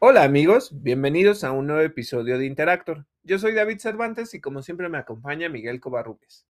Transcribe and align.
Hola 0.00 0.22
amigos, 0.22 0.70
bienvenidos 0.80 1.42
a 1.42 1.50
un 1.50 1.66
nuevo 1.66 1.82
episodio 1.82 2.38
de 2.38 2.46
Interactor. 2.46 3.04
Yo 3.24 3.36
soy 3.36 3.52
David 3.52 3.78
Cervantes 3.80 4.32
y 4.32 4.40
como 4.40 4.62
siempre 4.62 4.88
me 4.88 4.96
acompaña 4.96 5.48
Miguel 5.48 5.80
Covarrubias. 5.80 6.46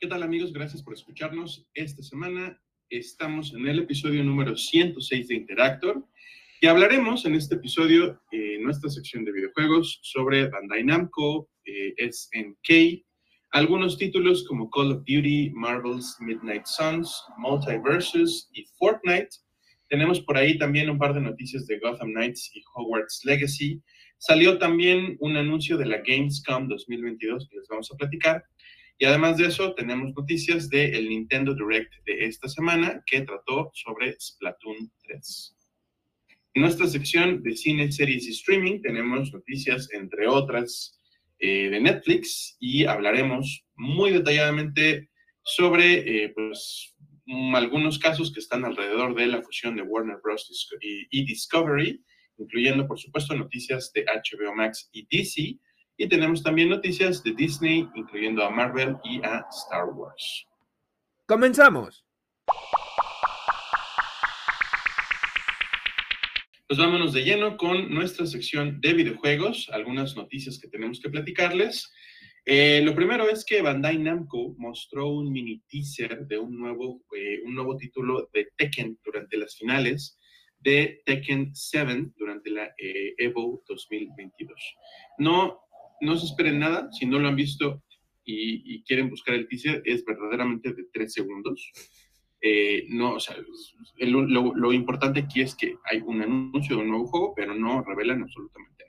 ¿Qué 0.00 0.08
tal 0.08 0.24
amigos? 0.24 0.52
Gracias 0.52 0.82
por 0.82 0.94
escucharnos. 0.94 1.64
Esta 1.74 2.02
semana 2.02 2.60
estamos 2.90 3.54
en 3.54 3.68
el 3.68 3.78
episodio 3.78 4.24
número 4.24 4.56
106 4.56 5.28
de 5.28 5.34
Interactor 5.36 6.04
y 6.60 6.66
hablaremos 6.66 7.24
en 7.24 7.36
este 7.36 7.54
episodio, 7.54 8.20
en 8.32 8.64
nuestra 8.64 8.90
sección 8.90 9.24
de 9.24 9.30
videojuegos, 9.30 10.00
sobre 10.02 10.48
Bandai 10.48 10.82
Namco, 10.82 11.48
eh, 11.66 11.94
SNK, 11.98 13.04
algunos 13.50 13.96
títulos 13.96 14.44
como 14.48 14.68
Call 14.70 14.90
of 14.90 15.04
Duty, 15.06 15.50
Marvel's 15.50 16.16
Midnight 16.18 16.66
Suns, 16.66 17.16
Multiversus 17.36 18.50
y 18.54 18.64
Fortnite, 18.76 19.28
tenemos 19.88 20.20
por 20.20 20.36
ahí 20.36 20.58
también 20.58 20.90
un 20.90 20.98
par 20.98 21.14
de 21.14 21.20
noticias 21.20 21.66
de 21.66 21.78
Gotham 21.78 22.10
Knights 22.10 22.50
y 22.54 22.62
Hogwarts 22.74 23.22
Legacy. 23.24 23.82
Salió 24.18 24.58
también 24.58 25.16
un 25.20 25.36
anuncio 25.36 25.76
de 25.76 25.86
la 25.86 25.98
Gamescom 25.98 26.68
2022 26.68 27.48
que 27.48 27.56
les 27.56 27.68
vamos 27.68 27.90
a 27.92 27.96
platicar. 27.96 28.44
Y 28.98 29.04
además 29.04 29.36
de 29.36 29.46
eso, 29.46 29.74
tenemos 29.74 30.12
noticias 30.14 30.68
del 30.68 31.08
Nintendo 31.08 31.54
Direct 31.54 31.92
de 32.04 32.26
esta 32.26 32.48
semana 32.48 33.02
que 33.06 33.20
trató 33.20 33.70
sobre 33.72 34.16
Splatoon 34.18 34.90
3. 35.04 35.56
En 36.54 36.62
nuestra 36.62 36.88
sección 36.88 37.42
de 37.42 37.54
cine, 37.54 37.92
series 37.92 38.26
y 38.26 38.30
streaming 38.30 38.80
tenemos 38.82 39.32
noticias, 39.32 39.88
entre 39.92 40.26
otras, 40.26 40.98
eh, 41.38 41.70
de 41.70 41.80
Netflix 41.80 42.56
y 42.58 42.84
hablaremos 42.84 43.64
muy 43.76 44.10
detalladamente 44.10 45.08
sobre 45.44 46.24
eh, 46.24 46.32
pues, 46.34 46.96
algunos 47.54 47.98
casos 47.98 48.32
que 48.32 48.40
están 48.40 48.64
alrededor 48.64 49.14
de 49.14 49.26
la 49.26 49.42
fusión 49.42 49.76
de 49.76 49.82
Warner 49.82 50.18
Bros. 50.22 50.48
y, 50.80 51.24
Discovery, 51.26 52.02
incluyendo, 52.38 52.86
por 52.86 52.98
supuesto, 52.98 53.34
noticias 53.34 53.92
de 53.92 54.04
HBO 54.04 54.54
Max 54.54 54.88
y 54.92 55.06
DC. 55.10 55.58
Y 55.96 56.08
tenemos 56.08 56.42
también 56.42 56.70
noticias 56.70 57.22
de 57.22 57.32
Disney, 57.32 57.88
incluyendo 57.94 58.44
a 58.44 58.50
Marvel 58.50 58.96
y 59.04 59.22
a 59.24 59.44
Star 59.50 59.86
Wars. 59.86 60.46
Comenzamos. 61.26 62.04
Pues 66.66 66.78
vámonos 66.78 67.14
de 67.14 67.24
lleno 67.24 67.56
con 67.56 67.92
nuestra 67.92 68.26
sección 68.26 68.80
de 68.80 68.92
videojuegos, 68.92 69.70
algunas 69.72 70.16
noticias 70.16 70.58
que 70.58 70.68
tenemos 70.68 71.00
que 71.00 71.08
platicarles. 71.08 71.90
Eh, 72.44 72.80
lo 72.82 72.94
primero 72.94 73.28
es 73.28 73.44
que 73.44 73.62
Bandai 73.62 73.98
Namco 73.98 74.54
mostró 74.56 75.08
un 75.08 75.30
mini 75.30 75.60
teaser 75.68 76.26
de 76.26 76.38
un 76.38 76.58
nuevo, 76.58 77.02
eh, 77.14 77.40
un 77.44 77.54
nuevo 77.54 77.76
título 77.76 78.30
de 78.32 78.48
Tekken 78.56 78.98
durante 79.04 79.36
las 79.36 79.56
finales 79.56 80.18
de 80.58 81.02
Tekken 81.04 81.54
7 81.54 82.12
durante 82.16 82.50
la 82.50 82.72
eh, 82.78 83.14
Evo 83.18 83.62
2022. 83.68 84.76
No, 85.18 85.60
no 86.00 86.16
se 86.16 86.26
esperen 86.26 86.58
nada, 86.58 86.88
si 86.90 87.06
no 87.06 87.18
lo 87.18 87.28
han 87.28 87.36
visto 87.36 87.82
y, 88.24 88.82
quieren 88.84 89.10
buscar 89.10 89.34
el 89.34 89.48
teaser, 89.48 89.82
es 89.84 90.04
verdaderamente 90.04 90.72
de 90.72 90.84
tres 90.92 91.12
segundos. 91.12 91.70
no, 92.88 93.14
o 93.14 93.20
sea, 93.20 93.36
lo, 93.98 94.54
lo 94.54 94.72
importante 94.72 95.20
aquí 95.20 95.40
es 95.40 95.54
que 95.54 95.76
hay 95.84 96.00
un 96.00 96.22
anuncio 96.22 96.76
de 96.76 96.82
un 96.82 96.88
nuevo 96.88 97.06
juego, 97.06 97.34
pero 97.34 97.54
no 97.54 97.82
revelan 97.82 98.22
absolutamente. 98.22 98.87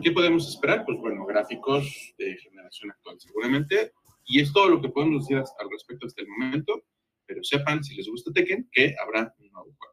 ¿Qué 0.00 0.12
podemos 0.12 0.48
esperar? 0.48 0.84
Pues 0.84 0.98
bueno, 0.98 1.26
gráficos 1.26 2.14
de 2.18 2.36
generación 2.38 2.90
actual 2.90 3.20
seguramente. 3.20 3.92
Y 4.24 4.40
es 4.40 4.52
todo 4.52 4.68
lo 4.68 4.80
que 4.80 4.88
podemos 4.88 5.22
decir 5.22 5.36
al 5.36 5.70
respecto 5.70 6.06
hasta 6.06 6.22
el 6.22 6.28
momento. 6.28 6.84
Pero 7.26 7.42
sepan, 7.42 7.82
si 7.82 7.94
les 7.96 8.08
gusta 8.08 8.32
Tekken, 8.32 8.68
que 8.72 8.94
habrá 9.02 9.34
un 9.38 9.50
nuevo 9.50 9.74
juego. 9.78 9.92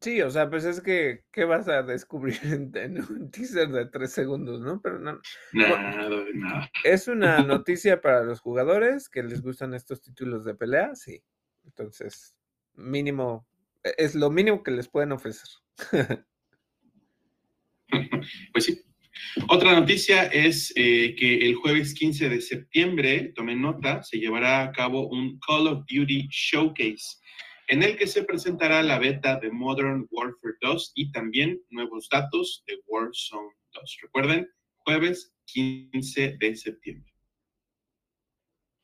Sí, 0.00 0.20
o 0.20 0.30
sea, 0.30 0.50
pues 0.50 0.66
es 0.66 0.82
que, 0.82 1.24
¿qué 1.32 1.44
vas 1.44 1.66
a 1.66 1.82
descubrir 1.82 2.38
en, 2.74 2.98
un 2.98 3.30
teaser 3.30 3.68
de 3.68 3.86
tres 3.86 4.12
segundos, 4.12 4.60
no? 4.60 4.80
Pero 4.82 4.98
no. 4.98 5.18
Nada, 5.52 6.08
de 6.10 6.34
nada. 6.34 6.70
¿Es 6.84 7.08
una 7.08 7.38
noticia 7.64 8.00
para 8.00 8.22
los 8.22 8.40
jugadores 8.40 9.08
que 9.08 9.22
les 9.22 9.40
gustan 9.40 9.72
estos 9.72 10.02
títulos 10.02 10.44
de 10.44 10.54
pelea? 10.54 10.94
Sí. 10.94 11.22
Entonces, 11.64 12.36
mínimo, 12.74 13.46
e, 13.82 13.94
es 13.96 14.14
lo 14.14 14.30
mínimo 14.30 14.62
que 14.62 14.72
les 14.72 14.88
pueden 14.88 15.12
ofrecer. 15.12 15.48
pues 18.52 18.64
sí. 18.64 18.80
Otra 19.48 19.78
noticia 19.78 20.24
es 20.24 20.72
eh, 20.76 21.14
que 21.16 21.46
el 21.46 21.54
jueves 21.56 21.94
15 21.94 22.28
de 22.28 22.40
septiembre, 22.40 23.32
tomen 23.34 23.60
nota, 23.60 24.02
se 24.02 24.18
llevará 24.18 24.62
a 24.62 24.72
cabo 24.72 25.08
un 25.08 25.38
Call 25.40 25.66
of 25.66 25.84
Duty 25.88 26.28
Showcase, 26.30 27.18
en 27.68 27.82
el 27.82 27.96
que 27.96 28.06
se 28.06 28.24
presentará 28.24 28.82
la 28.82 28.98
beta 28.98 29.38
de 29.40 29.50
Modern 29.50 30.06
Warfare 30.10 30.54
2 30.60 30.92
y 30.94 31.10
también 31.12 31.60
nuevos 31.70 32.08
datos 32.08 32.62
de 32.66 32.78
Warzone 32.86 33.54
2. 33.72 33.98
Recuerden, 34.02 34.48
jueves 34.76 35.34
15 35.46 36.36
de 36.38 36.56
septiembre. 36.56 37.12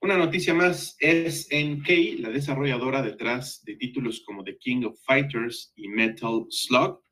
Una 0.03 0.17
noticia 0.17 0.55
más 0.55 0.97
es 0.99 1.49
SNK, 1.49 2.21
la 2.21 2.31
desarrolladora 2.31 3.03
detrás 3.03 3.63
de 3.65 3.77
títulos 3.77 4.23
como 4.25 4.43
The 4.43 4.57
King 4.57 4.85
of 4.85 4.99
Fighters 5.05 5.75
y 5.77 5.89
Metal 5.89 6.47
Slug, 6.49 7.03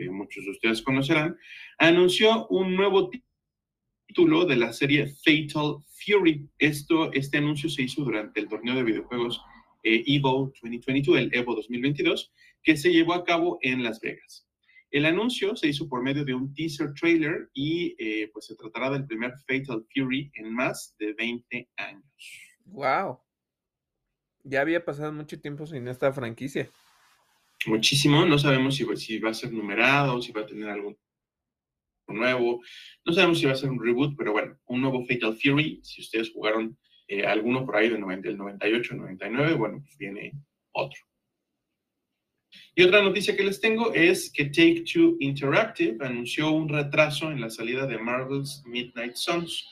que 0.00 0.10
muchos 0.10 0.44
de 0.44 0.50
ustedes 0.52 0.82
conocerán, 0.82 1.36
anunció 1.78 2.46
un 2.48 2.74
nuevo 2.74 3.10
título 4.08 4.46
de 4.46 4.56
la 4.56 4.72
serie 4.72 5.06
Fatal 5.06 5.76
Fury. 6.04 6.48
Esto, 6.58 7.12
este 7.12 7.38
anuncio 7.38 7.68
se 7.68 7.82
hizo 7.82 8.02
durante 8.02 8.40
el 8.40 8.48
torneo 8.48 8.74
de 8.74 8.82
videojuegos 8.82 9.40
eh, 9.82 10.02
Evo 10.06 10.52
2022, 10.62 11.18
el 11.18 11.34
Evo 11.34 11.54
2022, 11.54 12.32
que 12.62 12.76
se 12.76 12.92
llevó 12.92 13.14
a 13.14 13.24
cabo 13.24 13.58
en 13.60 13.82
Las 13.82 14.00
Vegas. 14.00 14.46
El 14.90 15.06
anuncio 15.06 15.54
se 15.54 15.68
hizo 15.68 15.88
por 15.88 16.02
medio 16.02 16.24
de 16.24 16.34
un 16.34 16.52
teaser 16.52 16.92
trailer 16.94 17.48
y 17.54 17.94
eh, 17.98 18.28
pues 18.32 18.46
se 18.46 18.56
tratará 18.56 18.90
del 18.90 19.06
primer 19.06 19.32
Fatal 19.46 19.86
Fury 19.94 20.30
en 20.34 20.52
más 20.52 20.96
de 20.98 21.12
20 21.12 21.68
años. 21.76 22.04
¡Wow! 22.64 23.20
Ya 24.42 24.62
había 24.62 24.84
pasado 24.84 25.12
mucho 25.12 25.38
tiempo 25.38 25.66
sin 25.66 25.86
esta 25.86 26.12
franquicia 26.12 26.70
muchísimo. 27.66 28.24
No 28.24 28.38
sabemos 28.38 28.76
si, 28.76 29.18
va 29.18 29.30
a 29.30 29.34
ser 29.34 29.52
numerado, 29.52 30.20
si 30.22 30.32
va 30.32 30.42
a 30.42 30.46
tener 30.46 30.68
algo 30.68 30.96
nuevo. 32.08 32.62
No 33.04 33.12
sabemos 33.12 33.38
si 33.38 33.46
va 33.46 33.52
a 33.52 33.56
ser 33.56 33.70
un 33.70 33.82
reboot, 33.82 34.16
pero 34.16 34.32
bueno, 34.32 34.58
un 34.66 34.80
nuevo 34.80 35.04
Fatal 35.06 35.36
Fury. 35.36 35.80
Si 35.82 36.02
ustedes 36.02 36.30
jugaron 36.32 36.76
eh, 37.06 37.24
alguno 37.24 37.64
por 37.64 37.76
ahí 37.76 37.88
del 37.88 38.00
98, 38.00 38.94
99, 38.94 39.54
bueno, 39.54 39.80
pues 39.82 39.96
viene 39.96 40.32
otro. 40.72 41.00
Y 42.74 42.82
otra 42.82 43.02
noticia 43.02 43.36
que 43.36 43.44
les 43.44 43.60
tengo 43.60 43.92
es 43.94 44.32
que 44.32 44.46
Take 44.46 44.84
Two 44.92 45.16
Interactive 45.20 46.04
anunció 46.04 46.50
un 46.50 46.68
retraso 46.68 47.30
en 47.30 47.40
la 47.40 47.50
salida 47.50 47.86
de 47.86 47.98
Marvel's 47.98 48.62
Midnight 48.64 49.14
Suns. 49.14 49.66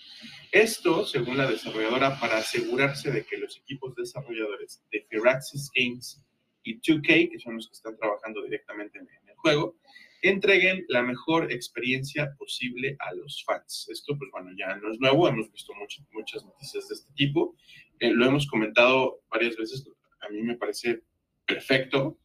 Esto, 0.53 1.07
según 1.07 1.37
la 1.37 1.51
desarrolladora, 1.51 2.19
para 2.21 2.39
asegurarse 2.39 3.11
de 3.11 3.25
que 3.25 3.39
los 3.39 3.57
equipos 3.57 3.95
desarrolladores 3.95 4.83
de 4.91 5.07
Firaxis 5.09 5.71
Games 5.75 6.23
y 6.63 6.81
2K, 6.81 7.31
que 7.31 7.39
son 7.39 7.57
los 7.57 7.69
que 7.69 7.75
están 7.75 7.97
trabajando 7.97 8.43
directamente 8.43 8.99
en, 8.99 9.09
el 9.29 9.37
juego, 9.37 9.77
entreguen 10.23 10.85
la 10.89 11.03
mejor 11.03 11.53
experiencia 11.53 12.35
posible 12.37 12.97
a 12.99 13.15
los 13.15 13.45
fans. 13.45 13.89
Esto, 13.91 14.17
pues 14.19 14.31
bueno, 14.33 14.51
ya 14.57 14.77
no 14.77 14.93
es 14.93 14.99
nuevo, 14.99 15.29
hemos 15.29 15.51
visto 15.53 15.73
muchas 16.13 16.45
noticias 16.45 16.89
de 16.89 16.95
este 16.95 17.13
tipo, 17.15 17.57
eh, 18.01 18.11
lo 18.11 18.27
hemos 18.27 18.47
comentado 18.47 19.23
varias 19.31 19.57
veces, 19.57 19.89
a 20.21 20.29
mí 20.29 20.43
me 20.43 20.57
parece 20.57 21.03
perfecto. 21.47 22.19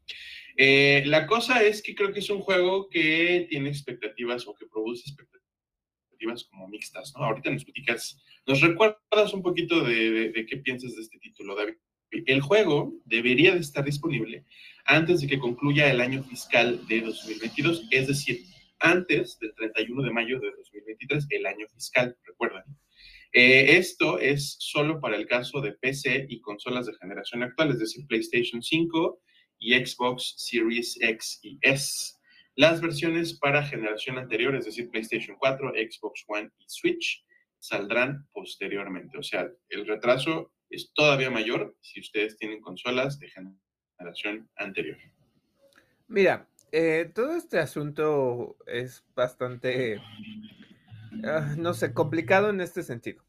Eh, 0.58 1.04
la 1.06 1.26
cosa 1.26 1.64
es 1.64 1.82
que 1.82 1.96
creo 1.96 2.12
que 2.14 2.20
es 2.20 2.30
un 2.30 2.42
juego 2.42 2.90
que 2.90 3.48
tiene 3.50 3.70
expectativas 3.70 4.48
o 4.48 4.54
que 4.54 4.68
produce 4.68 5.10
expectativas 5.10 6.44
como 6.50 6.68
mixtas, 6.68 7.14
¿no? 7.18 7.26
Ahorita 7.26 7.50
nos 7.50 7.66
platicas, 7.66 8.22
nos 8.46 8.62
recuerdas 8.62 9.34
un 9.34 9.42
poquito 9.42 9.84
de, 9.84 10.32
de 10.32 10.46
qué 10.46 10.58
piensas 10.58 10.96
de 10.96 11.02
este 11.02 11.20
título, 11.20 11.56
David. 11.56 11.76
El 12.26 12.42
juego 12.42 12.94
debería 13.06 13.54
de 13.54 13.60
estar 13.60 13.84
disponible 13.84 14.46
antes 14.86 15.22
de 15.22 15.28
que 15.28 15.40
concluya 15.40 15.90
el 15.90 16.02
año 16.02 16.24
fiscal 16.24 16.86
de 16.88 17.02
2022, 17.02 17.88
es 17.92 18.08
decir, 18.08 18.42
antes 18.80 19.40
del 19.40 19.54
31 19.56 20.04
de 20.04 20.12
mayo 20.12 20.40
de 20.40 20.52
2023, 20.52 21.28
el 21.30 21.46
año 21.46 21.68
fiscal, 21.74 22.18
recuerden. 22.26 22.64
Eh, 23.32 23.78
esto 23.78 24.20
es 24.20 24.58
solo 24.60 25.00
para 25.00 25.16
el 25.16 25.26
caso 25.26 25.62
de 25.62 25.72
PC 25.72 26.28
y 26.30 26.42
consolas 26.42 26.86
de 26.86 26.94
generación 26.96 27.44
actual, 27.44 27.72
es 27.72 27.80
decir, 27.80 28.06
PlayStation 28.08 28.62
5 28.62 29.22
y 29.60 29.74
Xbox 29.74 30.36
Series 30.38 30.98
X 31.02 31.40
y 31.42 31.58
S. 31.62 32.14
Las 32.56 32.82
versiones 32.82 33.40
para 33.40 33.66
generación 33.66 34.20
anterior, 34.20 34.56
es 34.56 34.66
decir, 34.66 34.90
PlayStation 34.90 35.36
4, 35.40 35.72
Xbox 35.72 36.24
One 36.28 36.52
y 36.60 36.66
Switch, 36.68 37.26
saldrán 37.58 38.28
posteriormente. 38.34 39.18
O 39.18 39.24
sea, 39.24 39.50
el 39.70 39.88
retraso 39.88 40.54
es 40.76 40.92
todavía 40.94 41.30
mayor 41.30 41.76
si 41.82 42.00
ustedes 42.00 42.38
tienen 42.38 42.62
consolas 42.62 43.20
de 43.20 43.30
generación 43.30 44.50
anterior. 44.58 44.98
Mira, 46.08 46.48
eh, 46.72 47.12
todo 47.14 47.36
este 47.36 47.60
asunto 47.60 48.58
es 48.66 49.04
bastante, 49.16 50.02
ah, 51.24 51.56
no 51.58 51.74
sé, 51.74 51.94
complicado 51.94 52.50
en 52.50 52.62
este 52.62 52.84
sentido. 52.84 53.24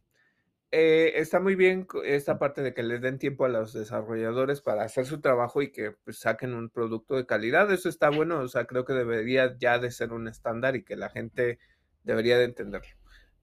eh, 0.77 1.21
está 1.21 1.39
muy 1.39 1.55
bien 1.55 1.87
esta 2.05 2.39
parte 2.39 2.61
de 2.63 2.75
que 2.75 2.83
les 2.83 3.01
den 3.01 3.19
tiempo 3.19 3.45
a 3.45 3.49
los 3.49 3.73
desarrolladores 3.73 4.61
para 4.61 4.83
hacer 4.83 5.07
su 5.07 5.21
trabajo 5.21 5.63
y 5.63 5.71
que 5.71 5.93
pues, 5.93 6.19
saquen 6.19 6.53
un 6.53 6.69
producto 6.69 7.15
de 7.15 7.27
calidad. 7.27 7.71
Eso 7.71 7.89
está 7.89 8.11
bueno, 8.11 8.41
o 8.41 8.49
sea, 8.49 8.65
creo 8.67 8.85
que 8.85 8.93
debería 8.93 9.57
ya 9.59 9.79
de 9.79 9.93
ser 9.93 10.13
un 10.13 10.27
estándar 10.27 10.75
y 10.75 10.83
que 10.83 10.97
la 10.97 11.11
gente 11.11 11.61
debería 12.03 12.39
de 12.39 12.47
entenderlo. 12.47 12.89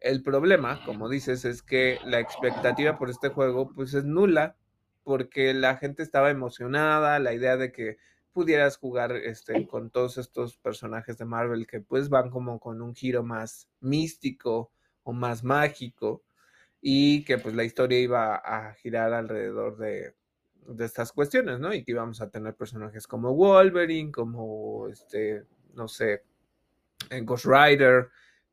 El 0.01 0.23
problema, 0.23 0.83
como 0.83 1.07
dices, 1.07 1.45
es 1.45 1.61
que 1.61 1.99
la 2.03 2.19
expectativa 2.19 2.97
por 2.97 3.09
este 3.09 3.29
juego 3.29 3.71
pues 3.71 3.93
es 3.93 4.03
nula 4.03 4.55
porque 5.03 5.53
la 5.53 5.77
gente 5.77 6.03
estaba 6.03 6.31
emocionada, 6.31 7.19
la 7.19 7.33
idea 7.33 7.55
de 7.55 7.71
que 7.71 7.97
pudieras 8.33 8.77
jugar 8.77 9.11
este, 9.15 9.67
con 9.67 9.91
todos 9.91 10.17
estos 10.17 10.57
personajes 10.57 11.17
de 11.17 11.25
Marvel 11.25 11.67
que 11.67 11.81
pues 11.81 12.09
van 12.09 12.29
como 12.29 12.59
con 12.59 12.81
un 12.81 12.95
giro 12.95 13.23
más 13.23 13.67
místico 13.79 14.71
o 15.03 15.13
más 15.13 15.43
mágico 15.43 16.23
y 16.81 17.23
que 17.23 17.37
pues 17.37 17.53
la 17.53 17.63
historia 17.63 17.99
iba 17.99 18.35
a 18.35 18.73
girar 18.73 19.13
alrededor 19.13 19.77
de, 19.77 20.15
estas 20.79 21.11
cuestiones, 21.11 21.59
¿no? 21.59 21.73
Y 21.73 21.83
que 21.83 21.91
íbamos 21.91 22.21
a 22.21 22.29
tener 22.29 22.55
personajes 22.55 23.05
como 23.05 23.35
Wolverine, 23.35 24.11
como 24.11 24.87
este, 24.87 25.43
no 25.73 25.87
sé, 25.87 26.23
Ghost 27.23 27.45
Rider, 27.45 28.09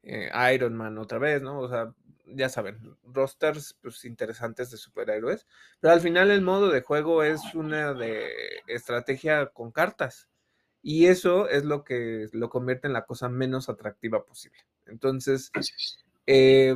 eh, 0.09 0.31
Iron 0.55 0.75
Man 0.75 0.97
otra 0.99 1.19
vez, 1.19 1.43
¿no? 1.43 1.61
O 1.61 1.69
sea, 1.69 1.93
ya 2.25 2.49
saben, 2.49 2.97
rosters 3.05 3.77
pues, 3.83 4.05
interesantes 4.07 4.71
de 4.71 4.79
superhéroes, 4.79 5.47
pero 5.81 5.93
al 5.93 6.01
final 6.01 6.31
el 6.31 6.41
modo 6.41 6.71
de 6.71 6.81
juego 6.81 7.23
es 7.23 7.55
una 7.55 7.93
de 7.93 8.31
estrategia 8.67 9.47
con 9.47 9.71
cartas 9.71 10.29
y 10.83 11.07
eso 11.07 11.49
es 11.49 11.65
lo 11.65 11.85
que 11.85 12.29
lo 12.33 12.49
convierte 12.49 12.87
en 12.87 12.95
la 12.95 13.05
cosa 13.05 13.29
menos 13.29 13.69
atractiva 13.69 14.25
posible. 14.25 14.59
Entonces, 14.87 15.51
eh, 16.27 16.75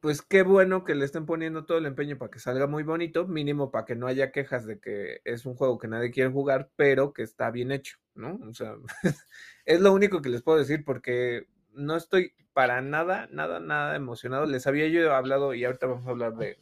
pues 0.00 0.20
qué 0.20 0.42
bueno 0.42 0.84
que 0.84 0.94
le 0.94 1.06
estén 1.06 1.24
poniendo 1.24 1.64
todo 1.64 1.78
el 1.78 1.86
empeño 1.86 2.18
para 2.18 2.30
que 2.30 2.40
salga 2.40 2.66
muy 2.66 2.82
bonito, 2.82 3.26
mínimo 3.26 3.70
para 3.70 3.86
que 3.86 3.96
no 3.96 4.06
haya 4.06 4.32
quejas 4.32 4.66
de 4.66 4.80
que 4.80 5.20
es 5.24 5.46
un 5.46 5.54
juego 5.54 5.78
que 5.78 5.88
nadie 5.88 6.10
quiere 6.10 6.30
jugar, 6.30 6.70
pero 6.76 7.14
que 7.14 7.22
está 7.22 7.50
bien 7.50 7.72
hecho, 7.72 7.96
¿no? 8.14 8.38
O 8.48 8.52
sea, 8.52 8.76
es 9.64 9.80
lo 9.80 9.94
único 9.94 10.20
que 10.20 10.28
les 10.28 10.42
puedo 10.42 10.58
decir 10.58 10.84
porque 10.84 11.46
no 11.72 11.96
estoy 11.96 12.32
para 12.52 12.80
nada, 12.80 13.28
nada, 13.30 13.60
nada 13.60 13.96
emocionado. 13.96 14.46
Les 14.46 14.66
había 14.66 14.88
yo 14.88 15.14
hablado 15.14 15.54
y 15.54 15.64
ahorita 15.64 15.86
vamos 15.86 16.06
a 16.06 16.10
hablar 16.10 16.34
de, 16.36 16.58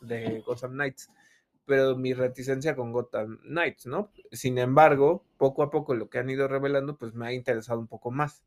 de 0.00 0.40
Gotham 0.40 0.72
Knights, 0.72 1.10
pero 1.64 1.96
mi 1.96 2.14
reticencia 2.14 2.74
con 2.74 2.92
Gotham 2.92 3.38
Knights, 3.42 3.86
¿no? 3.86 4.10
Sin 4.32 4.58
embargo, 4.58 5.24
poco 5.36 5.62
a 5.62 5.70
poco 5.70 5.94
lo 5.94 6.08
que 6.08 6.18
han 6.18 6.30
ido 6.30 6.48
revelando, 6.48 6.96
pues 6.96 7.14
me 7.14 7.26
ha 7.26 7.32
interesado 7.32 7.78
un 7.78 7.88
poco 7.88 8.10
más. 8.10 8.44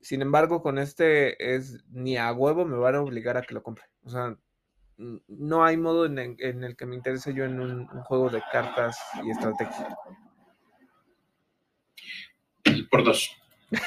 Sin 0.00 0.22
embargo, 0.22 0.62
con 0.62 0.78
este 0.78 1.54
es 1.54 1.84
ni 1.90 2.16
a 2.16 2.32
huevo 2.32 2.64
me 2.64 2.76
van 2.76 2.94
a 2.94 3.02
obligar 3.02 3.36
a 3.36 3.42
que 3.42 3.54
lo 3.54 3.62
compre. 3.62 3.84
O 4.04 4.10
sea, 4.10 4.36
no 4.96 5.64
hay 5.64 5.76
modo 5.76 6.06
en 6.06 6.18
el, 6.18 6.76
que 6.76 6.86
me 6.86 6.96
interese 6.96 7.32
yo 7.32 7.44
en 7.44 7.60
un, 7.60 7.86
juego 7.86 8.28
de 8.30 8.42
cartas 8.52 8.98
y 9.24 9.30
estrategia. 9.30 9.96
Por 12.90 13.04
dos. 13.04 13.30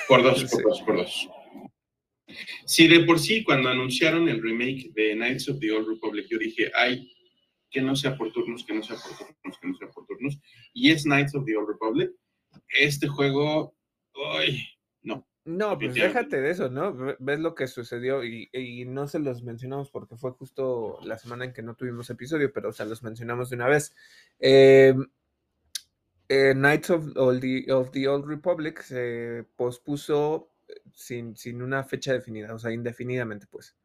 Por 0.07 0.23
dos, 0.23 0.45
por 0.45 0.63
dos, 0.63 0.81
por 0.81 0.97
dos. 0.97 1.29
Si 2.65 2.87
de 2.87 3.01
por 3.01 3.19
sí, 3.19 3.43
cuando 3.43 3.69
anunciaron 3.69 4.27
el 4.29 4.41
remake 4.41 4.91
de 4.93 5.13
Knights 5.13 5.49
of 5.49 5.59
the 5.59 5.71
Old 5.71 5.87
Republic, 5.87 6.27
yo 6.29 6.37
dije, 6.37 6.71
ay, 6.75 7.11
que 7.69 7.81
no 7.81 7.95
sea 7.95 8.17
por 8.17 8.31
turnos, 8.31 8.65
que 8.65 8.73
no 8.73 8.83
sea 8.83 8.97
por 8.97 9.15
turnos, 9.17 9.59
que 9.59 9.67
no 9.67 9.75
sea 9.75 9.87
por 9.89 10.05
turnos. 10.05 10.39
Y 10.73 10.91
es 10.91 11.03
Knights 11.03 11.35
of 11.35 11.45
the 11.45 11.55
Old 11.55 11.69
Republic. 11.69 12.11
Este 12.79 13.07
juego, 13.07 13.75
ay, 14.37 14.61
no. 15.01 15.25
No, 15.43 15.77
pues 15.79 15.95
déjate 15.95 16.39
de 16.39 16.51
eso, 16.51 16.69
¿no? 16.69 16.95
Ves 17.17 17.39
lo 17.39 17.55
que 17.55 17.65
sucedió 17.65 18.23
y, 18.23 18.85
no 18.85 19.07
se 19.07 19.19
los 19.19 19.41
mencionamos 19.41 19.89
porque 19.89 20.15
fue 20.15 20.31
justo 20.31 20.99
la 21.03 21.17
semana 21.17 21.45
en 21.45 21.53
que 21.53 21.63
no 21.63 21.75
tuvimos 21.75 22.09
episodio, 22.09 22.51
pero 22.53 22.69
o 22.69 22.71
sea, 22.71 22.85
los 22.85 23.01
mencionamos 23.01 23.49
de 23.49 23.55
una 23.55 23.67
vez. 23.67 23.95
Eh, 24.39 24.93
eh, 26.29 26.53
Knights 26.53 26.91
of, 26.91 27.05
of, 27.17 27.91
the 27.91 28.07
Old 28.07 28.25
Republic 28.25 28.81
se 28.83 29.45
pospuso 29.55 30.50
sin, 30.93 31.35
sin 31.35 31.61
una 31.61 31.83
fecha 31.83 32.13
definida, 32.13 32.53
o 32.53 32.59
sea, 32.59 32.71
indefinidamente, 32.71 33.47
pues. 33.47 33.75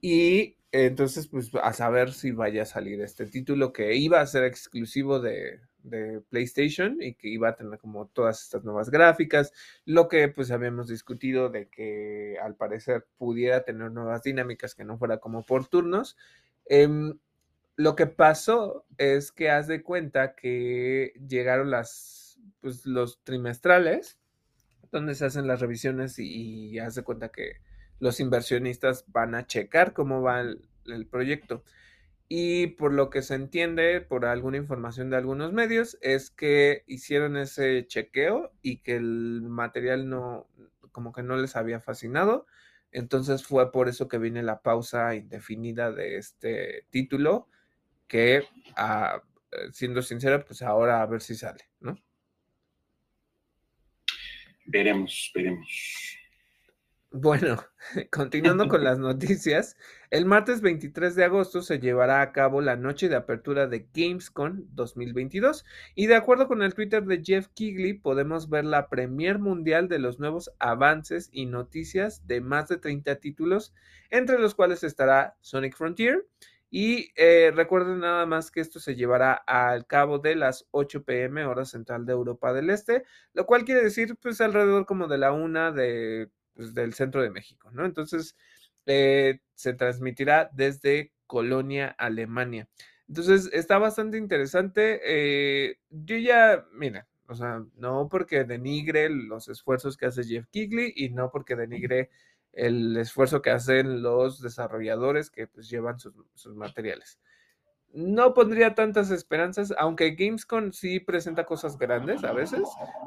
Y 0.00 0.56
entonces, 0.72 1.28
pues, 1.28 1.50
a 1.62 1.72
saber 1.72 2.12
si 2.12 2.32
vaya 2.32 2.62
a 2.62 2.66
salir 2.66 3.00
este 3.02 3.26
título 3.26 3.72
que 3.72 3.94
iba 3.94 4.20
a 4.20 4.26
ser 4.26 4.44
exclusivo 4.44 5.20
de, 5.20 5.60
de, 5.82 6.20
PlayStation 6.30 7.00
y 7.00 7.14
que 7.14 7.28
iba 7.28 7.50
a 7.50 7.56
tener 7.56 7.78
como 7.78 8.08
todas 8.08 8.42
estas 8.42 8.64
nuevas 8.64 8.90
gráficas, 8.90 9.52
lo 9.84 10.08
que 10.08 10.28
pues 10.28 10.50
habíamos 10.50 10.88
discutido 10.88 11.50
de 11.50 11.68
que 11.68 12.36
al 12.42 12.56
parecer 12.56 13.06
pudiera 13.18 13.64
tener 13.64 13.92
nuevas 13.92 14.22
dinámicas 14.22 14.74
que 14.74 14.84
no 14.84 14.98
fuera 14.98 15.18
como 15.18 15.44
por 15.44 15.66
turnos. 15.68 16.16
Em, 16.66 17.18
lo 17.76 17.96
que 17.96 18.06
pasó 18.06 18.86
es 18.98 19.32
que 19.32 19.50
haz 19.50 19.66
de 19.66 19.82
cuenta 19.82 20.34
que 20.34 21.12
llegaron 21.28 21.70
las, 21.70 22.40
pues, 22.60 22.86
los 22.86 23.22
trimestrales 23.24 24.21
donde 24.92 25.14
se 25.14 25.24
hacen 25.24 25.48
las 25.48 25.60
revisiones 25.60 26.18
y, 26.18 26.78
haz 26.78 26.94
de 26.94 27.02
cuenta 27.02 27.30
que 27.30 27.56
los 27.98 28.20
inversionistas 28.20 29.04
van 29.08 29.34
a 29.34 29.46
checar 29.46 29.94
cómo 29.94 30.22
va 30.22 30.40
el, 30.40 31.06
proyecto. 31.10 31.64
Y 32.28 32.68
por 32.68 32.92
lo 32.92 33.10
que 33.10 33.22
se 33.22 33.34
entiende, 33.34 34.00
por 34.00 34.24
alguna 34.24 34.56
información 34.58 35.10
de 35.10 35.16
algunos 35.16 35.52
medios, 35.52 35.98
es 36.02 36.30
que 36.30 36.84
hicieron 36.86 37.36
ese 37.36 37.86
chequeo 37.86 38.52
y 38.62 38.78
que 38.78 38.96
el 38.96 39.42
material 39.42 40.08
no, 40.08 40.46
como 40.92 41.12
que 41.12 41.22
no 41.22 41.36
les 41.36 41.56
había 41.56 41.80
fascinado. 41.80 42.46
Entonces 42.90 43.44
fue 43.44 43.72
por 43.72 43.88
eso 43.88 44.08
que 44.08 44.18
viene 44.18 44.42
la 44.42 44.62
pausa 44.62 45.14
indefinida 45.14 45.92
de 45.92 46.16
este 46.16 46.86
título, 46.90 47.48
que 48.08 48.44
ah, 48.76 49.22
siendo 49.72 50.02
sincera, 50.02 50.44
pues 50.44 50.62
ahora 50.62 51.02
a 51.02 51.06
ver 51.06 51.22
si 51.22 51.34
sale, 51.34 51.68
¿no? 51.80 51.96
Veremos, 54.66 55.30
veremos. 55.34 56.18
Bueno, 57.14 57.62
continuando 58.10 58.68
con 58.68 58.84
las 58.84 58.98
noticias, 58.98 59.76
el 60.10 60.24
martes 60.24 60.62
23 60.62 61.14
de 61.14 61.24
agosto 61.24 61.60
se 61.60 61.78
llevará 61.78 62.22
a 62.22 62.32
cabo 62.32 62.62
la 62.62 62.76
noche 62.76 63.10
de 63.10 63.16
apertura 63.16 63.66
de 63.66 63.86
Gamescom 63.92 64.62
2022 64.70 65.66
y 65.94 66.06
de 66.06 66.14
acuerdo 66.14 66.48
con 66.48 66.62
el 66.62 66.72
Twitter 66.72 67.04
de 67.04 67.22
Jeff 67.22 67.48
Kigley 67.48 67.92
podemos 67.92 68.48
ver 68.48 68.64
la 68.64 68.88
premier 68.88 69.38
mundial 69.38 69.88
de 69.88 69.98
los 69.98 70.20
nuevos 70.20 70.50
avances 70.58 71.28
y 71.32 71.44
noticias 71.44 72.26
de 72.26 72.40
más 72.40 72.68
de 72.68 72.78
30 72.78 73.16
títulos, 73.16 73.74
entre 74.08 74.38
los 74.38 74.54
cuales 74.54 74.82
estará 74.82 75.36
Sonic 75.42 75.76
Frontier, 75.76 76.26
y 76.74 77.12
eh, 77.16 77.52
recuerden 77.54 78.00
nada 78.00 78.24
más 78.24 78.50
que 78.50 78.62
esto 78.62 78.80
se 78.80 78.94
llevará 78.96 79.34
al 79.34 79.86
cabo 79.86 80.18
de 80.18 80.34
las 80.36 80.66
8 80.70 81.04
pm, 81.04 81.44
hora 81.44 81.66
central 81.66 82.06
de 82.06 82.14
Europa 82.14 82.54
del 82.54 82.70
Este, 82.70 83.04
lo 83.34 83.44
cual 83.44 83.66
quiere 83.66 83.82
decir 83.82 84.16
pues 84.16 84.40
alrededor 84.40 84.86
como 84.86 85.06
de 85.06 85.18
la 85.18 85.32
una 85.32 85.70
de, 85.70 86.30
pues, 86.54 86.72
del 86.72 86.94
centro 86.94 87.20
de 87.22 87.28
México, 87.28 87.70
¿no? 87.72 87.84
Entonces 87.84 88.36
eh, 88.86 89.40
se 89.54 89.74
transmitirá 89.74 90.50
desde 90.54 91.12
Colonia, 91.26 91.94
Alemania. 91.98 92.66
Entonces 93.06 93.50
está 93.52 93.76
bastante 93.76 94.16
interesante. 94.16 95.00
Eh, 95.04 95.76
yo 95.90 96.16
ya, 96.16 96.64
mira, 96.72 97.06
o 97.28 97.34
sea, 97.34 97.62
no 97.76 98.08
porque 98.10 98.44
denigre 98.44 99.10
los 99.10 99.48
esfuerzos 99.48 99.98
que 99.98 100.06
hace 100.06 100.24
Jeff 100.24 100.46
Kigley 100.50 100.94
y 100.96 101.10
no 101.10 101.30
porque 101.30 101.54
denigre 101.54 102.08
el 102.52 102.96
esfuerzo 102.96 103.42
que 103.42 103.50
hacen 103.50 104.02
los 104.02 104.40
desarrolladores 104.40 105.30
que 105.30 105.46
pues 105.46 105.68
llevan 105.68 105.98
sus, 105.98 106.14
materiales. 106.54 107.18
No 107.94 108.32
pondría 108.32 108.74
tantas 108.74 109.10
esperanzas, 109.10 109.74
aunque 109.78 110.14
Gamescom 110.14 110.72
sí 110.72 110.98
presenta 111.00 111.44
cosas 111.44 111.78
grandes 111.78 112.24
a 112.24 112.32
veces, 112.32 112.62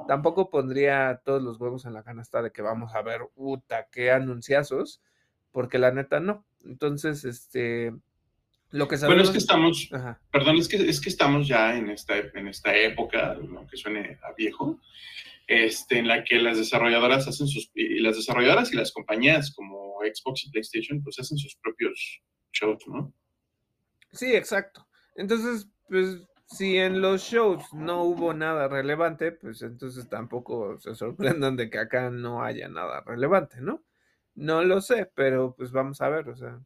tampoco 0.07 0.51
pondría 0.51 1.21
todos 1.25 1.41
los 1.41 1.59
huevos 1.59 1.85
en 1.85 1.93
la 1.93 2.03
canasta 2.03 2.43
de 2.43 2.51
que 2.51 2.61
vamos 2.61 2.93
a 2.93 3.01
ver, 3.01 3.21
puta, 3.33 3.87
qué 3.91 4.11
anunciazos, 4.11 5.01
porque 5.51 5.79
la 5.79 5.91
neta 5.91 6.19
no. 6.19 6.45
Entonces, 6.63 7.25
este, 7.25 7.95
lo 8.69 8.87
que 8.87 8.97
sabemos... 8.97 9.23
Bueno, 9.23 9.23
es 9.23 9.31
que 9.31 9.37
estamos, 9.39 9.89
perdón, 10.31 10.57
es 10.57 10.67
que, 10.67 10.77
es 10.77 11.01
que 11.01 11.09
estamos 11.09 11.47
ya 11.47 11.75
en 11.75 11.89
esta, 11.89 12.17
en 12.17 12.47
esta 12.47 12.75
época, 12.75 13.31
aunque 13.33 13.77
suene 13.77 14.19
a 14.21 14.33
viejo, 14.33 14.79
este, 15.47 15.99
en 15.99 16.07
la 16.07 16.23
que 16.23 16.37
las 16.37 16.57
desarrolladoras 16.57 17.27
hacen 17.27 17.47
sus, 17.47 17.71
y 17.75 17.99
las 17.99 18.15
desarrolladoras 18.15 18.73
y 18.73 18.77
las 18.77 18.91
compañías 18.91 19.53
como 19.55 19.99
Xbox 19.99 20.45
y 20.45 20.51
PlayStation, 20.51 21.03
pues 21.03 21.19
hacen 21.19 21.37
sus 21.37 21.55
propios 21.57 22.21
shows, 22.51 22.83
¿no? 22.87 23.13
Sí, 24.11 24.33
exacto. 24.33 24.87
Entonces, 25.15 25.67
pues, 25.87 26.21
si 26.47 26.77
en 26.77 27.01
los 27.01 27.21
shows 27.21 27.73
no 27.73 28.03
hubo 28.03 28.33
nada 28.33 28.67
relevante, 28.67 29.31
pues 29.31 29.61
entonces 29.61 30.07
tampoco 30.09 30.79
se 30.79 30.95
sorprendan 30.95 31.55
de 31.55 31.69
que 31.69 31.79
acá 31.79 32.09
no 32.09 32.43
haya 32.43 32.67
nada 32.69 33.01
relevante, 33.01 33.61
¿no? 33.61 33.83
No 34.35 34.63
lo 34.63 34.81
sé, 34.81 35.09
pero 35.15 35.55
pues 35.55 35.71
vamos 35.71 36.01
a 36.01 36.09
ver, 36.09 36.29
o 36.29 36.35
sea. 36.35 36.59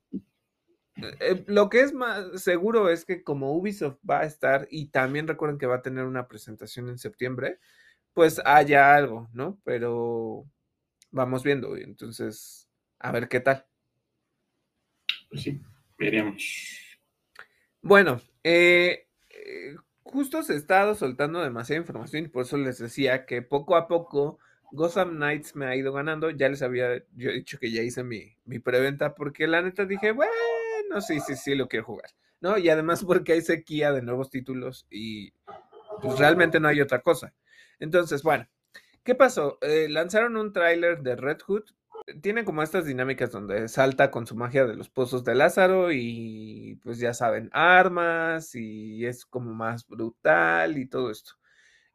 Eh, 1.21 1.45
lo 1.48 1.69
que 1.69 1.81
es 1.81 1.93
más 1.93 2.41
seguro 2.41 2.89
es 2.89 3.05
que 3.05 3.24
como 3.24 3.53
Ubisoft 3.53 4.00
va 4.09 4.19
a 4.19 4.25
estar 4.25 4.67
y 4.69 4.88
también 4.88 5.27
recuerden 5.27 5.57
que 5.57 5.65
va 5.65 5.75
a 5.75 5.81
tener 5.81 6.03
una 6.03 6.27
presentación 6.27 6.89
en 6.89 6.98
septiembre, 6.98 7.59
pues 8.20 8.42
haya 8.44 8.94
algo, 8.94 9.30
¿no? 9.32 9.58
Pero 9.64 10.46
vamos 11.10 11.42
viendo, 11.42 11.78
entonces, 11.78 12.68
a 13.00 13.14
ver 13.14 13.30
qué 13.30 13.40
tal. 13.40 13.66
Pues 15.30 15.44
sí. 15.44 15.62
Veremos. 15.98 17.00
Bueno, 17.82 18.20
eh, 18.44 19.08
eh, 19.30 19.74
justo 20.04 20.44
se 20.44 20.52
ha 20.52 20.58
estado 20.58 20.96
soltando 20.96 21.42
demasiada 21.42 21.80
información 21.80 22.26
y 22.26 22.28
por 22.28 22.44
eso 22.44 22.58
les 22.58 22.80
decía 22.80 23.26
que 23.26 23.42
poco 23.42 23.78
a 23.78 23.88
poco 23.88 24.38
Gotham 24.74 25.12
Knights 25.12 25.56
me 25.56 25.68
ha 25.68 25.78
ido 25.78 25.94
ganando. 25.94 26.30
Ya 26.30 26.50
les 26.50 26.62
había 26.62 27.02
yo 27.16 27.32
dicho 27.32 27.58
que 27.58 27.72
ya 27.72 27.84
hice 27.84 28.04
mi, 28.04 28.36
mi 28.44 28.60
preventa 28.60 29.16
porque 29.16 29.48
la 29.48 29.62
neta 29.62 29.86
dije, 29.86 30.12
bueno, 30.12 31.00
sí, 31.00 31.22
sí, 31.22 31.38
sí, 31.38 31.56
lo 31.56 31.70
quiero 31.70 31.86
jugar. 31.86 32.10
¿No? 32.42 32.58
Y 32.58 32.68
además 32.68 33.02
porque 33.06 33.32
hay 33.32 33.42
sequía 33.42 33.94
de 33.94 34.02
nuevos 34.02 34.30
títulos 34.30 34.86
y 34.90 35.32
pues 36.02 36.20
realmente 36.20 36.60
no 36.60 36.68
hay 36.68 36.82
otra 36.82 37.00
cosa. 37.00 37.34
Entonces, 37.79 38.24
bueno, 38.24 38.48
¿qué 39.03 39.15
pasó? 39.15 39.57
Eh, 39.62 39.88
lanzaron 39.89 40.38
un 40.38 40.53
tráiler 40.53 41.01
de 41.01 41.15
Red 41.15 41.39
Hood. 41.48 41.63
Tiene 42.21 42.45
como 42.45 42.63
estas 42.63 42.86
dinámicas 42.86 43.31
donde 43.31 43.67
salta 43.67 44.12
con 44.12 44.25
su 44.27 44.36
magia 44.36 44.65
de 44.65 44.75
los 44.75 44.89
pozos 44.89 45.24
de 45.24 45.36
Lázaro 45.36 45.91
y 45.91 46.79
pues 46.83 47.00
ya 47.00 47.13
saben, 47.13 47.50
armas 47.53 48.55
y 48.55 49.05
es 49.05 49.25
como 49.25 49.53
más 49.53 49.86
brutal 49.88 50.77
y 50.77 50.88
todo 50.88 51.12
esto. 51.12 51.33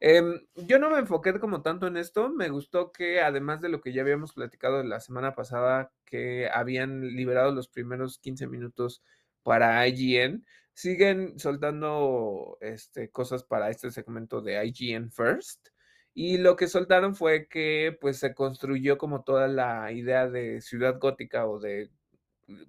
Em, 0.00 0.46
yo 0.54 0.78
no 0.78 0.90
me 0.90 0.98
enfoqué 0.98 1.38
como 1.40 1.62
tanto 1.62 1.86
en 1.86 1.96
esto, 1.96 2.28
me 2.28 2.50
gustó 2.50 2.92
que 2.92 3.20
además 3.22 3.60
de 3.62 3.70
lo 3.70 3.80
que 3.80 3.92
ya 3.92 4.02
habíamos 4.02 4.34
platicado 4.34 4.82
la 4.82 5.00
semana 5.00 5.34
pasada, 5.34 5.92
que 6.04 6.48
habían 6.52 7.00
liberado 7.16 7.52
los 7.52 7.68
primeros 7.68 8.18
15 8.18 8.46
minutos 8.46 9.02
para 9.42 9.86
IGN, 9.88 10.44
siguen 10.74 11.38
soltando 11.38 12.58
este, 12.60 13.10
cosas 13.10 13.44
para 13.44 13.70
este 13.70 13.90
segmento 13.90 14.42
de 14.42 14.62
IGN 14.66 15.10
First. 15.10 15.68
Y 16.14 16.38
lo 16.38 16.56
que 16.56 16.68
soltaron 16.68 17.16
fue 17.16 17.48
que 17.48 17.96
pues 18.00 18.18
se 18.18 18.34
construyó 18.34 18.98
como 18.98 19.24
toda 19.24 19.48
la 19.48 19.90
idea 19.92 20.28
de 20.28 20.60
ciudad 20.60 20.98
gótica 21.00 21.46
o 21.46 21.58
de 21.58 21.90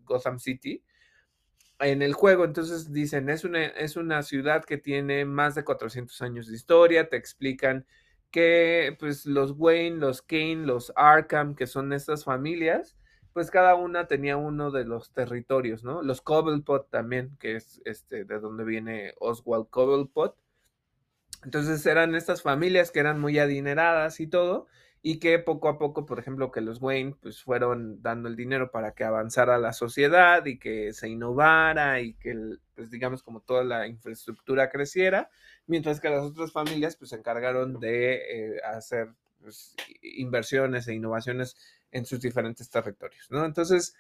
Gotham 0.04 0.40
City 0.40 0.84
en 1.80 2.02
el 2.02 2.14
juego. 2.14 2.46
Entonces 2.46 2.92
dicen, 2.92 3.30
es 3.30 3.44
una, 3.44 3.66
es 3.66 3.98
una 3.98 4.24
ciudad 4.24 4.64
que 4.66 4.78
tiene 4.78 5.26
más 5.26 5.56
de 5.56 5.64
400 5.64 6.22
años 6.22 6.48
de 6.48 6.56
historia, 6.56 7.10
te 7.10 7.18
explican 7.18 7.86
que 8.32 8.96
pues 9.00 9.26
los 9.26 9.54
Wayne, 9.58 9.98
los 9.98 10.22
Kane, 10.22 10.66
los 10.66 10.92
Arkham, 10.96 11.56
que 11.56 11.68
son 11.68 11.94
estas 11.94 12.24
familias, 12.26 12.98
pues 13.34 13.52
cada 13.52 13.76
una 13.76 14.08
tenía 14.08 14.38
uno 14.38 14.72
de 14.72 14.86
los 14.86 15.12
territorios, 15.12 15.84
¿no? 15.84 16.02
Los 16.02 16.22
Cobblepot 16.22 16.90
también, 16.90 17.36
que 17.40 17.56
es 17.58 17.82
este 17.86 18.26
de 18.26 18.40
donde 18.40 18.64
viene 18.64 19.14
Oswald 19.20 19.70
Cobblepot. 19.70 20.38
Entonces 21.46 21.86
eran 21.86 22.16
estas 22.16 22.42
familias 22.42 22.92
que 22.92 23.00
eran 23.00 23.20
muy 23.20 23.40
adineradas 23.40 24.20
y 24.20 24.28
todo, 24.28 24.68
y 25.08 25.20
que 25.20 25.38
poco 25.38 25.70
a 25.70 25.78
poco, 25.78 26.08
por 26.08 26.18
ejemplo, 26.18 26.52
que 26.52 26.62
los 26.62 26.82
Wayne 26.82 27.16
pues 27.22 27.44
fueron 27.44 28.02
dando 28.02 28.28
el 28.28 28.36
dinero 28.36 28.72
para 28.72 28.96
que 28.96 29.04
avanzara 29.04 29.60
la 29.60 29.72
sociedad 29.72 30.44
y 30.48 30.58
que 30.58 30.94
se 30.94 31.08
innovara 31.08 32.02
y 32.02 32.16
que, 32.16 32.58
pues 32.74 32.90
digamos, 32.90 33.22
como 33.22 33.42
toda 33.42 33.64
la 33.64 33.86
infraestructura 33.86 34.72
creciera, 34.72 35.30
mientras 35.68 36.00
que 36.00 36.10
las 36.10 36.24
otras 36.24 36.52
familias 36.52 36.96
pues 36.96 37.12
se 37.12 37.18
encargaron 37.18 37.80
de 37.80 38.16
eh, 38.16 38.62
hacer 38.64 39.10
pues, 39.40 39.76
inversiones 40.02 40.88
e 40.88 40.96
innovaciones 40.96 41.56
en 41.92 42.08
sus 42.08 42.20
diferentes 42.20 42.68
territorios, 42.68 43.28
¿no? 43.30 43.46
Entonces, 43.46 43.96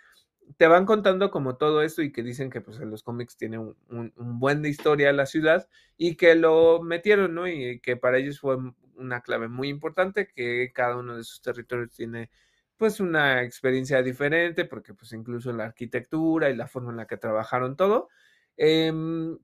te 0.58 0.68
van 0.68 0.86
contando 0.86 1.32
como 1.32 1.58
todo 1.58 1.82
esto 1.82 2.02
y 2.02 2.12
que 2.12 2.24
dicen 2.24 2.50
que 2.50 2.62
pues 2.62 2.80
en 2.80 2.92
los 2.92 3.04
cómics 3.04 3.38
tiene 3.38 3.58
un, 3.58 3.75
un, 3.90 4.40
buen 4.40 4.62
de 4.62 4.70
historia 4.70 5.12
la 5.14 5.25
ciudad 5.25 5.68
y 5.98 6.16
que 6.16 6.36
lo 6.36 6.82
metieron, 6.82 7.36
¿no? 7.36 7.48
Y 7.48 7.80
que 7.80 7.98
para 7.98 8.18
ellos 8.18 8.40
fue 8.40 8.58
una 8.96 9.22
clave 9.22 9.48
muy 9.48 9.70
importante, 9.70 10.28
que 10.28 10.72
cada 10.74 10.98
uno 10.98 11.18
de 11.18 11.24
sus 11.24 11.42
territorios 11.42 11.92
tiene 11.92 12.30
pues 12.78 13.00
una 13.00 13.44
experiencia 13.44 14.02
diferente, 14.02 14.66
porque 14.66 14.94
pues 14.94 15.14
incluso 15.14 15.52
la 15.54 15.66
arquitectura 15.66 16.50
y 16.50 16.56
la 16.56 16.68
forma 16.68 16.92
en 16.92 16.98
la 16.98 17.08
que 17.08 17.18
trabajaron 17.18 17.75
todo. 17.75 18.10
Em, 18.58 19.38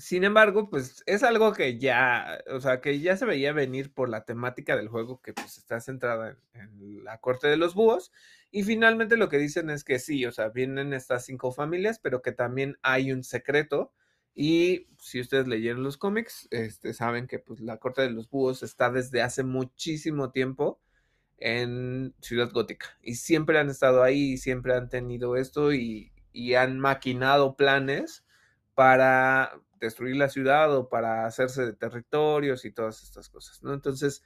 sin 0.00 0.24
embargo, 0.24 0.70
pues 0.70 1.02
es 1.06 1.22
algo 1.22 1.52
que 1.52 1.78
ya, 1.78 2.42
o 2.50 2.60
sea, 2.60 2.80
que 2.80 3.00
ya 3.00 3.16
se 3.16 3.26
veía 3.26 3.52
venir 3.52 3.92
por 3.92 4.08
la 4.08 4.24
temática 4.24 4.76
del 4.76 4.88
juego 4.88 5.20
que 5.20 5.34
pues 5.34 5.58
está 5.58 5.80
centrada 5.80 6.38
en, 6.54 7.04
la 7.04 7.18
corte 7.18 7.48
de 7.48 7.56
los 7.56 7.74
búhos. 7.74 8.10
Y 8.50 8.62
finalmente 8.64 9.16
lo 9.16 9.28
que 9.28 9.38
dicen 9.38 9.70
es 9.70 9.84
que 9.84 9.98
sí, 9.98 10.24
o 10.26 10.32
sea, 10.32 10.48
vienen 10.48 10.92
estas 10.94 11.26
cinco 11.26 11.52
familias, 11.52 11.98
pero 11.98 12.22
que 12.22 12.32
también 12.32 12.78
hay 12.82 13.12
un 13.12 13.24
secreto 13.24 13.92
y 14.34 14.88
si 14.98 15.20
ustedes 15.20 15.46
leyeron 15.48 15.82
los 15.82 15.98
cómics, 15.98 16.48
este, 16.50 16.94
saben 16.94 17.26
que 17.26 17.38
pues, 17.38 17.60
la 17.60 17.76
Corte 17.78 18.02
de 18.02 18.10
los 18.10 18.30
Búhos 18.30 18.62
está 18.62 18.90
desde 18.90 19.22
hace 19.22 19.42
muchísimo 19.44 20.30
tiempo 20.30 20.80
en 21.36 22.14
Ciudad 22.20 22.50
Gótica. 22.52 22.98
Y 23.02 23.16
siempre 23.16 23.58
han 23.58 23.70
estado 23.70 24.02
ahí, 24.02 24.32
y 24.32 24.38
siempre 24.38 24.74
han 24.74 24.88
tenido 24.88 25.36
esto 25.36 25.72
y, 25.72 26.12
y 26.32 26.54
han 26.54 26.78
maquinado 26.78 27.56
planes 27.56 28.24
para 28.74 29.60
destruir 29.80 30.16
la 30.16 30.28
ciudad 30.28 30.74
o 30.76 30.88
para 30.88 31.26
hacerse 31.26 31.64
de 31.66 31.72
territorios 31.72 32.64
y 32.64 32.72
todas 32.72 33.02
estas 33.02 33.28
cosas, 33.28 33.62
¿no? 33.62 33.72
Entonces, 33.74 34.22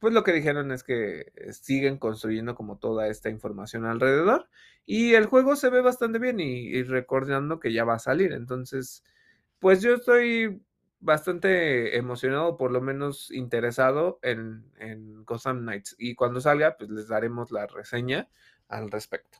pues 0.00 0.12
lo 0.14 0.24
que 0.24 0.32
dijeron 0.32 0.72
es 0.72 0.82
que 0.82 1.32
siguen 1.52 1.98
construyendo 1.98 2.54
como 2.54 2.78
toda 2.78 3.08
esta 3.08 3.30
información 3.30 3.84
alrededor 3.86 4.48
y 4.84 5.14
el 5.14 5.26
juego 5.26 5.56
se 5.56 5.70
ve 5.70 5.80
bastante 5.80 6.18
bien 6.18 6.40
y, 6.40 6.68
y 6.68 6.82
recordando 6.82 7.60
que 7.60 7.72
ya 7.72 7.84
va 7.84 7.94
a 7.94 7.98
salir, 7.98 8.32
entonces 8.32 9.04
pues 9.58 9.82
yo 9.82 9.94
estoy 9.94 10.62
bastante 11.00 11.96
emocionado, 11.96 12.56
por 12.56 12.70
lo 12.70 12.80
menos 12.80 13.30
interesado 13.30 14.18
en, 14.22 14.70
en 14.78 15.24
Gotham 15.24 15.60
Knights. 15.60 15.94
Y 15.98 16.14
cuando 16.14 16.40
salga, 16.40 16.76
pues 16.76 16.90
les 16.90 17.08
daremos 17.08 17.50
la 17.50 17.66
reseña 17.66 18.28
al 18.68 18.90
respecto. 18.90 19.38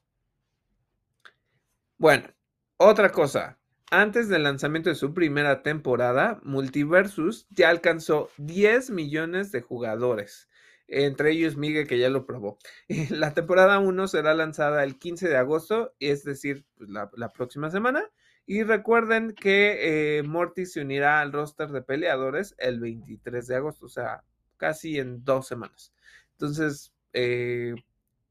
Bueno, 1.99 2.29
otra 2.77 3.11
cosa. 3.11 3.59
Antes 3.90 4.28
del 4.28 4.43
lanzamiento 4.43 4.90
de 4.90 4.97
su 4.97 5.14
primera 5.14 5.62
temporada, 5.62 6.40
Multiversus 6.43 7.47
ya 7.50 7.69
alcanzó 7.69 8.31
10 8.38 8.90
millones 8.90 9.52
de 9.52 9.61
jugadores. 9.61 10.49
Entre 10.88 11.33
ellos 11.33 11.57
Miguel, 11.57 11.87
que 11.87 11.99
ya 11.99 12.11
lo 12.11 12.26
probó. 12.26 12.59
La 13.11 13.33
temporada 13.35 13.78
1 13.78 14.09
será 14.09 14.35
lanzada 14.35 14.85
el 14.85 14.99
15 14.99 15.28
de 15.28 15.37
agosto, 15.37 15.95
es 16.00 16.25
decir, 16.25 16.64
pues 16.76 16.90
la, 16.90 17.11
la 17.14 17.33
próxima 17.33 17.71
semana. 17.71 18.11
Y 18.45 18.62
recuerden 18.62 19.35
que 19.35 20.19
eh, 20.19 20.23
Morty 20.23 20.66
se 20.66 20.81
unirá 20.81 21.21
al 21.21 21.33
roster 21.33 21.71
de 21.71 21.83
peleadores 21.83 22.55
el 22.59 22.78
23 22.81 23.47
de 23.47 23.57
agosto, 23.57 23.87
o 23.87 23.88
sea, 23.88 24.23
casi 24.57 24.99
en 24.99 25.25
dos 25.25 25.49
semanas. 25.49 25.93
Entonces, 26.33 26.93
eh, 27.12 27.75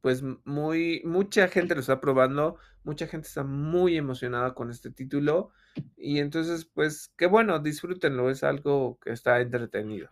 pues 0.01 0.23
muy, 0.45 1.01
mucha 1.03 1.47
gente 1.47 1.75
lo 1.75 1.81
está 1.81 1.99
probando, 1.99 2.57
mucha 2.85 3.07
gente 3.07 3.27
está 3.27 3.43
muy 3.43 3.97
emocionada 3.97 4.53
con 4.53 4.69
este 4.69 4.91
título. 4.91 5.51
Y 5.97 6.19
entonces, 6.19 6.65
pues, 6.73 7.11
qué 7.17 7.25
bueno, 7.25 7.59
disfrútenlo, 7.59 8.29
es 8.29 8.43
algo 8.43 8.97
que 9.03 9.11
está 9.11 9.41
entretenido. 9.41 10.09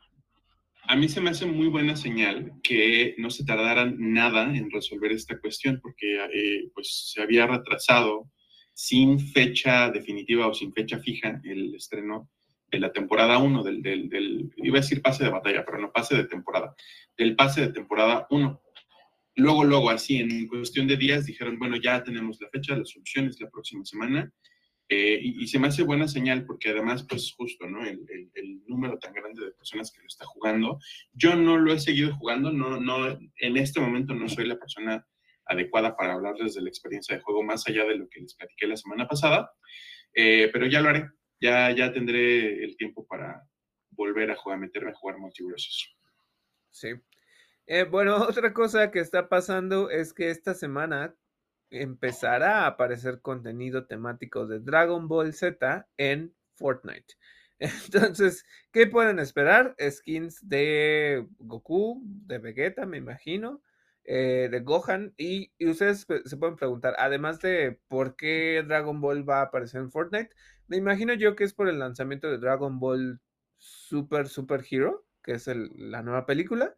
A 0.86 0.98
mí 0.98 1.08
se 1.08 1.22
me 1.22 1.30
hace 1.30 1.46
muy 1.46 1.68
buena 1.68 1.96
señal 1.96 2.52
que 2.62 3.16
no 3.18 3.30
se 3.30 3.46
tardaran 3.46 3.96
nada 3.98 4.44
en 4.54 4.70
resolver 4.70 5.14
esta 5.14 5.40
cuestión, 5.40 5.80
porque 5.82 6.18
eh, 6.18 6.70
pues 6.74 7.12
se 7.14 7.22
había 7.22 7.48
retrasado 7.48 8.30
sin 8.74 9.20
fecha 9.20 9.90
definitiva 9.92 10.48
o 10.48 10.54
sin 10.54 10.74
fecha 10.74 11.00
fija 11.00 11.40
el 11.46 11.76
estreno 11.76 12.30
de 12.70 12.80
la 12.80 12.92
temporada 12.92 13.38
1 13.38 13.64
del, 13.64 13.82
del, 13.82 14.52
iba 14.58 14.80
a 14.80 14.82
decir 14.82 15.02
pase 15.02 15.24
de 15.24 15.30
batalla, 15.30 15.64
pero 15.64 15.78
no 15.78 15.92
pase 15.92 16.16
de 16.18 16.26
temporada, 16.26 16.76
del 17.16 17.36
pase 17.36 17.62
de 17.62 17.72
temporada 17.72 18.28
1. 18.32 18.63
Luego, 19.36 19.64
luego, 19.64 19.90
así, 19.90 20.18
en 20.18 20.48
cuestión 20.48 20.88
de 20.88 20.98
días, 20.98 21.26
dijeron, 21.26 21.58
bueno, 21.58 21.78
ya 21.78 22.04
tenemos 22.04 22.38
la 22.40 22.50
fecha, 22.50 22.78
la 22.78 22.86
solución 22.86 23.28
es 23.28 23.40
la 23.42 23.50
próxima 23.50 23.84
semana. 23.84 24.32
Eh, 24.90 25.20
y, 25.24 25.48
se 25.48 25.58
me 25.58 25.68
hace 25.68 25.82
buena 25.82 26.08
señal 26.08 26.46
porque 26.46 26.70
además, 26.70 27.06
pues 27.10 27.32
justo, 27.32 27.68
¿no? 27.68 27.84
El, 27.86 28.06
número 28.68 28.98
tan 28.98 29.14
grande 29.14 29.46
de 29.46 29.52
personas 29.52 29.92
que 29.92 30.02
lo 30.02 30.08
está 30.08 30.26
jugando. 30.26 30.80
Yo 31.14 31.36
no 31.36 31.58
lo 31.58 31.74
he 31.74 31.80
seguido 31.80 32.16
jugando, 32.16 32.52
no, 32.52 32.80
no, 32.80 33.08
en 33.38 33.58
este 33.58 33.80
momento 33.80 34.14
no 34.14 34.28
soy 34.28 34.46
la 34.48 34.58
persona 34.58 35.06
adecuada 35.46 35.96
para 35.96 36.14
hablarles 36.14 36.56
de 36.56 36.62
la 36.62 36.70
experiencia 36.70 37.16
de 37.16 37.22
juego 37.22 37.44
más 37.44 37.68
allá 37.68 37.86
de 37.86 37.98
lo 37.98 38.08
que 38.10 38.22
les 38.22 38.34
platiqué 38.36 38.68
la 38.68 38.78
semana 38.78 39.08
pasada, 39.08 39.52
eh, 40.14 40.50
pero 40.52 40.66
ya 40.66 40.82
lo 40.82 40.90
haré, 40.90 41.10
ya, 41.40 41.72
ya 41.72 41.92
tendré 41.92 42.64
el 42.64 42.76
tiempo 42.78 43.06
para 43.06 43.44
volver 43.92 44.32
a 44.32 44.58
meterme 44.58 44.92
a 44.92 44.96
jugar 44.96 45.18
multiversos. 45.20 45.96
Sí. 46.72 46.90
Eh, 47.66 47.84
bueno, 47.86 48.16
otra 48.30 48.54
cosa 48.54 48.92
que 48.92 49.00
está 49.00 49.30
pasando 49.30 49.90
es 49.90 50.14
que 50.14 50.30
esta 50.30 50.54
semana 50.54 51.16
empezará 51.70 52.62
a 52.62 52.68
aparecer 52.68 53.22
contenido 53.22 53.86
temático 53.86 54.46
de 54.48 54.60
Dragon 54.60 55.08
Ball 55.08 55.34
Z 55.34 55.88
en 55.98 56.34
Fortnite. 56.56 57.16
Entonces, 57.60 58.46
¿qué 58.72 58.88
pueden 58.88 59.20
esperar? 59.20 59.76
Skins 59.80 60.48
de 60.48 61.26
Goku, 61.40 62.02
de 62.06 62.38
Vegeta, 62.40 62.86
me 62.86 62.98
imagino, 62.98 63.62
eh, 64.04 64.50
de 64.52 64.60
Gohan. 64.60 65.14
Y, 65.18 65.52
y, 65.58 65.70
ustedes 65.70 66.06
se 66.26 66.38
pueden 66.38 66.58
preguntar, 66.58 66.96
además 67.00 67.40
de 67.40 67.80
por 67.88 68.16
qué 68.16 68.64
Dragon 68.68 69.00
Ball 69.02 69.28
va 69.28 69.40
a 69.40 69.44
aparecer 69.44 69.82
en 69.82 69.92
Fortnite, 69.92 70.36
me 70.68 70.78
imagino 70.78 71.14
yo 71.14 71.36
que 71.36 71.44
es 71.44 71.54
por 71.54 71.70
el 71.70 71.80
lanzamiento 71.80 72.30
de 72.30 72.38
Dragon 72.38 72.80
Ball 72.80 73.20
Super 73.58 74.28
Super 74.28 74.64
Hero, 74.70 75.06
que 75.24 75.34
es 75.34 75.48
la 75.48 76.02
nueva 76.04 76.26
película. 76.26 76.76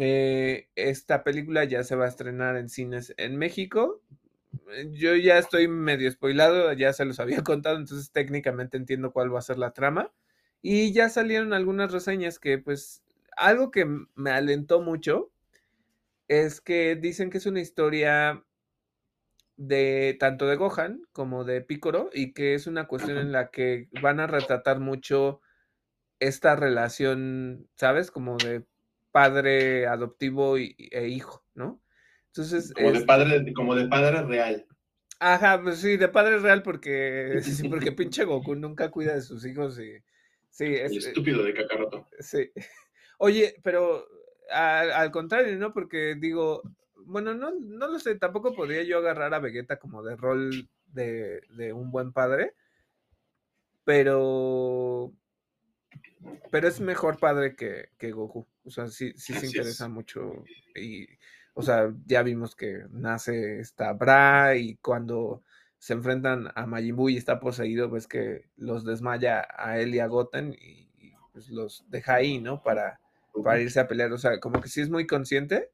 Eh, 0.00 0.68
esta 0.76 1.24
película 1.24 1.64
ya 1.64 1.82
se 1.82 1.96
va 1.96 2.04
a 2.04 2.08
estrenar 2.08 2.56
en 2.56 2.68
cines 2.68 3.14
en 3.16 3.36
México. 3.36 4.02
yo 4.92 5.14
ya 5.16 5.38
estoy 5.38 5.68
medio 5.68 6.10
spoilado, 6.10 6.72
ya 6.72 6.92
se 6.92 7.04
los 7.04 7.20
había 7.20 7.42
contado, 7.44 7.76
entonces 7.78 8.12
técnicamente 8.12 8.76
entiendo 8.76 9.12
cuál 9.12 9.34
va 9.34 9.38
a 9.40 9.42
ser 9.42 9.58
la 9.58 9.72
trama. 9.72 10.12
Y 10.62 10.92
ya 10.92 11.08
salieron 11.08 11.52
algunas 11.52 11.92
reseñas 11.92 12.38
que, 12.38 12.58
pues, 12.58 13.02
algo 13.36 13.70
que 13.70 13.86
me 14.14 14.30
alentó 14.30 14.80
mucho 14.80 15.30
es 16.28 16.60
que 16.60 16.96
dicen 16.96 17.30
que 17.30 17.38
es 17.38 17.46
una 17.46 17.60
historia 17.60 18.44
de 19.56 20.16
tanto 20.20 20.46
de 20.46 20.56
Gohan 20.56 21.02
como 21.12 21.44
de 21.44 21.60
Picoro 21.62 22.10
y 22.12 22.32
que 22.32 22.54
es 22.54 22.66
una 22.66 22.86
cuestión 22.86 23.18
en 23.18 23.32
la 23.32 23.50
que 23.50 23.88
van 24.02 24.20
a 24.20 24.26
retratar 24.26 24.78
mucho 24.80 25.40
esta 26.20 26.56
relación, 26.56 27.68
¿sabes? 27.74 28.10
Como 28.10 28.36
de 28.36 28.64
padre 29.10 29.86
adoptivo 29.86 30.56
e 30.56 31.08
hijo, 31.08 31.44
¿no? 31.54 31.82
Entonces, 32.28 32.72
como, 32.74 32.92
de 32.92 33.00
padre, 33.04 33.52
como 33.52 33.74
de 33.74 33.88
padre 33.88 34.22
real. 34.22 34.66
Ajá, 35.20 35.60
pues 35.60 35.80
sí, 35.80 35.96
de 35.96 36.08
padre 36.08 36.38
real 36.38 36.62
porque, 36.62 37.40
sí, 37.42 37.68
porque 37.68 37.92
pinche 37.92 38.24
Goku 38.24 38.54
nunca 38.54 38.90
cuida 38.90 39.14
de 39.14 39.22
sus 39.22 39.44
hijos 39.44 39.78
y... 39.78 39.92
Sí, 40.50 40.64
es, 40.64 40.92
El 40.92 40.96
eh, 40.98 41.08
estúpido 41.08 41.42
de 41.42 41.54
Kakaroto. 41.54 42.06
Sí. 42.20 42.50
Oye, 43.18 43.56
pero 43.62 44.06
al 44.50 45.10
contrario, 45.10 45.56
¿no? 45.58 45.72
Porque 45.72 46.14
digo, 46.18 46.62
bueno, 47.04 47.34
no, 47.34 47.52
no 47.58 47.88
lo 47.88 47.98
sé, 47.98 48.14
tampoco 48.14 48.54
podría 48.54 48.82
yo 48.82 48.98
agarrar 48.98 49.34
a 49.34 49.40
Vegeta 49.40 49.78
como 49.78 50.02
de 50.02 50.16
rol 50.16 50.68
de, 50.86 51.42
de 51.50 51.72
un 51.72 51.90
buen 51.90 52.12
padre, 52.12 52.54
pero 53.84 55.12
pero 56.50 56.68
es 56.68 56.80
mejor 56.80 57.18
padre 57.18 57.54
que, 57.54 57.90
que 57.98 58.10
Goku. 58.10 58.46
O 58.64 58.70
sea, 58.70 58.88
sí, 58.88 59.12
sí 59.16 59.34
se 59.34 59.46
interesa 59.46 59.88
mucho. 59.88 60.44
Y, 60.74 61.06
o 61.54 61.62
sea, 61.62 61.92
ya 62.06 62.22
vimos 62.22 62.54
que 62.54 62.84
nace 62.90 63.60
esta 63.60 63.92
Bra 63.92 64.56
y 64.56 64.76
cuando 64.76 65.42
se 65.78 65.92
enfrentan 65.92 66.50
a 66.54 66.66
Majin 66.66 66.96
Buu 66.96 67.08
y 67.08 67.16
está 67.16 67.40
poseído, 67.40 67.90
ves 67.90 68.06
que 68.06 68.48
los 68.56 68.84
desmaya 68.84 69.46
a 69.56 69.78
él 69.78 69.94
y 69.94 70.00
a 70.00 70.06
Goten 70.06 70.54
y, 70.54 70.88
pues 71.32 71.48
los 71.50 71.84
deja 71.88 72.14
ahí, 72.14 72.40
¿no? 72.40 72.62
Para, 72.62 73.00
para 73.44 73.60
irse 73.60 73.80
a 73.80 73.86
pelear. 73.86 74.12
O 74.12 74.18
sea, 74.18 74.40
como 74.40 74.60
que 74.60 74.68
sí 74.68 74.80
es 74.80 74.90
muy 74.90 75.06
consciente. 75.06 75.70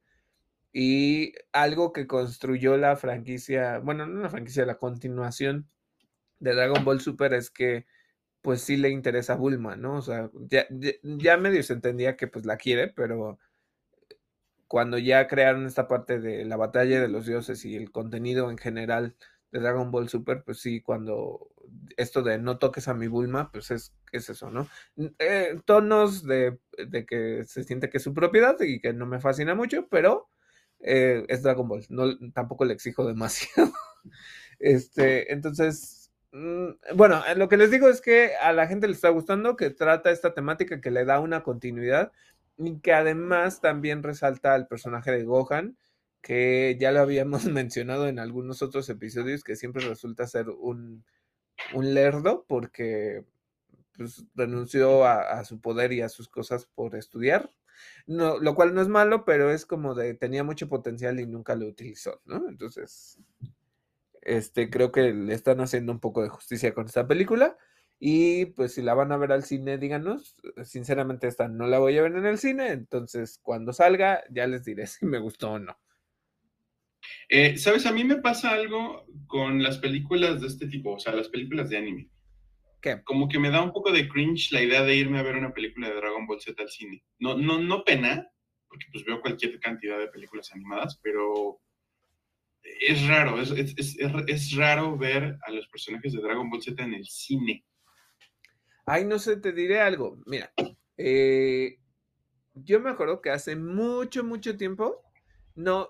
Y 0.72 1.34
algo 1.52 1.92
que 1.92 2.06
construyó 2.06 2.76
la 2.76 2.96
franquicia, 2.96 3.78
bueno, 3.78 4.06
no 4.06 4.20
la 4.22 4.28
franquicia, 4.28 4.66
la 4.66 4.78
continuación 4.78 5.68
de 6.40 6.54
Dragon 6.54 6.84
Ball 6.84 7.00
Super 7.00 7.32
es 7.32 7.50
que 7.50 7.86
pues 8.44 8.60
sí 8.60 8.76
le 8.76 8.90
interesa 8.90 9.32
a 9.32 9.36
Bulma, 9.36 9.74
¿no? 9.74 9.96
O 9.96 10.02
sea, 10.02 10.30
ya, 10.34 10.66
ya, 11.02 11.38
medio 11.38 11.62
se 11.62 11.72
entendía 11.72 12.14
que 12.14 12.26
pues 12.28 12.44
la 12.44 12.58
quiere, 12.58 12.88
pero 12.88 13.38
cuando 14.68 14.98
ya 14.98 15.26
crearon 15.28 15.64
esta 15.64 15.88
parte 15.88 16.20
de 16.20 16.44
la 16.44 16.58
batalla 16.58 17.00
de 17.00 17.08
los 17.08 17.24
dioses 17.24 17.64
y 17.64 17.74
el 17.74 17.90
contenido 17.90 18.50
en 18.50 18.58
general 18.58 19.16
de 19.50 19.60
Dragon 19.60 19.90
Ball 19.90 20.10
Super, 20.10 20.42
pues 20.44 20.60
sí, 20.60 20.82
cuando 20.82 21.48
esto 21.96 22.20
de 22.20 22.38
no 22.38 22.58
toques 22.58 22.86
a 22.86 22.92
mi 22.92 23.06
Bulma, 23.06 23.50
pues 23.50 23.70
es, 23.70 23.94
es 24.12 24.28
eso, 24.28 24.50
¿no? 24.50 24.68
Eh, 25.18 25.58
tonos 25.64 26.26
de, 26.26 26.58
que 27.08 27.44
se 27.44 27.64
siente 27.64 27.88
que 27.88 27.96
es 27.96 28.04
su 28.04 28.12
propiedad 28.12 28.60
y 28.60 28.78
que 28.78 28.92
no 28.92 29.06
me 29.06 29.20
fascina 29.20 29.54
mucho, 29.54 29.88
pero 29.88 30.28
eh, 30.80 31.24
es 31.28 31.42
Dragon 31.42 31.66
Ball, 31.66 31.86
no, 31.88 32.18
tampoco 32.34 32.66
le 32.66 32.74
exijo 32.74 33.06
demasiado. 33.06 33.72
este, 34.58 35.32
entonces, 35.32 36.03
bueno, 36.94 37.22
eh, 37.26 37.36
lo 37.36 37.48
que 37.48 37.56
les 37.56 37.70
digo 37.70 37.88
es 37.88 38.00
que 38.00 38.34
a 38.36 38.52
la 38.52 38.66
gente 38.66 38.88
le 38.88 38.94
está 38.94 39.08
gustando, 39.10 39.56
que 39.56 39.70
trata 39.70 40.10
esta 40.10 40.34
temática, 40.34 40.80
que 40.80 40.90
le 40.90 41.04
da 41.04 41.20
una 41.20 41.42
continuidad 41.42 42.12
y 42.56 42.80
que 42.80 42.92
además 42.92 43.60
también 43.60 44.02
resalta 44.02 44.54
al 44.54 44.66
personaje 44.66 45.12
de 45.12 45.24
Gohan, 45.24 45.76
que 46.22 46.76
ya 46.80 46.90
lo 46.92 47.00
habíamos 47.00 47.44
mencionado 47.46 48.08
en 48.08 48.18
algunos 48.18 48.62
otros 48.62 48.88
episodios, 48.88 49.44
que 49.44 49.56
siempre 49.56 49.86
resulta 49.86 50.26
ser 50.26 50.48
un, 50.48 51.04
un 51.72 51.94
lerdo 51.94 52.44
porque 52.48 53.24
pues, 53.96 54.24
renunció 54.34 55.04
a, 55.04 55.44
su 55.44 55.60
poder 55.60 55.92
y 55.92 56.00
a 56.02 56.08
sus 56.08 56.28
cosas 56.28 56.66
por 56.66 56.96
estudiar. 56.96 57.50
No, 58.06 58.38
lo 58.38 58.54
cual 58.54 58.74
no 58.74 58.82
es 58.82 58.88
malo, 58.88 59.24
pero 59.24 59.50
es 59.50 59.66
como 59.66 59.94
de 59.94 60.14
tenía 60.14 60.44
mucho 60.44 60.68
potencial 60.68 61.20
y 61.20 61.26
nunca 61.26 61.54
lo 61.54 61.66
utilizó, 61.66 62.20
¿no? 62.24 62.48
Entonces, 62.48 63.18
este, 64.24 64.70
creo 64.70 64.92
que 64.92 65.12
le 65.12 65.34
están 65.34 65.60
haciendo 65.60 65.92
un 65.92 66.00
poco 66.00 66.22
de 66.22 66.28
justicia 66.28 66.74
con 66.74 66.86
esta 66.86 67.06
película. 67.06 67.56
Y 68.00 68.46
pues 68.46 68.74
si 68.74 68.82
la 68.82 68.94
van 68.94 69.12
a 69.12 69.16
ver 69.16 69.32
al 69.32 69.44
cine, 69.44 69.78
díganos. 69.78 70.36
Sinceramente, 70.64 71.28
esta 71.28 71.48
no 71.48 71.66
la 71.66 71.78
voy 71.78 71.96
a 71.96 72.02
ver 72.02 72.16
en 72.16 72.26
el 72.26 72.38
cine. 72.38 72.68
Entonces, 72.68 73.38
cuando 73.42 73.72
salga, 73.72 74.24
ya 74.30 74.46
les 74.46 74.64
diré 74.64 74.86
si 74.86 75.06
me 75.06 75.18
gustó 75.18 75.52
o 75.52 75.58
no. 75.58 75.78
Eh, 77.28 77.56
Sabes, 77.58 77.86
a 77.86 77.92
mí 77.92 78.04
me 78.04 78.16
pasa 78.16 78.50
algo 78.50 79.06
con 79.26 79.62
las 79.62 79.78
películas 79.78 80.40
de 80.40 80.46
este 80.46 80.66
tipo, 80.66 80.94
o 80.94 80.98
sea, 80.98 81.14
las 81.14 81.28
películas 81.28 81.68
de 81.68 81.76
anime. 81.76 82.08
¿Qué? 82.80 83.02
Como 83.04 83.28
que 83.28 83.38
me 83.38 83.50
da 83.50 83.62
un 83.62 83.72
poco 83.72 83.92
de 83.92 84.08
cringe 84.08 84.52
la 84.52 84.62
idea 84.62 84.82
de 84.82 84.96
irme 84.96 85.18
a 85.18 85.22
ver 85.22 85.36
una 85.36 85.52
película 85.52 85.88
de 85.88 85.96
Dragon 85.96 86.26
Ball 86.26 86.40
Z 86.40 86.62
al 86.62 86.68
cine. 86.68 87.02
No, 87.18 87.36
no, 87.36 87.58
no 87.58 87.84
pena, 87.84 88.26
porque 88.68 88.86
pues 88.92 89.04
veo 89.04 89.20
cualquier 89.20 89.58
cantidad 89.60 89.98
de 89.98 90.08
películas 90.08 90.52
animadas, 90.52 90.98
pero 91.02 91.60
es 92.64 93.06
raro, 93.06 93.40
es, 93.40 94.56
raro 94.56 94.96
ver 94.96 95.38
a 95.46 95.50
los 95.50 95.66
personajes 95.68 96.12
de 96.12 96.20
Dragon 96.20 96.48
Ball 96.50 96.62
Z 96.62 96.82
en 96.82 96.94
el 96.94 97.06
cine. 97.06 97.64
Ay, 98.86 99.04
no 99.04 99.18
sé, 99.18 99.36
te 99.36 99.52
diré 99.52 99.80
algo. 99.80 100.18
Mira, 100.26 100.52
eh, 100.96 101.78
yo 102.54 102.80
me 102.80 102.90
acuerdo 102.90 103.20
que 103.20 103.30
hace 103.30 103.56
mucho, 103.56 104.24
mucho 104.24 104.56
tiempo, 104.56 105.02
no, 105.54 105.88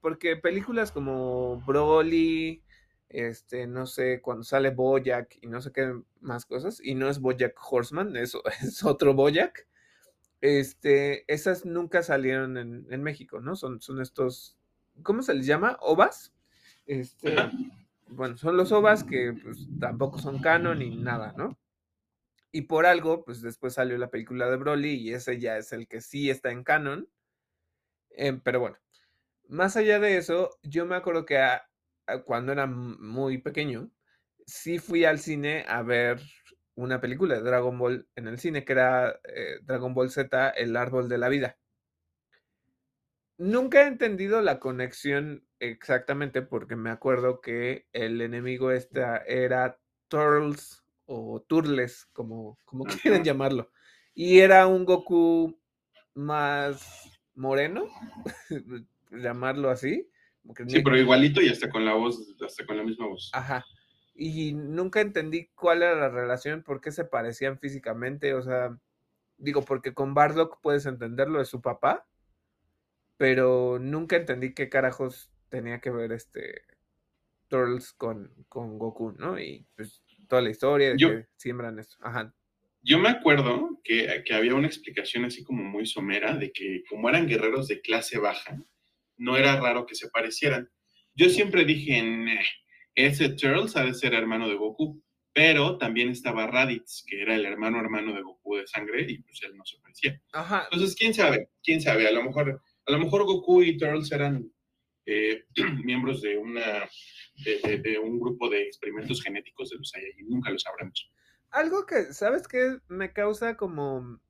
porque 0.00 0.36
películas 0.36 0.92
como 0.92 1.62
Broly, 1.66 2.62
este, 3.08 3.66
no 3.66 3.86
sé, 3.86 4.20
cuando 4.20 4.44
sale 4.44 4.70
Boyack 4.70 5.38
y 5.40 5.46
no 5.46 5.60
sé 5.60 5.72
qué 5.72 5.94
más 6.20 6.46
cosas, 6.46 6.80
y 6.82 6.94
no 6.94 7.08
es 7.08 7.20
Boyack 7.20 7.54
Horseman, 7.70 8.16
eso 8.16 8.42
es 8.62 8.82
otro 8.84 9.14
Boyack, 9.14 9.66
este, 10.40 11.24
esas 11.32 11.64
nunca 11.64 12.02
salieron 12.02 12.58
en, 12.58 12.86
en 12.90 13.02
México, 13.02 13.40
¿no? 13.40 13.56
Son, 13.56 13.80
son 13.80 14.00
estos 14.00 14.58
¿cómo 15.02 15.22
se 15.22 15.34
les 15.34 15.46
llama? 15.46 15.78
¿Ovas? 15.80 16.34
Este, 16.86 17.34
bueno, 18.08 18.36
son 18.36 18.56
los 18.56 18.72
ovas 18.72 19.04
que 19.04 19.32
pues, 19.32 19.66
tampoco 19.80 20.18
son 20.18 20.40
canon 20.40 20.78
ni 20.78 20.96
nada, 20.96 21.34
¿no? 21.36 21.58
Y 22.52 22.62
por 22.62 22.86
algo, 22.86 23.24
pues 23.24 23.42
después 23.42 23.74
salió 23.74 23.98
la 23.98 24.10
película 24.10 24.48
de 24.48 24.56
Broly 24.56 24.94
y 24.94 25.12
ese 25.12 25.40
ya 25.40 25.56
es 25.56 25.72
el 25.72 25.88
que 25.88 26.00
sí 26.00 26.30
está 26.30 26.52
en 26.52 26.62
canon. 26.62 27.08
Em, 28.10 28.40
pero 28.40 28.60
bueno, 28.60 28.78
más 29.48 29.76
allá 29.76 29.98
de 29.98 30.16
eso, 30.18 30.50
yo 30.62 30.86
me 30.86 30.96
acuerdo 30.96 31.26
que 31.26 31.40
cuando 32.24 32.52
era 32.52 32.66
muy 32.66 33.38
pequeño, 33.38 33.90
sí 34.46 34.78
fui 34.78 35.04
al 35.04 35.18
cine 35.18 35.64
a 35.68 35.82
ver 35.82 36.20
una 36.76 37.00
película 37.00 37.34
de 37.36 37.42
Dragon 37.42 37.78
Ball 37.78 38.08
en 38.16 38.28
el 38.28 38.38
cine, 38.38 38.64
que 38.64 38.72
era 38.72 39.20
eh, 39.24 39.58
Dragon 39.62 39.94
Ball 39.94 40.10
Z, 40.10 40.50
El 40.50 40.76
Árbol 40.76 41.08
de 41.08 41.18
la 41.18 41.28
Vida. 41.28 41.58
Nunca 43.36 43.82
he 43.82 43.86
entendido 43.88 44.42
la 44.42 44.60
conexión 44.60 45.44
exactamente 45.58 46.42
porque 46.42 46.76
me 46.76 46.90
acuerdo 46.90 47.40
que 47.40 47.86
el 47.92 48.20
enemigo 48.20 48.70
esta 48.70 49.18
era 49.18 49.78
Turles 50.08 50.84
o 51.06 51.40
Turles, 51.42 52.06
como, 52.12 52.58
como 52.64 52.84
quieren 53.02 53.24
llamarlo. 53.24 53.70
Y 54.14 54.38
era 54.38 54.66
un 54.68 54.84
Goku 54.84 55.58
más 56.14 57.18
moreno, 57.34 57.86
llamarlo 59.10 59.70
así. 59.70 60.08
Sí, 60.68 60.82
pero 60.82 60.98
igualito 60.98 61.40
y 61.40 61.48
hasta 61.48 61.70
con 61.70 61.84
la 61.84 61.94
voz, 61.94 62.20
hasta 62.44 62.66
con 62.66 62.76
la 62.76 62.84
misma 62.84 63.06
voz. 63.06 63.30
Ajá. 63.32 63.64
Y 64.14 64.52
nunca 64.52 65.00
entendí 65.00 65.48
cuál 65.54 65.82
era 65.82 65.96
la 65.96 66.08
relación, 66.10 66.62
por 66.62 66.80
qué 66.80 66.92
se 66.92 67.04
parecían 67.04 67.58
físicamente. 67.58 68.34
O 68.34 68.42
sea, 68.42 68.78
digo, 69.38 69.62
porque 69.62 69.94
con 69.94 70.14
Bardock 70.14 70.60
puedes 70.60 70.86
entenderlo, 70.86 71.40
de 71.40 71.46
su 71.46 71.60
papá 71.60 72.06
pero 73.16 73.78
nunca 73.78 74.16
entendí 74.16 74.54
qué 74.54 74.68
carajos 74.68 75.30
tenía 75.48 75.80
que 75.80 75.90
ver 75.90 76.12
este 76.12 76.62
Turtles 77.48 77.92
con, 77.92 78.32
con 78.48 78.78
Goku, 78.78 79.12
¿no? 79.12 79.38
Y 79.38 79.66
pues 79.76 80.02
toda 80.28 80.42
la 80.42 80.50
historia 80.50 80.90
de 80.90 80.96
que 80.96 81.26
siembran 81.36 81.78
esto. 81.78 81.96
Ajá. 82.00 82.34
Yo 82.82 82.98
me 82.98 83.08
acuerdo 83.08 83.80
que, 83.82 84.22
que, 84.26 84.34
había 84.34 84.54
una 84.54 84.66
explicación 84.66 85.24
así 85.24 85.42
como 85.42 85.62
muy 85.62 85.86
somera 85.86 86.36
de 86.36 86.52
que 86.52 86.82
como 86.88 87.08
eran 87.08 87.26
guerreros 87.26 87.68
de 87.68 87.80
clase 87.80 88.18
baja, 88.18 88.62
no 89.16 89.36
era 89.36 89.60
raro 89.60 89.86
que 89.86 89.94
se 89.94 90.10
parecieran. 90.10 90.70
Yo 91.14 91.28
siempre 91.30 91.64
dije, 91.64 92.02
ese 92.94 93.30
Turtles 93.30 93.76
ha 93.76 93.84
de 93.84 93.94
ser 93.94 94.14
hermano 94.14 94.48
de 94.48 94.56
Goku, 94.56 95.02
pero 95.32 95.78
también 95.78 96.10
estaba 96.10 96.46
Raditz, 96.46 97.04
que 97.06 97.22
era 97.22 97.34
el 97.34 97.46
hermano 97.46 97.80
hermano 97.80 98.12
de 98.12 98.22
Goku 98.22 98.56
de 98.56 98.66
sangre, 98.66 99.06
y 99.08 99.18
pues 99.18 99.42
él 99.42 99.56
no 99.56 99.64
se 99.64 99.78
parecía. 99.78 100.20
Ajá. 100.32 100.68
Entonces, 100.70 100.96
quién 100.96 101.14
sabe, 101.14 101.48
quién 101.62 101.80
sabe, 101.80 102.06
a 102.06 102.12
lo 102.12 102.22
mejor 102.22 102.60
a 102.86 102.92
lo 102.92 102.98
mejor 102.98 103.24
Goku 103.24 103.62
y 103.62 103.76
Turtles 103.76 104.12
eran 104.12 104.50
eh, 105.06 105.44
miembros 105.84 106.22
de, 106.22 106.38
una, 106.38 106.88
de, 107.44 107.98
un 107.98 108.18
grupo 108.18 108.48
de 108.48 108.62
experimentos 108.62 109.22
genéticos 109.22 109.70
de 109.70 109.78
los 109.78 109.90
Saiyajin, 109.90 110.28
nunca 110.28 110.50
lo 110.50 110.58
sabremos. 110.58 111.10
Algo 111.50 111.86
que, 111.86 112.12
¿sabes 112.12 112.48
qué? 112.48 112.78
Me 112.88 113.12
causa 113.12 113.56
como 113.56 114.20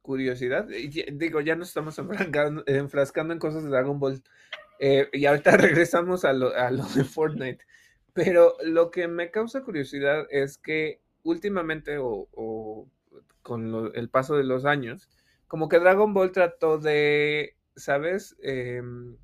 curiosidad, 0.00 0.66
digo, 1.12 1.40
ya 1.40 1.56
no 1.56 1.62
estamos 1.62 1.96
enfrascando, 1.98 3.32
en 3.32 3.38
cosas 3.38 3.64
de 3.64 3.70
Dragon 3.70 3.98
Ball, 3.98 4.22
Eh, 4.78 5.08
y 5.12 5.26
ahorita 5.26 5.56
regresamos 5.56 6.24
a 6.24 6.32
lo, 6.32 6.54
a 6.54 6.70
lo 6.70 6.84
de 6.84 7.04
Fortnite. 7.04 7.64
Pero 8.12 8.56
lo 8.64 8.90
que 8.90 9.08
me 9.08 9.30
causa 9.30 9.62
curiosidad 9.62 10.26
es 10.30 10.58
que 10.58 11.00
últimamente 11.22 11.98
o, 12.00 12.88
con 13.42 13.92
el 13.94 14.08
paso 14.10 14.36
de 14.36 14.44
los 14.44 14.64
años, 14.64 15.08
como 15.46 15.68
que 15.68 15.78
Dragon 15.78 16.12
Ball 16.12 16.32
trató 16.32 16.78
de, 16.78 17.56
¿sabes? 17.76 18.36
Em, 18.42 19.16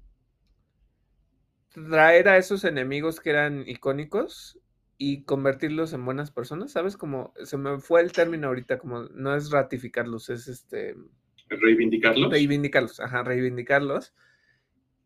traer 1.73 2.29
a 2.29 2.37
esos 2.37 2.65
enemigos 2.65 3.21
que 3.21 3.31
eran 3.31 3.65
icónicos 3.67 4.59
y 4.97 5.23
convertirlos 5.23 5.93
en 5.93 6.05
buenas 6.05 6.31
personas, 6.31 6.73
¿sabes? 6.73 6.97
Como 6.97 7.33
se 7.45 7.57
me 7.57 7.79
fue 7.79 8.01
el 8.01 8.13
término 8.13 8.49
ahorita, 8.49 8.79
como 8.79 9.05
no 9.05 9.35
es 9.35 9.51
ratificarlos, 9.51 10.29
es 10.31 10.49
este... 10.49 10.97
Reivindicarlos. 11.49 12.31
Reivindicarlos, 12.31 13.01
ajá, 13.01 13.23
reivindicarlos 13.23 14.13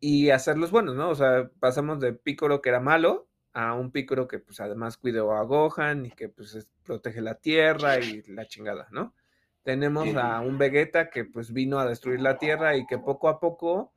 y 0.00 0.30
hacerlos 0.30 0.72
buenos, 0.72 0.96
¿no? 0.96 1.10
O 1.10 1.14
sea, 1.14 1.48
pasamos 1.60 2.00
de 2.00 2.12
Picoro 2.12 2.60
que 2.60 2.70
era 2.70 2.80
malo 2.80 3.28
a 3.52 3.74
un 3.74 3.92
Picoro 3.92 4.26
que 4.26 4.40
pues 4.40 4.58
además 4.58 4.96
cuidó 4.96 5.32
a 5.32 5.44
Gohan 5.44 6.06
y 6.06 6.10
que 6.10 6.28
pues 6.28 6.68
protege 6.84 7.20
la 7.20 7.36
tierra 7.36 8.00
y 8.00 8.22
la 8.22 8.46
chingada, 8.46 8.88
¿no? 8.90 9.14
Tenemos 9.62 10.14
a 10.16 10.40
un 10.40 10.58
Vegeta 10.58 11.08
que 11.10 11.24
pues 11.24 11.52
vino 11.52 11.78
a 11.78 11.86
destruir 11.86 12.20
la 12.20 12.38
tierra 12.38 12.76
y 12.76 12.86
que 12.86 12.98
poco 12.98 13.28
a 13.28 13.38
poco 13.38 13.94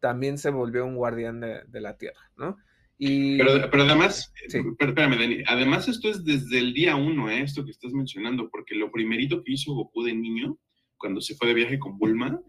también 0.00 0.36
se 0.36 0.50
volvió 0.50 0.84
un 0.84 0.96
guardián 0.96 1.40
de, 1.40 1.80
la 1.80 1.96
tierra, 1.96 2.20
¿no? 2.36 2.56
Y... 2.98 3.38
Pero, 3.38 3.70
pero 3.70 3.82
además, 3.84 4.32
espérame, 4.46 5.18
Dani, 5.18 5.42
además 5.46 5.88
esto 5.88 6.08
es 6.08 6.24
desde 6.24 6.58
el 6.58 6.74
día 6.74 6.96
uno, 6.96 7.30
¿eh? 7.30 7.42
esto 7.42 7.64
que 7.64 7.70
estás 7.70 7.92
mencionando, 7.92 8.48
porque 8.50 8.74
lo 8.74 8.90
primerito 8.90 9.42
que 9.42 9.52
hizo 9.52 9.74
Goku 9.74 10.02
de 10.02 10.14
niño, 10.14 10.58
cuando 10.96 11.20
se 11.20 11.34
fue 11.34 11.48
de 11.48 11.54
viaje 11.54 11.78
con 11.78 11.98
Bulma, 11.98 12.40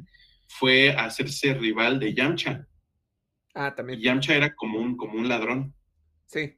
fue 0.48 0.92
hacerse 0.92 1.54
rival 1.54 2.00
de 2.00 2.14
Yamcha. 2.14 2.68
Ah, 3.54 3.76
también. 3.76 4.00
Yamcha 4.00 4.36
era 4.36 4.56
como 4.56 4.80
un, 4.80 4.96
como 4.96 5.20
un 5.20 5.28
ladrón. 5.28 5.74
Sí. 6.26 6.58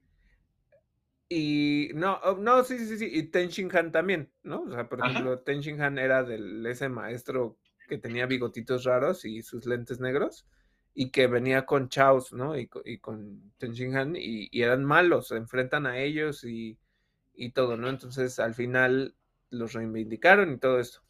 Y 1.32 1.92
no, 1.94 2.20
oh, 2.24 2.38
no, 2.38 2.64
sí, 2.64 2.80
sí, 2.80 2.98
sí, 2.98 3.08
y 3.12 3.24
Ten 3.24 3.52
Han 3.72 3.92
también, 3.92 4.32
¿no? 4.42 4.64
O 4.64 4.72
sea, 4.72 4.90
por 4.90 5.00
ejemplo, 5.00 5.40
Ten 5.40 5.80
Han 5.80 6.00
era 6.00 6.24
del 6.24 6.66
ese 6.66 6.90
maestro 6.90 7.56
que 7.88 8.00
tenía 8.00 8.26
bigotitos 8.26 8.84
raros 8.84 9.26
y 9.26 9.44
sus 9.44 9.68
lentes 9.68 10.00
negros 10.00 10.48
y 10.96 11.12
que 11.12 11.28
venía 11.28 11.68
con 11.68 11.88
Chaos, 11.88 12.34
¿no? 12.34 12.58
Y, 12.58 12.68
con 12.68 13.54
Ten 13.60 13.96
Han 13.96 14.16
y, 14.16 14.50
eran 14.60 14.84
malos, 14.84 15.28
se 15.28 15.38
enfrentan 15.38 15.86
a 15.86 16.00
ellos 16.00 16.44
y, 16.44 16.80
y 17.36 17.52
todo, 17.52 17.78
¿no? 17.78 17.90
Entonces 17.90 18.40
al 18.40 18.56
final 18.56 19.14
los 19.52 19.74
reivindicaron 19.74 20.52
y 20.54 20.58
todo 20.58 20.80
esto. 20.80 21.02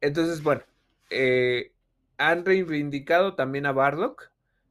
Entonces, 0.00 0.42
bueno, 0.42 0.62
eh, 1.10 1.72
han 2.16 2.44
reivindicado 2.44 3.34
también 3.34 3.66
a 3.66 3.72
Bardock, 3.72 4.30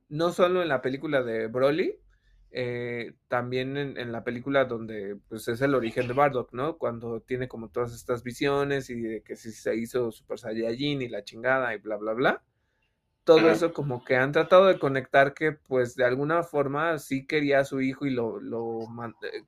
no 0.10 0.32
solo 0.32 0.62
en 0.62 0.70
la 0.70 0.82
película 0.82 1.22
de 1.22 1.48
Broly, 1.48 2.00
eh, 2.52 3.14
también 3.28 3.78
en, 3.78 4.12
la 4.12 4.24
película 4.24 4.66
donde 4.66 5.18
pues 5.28 5.48
es 5.48 5.62
el 5.62 5.76
origen 5.76 6.08
de 6.08 6.14
Bardock, 6.14 6.54
¿no? 6.54 6.78
Cuando 6.78 7.22
tiene 7.22 7.48
como 7.48 7.70
todas 7.70 7.94
estas 7.94 8.24
visiones 8.24 8.90
y 8.90 9.02
de 9.02 9.22
que 9.22 9.36
si 9.36 9.52
se 9.52 9.76
hizo 9.76 10.12
Super 10.12 10.40
Saiyajin 10.40 11.02
y 11.02 11.10
la 11.10 11.24
chingada 11.24 11.74
y 11.76 11.80
bla, 11.80 11.98
bla, 11.98 12.14
bla. 12.14 12.44
Todo 13.26 13.52
eso 13.52 13.74
como 13.74 14.06
que 14.06 14.16
han 14.16 14.32
tratado 14.32 14.68
de 14.68 14.80
conectar 14.80 15.34
que 15.34 15.52
pues 15.52 15.96
de 15.98 16.06
alguna 16.06 16.44
forma 16.44 16.98
sí 16.98 17.28
quería 17.28 17.60
a 17.60 17.66
su 17.66 17.82
hijo 17.82 18.06
y 18.06 18.12
lo, 18.12 18.40
lo 18.40 18.88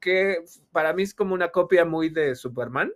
que 0.01 0.43
para 0.73 0.91
mí 0.91 1.03
es 1.03 1.13
como 1.13 1.33
una 1.33 1.51
copia 1.51 1.85
muy 1.85 2.09
de 2.09 2.35
Superman, 2.35 2.91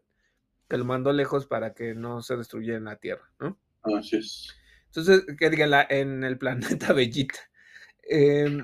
que 0.68 0.78
lo 0.78 0.84
mandó 0.84 1.14
lejos 1.14 1.46
para 1.46 1.74
que 1.74 1.96
no 1.96 2.22
se 2.22 2.36
destruyera 2.36 2.78
en 2.78 2.84
la 2.84 2.98
Tierra, 2.98 3.32
¿no? 3.40 3.58
Así 3.98 4.18
es. 4.18 4.54
Entonces, 4.88 5.26
que 5.38 5.50
diga 5.50 5.88
en 5.90 6.24
el 6.26 6.38
planeta 6.38 6.92
Bellita. 6.92 7.40
Eh, 8.04 8.62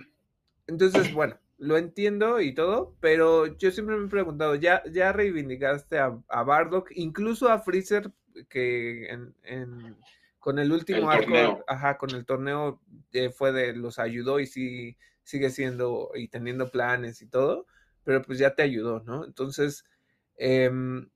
entonces, 0.70 1.14
bueno, 1.14 1.38
lo 1.58 1.78
entiendo 1.78 2.40
y 2.40 2.54
todo, 2.54 2.96
pero 3.02 3.58
yo 3.58 3.72
siempre 3.72 3.98
me 3.98 4.06
he 4.06 4.10
preguntado, 4.10 4.56
ya, 4.56 4.84
ya 4.92 5.12
reivindicaste 5.12 5.98
a, 5.98 6.44
Bardock, 6.44 6.92
incluso 6.96 7.50
a 7.50 7.60
Freezer, 7.60 8.12
que 8.48 9.08
en, 9.10 9.98
con 10.40 10.60
el 10.60 10.72
último 10.72 11.10
arco, 11.10 11.64
ajá, 11.68 11.98
con 11.98 12.12
el 12.12 12.26
torneo 12.26 12.82
eh, 13.12 13.30
fue 13.30 13.52
de 13.52 13.74
los 13.74 14.00
ayudó 14.00 14.40
y 14.40 14.46
sí 14.46 14.98
sigue 15.24 15.50
siendo 15.50 16.12
y 16.16 16.28
teniendo 16.30 16.72
planes 16.72 17.22
y 17.22 17.28
todo, 17.28 17.66
pero 18.04 18.22
pues 18.22 18.40
ya 18.40 18.56
te 18.56 18.64
ayudó, 18.64 19.02
¿no? 19.02 19.26
Entonces, 19.26 19.86
em, 20.38 21.10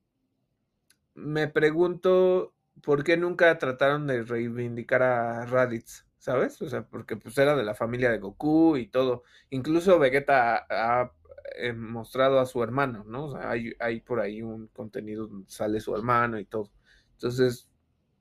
me 1.13 1.47
pregunto 1.47 2.53
por 2.81 3.03
qué 3.03 3.17
nunca 3.17 3.57
trataron 3.59 4.07
de 4.07 4.23
reivindicar 4.23 5.03
a 5.03 5.45
Raditz. 5.45 6.05
¿Sabes? 6.23 6.61
O 6.61 6.69
sea, 6.69 6.83
porque 6.83 7.17
pues 7.17 7.37
era 7.37 7.53
de 7.53 7.65
la 7.65 7.75
familia 7.75 8.09
de 8.09 8.17
Goku 8.17 8.77
y 8.77 8.87
todo. 8.87 9.23
Incluso 9.49 9.99
Vegeta 9.99 10.65
ha, 10.69 11.11
eh, 11.57 11.73
mostrado 11.73 12.39
a 12.39 12.45
su 12.45 12.63
hermano, 12.63 13.03
¿no? 13.05 13.25
O 13.25 13.31
sea, 13.33 13.51
hay, 13.51 13.99
por 13.99 14.21
ahí 14.21 14.41
un 14.41 14.67
contenido 14.67 15.27
donde 15.27 15.49
sale 15.51 15.81
su 15.81 15.93
hermano 15.93 16.39
y 16.39 16.45
todo. 16.45 16.71
Entonces, 17.15 17.67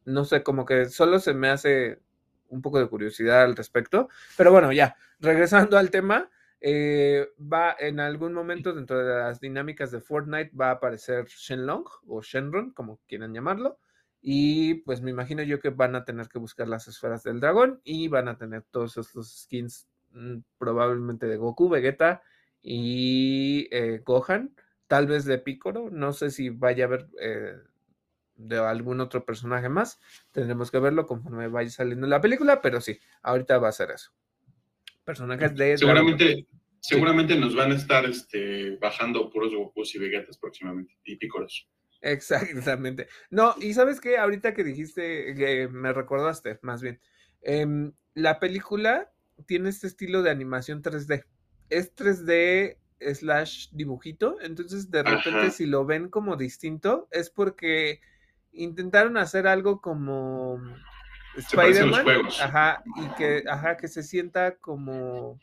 no 0.05 0.25
sé, 0.25 0.43
como 0.43 0.65
que 0.67 0.87
solo 0.87 1.21
se 1.21 1.33
me 1.33 1.49
hace 1.49 2.01
un 2.49 2.61
poco 2.61 2.81
de 2.81 2.89
curiosidad 2.89 3.45
al 3.45 3.55
respecto. 3.55 4.09
Pero 4.37 4.51
bueno, 4.51 4.73
ya, 4.73 4.97
regresando 5.21 5.79
al 5.79 5.93
tema, 5.93 6.29
eh, 6.61 7.29
va 7.41 7.77
en 7.79 8.01
algún 8.01 8.33
momento 8.33 8.73
dentro 8.73 8.99
de 8.99 9.15
las 9.15 9.39
dinámicas 9.39 9.93
de 9.93 10.01
Fortnite 10.01 10.51
va 10.61 10.71
a 10.71 10.73
aparecer 10.73 11.27
Shenlong 11.27 11.85
o 12.09 12.21
Shenron, 12.21 12.73
como 12.73 12.99
quieran 13.07 13.33
llamarlo. 13.33 13.79
Y 14.25 14.75
pues 14.75 15.03
me 15.03 15.11
imagino 15.11 15.43
yo 15.43 15.59
que 15.59 15.71
van 15.71 15.97
a 15.97 16.05
tener 16.05 16.29
que 16.29 16.39
buscar 16.39 16.69
las 16.69 16.87
esferas 16.87 17.25
del 17.25 17.41
dragón 17.41 17.81
y 17.83 18.07
van 18.07 18.29
a 18.29 18.39
tener 18.39 18.63
todos 18.71 18.97
estos 18.97 19.43
skins 19.43 19.89
mm, 20.13 20.39
probablemente 20.59 21.27
de 21.27 21.37
Goku, 21.37 21.69
Vegeta 21.69 22.23
y 22.63 23.67
eh, 23.73 24.01
Gohan, 24.05 24.55
tal 24.87 25.09
vez 25.09 25.25
de 25.25 25.39
Piccolo, 25.39 25.91
no 25.91 26.13
sé 26.13 26.31
si 26.31 26.51
vaya 26.51 26.85
a 26.85 26.87
haber 26.87 27.09
eh, 27.21 27.57
de 28.37 28.59
algún 28.59 29.01
otro 29.01 29.25
personaje 29.25 29.69
más, 29.69 30.01
tendremos 30.31 30.71
que 30.71 30.79
verlo 30.79 31.07
conforme 31.07 31.49
vaya 31.49 31.71
saliendo 31.71 32.07
la 32.07 32.21
película, 32.21 32.63
pero 32.63 32.81
sí, 32.81 32.99
ahorita 33.23 33.59
va 33.59 33.69
a 33.69 33.73
ser 33.73 33.91
eso. 33.91 34.13
Personajes 35.05 35.57
de... 35.57 35.77
Seguramente, 35.79 36.47
seguramente 36.79 37.37
nos 37.37 37.57
van 37.57 37.73
a 37.73 37.75
estar 37.75 38.05
este, 38.05 38.77
bajando 38.77 39.29
puros 39.31 39.53
Gokus 39.53 39.97
y 39.97 39.99
Vegetas 39.99 40.39
próximamente, 40.39 40.95
y 41.05 41.17
Piccolos. 41.17 41.69
Exactamente. 42.03 43.09
No, 43.31 43.55
y 43.61 43.75
sabes 43.75 44.01
qué, 44.01 44.19
ahorita 44.19 44.55
que 44.55 44.65
dijiste, 44.65 45.35
que 45.35 45.69
me 45.69 45.93
recordaste, 45.93 46.59
más 46.63 46.83
bien, 46.83 47.01
em, 47.41 47.93
la 48.15 48.39
película 48.41 49.11
tiene 49.47 49.71
este 49.71 49.87
estilo 49.87 50.23
de 50.23 50.31
animación 50.31 50.83
3D. 50.83 51.25
Es 51.71 51.95
3D 51.95 52.77
slash 53.15 53.69
dibujito, 53.73 54.37
entonces 54.41 54.91
de 54.91 55.03
repente 55.03 55.51
si 55.51 55.67
lo 55.67 55.85
ven 55.85 56.09
como 56.09 56.37
distinto 56.37 57.09
es 57.11 57.31
porque 57.31 58.01
intentaron 58.53 59.17
hacer 59.17 59.47
algo 59.47 59.81
como 59.81 60.61
Spider-Man, 61.37 62.07
ajá, 62.41 62.85
y 62.97 63.15
que, 63.17 63.43
ajá, 63.49 63.77
que 63.77 63.89
se 63.89 64.03
sienta 64.03 64.57
como 64.57 65.41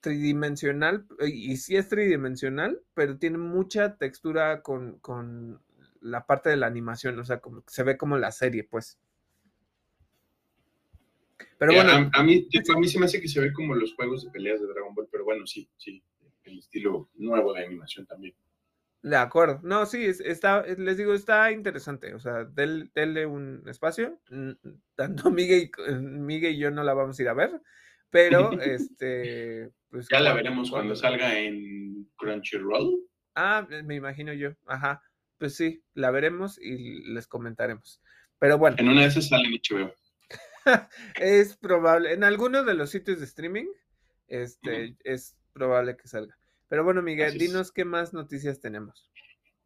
tridimensional, 0.00 1.06
y 1.26 1.56
sí 1.56 1.76
es 1.76 1.88
tridimensional, 1.88 2.80
pero 2.94 3.18
tiene 3.18 3.38
mucha 3.38 3.96
textura 3.96 4.62
con, 4.62 4.98
con 4.98 5.60
la 6.00 6.26
parte 6.26 6.50
de 6.50 6.56
la 6.56 6.66
animación, 6.66 7.18
o 7.18 7.24
sea, 7.24 7.40
como 7.40 7.62
se 7.66 7.82
ve 7.82 7.96
como 7.96 8.16
la 8.16 8.32
serie, 8.32 8.64
pues. 8.64 8.98
Pero 11.58 11.72
bueno. 11.72 11.90
A, 11.92 12.22
mí, 12.22 12.48
a 12.74 12.78
mí 12.78 12.88
se 12.88 12.98
me 12.98 13.06
hace 13.06 13.20
que 13.20 13.28
se 13.28 13.40
ve 13.40 13.52
como 13.52 13.74
los 13.74 13.94
juegos 13.94 14.24
de 14.24 14.30
peleas 14.30 14.60
de 14.60 14.68
Dragon 14.68 14.94
Ball, 14.94 15.08
pero 15.10 15.24
bueno, 15.24 15.46
sí, 15.46 15.68
sí, 15.76 16.02
el 16.44 16.58
estilo 16.58 17.10
nuevo 17.14 17.52
de 17.52 17.64
animación 17.64 18.06
también. 18.06 18.34
De 19.02 19.16
acuerdo. 19.16 19.60
No, 19.62 19.86
sí, 19.86 20.04
está, 20.04 20.62
les 20.66 20.96
digo, 20.96 21.14
está 21.14 21.52
interesante. 21.52 22.14
O 22.14 22.20
sea, 22.20 22.44
denle 22.44 23.26
un 23.26 23.62
espacio. 23.66 24.18
Tanto 24.94 25.30
Miguel 25.30 25.70
Miguel 26.00 26.54
y 26.54 26.58
yo 26.58 26.70
no 26.70 26.82
la 26.82 26.94
vamos 26.94 27.18
a 27.18 27.22
ir 27.22 27.28
a 27.28 27.34
ver, 27.34 27.60
pero 28.10 28.52
este, 28.60 29.70
pues, 29.90 30.08
ya 30.10 30.20
la 30.20 30.34
veremos 30.34 30.70
cuando 30.70 30.94
salga 30.94 31.38
en 31.38 32.08
Crunchyroll. 32.16 33.00
Ah, 33.34 33.66
me 33.84 33.94
imagino 33.94 34.32
yo. 34.32 34.50
Ajá. 34.66 35.02
Pues 35.38 35.54
sí, 35.54 35.82
la 35.94 36.10
veremos 36.10 36.58
y 36.60 37.04
les 37.12 37.26
comentaremos. 37.26 38.00
Pero 38.38 38.58
bueno. 38.58 38.76
En 38.78 38.88
una 38.88 39.02
de 39.02 39.08
esas 39.08 39.28
sale 39.28 39.48
en 39.48 39.54
HBO. 39.54 39.94
es 41.20 41.56
probable. 41.56 42.12
En 42.12 42.24
algunos 42.24 42.66
de 42.66 42.74
los 42.74 42.90
sitios 42.90 43.20
de 43.20 43.26
streaming, 43.26 43.66
este, 44.26 44.96
es 45.04 45.36
probable 45.52 45.96
que 45.96 46.08
salga. 46.08 46.36
Pero 46.68 46.84
bueno, 46.84 47.00
Miguel, 47.00 47.38
dinos 47.38 47.72
qué 47.72 47.84
más 47.84 48.12
noticias 48.12 48.60
tenemos. 48.60 49.08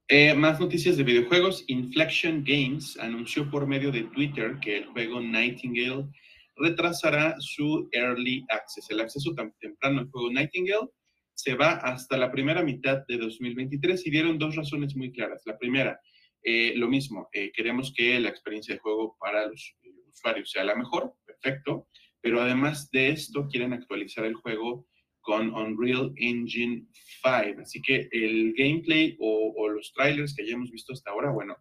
Eh, 0.08 0.34
más 0.34 0.60
noticias 0.60 0.96
de 0.96 1.04
videojuegos. 1.04 1.64
Inflection 1.68 2.44
Games 2.44 2.98
anunció 3.00 3.50
por 3.50 3.66
medio 3.66 3.90
de 3.90 4.04
Twitter 4.04 4.58
que 4.60 4.78
el 4.78 4.86
juego 4.86 5.20
Nightingale 5.20 6.06
retrasará 6.56 7.36
su 7.38 7.88
early 7.92 8.44
access. 8.48 8.90
El 8.90 9.00
acceso 9.00 9.34
tan 9.34 9.52
temprano 9.60 10.00
al 10.00 10.10
juego 10.10 10.30
Nightingale 10.30 10.88
se 11.34 11.54
va 11.54 11.72
hasta 11.72 12.16
la 12.16 12.30
primera 12.30 12.62
mitad 12.62 13.06
de 13.06 13.18
2023 13.18 14.06
y 14.06 14.10
dieron 14.10 14.38
dos 14.38 14.56
razones 14.56 14.94
muy 14.96 15.12
claras. 15.12 15.42
La 15.46 15.58
primera, 15.58 16.00
eh, 16.42 16.74
lo 16.76 16.88
mismo, 16.88 17.28
eh, 17.32 17.50
queremos 17.52 17.92
que 17.96 18.20
la 18.20 18.28
experiencia 18.28 18.74
de 18.74 18.80
juego 18.80 19.16
para 19.18 19.46
los 19.46 19.76
usuarios 20.08 20.50
sea 20.50 20.64
la 20.64 20.74
mejor, 20.74 21.14
perfecto, 21.24 21.88
pero 22.20 22.40
además 22.40 22.90
de 22.90 23.08
esto 23.08 23.48
quieren 23.48 23.72
actualizar 23.72 24.24
el 24.24 24.34
juego 24.34 24.86
con 25.22 25.54
Unreal 25.54 26.12
Engine 26.16 26.86
5. 27.22 27.62
Así 27.62 27.80
que 27.80 28.08
el 28.12 28.54
gameplay 28.54 29.16
o, 29.20 29.68
los 29.68 29.92
trailers 29.94 30.34
que 30.34 30.46
ya 30.46 30.54
hemos 30.54 30.70
visto 30.70 30.92
hasta 30.92 31.10
ahora, 31.10 31.30
bueno, 31.30 31.56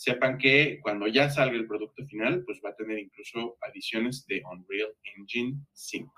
sepan 0.00 0.38
que 0.38 0.80
cuando 0.80 1.06
ya 1.08 1.28
salga 1.28 1.58
el 1.58 1.66
producto 1.66 2.06
final, 2.06 2.42
pues 2.46 2.58
va 2.64 2.70
a 2.70 2.74
tener 2.74 2.98
incluso 2.98 3.58
adiciones 3.60 4.24
de 4.26 4.42
Unreal 4.50 4.94
Engine 5.14 5.58
5. 5.74 6.10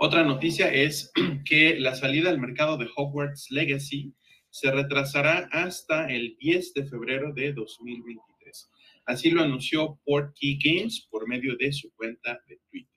Otra 0.00 0.24
noticia 0.24 0.66
es 0.72 1.12
que 1.48 1.78
la 1.78 1.94
salida 1.94 2.28
al 2.30 2.40
mercado 2.40 2.76
de 2.76 2.88
Hogwarts 2.92 3.52
Legacy 3.52 4.12
se 4.50 4.72
retrasará 4.72 5.48
hasta 5.52 6.08
el 6.08 6.36
10 6.40 6.74
de 6.74 6.86
febrero 6.86 7.32
de 7.32 7.52
2023. 7.52 8.70
Así 9.06 9.30
lo 9.30 9.44
anunció 9.44 10.00
Portkey 10.04 10.58
Games 10.60 11.06
por 11.08 11.28
medio 11.28 11.56
de 11.56 11.72
su 11.72 11.94
cuenta 11.94 12.40
de 12.48 12.58
Twitter. 12.68 12.92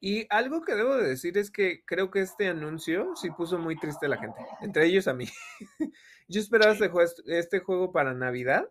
Y 0.00 0.26
algo 0.30 0.62
que 0.62 0.74
debo 0.74 0.96
de 0.96 1.10
decir 1.10 1.38
es 1.38 1.52
que 1.52 1.84
creo 1.84 2.10
que 2.10 2.22
este 2.22 2.48
anuncio 2.48 3.14
sí 3.14 3.30
puso 3.30 3.56
muy 3.56 3.78
triste 3.78 4.06
a 4.06 4.08
la 4.08 4.18
gente, 4.18 4.40
entre 4.62 4.86
ellos 4.86 5.06
a 5.06 5.14
mí. 5.14 5.26
Yo 6.28 6.40
esperaba 6.40 6.72
este, 6.72 7.38
este 7.38 7.58
juego, 7.60 7.90
para 7.92 8.14
Navidad. 8.14 8.70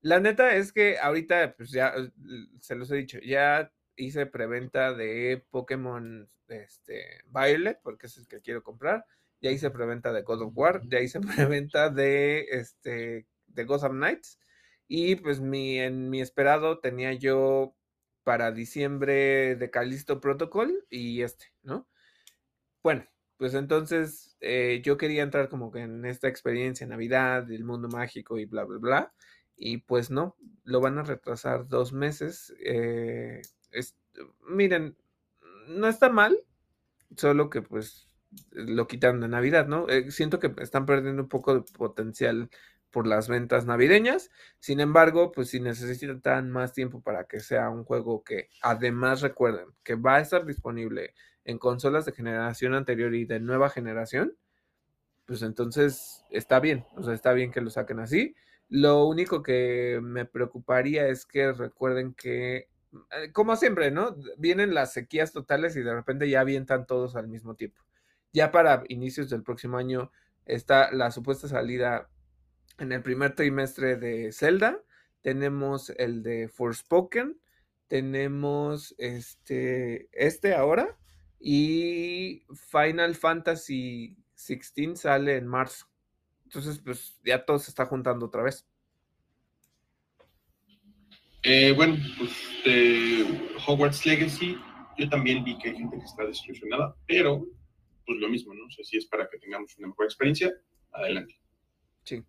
La 0.00 0.20
neta 0.20 0.54
es 0.54 0.72
que 0.72 0.98
ahorita, 0.98 1.54
pues 1.56 1.70
ya 1.70 1.94
se 2.60 2.74
los 2.74 2.90
he 2.90 2.96
dicho, 2.96 3.18
ya 3.20 3.72
hice 3.96 4.26
preventa 4.26 4.92
de 4.92 5.44
Pokémon 5.50 6.28
este, 6.48 7.22
Violet, 7.26 7.80
porque 7.82 8.06
es 8.06 8.18
el 8.18 8.28
que 8.28 8.40
quiero 8.40 8.62
comprar. 8.62 9.06
Ya 9.40 9.50
hice 9.50 9.70
preventa 9.70 10.12
de 10.12 10.22
God 10.22 10.42
of 10.42 10.52
War, 10.54 10.82
ya 10.88 11.00
hice 11.00 11.20
preventa 11.20 11.90
de, 11.90 12.46
este, 12.50 13.26
de 13.46 13.64
Gotham 13.64 13.96
Knights. 13.96 14.38
Y 14.86 15.16
pues 15.16 15.40
mi, 15.40 15.80
en 15.80 16.10
mi 16.10 16.20
esperado 16.20 16.80
tenía 16.80 17.14
yo 17.14 17.74
para 18.24 18.52
diciembre 18.52 19.56
de 19.56 19.70
Calisto 19.70 20.20
Protocol 20.20 20.84
y 20.90 21.22
este, 21.22 21.46
¿no? 21.62 21.88
Bueno, 22.82 23.06
pues 23.38 23.54
entonces 23.54 24.33
eh, 24.44 24.82
yo 24.82 24.96
quería 24.96 25.22
entrar 25.22 25.48
como 25.48 25.72
que 25.72 25.80
en 25.80 26.04
esta 26.04 26.28
experiencia, 26.28 26.86
Navidad, 26.86 27.50
el 27.50 27.64
mundo 27.64 27.88
mágico 27.88 28.38
y 28.38 28.44
bla, 28.44 28.64
bla, 28.64 28.78
bla. 28.78 29.14
Y 29.56 29.78
pues 29.78 30.10
no, 30.10 30.36
lo 30.64 30.80
van 30.80 30.98
a 30.98 31.02
retrasar 31.02 31.68
dos 31.68 31.92
meses. 31.92 32.54
Eh, 32.64 33.40
miren, 34.48 34.96
no 35.68 35.88
está 35.88 36.10
mal, 36.10 36.38
solo 37.16 37.50
que 37.50 37.62
pues 37.62 38.08
lo 38.50 38.86
quitaron 38.86 39.20
de 39.20 39.28
Navidad, 39.28 39.66
¿no? 39.66 39.88
Eh, 39.88 40.10
siento 40.10 40.38
que 40.38 40.52
están 40.58 40.86
perdiendo 40.86 41.22
un 41.22 41.28
poco 41.28 41.54
de 41.54 41.60
potencial 41.76 42.50
por 42.90 43.06
las 43.06 43.28
ventas 43.28 43.66
navideñas. 43.66 44.30
Sin 44.60 44.80
embargo, 44.80 45.32
pues 45.32 45.50
si 45.50 45.60
necesitan 45.60 46.50
más 46.50 46.72
tiempo 46.72 47.02
para 47.02 47.24
que 47.24 47.40
sea 47.40 47.70
un 47.70 47.84
juego 47.84 48.22
que 48.22 48.50
además 48.62 49.20
recuerden 49.22 49.68
que 49.82 49.94
va 49.96 50.16
a 50.16 50.20
estar 50.20 50.44
disponible 50.46 51.14
en 51.44 51.58
consolas 51.58 52.04
de 52.04 52.12
generación 52.12 52.74
anterior 52.74 53.14
y 53.14 53.24
de 53.24 53.40
nueva 53.40 53.70
generación, 53.70 54.36
pues 55.26 55.42
entonces 55.42 56.24
está 56.30 56.60
bien, 56.60 56.84
o 56.96 57.02
sea, 57.02 57.14
está 57.14 57.32
bien 57.32 57.50
que 57.50 57.60
lo 57.60 57.70
saquen 57.70 58.00
así. 58.00 58.34
Lo 58.68 59.06
único 59.06 59.42
que 59.42 60.00
me 60.02 60.24
preocuparía 60.24 61.08
es 61.08 61.26
que 61.26 61.52
recuerden 61.52 62.14
que, 62.14 62.68
eh, 63.10 63.32
como 63.32 63.56
siempre, 63.56 63.90
¿no? 63.90 64.16
Vienen 64.38 64.74
las 64.74 64.92
sequías 64.92 65.32
totales 65.32 65.76
y 65.76 65.82
de 65.82 65.94
repente 65.94 66.28
ya 66.28 66.40
avientan 66.40 66.86
todos 66.86 67.16
al 67.16 67.28
mismo 67.28 67.54
tiempo. 67.54 67.82
Ya 68.32 68.50
para 68.52 68.84
inicios 68.88 69.30
del 69.30 69.42
próximo 69.42 69.76
año 69.78 70.10
está 70.44 70.92
la 70.92 71.10
supuesta 71.10 71.48
salida 71.48 72.08
en 72.78 72.92
el 72.92 73.02
primer 73.02 73.34
trimestre 73.34 73.96
de 73.96 74.32
Zelda, 74.32 74.82
tenemos 75.22 75.90
el 75.90 76.22
de 76.22 76.48
Forspoken, 76.48 77.40
tenemos 77.86 78.94
este, 78.98 80.08
este 80.12 80.54
ahora 80.54 80.98
y 81.40 82.42
Final 82.70 83.14
Fantasy 83.14 84.16
16 84.36 85.00
sale 85.00 85.36
en 85.36 85.46
marzo. 85.46 85.86
Entonces, 86.44 86.78
pues 86.78 87.18
ya 87.24 87.44
todo 87.44 87.58
se 87.58 87.70
está 87.70 87.86
juntando 87.86 88.26
otra 88.26 88.42
vez. 88.42 88.66
Eh, 91.42 91.72
bueno, 91.72 91.96
pues 92.18 92.30
de 92.64 93.52
Hogwarts 93.66 94.06
Legacy, 94.06 94.56
yo 94.96 95.08
también 95.10 95.44
vi 95.44 95.58
que 95.58 95.70
hay 95.70 95.76
gente 95.76 95.98
que 95.98 96.04
está 96.04 96.24
desilusionada, 96.24 96.96
pero 97.06 97.46
pues 98.06 98.18
lo 98.18 98.28
mismo, 98.28 98.54
¿no? 98.54 98.64
O 98.64 98.70
sea, 98.70 98.84
si 98.84 98.96
es 98.96 99.06
para 99.06 99.28
que 99.28 99.38
tengamos 99.38 99.76
una 99.78 99.88
mejor 99.88 100.06
experiencia, 100.06 100.52
adelante. 100.92 101.38
Sí. 102.04 102.22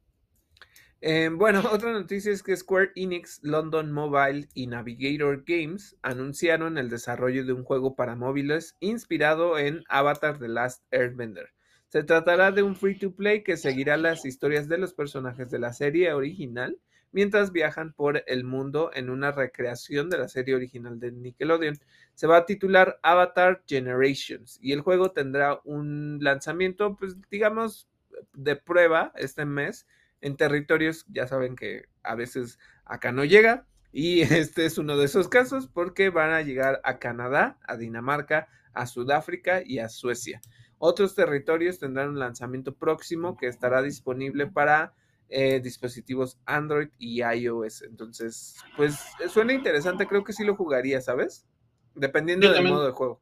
Eh, 1.01 1.29
bueno, 1.31 1.61
otra 1.71 1.91
noticia 1.91 2.31
es 2.31 2.41
que 2.41 2.55
Square 2.55 2.91
Enix, 2.95 3.39
London 3.43 3.91
Mobile 3.91 4.47
y 4.53 4.67
Navigator 4.67 5.43
Games 5.45 5.95
anunciaron 6.01 6.77
el 6.77 6.89
desarrollo 6.89 7.45
de 7.45 7.53
un 7.53 7.63
juego 7.63 7.95
para 7.95 8.15
móviles 8.15 8.75
inspirado 8.79 9.57
en 9.59 9.83
Avatar 9.89 10.39
The 10.39 10.47
Last 10.47 10.83
Airbender. 10.91 11.53
Se 11.89 12.03
tratará 12.03 12.51
de 12.51 12.63
un 12.63 12.75
free 12.75 12.97
to 12.97 13.15
play 13.15 13.43
que 13.43 13.57
seguirá 13.57 13.97
las 13.97 14.25
historias 14.25 14.67
de 14.67 14.77
los 14.77 14.93
personajes 14.93 15.49
de 15.49 15.59
la 15.59 15.73
serie 15.73 16.11
original 16.13 16.79
mientras 17.11 17.53
viajan 17.53 17.93
por 17.93 18.23
el 18.27 18.43
mundo 18.43 18.91
en 18.93 19.09
una 19.09 19.31
recreación 19.31 20.09
de 20.09 20.17
la 20.17 20.27
serie 20.27 20.55
original 20.55 20.99
de 20.99 21.13
Nickelodeon. 21.13 21.79
Se 22.13 22.27
va 22.27 22.37
a 22.37 22.45
titular 22.45 22.99
Avatar 23.03 23.63
Generations 23.65 24.59
y 24.61 24.73
el 24.73 24.81
juego 24.81 25.11
tendrá 25.11 25.61
un 25.63 26.17
lanzamiento, 26.21 26.97
pues 26.97 27.15
digamos, 27.29 27.87
de 28.33 28.57
prueba 28.57 29.13
este 29.15 29.45
mes 29.45 29.87
en 30.25 30.37
territorios, 30.37 31.05
ya 31.07 31.27
saben 31.27 31.55
que 31.55 31.85
a 32.01 32.15
veces 32.15 32.57
acá 32.83 33.11
no 33.11 33.25
llega, 33.25 33.67
y 33.91 34.21
este 34.49 34.65
es 34.65 34.79
uno 34.79 34.97
de 34.97 35.05
esos 35.05 35.27
casos 35.27 35.67
porque 35.67 36.09
van 36.09 36.31
a 36.31 36.41
llegar 36.41 36.81
a 36.83 36.97
Canadá, 36.97 37.59
a 37.67 37.77
Dinamarca, 37.77 38.47
a 38.73 38.87
Sudáfrica 38.87 39.61
y 39.63 39.77
a 39.77 39.87
Suecia. 39.87 40.41
Otros 40.79 41.13
territorios 41.13 41.77
tendrán 41.77 42.09
un 42.09 42.19
lanzamiento 42.19 42.73
próximo 42.73 43.37
que 43.37 43.45
estará 43.45 43.83
disponible 43.83 44.47
para 44.47 44.95
eh, 45.29 45.59
dispositivos 45.59 46.39
Android 46.47 46.89
y 46.97 47.21
iOS. 47.21 47.83
Entonces, 47.83 48.55
pues 48.75 48.99
suena 49.29 49.53
interesante, 49.53 50.07
creo 50.07 50.23
que 50.23 50.33
sí 50.33 50.43
lo 50.43 50.55
jugaría, 50.55 51.01
¿sabes? 51.01 51.45
Dependiendo 51.93 52.51
del 52.51 52.67
modo 52.67 52.87
de 52.87 52.93
juego. 52.93 53.21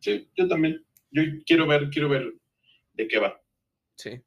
Sí, 0.00 0.28
yo 0.36 0.48
también. 0.48 0.84
Yo 1.12 1.22
quiero 1.46 1.68
ver, 1.68 1.88
quiero 1.88 2.08
ver 2.08 2.34
de 2.94 3.06
qué 3.06 3.20
va. 3.20 3.40
Sí. 3.94 4.20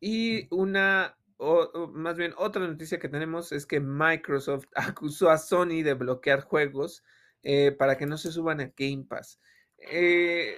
Y 0.00 0.46
una 0.54 1.16
o, 1.42 1.88
más 1.88 2.16
bien 2.16 2.34
otra 2.36 2.66
noticia 2.66 2.98
que 2.98 3.08
tenemos 3.08 3.52
es 3.52 3.66
que 3.66 3.80
Microsoft 3.80 4.66
acusó 4.74 5.30
a 5.30 5.38
Sony 5.38 5.82
de 5.82 5.94
bloquear 5.94 6.42
juegos 6.42 7.02
eh, 7.42 7.72
para 7.72 7.96
que 7.96 8.06
no 8.06 8.16
se 8.16 8.32
suban 8.32 8.60
a 8.60 8.72
Game 8.76 9.04
Pass. 9.08 9.40
Eh, 9.78 10.56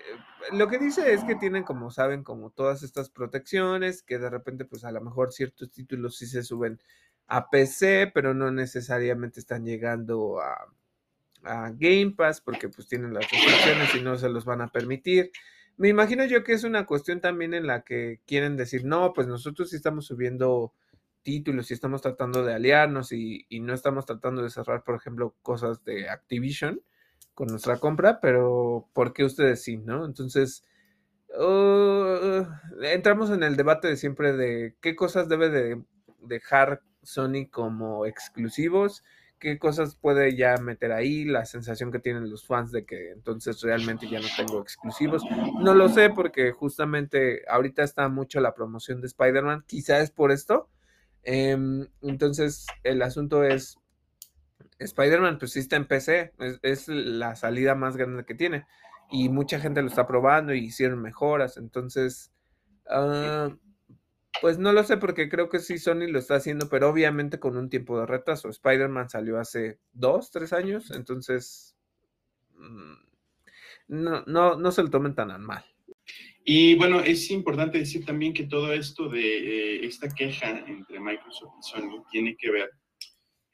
lo 0.52 0.68
que 0.68 0.78
dice 0.78 1.14
es 1.14 1.24
que 1.24 1.34
tienen, 1.36 1.62
como 1.62 1.90
saben, 1.90 2.22
como 2.22 2.50
todas 2.50 2.82
estas 2.82 3.08
protecciones, 3.08 4.02
que 4.02 4.18
de 4.18 4.28
repente, 4.28 4.66
pues 4.66 4.84
a 4.84 4.92
lo 4.92 5.00
mejor 5.00 5.32
ciertos 5.32 5.70
títulos 5.70 6.18
sí 6.18 6.26
se 6.26 6.42
suben 6.42 6.78
a 7.26 7.48
PC, 7.48 8.10
pero 8.12 8.34
no 8.34 8.50
necesariamente 8.50 9.40
están 9.40 9.64
llegando 9.64 10.40
a, 10.40 10.66
Game 11.76 12.14
Pass 12.16 12.40
porque 12.40 12.70
pues 12.70 12.88
tienen 12.88 13.12
las 13.12 13.30
restricciones 13.30 13.94
y 13.94 14.00
no 14.00 14.16
se 14.16 14.30
los 14.30 14.46
van 14.46 14.62
a 14.62 14.68
permitir. 14.72 15.30
Me 15.76 15.88
imagino 15.88 16.24
yo 16.24 16.44
que 16.44 16.52
es 16.52 16.64
una 16.64 16.86
cuestión 16.86 17.20
también 17.20 17.52
en 17.54 17.66
la 17.66 17.82
que 17.82 18.20
quieren 18.26 18.56
decir, 18.56 18.84
no, 18.84 19.12
pues 19.12 19.26
nosotros 19.26 19.70
sí 19.70 19.76
estamos 19.76 20.06
subiendo 20.06 20.72
títulos 21.22 21.70
y 21.70 21.74
estamos 21.74 22.02
tratando 22.02 22.44
de 22.44 22.54
aliarnos 22.54 23.10
y, 23.10 23.46
no 23.60 23.74
estamos 23.74 24.06
tratando 24.06 24.42
de 24.42 24.50
cerrar, 24.50 24.84
por 24.84 24.94
ejemplo, 24.94 25.34
cosas 25.42 25.82
de 25.84 26.08
Activision 26.08 26.80
con 27.34 27.48
nuestra 27.48 27.78
compra, 27.78 28.20
pero 28.20 28.88
¿por 28.92 29.12
qué 29.12 29.24
ustedes 29.24 29.62
sí, 29.62 29.78
no? 29.78 30.04
Entonces, 30.04 30.64
uh, 31.36 32.44
entramos 32.82 33.30
en 33.30 33.42
el 33.42 33.56
debate 33.56 33.88
de 33.88 33.96
siempre 33.96 34.32
de 34.34 34.76
qué 34.80 34.94
cosas 34.94 35.28
debe 35.28 35.48
de 35.48 35.82
dejar 36.20 36.82
Sony 37.02 37.48
como 37.50 38.06
exclusivos 38.06 39.02
qué 39.38 39.58
cosas 39.58 39.96
puede 39.96 40.36
ya 40.36 40.56
meter 40.56 40.92
ahí, 40.92 41.24
la 41.24 41.44
sensación 41.44 41.92
que 41.92 41.98
tienen 41.98 42.30
los 42.30 42.46
fans 42.46 42.72
de 42.72 42.84
que 42.84 43.10
entonces 43.10 43.60
realmente 43.60 44.08
ya 44.08 44.20
no 44.20 44.26
tengo 44.36 44.60
exclusivos. 44.60 45.22
No 45.60 45.74
lo 45.74 45.88
sé 45.88 46.10
porque 46.10 46.52
justamente 46.52 47.42
ahorita 47.48 47.82
está 47.82 48.08
mucho 48.08 48.40
la 48.40 48.54
promoción 48.54 49.00
de 49.00 49.06
Spider-Man, 49.08 49.64
quizá 49.66 50.00
es 50.00 50.10
por 50.10 50.32
esto. 50.32 50.70
Em, 51.22 51.86
entonces 52.02 52.66
el 52.82 53.02
asunto 53.02 53.44
es, 53.44 53.78
Spider-Man 54.78 55.38
pues 55.38 55.52
sí 55.52 55.60
está 55.60 55.76
en 55.76 55.86
PC, 55.86 56.32
es, 56.62 56.88
la 56.88 57.36
salida 57.36 57.74
más 57.74 57.96
grande 57.96 58.24
que 58.24 58.34
tiene 58.34 58.66
y 59.10 59.28
mucha 59.28 59.60
gente 59.60 59.82
lo 59.82 59.88
está 59.88 60.06
probando 60.06 60.54
y 60.54 60.64
hicieron 60.64 61.00
mejoras, 61.00 61.56
entonces... 61.56 62.30
Uh, 62.86 63.56
pues 64.40 64.58
no 64.58 64.72
lo 64.72 64.84
sé 64.84 64.96
porque 64.96 65.28
creo 65.28 65.48
que 65.48 65.58
sí 65.58 65.78
Sony 65.78 66.06
lo 66.08 66.18
está 66.18 66.36
haciendo, 66.36 66.68
pero 66.68 66.88
obviamente 66.88 67.38
con 67.38 67.56
un 67.56 67.70
tiempo 67.70 67.98
de 68.00 68.06
retraso. 68.06 68.48
Spider-Man 68.48 69.08
salió 69.08 69.38
hace 69.38 69.78
dos, 69.92 70.30
tres 70.30 70.52
años, 70.52 70.90
entonces 70.90 71.76
mm, 72.54 72.94
no, 73.88 74.24
no, 74.26 74.56
no 74.56 74.72
se 74.72 74.82
lo 74.82 74.90
tomen 74.90 75.14
tan 75.14 75.40
mal. 75.42 75.64
Y 76.44 76.74
bueno, 76.74 77.00
es 77.00 77.30
importante 77.30 77.78
decir 77.78 78.04
también 78.04 78.34
que 78.34 78.44
todo 78.44 78.72
esto 78.72 79.08
de 79.08 79.20
eh, 79.20 79.86
esta 79.86 80.08
queja 80.08 80.64
entre 80.66 81.00
Microsoft 81.00 81.54
y 81.58 81.62
Sony 81.62 82.04
tiene 82.10 82.36
que 82.36 82.50
ver 82.50 82.70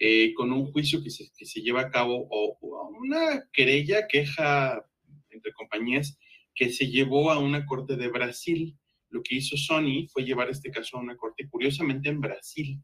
eh, 0.01 0.35
con 0.35 0.51
un 0.51 0.73
juicio 0.73 1.03
que 1.03 1.11
se, 1.11 1.31
que 1.37 1.47
se, 1.47 1.61
lleva 1.61 1.83
a 1.83 1.91
cabo 1.91 2.27
o, 2.31 2.59
o 2.61 2.89
una 2.99 3.45
querella, 3.53 4.09
queja 4.09 4.85
entre 5.29 5.53
compañías 5.53 6.19
que 6.55 6.71
se 6.71 6.89
llevó 6.89 7.31
a 7.31 7.39
una 7.39 7.65
corte 7.65 7.97
de 7.97 8.09
Brasil. 8.09 8.77
Lo 9.11 9.23
que 9.23 9.37
hizo 9.37 9.57
Sony 9.57 10.07
fue 10.13 10.25
llevar 10.25 10.49
este 10.51 10.71
caso 10.71 10.97
a 10.97 11.01
una 11.01 11.17
corte, 11.17 11.49
curiosamente 11.49 12.09
en 12.09 12.21
Brasil. 12.21 12.79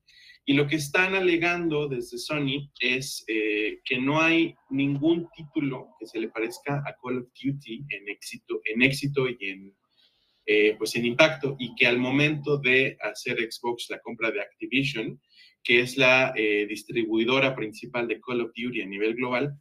Y 0.45 0.55
lo 0.55 0.67
que 0.67 0.77
están 0.77 1.15
alegando 1.15 1.89
desde 1.89 2.19
Sony 2.19 2.71
es 2.81 3.25
eh, 3.27 3.81
que 3.85 3.99
no 3.99 4.21
hay 4.21 4.55
ningún 4.71 5.29
título 5.37 5.89
que 5.99 6.07
se 6.07 6.21
le 6.21 6.29
parezca 6.29 6.83
a 6.87 6.95
Call 7.03 7.19
of 7.19 7.29
Duty 7.43 7.85
en 7.89 8.09
éxito, 8.09 8.61
en 8.65 8.83
éxito 8.83 9.29
y 9.29 9.37
en, 9.41 9.75
eh, 10.47 10.77
pues 10.79 10.95
en 10.95 11.05
impacto, 11.05 11.57
y 11.59 11.75
que 11.75 11.87
al 11.87 11.99
momento 11.99 12.59
de 12.59 12.97
hacer 13.01 13.39
Xbox 13.39 13.87
la 13.91 13.99
compra 14.01 14.31
de 14.31 14.41
Activision, 14.41 15.21
que 15.65 15.81
es 15.81 15.97
la 15.97 16.33
eh, 16.37 16.65
distribuidora 16.69 17.57
principal 17.57 18.07
de 18.07 18.21
Call 18.21 18.43
of 18.43 18.53
Duty 18.55 18.83
a 18.83 18.87
nivel 18.87 19.17
global, 19.17 19.53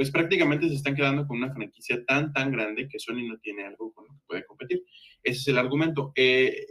pues 0.00 0.10
prácticamente 0.10 0.66
se 0.66 0.76
están 0.76 0.94
quedando 0.94 1.26
con 1.26 1.36
una 1.36 1.52
franquicia 1.52 2.02
tan, 2.06 2.32
tan 2.32 2.50
grande 2.50 2.88
que 2.88 2.98
Sony 2.98 3.22
no 3.28 3.36
tiene 3.36 3.64
algo 3.64 3.92
con 3.92 4.06
lo 4.06 4.14
que 4.14 4.20
puede 4.26 4.46
competir. 4.46 4.82
Ese 5.22 5.40
es 5.40 5.48
el 5.48 5.58
argumento. 5.58 6.14
Eh, 6.16 6.68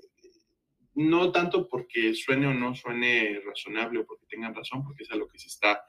no 0.96 1.32
tanto 1.32 1.68
porque 1.68 2.16
suene 2.16 2.48
o 2.48 2.56
no 2.56 2.74
suene 2.74 3.40
razonable 3.46 4.00
o 4.00 4.06
porque 4.08 4.26
tengan 4.28 4.56
razón, 4.56 4.84
porque 4.84 5.04
es 5.04 5.12
a 5.12 5.16
lo 5.16 5.28
que 5.28 5.38
se 5.38 5.48
está 5.48 5.84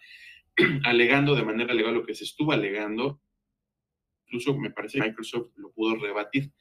alegando 0.85 1.35
de 1.35 1.43
manera 1.43 1.73
legal, 1.73 1.95
lo 1.95 2.05
que 2.05 2.15
se 2.15 2.25
estuvo 2.25 2.53
alegando. 2.53 3.23
Incluso 4.27 4.55
me 4.59 4.71
parece 4.71 4.99
que 4.99 5.09
Microsoft 5.09 5.53
lo 5.57 5.73
pudo 5.73 5.97
rebatir. 5.97 6.53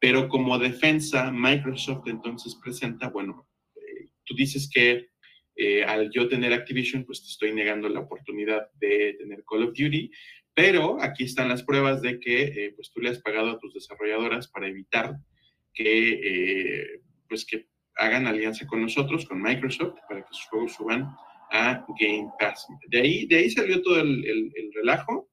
Pero 0.00 0.28
como 0.28 0.58
defensa, 0.58 1.30
Microsoft 1.30 2.08
entonces 2.08 2.56
presenta, 2.56 3.08
bueno, 3.08 3.46
eh, 3.76 4.10
tú 4.24 4.34
dices 4.34 4.68
que 4.68 5.10
eh, 5.56 5.84
al 5.84 6.10
yo 6.10 6.28
tener 6.28 6.52
Activision, 6.52 7.04
pues 7.04 7.22
te 7.22 7.28
estoy 7.28 7.52
negando 7.52 7.88
la 7.88 8.00
oportunidad 8.00 8.70
de 8.74 9.14
tener 9.18 9.44
Call 9.48 9.64
of 9.64 9.74
Duty, 9.76 10.10
pero 10.54 11.00
aquí 11.02 11.24
están 11.24 11.48
las 11.48 11.62
pruebas 11.62 12.02
de 12.02 12.20
que 12.20 12.42
eh, 12.42 12.72
pues 12.74 12.90
tú 12.92 13.00
le 13.00 13.10
has 13.10 13.20
pagado 13.20 13.50
a 13.50 13.58
tus 13.58 13.74
desarrolladoras 13.74 14.48
para 14.48 14.68
evitar 14.68 15.16
que, 15.72 17.00
pues 17.28 17.44
que 17.44 17.66
hagan 17.96 18.26
alianza 18.26 18.66
con 18.66 18.82
nosotros, 18.82 19.26
con 19.26 19.42
Microsoft, 19.42 19.98
para 20.08 20.22
que 20.22 20.32
sus 20.32 20.46
juegos 20.46 20.74
suban 20.74 21.14
a 21.50 21.84
Game 22.00 22.30
Pass. 22.38 22.66
De 22.88 23.00
ahí, 23.00 23.26
de 23.26 23.36
ahí 23.36 23.50
salió 23.50 23.82
todo 23.82 24.00
el, 24.00 24.24
el, 24.26 24.72
relajo. 24.74 25.30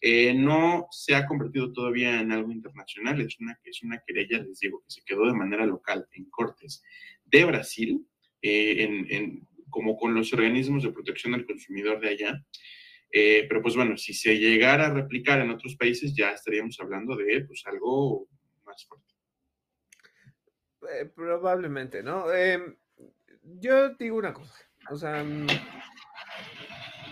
Eh, 0.00 0.34
no 0.34 0.86
se 0.90 1.14
ha 1.14 1.26
convertido 1.26 1.72
todavía 1.72 2.20
en 2.20 2.30
algo 2.30 2.52
internacional, 2.52 3.20
es 3.20 3.40
una, 3.40 3.58
es 3.64 3.82
una 3.82 4.00
querella, 4.06 4.38
les 4.38 4.60
digo, 4.60 4.80
que 4.80 4.90
se 4.90 5.02
quedó 5.04 5.26
de 5.26 5.32
manera 5.32 5.66
local 5.66 6.06
en 6.12 6.26
Cortes 6.26 6.82
de 7.24 7.44
Brasil, 7.44 8.06
eh, 8.42 8.84
en, 8.84 9.06
en, 9.10 9.48
como 9.70 9.96
con 9.96 10.14
los 10.14 10.32
organismos 10.32 10.82
de 10.82 10.92
protección 10.92 11.32
del 11.32 11.46
consumidor 11.46 12.00
de 12.00 12.08
allá. 12.08 12.44
Eh, 13.12 13.46
pero 13.48 13.62
pues 13.62 13.76
bueno, 13.76 13.96
si 13.96 14.12
se 14.12 14.38
llegara 14.38 14.86
a 14.86 14.92
replicar 14.92 15.40
en 15.40 15.50
otros 15.50 15.76
países, 15.76 16.14
ya 16.14 16.30
estaríamos 16.30 16.78
hablando 16.80 17.16
de 17.16 17.44
pues, 17.44 17.62
algo 17.66 18.28
más 18.64 18.84
fuerte. 18.86 19.14
Eh, 20.92 21.06
probablemente, 21.06 22.02
¿no? 22.02 22.32
Em, 22.32 22.76
yo 23.42 23.94
digo 23.94 24.16
una 24.16 24.32
cosa, 24.32 24.54
o 24.90 24.96
sea, 24.96 25.24
mm, 25.24 25.46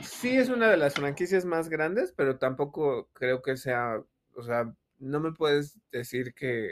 sí 0.03 0.37
es 0.37 0.49
una 0.49 0.71
de 0.71 0.77
las 0.77 0.95
franquicias 0.95 1.45
más 1.45 1.69
grandes, 1.69 2.13
pero 2.17 2.39
tampoco 2.39 3.09
creo 3.13 3.43
que 3.43 3.57
sea, 3.57 4.03
o 4.37 4.43
sea, 4.43 4.75
no 4.99 5.21
me 5.21 5.33
puedes 5.33 5.79
decir 5.91 6.35
que, 6.35 6.69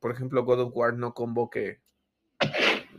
por 0.00 0.12
ejemplo, 0.12 0.44
God 0.44 0.60
of 0.60 0.72
War 0.74 0.94
no 0.94 1.14
convoque 1.14 1.80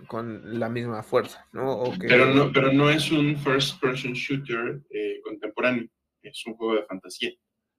con 0.07 0.59
la 0.59 0.69
misma 0.69 1.03
fuerza, 1.03 1.47
¿no? 1.51 1.83
pero 1.99 2.27
no, 2.33 2.51
pero 2.51 2.71
no 2.71 2.89
es 2.89 3.11
un 3.11 3.37
first 3.37 3.79
person 3.79 4.13
shooter 4.13 4.81
eh, 4.89 5.21
contemporáneo, 5.23 5.87
es 6.21 6.45
un 6.45 6.55
juego 6.55 6.75
de 6.75 6.85
fantasía. 6.85 7.31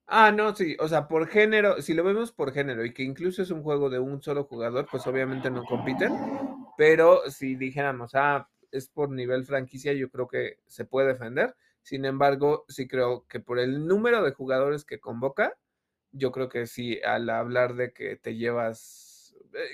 Ah, 0.08 0.30
no, 0.30 0.54
sí, 0.54 0.76
o 0.78 0.86
sea, 0.86 1.08
por 1.08 1.26
género, 1.26 1.82
si 1.82 1.92
lo 1.92 2.04
vemos 2.04 2.30
por 2.30 2.52
género 2.52 2.84
y 2.84 2.94
que 2.94 3.02
incluso 3.02 3.42
es 3.42 3.50
un 3.50 3.62
juego 3.62 3.90
de 3.90 3.98
un 3.98 4.22
solo 4.22 4.44
jugador, 4.44 4.86
pues 4.88 5.06
obviamente 5.06 5.50
no 5.50 5.64
compiten, 5.64 6.12
pero 6.76 7.28
si 7.28 7.56
dijéramos, 7.56 8.12
ah, 8.14 8.48
es 8.70 8.88
por 8.88 9.10
nivel 9.10 9.44
franquicia, 9.44 9.92
yo 9.92 10.10
creo 10.10 10.28
que 10.28 10.58
se 10.66 10.84
puede 10.84 11.08
defender. 11.08 11.56
Sin 11.82 12.04
embargo, 12.04 12.64
sí 12.68 12.86
creo 12.86 13.26
que 13.28 13.40
por 13.40 13.58
el 13.58 13.86
número 13.86 14.22
de 14.22 14.32
jugadores 14.32 14.84
que 14.84 15.00
convoca, 15.00 15.56
yo 16.12 16.32
creo 16.32 16.48
que 16.48 16.66
sí, 16.66 17.00
al 17.02 17.28
hablar 17.30 17.74
de 17.74 17.92
que 17.92 18.16
te 18.16 18.36
llevas, 18.36 18.78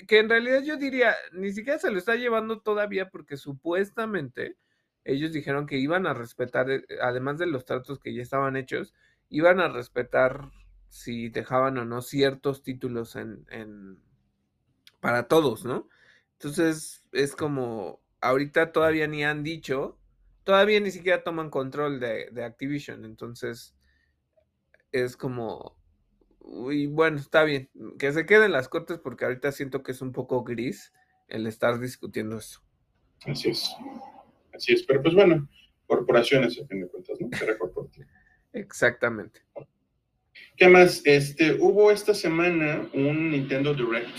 que 0.07 0.19
en 0.19 0.29
realidad 0.29 0.61
yo 0.63 0.77
diría, 0.77 1.15
ni 1.31 1.51
siquiera 1.51 1.79
se 1.79 1.91
lo 1.91 1.97
está 1.97 2.15
llevando 2.15 2.61
todavía 2.61 3.09
porque 3.09 3.37
supuestamente 3.37 4.57
ellos 5.05 5.33
dijeron 5.33 5.65
que 5.65 5.77
iban 5.77 6.07
a 6.07 6.13
respetar, 6.13 6.69
eh, 6.69 6.85
además 7.01 7.37
de 7.37 7.47
los 7.47 7.65
tratos 7.65 7.99
que 7.99 8.13
ya 8.13 8.21
estaban 8.21 8.55
hechos, 8.55 8.93
iban 9.29 9.59
a 9.59 9.67
respetar 9.67 10.51
si 10.89 11.29
dejaban 11.29 11.77
o 11.77 11.85
no 11.85 12.01
ciertos 12.01 12.61
títulos 12.61 13.15
en, 13.15 13.45
en, 13.49 13.99
para 14.99 15.27
todos, 15.27 15.65
¿no? 15.65 15.89
Entonces 16.33 17.05
es 17.11 17.35
como, 17.35 18.01
ahorita 18.21 18.71
todavía 18.71 19.07
ni 19.07 19.23
han 19.23 19.43
dicho, 19.43 19.97
todavía 20.43 20.79
ni 20.79 20.91
siquiera 20.91 21.23
toman 21.23 21.49
control 21.49 21.99
de, 21.99 22.29
de 22.31 22.43
Activision, 22.43 23.05
entonces 23.05 23.75
es 24.91 25.17
como, 25.17 25.75
y 26.71 26.87
bueno, 26.87 27.17
está 27.17 27.43
bien, 27.43 27.69
que 27.97 28.11
se 28.11 28.25
queden 28.25 28.51
las 28.51 28.69
cortes 28.69 28.99
porque 28.99 29.25
ahorita 29.25 29.51
siento 29.51 29.83
que 29.83 29.91
es 29.91 30.01
un 30.01 30.11
poco 30.11 30.43
gris 30.43 30.93
el 31.27 31.47
estar 31.47 31.79
discutiendo 31.79 32.37
eso. 32.37 32.61
Así 33.25 33.49
es, 33.49 33.69
así 34.53 34.73
es, 34.73 34.83
pero 34.83 35.01
pues 35.01 35.15
bueno, 35.15 35.47
corporaciones 35.87 36.59
a 36.59 36.67
fin 36.67 36.81
de 36.81 36.87
cuentas, 36.87 37.17
¿no? 37.19 37.29
Será 37.37 37.57
corporativo. 37.57 38.07
Exactamente. 38.53 39.41
¿Qué 40.55 40.67
más? 40.67 41.01
Este, 41.05 41.53
hubo 41.59 41.91
esta 41.91 42.13
semana 42.13 42.87
un 42.93 43.31
Nintendo 43.31 43.73
Direct 43.73 44.15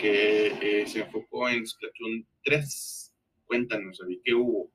que 0.00 0.46
eh, 0.60 0.86
se 0.86 1.00
enfocó 1.00 1.48
en 1.48 1.66
Splatoon 1.66 2.26
3. 2.44 3.14
Cuéntanos, 3.46 3.98
David, 3.98 4.20
¿qué 4.24 4.34
hubo? 4.34 4.72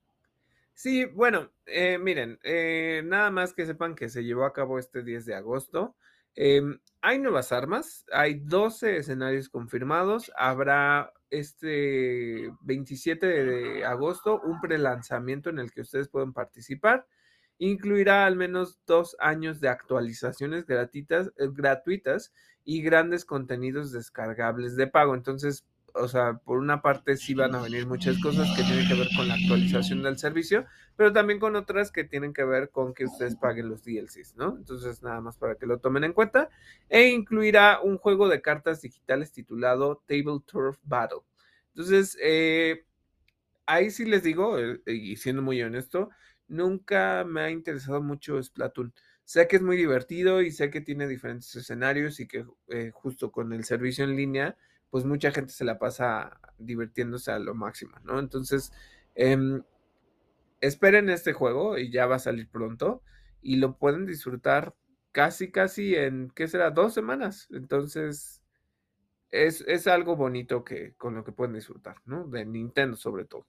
Sí, 0.74 1.06
bueno, 1.06 1.52
eh, 1.66 1.98
miren, 1.98 2.40
eh, 2.44 3.02
nada 3.06 3.32
más 3.32 3.54
que 3.54 3.66
sepan 3.66 3.96
que 3.96 4.10
se 4.10 4.24
llevó 4.24 4.46
a 4.46 4.54
cabo 4.54 4.78
este 4.78 5.04
10 5.04 5.26
de 5.26 5.36
agosto. 5.36 5.96
Em, 6.36 6.80
hay 7.02 7.20
nuevas 7.20 7.52
armas, 7.52 8.06
hay 8.12 8.36
12 8.36 8.98
escenarios 8.98 9.50
confirmados. 9.50 10.32
Habrá 10.38 11.14
este 11.30 12.52
27 12.62 13.26
de 13.26 13.86
agosto 13.86 14.42
un 14.44 14.60
prelanzamiento 14.62 15.50
en 15.50 15.60
el 15.60 15.72
que 15.72 15.82
ustedes 15.82 16.10
pueden 16.10 16.34
participar. 16.34 17.08
Incluirá 17.58 18.26
al 18.26 18.36
menos 18.36 18.80
dos 18.86 19.16
años 19.20 19.62
de 19.62 19.70
actualizaciones 19.70 20.66
gratuitas, 20.66 21.28
eh, 21.38 21.48
gratuitas 21.52 22.34
y 22.66 22.82
grandes 22.82 23.24
contenidos 23.24 23.92
descargables 23.92 24.76
de 24.76 24.88
pago. 24.88 25.16
Entonces, 25.16 25.66
o 25.96 26.08
sea, 26.08 26.38
por 26.38 26.58
una 26.58 26.82
parte 26.82 27.18
sí 27.18 27.34
van 27.34 27.56
a 27.56 27.62
venir 27.62 27.88
muchas 27.88 28.20
cosas 28.20 28.48
que 28.56 28.64
tienen 28.64 28.88
que 28.88 28.94
ver 28.96 29.08
con 29.16 29.28
la 29.28 29.36
actualización 29.36 30.04
del 30.04 30.18
servicio, 30.18 30.66
pero 30.96 31.14
también 31.14 31.40
con 31.40 31.56
otras 31.56 31.92
que 31.92 32.04
tienen 32.04 32.34
que 32.34 32.44
ver 32.44 32.70
con 32.70 32.94
que 32.94 33.06
ustedes 33.06 33.36
paguen 33.36 33.70
los 33.70 33.84
DLCs, 33.84 34.36
¿no? 34.36 34.56
Entonces, 34.58 35.02
nada 35.04 35.22
más 35.22 35.38
para 35.38 35.56
que 35.56 35.66
lo 35.66 35.80
tomen 35.80 36.04
en 36.04 36.14
cuenta. 36.14 36.50
E 36.90 37.10
incluirá 37.10 37.80
un 37.82 37.98
juego 37.98 38.28
de 38.28 38.42
cartas 38.42 38.82
digitales 38.82 39.32
titulado 39.32 40.04
Table 40.08 40.42
Turf 40.46 40.78
Battle. 40.84 41.20
Entonces, 41.74 42.18
eh, 42.22 42.86
ahí 43.66 43.90
sí 43.92 44.06
les 44.06 44.24
digo, 44.24 44.60
eh, 44.60 44.80
y 44.86 45.16
siendo 45.18 45.42
muy 45.42 45.62
honesto, 45.62 46.10
nunca 46.48 47.24
me 47.26 47.42
ha 47.42 47.50
interesado 47.50 48.02
mucho 48.02 48.42
Splatoon. 48.42 48.94
Sé 49.24 49.48
que 49.48 49.56
es 49.56 49.62
muy 49.62 49.78
divertido 49.78 50.42
y 50.42 50.52
sé 50.52 50.70
que 50.70 50.82
tiene 50.82 51.08
diferentes 51.08 51.56
escenarios 51.56 52.20
y 52.20 52.28
que 52.28 52.46
eh, 52.70 52.92
justo 52.94 53.32
con 53.32 53.54
el 53.54 53.64
servicio 53.64 54.04
en 54.04 54.16
línea, 54.16 54.56
pues 54.96 55.04
mucha 55.04 55.30
gente 55.32 55.52
se 55.52 55.66
la 55.66 55.78
pasa 55.78 56.40
divirtiéndose 56.58 57.30
a 57.30 57.38
lo 57.38 57.54
máximo, 57.54 57.98
¿no? 58.06 58.18
Entonces, 58.18 58.72
em, 59.14 59.62
esperen 60.62 61.10
este 61.10 61.34
juego 61.34 61.78
y 61.78 61.92
ya 61.92 62.06
va 62.06 62.16
a 62.16 62.20
salir 62.20 62.48
pronto 62.50 63.04
y 63.42 63.58
lo 63.58 63.78
pueden 63.78 64.06
disfrutar 64.06 64.74
casi, 65.12 65.52
casi 65.52 65.96
en, 65.96 66.32
¿qué 66.34 66.48
será? 66.48 66.72
Dos 66.72 66.94
semanas. 66.94 67.50
Entonces, 67.52 68.42
es, 69.32 69.66
es 69.68 69.86
algo 69.88 70.16
bonito 70.16 70.64
que, 70.64 70.94
con 70.94 71.14
lo 71.14 71.26
que 71.26 71.34
pueden 71.34 71.56
disfrutar, 71.56 71.98
¿no? 72.06 72.26
De 72.30 72.46
Nintendo 72.46 72.96
sobre 72.96 73.26
todo. 73.26 73.46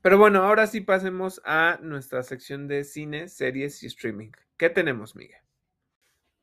Pero 0.00 0.16
bueno, 0.16 0.44
ahora 0.44 0.66
sí 0.66 0.80
pasemos 0.80 1.42
a 1.44 1.78
nuestra 1.82 2.22
sección 2.22 2.68
de 2.68 2.84
cine, 2.84 3.28
series 3.28 3.82
y 3.82 3.86
streaming. 3.88 4.30
¿Qué 4.56 4.70
tenemos, 4.70 5.14
Miguel? 5.14 5.42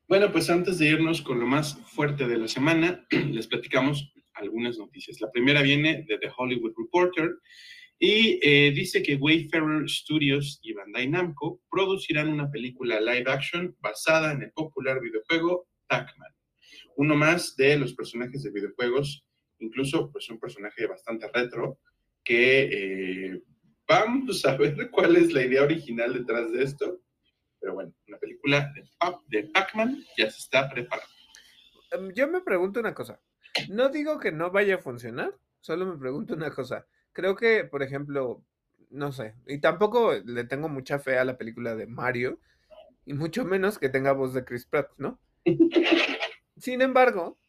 Bueno, 0.07 0.31
pues 0.31 0.49
antes 0.49 0.77
de 0.77 0.87
irnos 0.87 1.21
con 1.21 1.39
lo 1.39 1.47
más 1.47 1.75
fuerte 1.87 2.27
de 2.27 2.37
la 2.37 2.47
semana, 2.47 3.07
les 3.31 3.47
platicamos 3.47 4.13
algunas 4.35 4.77
noticias. 4.77 5.19
La 5.19 5.31
primera 5.31 5.61
viene 5.61 6.05
de 6.07 6.17
The 6.19 6.31
Hollywood 6.37 6.73
Reporter 6.77 7.39
y 7.97 8.39
eh, 8.43 8.71
dice 8.71 9.01
que 9.01 9.15
Wayfarer 9.15 9.89
Studios 9.89 10.59
y 10.61 10.73
Bandai 10.73 11.07
Namco 11.07 11.61
producirán 11.71 12.27
una 12.27 12.51
película 12.51 12.99
live 12.99 13.31
action 13.31 13.75
basada 13.79 14.33
en 14.33 14.43
el 14.43 14.51
popular 14.51 14.99
videojuego 15.01 15.67
Pac-Man. 15.87 16.31
Uno 16.97 17.15
más 17.15 17.55
de 17.55 17.77
los 17.77 17.93
personajes 17.93 18.43
de 18.43 18.51
videojuegos, 18.51 19.25
incluso 19.59 20.11
pues 20.11 20.29
un 20.29 20.39
personaje 20.39 20.85
bastante 20.85 21.29
retro, 21.33 21.79
que 22.23 22.69
eh, 22.71 23.41
Vamos 23.87 24.43
a 24.45 24.57
ver 24.57 24.89
cuál 24.91 25.15
es 25.15 25.31
la 25.31 25.43
idea 25.43 25.63
original 25.63 26.13
detrás 26.13 26.51
de 26.51 26.63
esto. 26.63 27.01
Pero 27.65 27.73
bueno, 27.73 27.91
una 28.07 28.19
película 28.19 28.71
de, 28.75 29.41
de 29.41 29.49
Pac-Man 29.49 29.97
ya 30.15 30.29
se 30.29 30.37
está 30.37 30.69
preparando. 30.69 31.09
Em, 31.89 32.13
yo 32.13 32.27
me 32.27 32.41
pregunto 32.41 32.79
una 32.79 32.93
cosa. 32.93 33.19
No 33.69 33.89
digo 33.89 34.19
que 34.19 34.31
no 34.31 34.51
vaya 34.51 34.75
a 34.75 34.77
funcionar, 34.77 35.35
solo 35.61 35.87
me 35.87 35.97
pregunto 35.97 36.35
una 36.35 36.51
cosa. 36.51 36.85
Creo 37.11 37.35
que, 37.35 37.63
por 37.63 37.81
ejemplo, 37.81 38.43
no 38.91 39.11
sé, 39.11 39.33
y 39.47 39.61
tampoco 39.61 40.13
le 40.13 40.43
tengo 40.43 40.69
mucha 40.69 40.99
fe 40.99 41.17
a 41.17 41.25
la 41.25 41.39
película 41.39 41.73
de 41.73 41.87
Mario, 41.87 42.39
y 43.03 43.13
mucho 43.13 43.45
menos 43.45 43.79
que 43.79 43.89
tenga 43.89 44.11
voz 44.11 44.35
de 44.35 44.45
Chris 44.45 44.67
Pratt, 44.67 44.91
¿no? 44.99 45.19
Sin 46.57 46.83
embargo, 46.83 47.39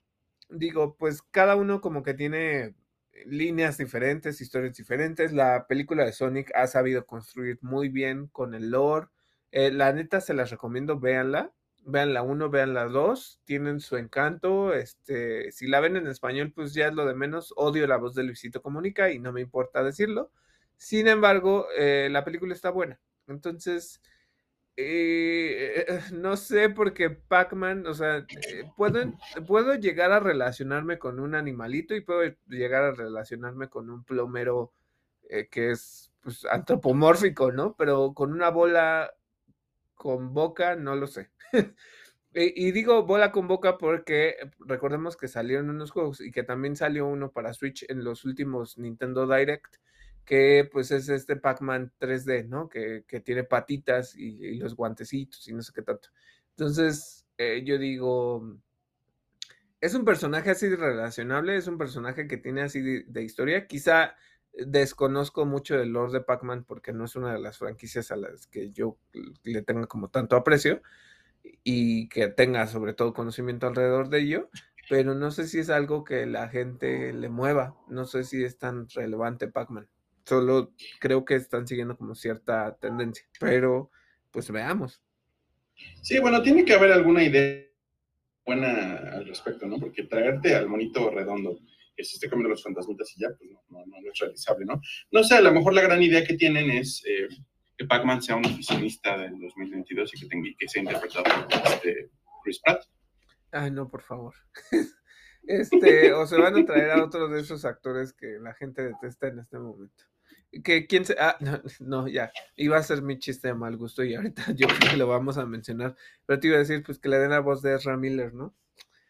digo, 0.49 0.97
pues 0.97 1.21
cada 1.31 1.57
uno 1.57 1.83
como 1.83 2.03
que 2.03 2.15
tiene 2.15 2.75
líneas 3.27 3.77
diferentes, 3.77 4.41
historias 4.41 4.79
diferentes. 4.79 5.35
La 5.35 5.67
película 5.67 6.07
de 6.07 6.13
Sonic 6.13 6.51
ha 6.55 6.67
sabido 6.69 7.05
construir 7.05 7.59
muy 7.61 7.91
bien 7.91 8.29
con 8.29 8.55
el 8.55 8.71
lore. 8.71 9.09
Eh, 9.53 9.71
la 9.73 9.93
neta 9.93 10.21
se 10.21 10.35
las 10.35 10.51
recomiendo, 10.51 10.99
véanla. 10.99 11.53
Vean 11.89 12.15
la 12.15 12.23
1, 12.23 12.51
vean 12.51 12.75
la 12.75 12.87
2, 12.87 13.43
tienen 13.45 13.81
su 13.81 13.97
encanto. 13.97 14.75
Este, 14.75 15.53
si 15.53 15.69
la 15.69 15.81
ven 15.81 15.97
en 15.97 16.09
español, 16.09 16.53
pues 16.55 16.75
ya 16.75 16.89
es 16.89 16.95
lo 16.95 17.07
de 17.07 17.15
menos. 17.15 17.55
Odio 17.57 17.87
la 17.87 17.97
voz 17.97 18.15
de 18.15 18.25
Luisito 18.25 18.61
Comunica 18.63 19.11
y 19.11 19.19
no 19.21 19.33
me 19.33 19.41
importa 19.41 19.85
decirlo. 19.85 20.33
Sin 20.77 21.07
embargo, 21.07 21.67
eh, 21.79 22.09
la 22.11 22.25
película 22.25 22.55
está 22.55 22.71
buena. 22.71 23.01
Entonces, 23.29 24.01
eh, 24.79 25.87
no 26.13 26.37
sé, 26.37 26.69
porque 26.69 27.09
Pac-Man, 27.11 27.87
o 27.87 27.95
sea, 27.95 28.19
eh, 28.19 28.71
puedo, 28.77 29.01
puedo 29.47 29.75
llegar 29.75 30.13
a 30.13 30.21
relacionarme 30.21 30.99
con 30.99 31.19
un 31.19 31.35
animalito 31.35 31.95
y 31.95 32.03
puedo 32.03 32.23
llegar 32.47 32.83
a 32.83 32.93
relacionarme 32.93 33.69
con 33.71 33.89
un 33.89 34.05
plomero 34.05 34.75
eh, 35.31 35.49
que 35.51 35.71
es 35.71 36.13
pues, 36.21 36.45
antropomórfico, 36.45 37.53
¿no? 37.53 37.75
Pero 37.77 38.13
con 38.13 38.33
una 38.33 38.51
bola 38.51 39.11
con 40.07 40.33
boca, 40.35 40.77
no 40.77 40.95
lo 40.97 41.07
sé. 41.07 41.31
y, 41.53 41.59
y, 42.69 42.73
digo 42.73 43.05
bola 43.05 43.33
con 43.33 43.49
boca 43.49 43.79
porque 43.79 44.37
recordemos 44.61 45.17
que 45.17 45.29
salieron 45.29 45.71
unos 45.71 45.91
juegos 45.91 46.21
y 46.21 46.31
que 46.31 46.43
también 46.43 46.77
salió 46.77 47.07
uno 47.07 47.33
para 47.33 47.55
Switch 47.55 47.85
en 47.89 48.05
los 48.05 48.25
últimos 48.25 48.79
Nintendo 48.79 49.27
Direct 49.27 49.77
que 50.27 50.69
pues 50.71 50.91
es 50.91 51.09
este 51.09 51.37
Pac-Man 51.37 51.93
3D, 52.01 52.47
¿no? 52.49 52.69
Que, 52.69 53.05
tiene 53.25 53.45
patitas 53.45 54.15
y, 54.17 54.57
los 54.57 54.75
guantecitos 54.75 55.47
y 55.49 55.55
no 55.55 55.63
sé 55.63 55.73
qué 55.73 55.83
tanto. 55.83 56.09
Entonces, 56.51 57.27
eh, 57.39 57.63
yo 57.65 57.79
digo, 57.79 58.59
es 59.81 59.95
un 59.95 60.05
personaje 60.05 60.51
así 60.51 60.69
relacionable, 60.69 61.57
es 61.57 61.69
un 61.69 61.79
personaje 61.79 62.27
que 62.27 62.39
tiene 62.39 62.63
así 62.63 62.81
de, 62.81 63.23
historia. 63.23 63.69
Quizá 63.69 64.17
desconozco 64.57 65.45
mucho 65.45 65.77
del 65.77 65.91
Lord 65.91 66.13
de 66.13 66.21
Pac-Man 66.21 66.65
porque 66.65 66.93
no 66.93 67.05
es 67.05 67.17
una 67.17 67.33
de 67.33 67.41
las 67.41 67.59
franquicias 67.59 68.11
a 68.11 68.17
las 68.17 68.47
que 68.47 68.71
yo 68.71 68.99
le 69.45 69.63
tenga 69.63 69.87
como 69.87 70.09
tanto 70.09 70.37
aprecio 70.37 70.83
y 71.63 72.09
que 72.09 72.29
tenga 72.29 72.67
sobre 72.67 72.95
todo 72.95 73.13
conocimiento 73.13 73.67
alrededor 73.67 74.09
de 74.09 74.21
ello, 74.21 74.51
pero 74.89 75.15
no 75.15 75.31
sé 75.31 75.47
si 75.47 75.59
es 75.59 75.71
algo 75.71 76.05
que 76.05 76.27
la 76.27 76.49
gente 76.49 77.13
le 77.13 77.29
mueva, 77.29 77.77
no 77.89 78.05
sé 78.05 78.25
si 78.25 78.45
es 78.45 78.59
tan 78.59 78.89
relevante 78.89 79.49
Pac-Man. 79.49 79.89
Solo 80.25 80.73
creo 81.01 81.25
que 81.25 81.35
están 81.35 81.67
siguiendo 81.67 81.97
como 81.97 82.15
cierta 82.15 82.77
tendencia, 82.77 83.27
pero 83.39 83.91
pues 84.31 84.51
veamos. 84.51 85.01
Sí, 86.03 86.19
bueno, 86.19 86.43
tiene 86.43 86.65
que 86.65 86.75
haber 86.75 86.93
alguna 86.93 87.23
idea 87.23 87.65
buena 88.45 88.97
al 89.13 89.27
respecto, 89.27 89.67
¿no? 89.67 89.79
Porque 89.79 90.05
traerte 90.05 90.55
al 90.55 90.69
monito 90.69 91.11
redondo 91.11 91.59
se 92.05 92.17
esté 92.17 92.29
comiendo 92.29 92.51
los 92.51 92.63
fantasmitas 92.63 93.13
y 93.17 93.21
ya, 93.21 93.29
pues 93.39 93.51
no, 93.51 93.61
no, 93.69 93.85
no, 93.87 94.13
es 94.13 94.19
realizable, 94.19 94.67
¿no? 94.67 94.81
No 95.11 95.25
sé, 95.25 95.37
a 95.37 95.41
lo 95.41 95.53
mejor 95.53 95.75
la 95.75 95.83
gran 95.83 96.03
idea 96.03 96.25
que 96.25 96.35
tienen 96.35 96.71
es 96.71 97.03
eh, 97.07 97.29
que 97.77 97.87
Pac-Man 97.87 98.23
sea 98.23 98.37
un 98.37 98.47
oficinista 98.47 99.17
del 99.19 99.39
2022 99.39 100.15
y 100.15 100.21
que, 100.21 100.27
tenga, 100.27 100.51
que 100.59 100.69
sea 100.69 100.83
interpretado 100.83 101.25
por 101.25 101.73
este 101.73 102.11
Chris 102.43 102.61
Pratt. 102.61 102.85
Ay, 103.53 103.71
no, 103.71 103.89
por 103.89 104.03
favor. 104.03 104.35
Este, 105.49 106.13
o 106.13 106.27
se 106.27 106.39
van 106.39 106.57
a 106.57 106.65
traer 106.65 106.91
a 106.91 107.05
otros 107.05 107.31
de 107.31 107.39
esos 107.39 107.65
actores 107.65 108.13
que 108.13 108.37
la 108.41 108.53
gente 108.55 108.83
detesta 108.83 109.29
en 109.29 109.39
este 109.39 109.61
momento 109.61 110.03
que 110.63 110.87
quién 110.87 111.05
se. 111.05 111.17
Ah, 111.19 111.37
no, 111.81 112.09
ya. 112.09 112.31
Iba 112.57 112.79
a 112.79 112.83
ser 112.83 113.03
mi 113.03 113.19
chiste 113.19 113.49
de 113.49 113.55
mal 113.55 113.77
gusto 113.77 114.05
y 114.05 114.15
ahorita 114.15 114.45
yo 114.57 114.69
creo 114.69 114.91
que 114.93 114.97
lo 114.97 115.07
vamos 115.07 115.39
a 115.39 115.47
mencionar. 115.47 115.97
Pero 116.25 116.41
te 116.41 116.49
iba 116.49 116.57
a 116.57 116.61
decir, 116.61 116.83
pues 116.85 116.99
que 116.99 117.09
le 117.09 117.19
den 117.19 117.31
la 117.31 117.41
voz 117.41 117.63
de 117.63 117.75
Ezra 117.75 117.97
Miller, 117.97 118.35
¿no? 118.35 118.55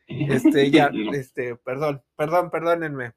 Este, 0.06 0.70
ya, 0.70 0.90
este, 1.12 1.56
perdón, 1.56 2.02
perdón, 2.16 2.50
perdónenme. 2.50 3.12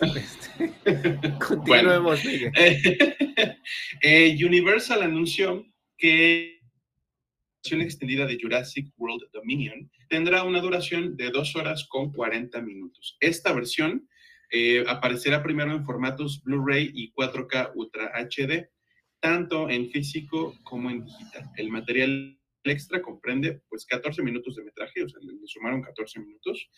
Este, 0.00 0.72
continuemos, 1.46 2.20
eh, 4.02 4.44
Universal 4.44 5.02
anunció 5.02 5.64
que 5.96 6.60
la 6.60 7.60
versión 7.62 7.80
extendida 7.80 8.26
de 8.26 8.38
Jurassic 8.40 8.92
World 8.98 9.30
Dominion 9.32 9.88
tendrá 10.08 10.42
una 10.42 10.60
duración 10.60 11.16
de 11.16 11.30
dos 11.30 11.54
horas 11.54 11.86
con 11.88 12.12
40 12.12 12.60
minutos. 12.62 13.16
Esta 13.20 13.52
versión 13.52 14.08
eh, 14.50 14.84
aparecerá 14.86 15.42
primero 15.42 15.72
en 15.72 15.84
formatos 15.84 16.42
Blu-ray 16.42 16.90
y 16.92 17.12
4K 17.12 17.72
Ultra 17.74 18.12
HD, 18.16 18.68
tanto 19.20 19.70
en 19.70 19.90
físico 19.90 20.58
como 20.64 20.90
en 20.90 21.04
digital. 21.04 21.50
El 21.56 21.70
material 21.70 22.38
extra 22.64 23.02
comprende 23.02 23.62
pues 23.68 23.84
14 23.86 24.22
minutos 24.22 24.56
de 24.56 24.64
metraje, 24.64 25.02
o 25.02 25.08
sea, 25.08 25.20
le, 25.22 25.34
sumaron 25.46 25.82
14 25.82 26.20
minutos, 26.20 26.68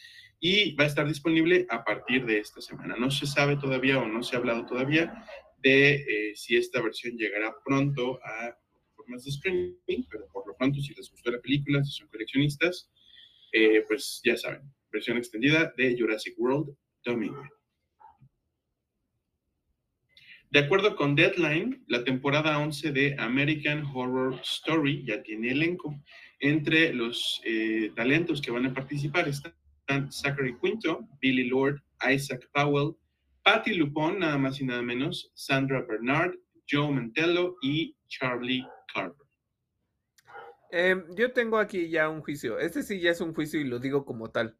y 0.40 0.74
va 0.74 0.84
a 0.84 0.88
estar 0.88 1.06
disponible 1.06 1.66
a 1.70 1.84
partir 1.84 2.26
de 2.26 2.38
esta 2.38 2.60
semana. 2.60 2.96
No 2.96 3.10
se 3.10 3.26
sabe 3.26 3.56
todavía 3.56 3.98
o 3.98 4.06
no 4.06 4.22
se 4.22 4.36
ha 4.36 4.38
hablado 4.38 4.66
todavía 4.66 5.24
de 5.58 5.94
eh, 5.94 6.32
si 6.36 6.56
esta 6.56 6.80
versión 6.80 7.16
llegará 7.16 7.54
pronto 7.64 8.20
a 8.22 8.56
formas 8.94 9.24
de 9.24 9.30
streaming, 9.30 10.04
pero 10.10 10.26
por 10.32 10.46
lo 10.46 10.56
pronto, 10.56 10.80
si 10.80 10.94
les 10.94 11.10
gustó 11.10 11.30
la 11.30 11.40
película, 11.40 11.82
si 11.84 11.92
son 11.92 12.08
coleccionistas, 12.08 12.90
eh, 13.52 13.82
pues 13.86 14.20
ya 14.24 14.36
saben, 14.36 14.62
versión 14.90 15.16
extendida 15.16 15.72
de 15.76 15.96
Jurassic 15.98 16.34
World 16.38 16.76
Dominion. 17.04 17.48
De 20.50 20.60
acuerdo 20.60 20.94
con 20.94 21.16
Deadline, 21.16 21.84
la 21.88 22.04
temporada 22.04 22.58
11 22.58 22.92
de 22.92 23.16
American 23.18 23.84
Horror 23.84 24.38
Story 24.42 25.04
ya 25.04 25.22
tiene 25.22 25.50
elenco. 25.50 26.00
Entre 26.38 26.92
los 26.92 27.40
eh, 27.44 27.90
talentos 27.96 28.40
que 28.40 28.52
van 28.52 28.66
a 28.66 28.72
participar 28.72 29.28
están 29.28 30.12
Zachary 30.12 30.56
Quinto, 30.62 31.08
Billy 31.20 31.48
Lord, 31.48 31.82
Isaac 32.08 32.48
Powell, 32.52 32.94
Patty 33.42 33.74
Lupon, 33.74 34.20
nada 34.20 34.38
más 34.38 34.60
y 34.60 34.64
nada 34.64 34.82
menos, 34.82 35.32
Sandra 35.34 35.82
Bernard, 35.82 36.34
Joe 36.70 36.92
Mantello 36.92 37.56
y 37.62 37.96
Charlie 38.08 38.64
Carver. 38.94 39.26
Em, 40.70 41.04
yo 41.16 41.32
tengo 41.32 41.58
aquí 41.58 41.88
ya 41.88 42.08
un 42.08 42.20
juicio. 42.22 42.58
Este 42.58 42.82
sí 42.82 43.00
ya 43.00 43.10
es 43.10 43.20
un 43.20 43.34
juicio 43.34 43.60
y 43.60 43.64
lo 43.64 43.78
digo 43.78 44.04
como 44.04 44.30
tal 44.30 44.56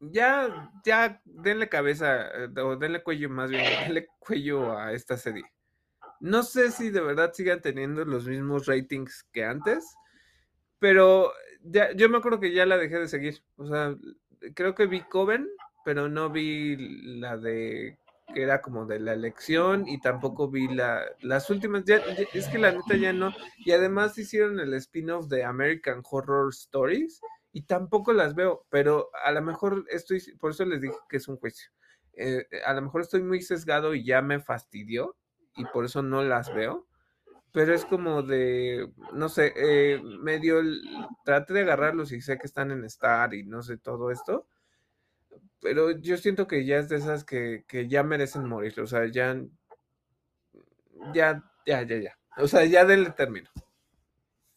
ya, 0.00 0.70
ya, 0.84 1.20
denle 1.24 1.68
cabeza, 1.68 2.28
eh, 2.28 2.60
o 2.60 2.76
denle 2.76 3.02
cuello 3.02 3.28
más 3.30 3.50
bien, 3.50 3.64
denle 3.88 4.08
cuello 4.18 4.78
a 4.78 4.92
esta 4.92 5.16
serie. 5.16 5.44
No 6.20 6.42
sé 6.42 6.70
si 6.70 6.90
de 6.90 7.00
verdad 7.00 7.32
sigan 7.34 7.60
teniendo 7.60 8.04
los 8.04 8.26
mismos 8.26 8.66
ratings 8.66 9.26
que 9.32 9.44
antes, 9.44 9.84
pero 10.78 11.32
ya, 11.62 11.92
yo 11.92 12.08
me 12.08 12.18
acuerdo 12.18 12.40
que 12.40 12.52
ya 12.52 12.66
la 12.66 12.78
dejé 12.78 12.98
de 12.98 13.08
seguir. 13.08 13.42
O 13.56 13.66
sea, 13.66 13.94
creo 14.54 14.74
que 14.74 14.86
vi 14.86 15.02
Coven, 15.02 15.48
pero 15.84 16.08
no 16.08 16.30
vi 16.30 16.76
la 17.18 17.36
de 17.36 17.98
que 18.34 18.42
era 18.42 18.60
como 18.60 18.86
de 18.86 18.98
la 18.98 19.12
elección 19.12 19.86
y 19.88 20.00
tampoco 20.00 20.48
vi 20.48 20.68
la, 20.68 21.04
las 21.20 21.48
últimas. 21.50 21.84
Es 22.32 22.48
que 22.48 22.58
la 22.58 22.72
neta 22.72 22.96
ya 22.96 23.12
no. 23.12 23.32
Y 23.58 23.72
además 23.72 24.18
hicieron 24.18 24.58
el 24.58 24.74
spin-off 24.74 25.28
de 25.28 25.44
American 25.44 26.02
Horror 26.08 26.50
Stories 26.50 27.20
y 27.56 27.62
tampoco 27.62 28.12
las 28.12 28.34
veo, 28.34 28.66
pero 28.68 29.08
a 29.24 29.32
lo 29.32 29.40
mejor 29.40 29.86
estoy, 29.88 30.20
por 30.38 30.50
eso 30.50 30.66
les 30.66 30.78
dije 30.78 30.94
que 31.08 31.16
es 31.16 31.26
un 31.26 31.38
juicio. 31.38 31.70
Eh, 32.12 32.44
a 32.66 32.74
lo 32.74 32.82
mejor 32.82 33.00
estoy 33.00 33.22
muy 33.22 33.40
sesgado 33.40 33.94
y 33.94 34.04
ya 34.04 34.20
me 34.20 34.40
fastidió 34.40 35.16
y 35.56 35.64
por 35.64 35.86
eso 35.86 36.02
no 36.02 36.22
las 36.22 36.54
veo, 36.54 36.86
pero 37.52 37.72
es 37.72 37.86
como 37.86 38.22
de, 38.22 38.92
no 39.14 39.30
sé, 39.30 39.54
eh, 39.56 39.98
medio, 40.20 40.60
trate 41.24 41.54
de 41.54 41.62
agarrarlos 41.62 42.12
y 42.12 42.20
sé 42.20 42.36
que 42.36 42.46
están 42.46 42.72
en 42.72 42.84
Star 42.84 43.32
y 43.32 43.44
no 43.44 43.62
sé 43.62 43.78
todo 43.78 44.10
esto, 44.10 44.46
pero 45.62 45.92
yo 45.92 46.18
siento 46.18 46.46
que 46.46 46.66
ya 46.66 46.76
es 46.76 46.90
de 46.90 46.96
esas 46.96 47.24
que, 47.24 47.64
que 47.66 47.88
ya 47.88 48.02
merecen 48.02 48.46
morir, 48.46 48.78
o 48.82 48.86
sea, 48.86 49.06
ya, 49.06 49.34
ya, 51.14 51.42
ya, 51.64 51.82
ya, 51.84 51.96
ya, 51.96 52.18
o 52.36 52.46
sea, 52.48 52.66
ya 52.66 52.84
del 52.84 53.14
término. 53.14 53.48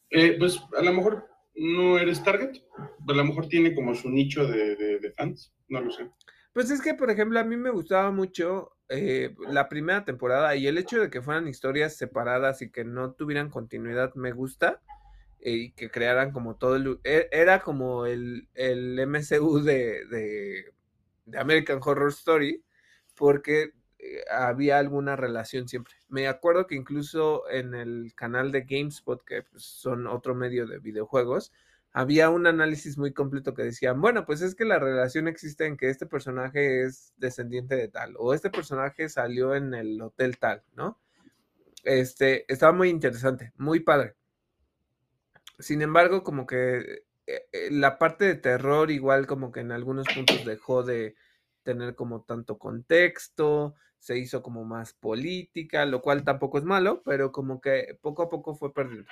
Eh, 0.10 0.36
pues 0.38 0.60
a 0.78 0.82
lo 0.82 0.92
mejor 0.92 1.30
no 1.60 2.00
eres 2.00 2.24
target. 2.24 2.62
A 2.78 3.14
lo 3.14 3.24
mejor 3.26 3.48
tiene 3.48 3.76
como 3.76 3.94
su 3.94 4.10
nicho 4.10 4.48
de, 4.48 5.14
fans, 5.16 5.54
no 5.68 5.82
lo 5.82 5.92
sé. 5.92 6.10
Pues 6.54 6.72
es 6.72 6.82
que, 6.82 6.94
por 6.94 7.12
ejemplo, 7.12 7.40
a 7.40 7.44
mí 7.44 7.58
me 7.58 7.70
gustaba 7.70 8.12
mucho 8.12 8.72
eh, 8.88 9.36
la 9.50 9.70
primera 9.70 10.06
temporada 10.06 10.56
y 10.56 10.68
el 10.68 10.78
hecho 10.78 11.00
de 11.00 11.10
que 11.10 11.22
fueran 11.22 11.48
historias 11.48 11.96
separadas 11.96 12.62
y 12.62 12.72
que 12.72 12.84
no 12.84 13.12
tuvieran 13.12 13.50
continuidad 13.50 14.16
me 14.16 14.32
gusta 14.32 14.82
eh, 15.42 15.52
y 15.52 15.72
que 15.74 15.92
crearan 15.92 16.32
como 16.32 16.56
todo 16.56 16.76
el... 16.76 17.00
E, 17.04 17.28
era 17.32 17.60
como 17.60 18.06
el, 18.06 18.48
el 18.56 19.00
MCU 19.06 19.60
de, 19.60 20.06
de, 20.06 20.74
de 21.26 21.40
American 21.40 21.80
Horror 21.84 22.10
Story 22.10 22.64
porque 23.16 23.74
había 24.32 24.78
alguna 24.78 25.16
relación 25.16 25.68
siempre. 25.68 25.96
Me 26.08 26.28
acuerdo 26.28 26.68
que 26.68 26.76
incluso 26.76 27.50
en 27.50 27.74
el 27.74 28.14
canal 28.16 28.52
de 28.52 28.62
GameSpot, 28.62 29.24
que 29.24 29.44
pues, 29.44 29.64
son 29.64 30.08
otro 30.08 30.36
medio 30.36 30.68
de 30.68 30.80
videojuegos, 30.80 31.52
había 31.92 32.30
un 32.30 32.46
análisis 32.46 32.98
muy 32.98 33.14
completo 33.14 33.54
que 33.54 33.64
decían, 33.64 34.00
bueno, 34.00 34.26
pues 34.26 34.42
es 34.42 34.56
que 34.56 34.66
la 34.66 34.80
relación 34.80 35.28
existe 35.28 35.66
en 35.66 35.76
que 35.76 35.90
este 35.90 36.06
personaje 36.06 36.84
es 36.84 37.14
descendiente 37.18 37.76
de 37.76 37.88
tal, 37.88 38.16
o 38.18 38.34
este 38.34 38.50
personaje 38.50 39.10
salió 39.10 39.56
en 39.56 39.74
el 39.74 40.02
hotel 40.02 40.38
tal, 40.38 40.64
¿no? 40.76 41.00
Este, 41.84 42.52
estaba 42.52 42.74
muy 42.74 42.90
interesante, 42.90 43.54
muy 43.58 43.80
padre. 43.80 44.16
Sin 45.58 45.82
embargo, 45.82 46.24
como 46.24 46.46
que 46.46 47.04
eh, 47.26 47.48
eh, 47.52 47.70
la 47.72 47.98
parte 47.98 48.26
de 48.26 48.36
terror 48.36 48.92
igual 48.92 49.28
como 49.28 49.52
que 49.52 49.62
en 49.62 49.72
algunos 49.72 50.08
puntos 50.14 50.46
dejó 50.46 50.84
de 50.84 51.16
tener 51.64 51.96
como 51.96 52.24
tanto 52.24 52.58
contexto, 52.58 53.76
se 54.00 54.18
hizo 54.18 54.42
como 54.42 54.64
más 54.64 54.94
política, 54.94 55.86
lo 55.86 56.02
cual 56.02 56.24
tampoco 56.24 56.58
es 56.58 56.64
malo, 56.64 57.04
pero 57.06 57.32
como 57.32 57.62
que 57.62 57.98
poco 58.02 58.24
a 58.24 58.30
poco 58.30 58.56
fue 58.56 58.74
perdiendo. 58.74 59.10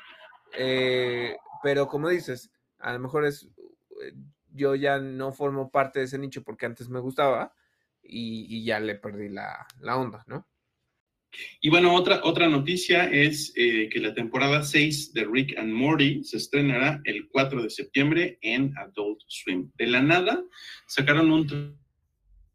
Eh, 0.57 1.35
pero 1.61 1.87
como 1.87 2.09
dices, 2.09 2.51
a 2.79 2.93
lo 2.93 2.99
mejor 2.99 3.25
es, 3.25 3.49
yo 4.53 4.75
ya 4.75 4.97
no 4.97 5.33
formo 5.33 5.69
parte 5.69 5.99
de 5.99 6.05
ese 6.05 6.17
nicho 6.17 6.43
porque 6.43 6.65
antes 6.65 6.89
me 6.89 6.99
gustaba 6.99 7.53
y, 8.01 8.63
ya 8.63 8.79
le 8.79 8.95
perdí 8.95 9.29
la, 9.29 9.67
la 9.81 9.97
onda, 9.97 10.23
¿no? 10.27 10.47
Y 11.61 11.69
bueno, 11.69 11.93
otra, 11.93 12.21
otra 12.23 12.47
noticia 12.47 13.05
es 13.11 13.53
eh, 13.55 13.89
que 13.91 13.99
la 13.99 14.13
temporada 14.13 14.63
6 14.63 15.13
de 15.13 15.25
Rick 15.25 15.57
and 15.57 15.73
Morty 15.73 16.23
se 16.23 16.37
estrenará 16.37 17.01
el 17.03 17.27
4 17.27 17.63
de 17.63 17.69
septiembre 17.69 18.39
en 18.41 18.73
Adult 18.77 19.19
Swim. 19.27 19.69
De 19.75 19.87
la 19.87 20.01
nada, 20.01 20.41
sacaron 20.87 21.29
un 21.31 21.77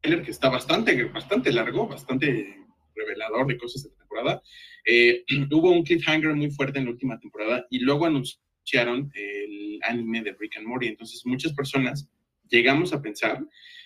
trailer 0.02 0.24
que 0.24 0.32
está 0.32 0.48
bastante, 0.48 1.04
bastante 1.04 1.52
largo, 1.52 1.86
bastante 1.86 2.56
revelador 2.94 3.46
de 3.46 3.56
cosas 3.56 3.84
de 3.84 3.90
la 3.90 3.96
temporada. 3.96 4.42
Eh, 4.84 5.24
hubo 5.50 5.70
un 5.70 5.84
cliffhanger 5.84 6.34
muy 6.34 6.50
fuerte 6.50 6.78
en 6.78 6.86
la 6.86 6.90
última 6.90 7.18
temporada 7.18 7.66
y 7.70 7.78
luego 7.80 8.06
anunciaron 8.06 9.10
el 9.14 9.80
anime 9.82 10.22
de 10.22 10.36
Rick 10.38 10.58
and 10.58 10.66
Morty. 10.66 10.88
Entonces, 10.88 11.22
muchas 11.24 11.52
personas 11.52 12.08
llegamos 12.48 12.92
a 12.92 13.00
pensar 13.00 13.44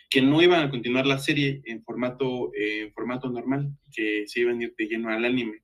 que 0.09 0.23
no 0.23 0.41
iban 0.41 0.65
a 0.65 0.71
continuar 0.71 1.07
la 1.07 1.19
serie 1.19 1.63
en 1.65 1.83
formato, 1.83 2.53
eh, 2.55 2.83
en 2.83 2.93
formato 2.93 3.29
normal, 3.29 3.71
que 3.93 4.25
se 4.27 4.41
iban 4.41 4.61
a 4.61 4.65
ir 4.65 4.75
de 4.77 4.87
lleno 4.87 5.11
al 5.11 5.25
anime. 5.25 5.63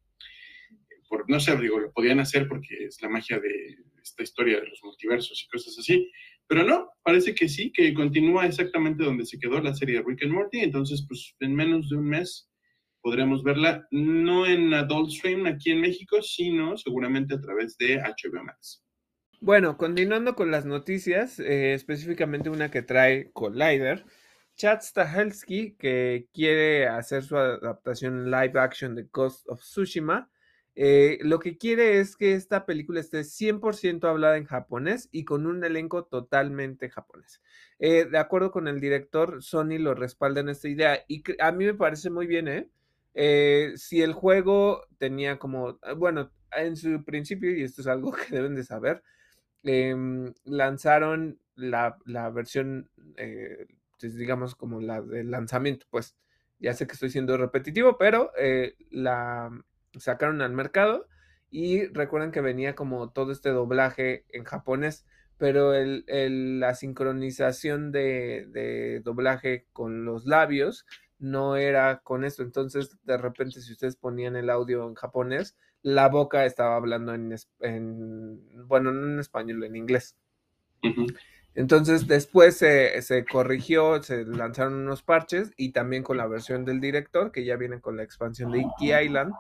Por, 1.09 1.29
no 1.29 1.39
sé, 1.41 1.57
digo, 1.57 1.79
lo 1.79 1.93
podían 1.93 2.21
hacer 2.21 2.49
porque 2.49 2.87
es 2.87 3.01
la 3.03 3.09
magia 3.09 3.39
de 3.39 3.77
esta 4.03 4.23
historia 4.23 4.61
de 4.61 4.69
los 4.69 4.83
multiversos 4.83 5.45
y 5.45 5.49
cosas 5.49 5.79
así, 5.79 6.11
pero 6.53 6.67
no, 6.67 6.91
parece 7.03 7.35
que 7.35 7.49
sí, 7.49 7.73
que 7.73 7.95
continúa 7.95 8.45
exactamente 8.45 9.05
donde 9.05 9.25
se 9.25 9.39
quedó 9.39 9.59
la 9.63 9.73
serie 9.75 9.97
de 9.97 10.05
Rick 10.07 10.25
and 10.25 10.35
Morty, 10.35 10.61
entonces 10.61 11.03
pues 11.09 11.35
en 11.41 11.55
menos 11.55 11.89
de 11.89 11.97
un 11.97 12.07
mes 12.07 12.51
podremos 13.01 13.43
verla, 13.43 13.87
no 13.91 14.45
en 14.45 14.75
Adult 14.75 15.09
Swim 15.13 15.47
aquí 15.47 15.71
en 15.71 15.81
México, 15.81 16.21
sino 16.21 16.77
seguramente 16.77 17.37
a 17.37 17.41
través 17.41 17.79
de 17.79 17.97
HBO 17.97 18.45
Max. 18.45 18.85
Bueno, 19.41 19.79
continuando 19.79 20.35
con 20.35 20.51
las 20.51 20.67
noticias, 20.67 21.41
eh, 21.41 21.73
específicamente 21.73 22.51
una 22.51 22.71
que 22.71 22.83
trae 22.83 23.33
Collider, 23.33 24.05
Chad 24.55 24.81
Stahelski, 24.83 25.77
que 25.79 26.29
quiere 26.35 26.87
hacer 26.87 27.23
su 27.23 27.39
adaptación 27.39 28.31
live 28.31 28.61
action 28.61 28.95
de 28.95 29.05
Ghost 29.11 29.49
of 29.49 29.63
Tsushima, 29.63 30.31
eh, 30.75 31.19
lo 31.23 31.39
que 31.39 31.59
quiere 31.59 32.01
es 32.01 32.17
que 32.17 32.35
esta 32.35 32.65
película 32.65 33.01
esté 33.01 33.25
100% 33.25 34.09
hablada 34.09 34.37
en 34.37 34.45
japonés 34.45 35.09
y 35.13 35.25
con 35.25 35.47
un 35.47 35.63
elenco 35.65 36.05
totalmente 36.05 36.89
japonés. 36.89 37.43
Eh, 37.79 38.07
de 38.07 38.19
acuerdo 38.19 38.51
con 38.51 38.69
el 38.69 38.81
director, 38.81 39.43
Sony 39.43 39.79
lo 39.79 39.95
respalda 39.95 40.41
en 40.41 40.49
esta 40.49 40.69
idea 40.69 41.01
y 41.09 41.23
a 41.41 41.53
mí 41.53 41.65
me 41.67 41.75
parece 41.75 42.11
muy 42.11 42.27
bien, 42.27 42.49
¿eh? 42.49 42.71
¿eh? 43.15 43.73
si 43.77 44.03
el 44.03 44.13
juego 44.15 44.87
tenía 44.99 45.39
como, 45.39 45.79
bueno, 45.97 46.33
en 46.57 46.77
su 46.77 47.05
principio, 47.05 47.55
y 47.55 47.63
esto 47.63 47.83
es 47.83 47.87
algo 47.87 48.13
que 48.29 48.35
deben 48.35 48.55
de 48.55 48.65
saber, 48.65 49.03
em, 49.65 50.33
lanzaron 50.45 51.39
la, 51.55 51.99
la 52.07 52.31
versión 52.31 52.91
digamos, 54.09 54.55
como 54.55 54.81
la 54.81 55.01
del 55.01 55.31
lanzamiento, 55.31 55.87
pues 55.91 56.17
ya 56.59 56.75
sé 56.75 56.87
que 56.87 56.95
estoy 56.95 57.11
siendo 57.11 57.37
repetitivo, 57.37 57.97
pero 57.99 58.33
eh, 58.39 58.77
la 58.91 59.51
sacaron 59.99 60.43
al 60.43 60.53
mercado 60.53 61.07
y 61.51 61.87
recuerden 61.89 62.33
que 62.33 62.41
venía 62.41 62.75
como 62.75 63.11
todo 63.11 63.33
este 63.33 63.51
doblaje 63.51 64.25
en 64.31 64.45
japonés, 64.45 65.05
pero 65.39 65.75
el, 65.75 66.61
la 66.61 66.75
sincronización 66.75 67.93
de, 67.93 68.47
de, 68.49 69.01
doblaje 69.01 69.67
con 69.73 70.05
los 70.05 70.25
labios 70.25 70.87
no 71.19 71.57
era 71.57 71.99
con 71.99 72.25
esto. 72.25 72.43
Entonces, 72.43 72.97
de 73.05 73.19
repente, 73.19 73.61
si 73.61 73.73
ustedes 73.73 73.97
ponían 73.97 74.37
el 74.37 74.51
audio 74.51 74.87
en 74.89 74.95
japonés, 74.95 75.57
la 75.83 76.09
boca 76.09 76.45
estaba 76.47 76.77
hablando 76.77 77.13
en, 77.13 77.35
en 77.61 78.67
bueno, 78.69 78.93
no 78.93 79.07
en 79.07 79.19
español, 79.19 79.65
en 79.65 79.77
inglés. 79.77 80.17
Entonces 81.55 82.07
después 82.07 82.57
se, 82.57 83.25
corrigió, 83.31 84.03
se 84.03 84.25
lanzaron 84.25 84.75
unos 84.75 85.03
parches 85.03 85.53
y 85.57 85.73
también 85.73 86.03
con 86.03 86.17
la 86.17 86.27
versión 86.27 86.65
del 86.65 86.81
director, 86.81 87.31
que 87.31 87.45
ya 87.45 87.57
viene 87.57 87.81
con 87.81 87.97
la 87.97 88.03
expansión 88.03 88.53
de 88.53 88.61
Iki 88.61 88.95
Island, 88.95 89.35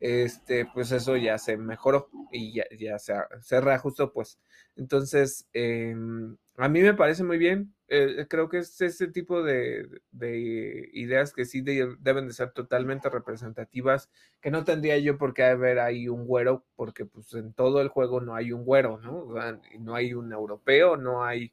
este, 0.00 0.66
pues 0.66 0.92
eso 0.92 1.16
ya 1.16 1.38
se 1.38 1.56
mejoró 1.56 2.10
y 2.30 2.52
ya, 2.52 2.64
ya 2.78 2.98
se, 2.98 3.14
se, 3.40 3.60
reajustó, 3.60 4.12
pues. 4.12 4.38
Entonces, 4.76 5.46
em, 5.52 6.36
a 6.56 6.68
mí 6.68 6.82
me 6.82 6.94
parece 6.94 7.24
muy 7.24 7.38
bien. 7.38 7.75
Eh, 7.88 8.26
creo 8.28 8.48
que 8.48 8.58
es 8.58 8.80
ese 8.80 9.06
tipo 9.08 9.44
de, 9.44 9.88
ideas 10.92 11.32
que 11.32 11.44
sí 11.44 11.60
deben 11.60 12.26
de 12.26 12.32
ser 12.32 12.50
totalmente 12.50 13.08
representativas, 13.08 14.10
que 14.40 14.50
no 14.50 14.64
tendría 14.64 14.98
yo 14.98 15.18
por 15.18 15.34
qué 15.34 15.44
haber 15.44 15.78
ahí 15.78 16.08
un 16.08 16.26
güero, 16.26 16.66
porque 16.74 17.04
pues 17.04 17.32
en 17.34 17.52
todo 17.52 17.80
el 17.80 17.88
juego 17.88 18.20
no 18.20 18.34
hay 18.34 18.50
un 18.50 18.64
güero, 18.64 18.98
¿no? 18.98 19.28
no 19.78 19.94
hay 19.94 20.14
un 20.14 20.32
europeo, 20.32 20.96
no 20.96 21.24
hay 21.24 21.52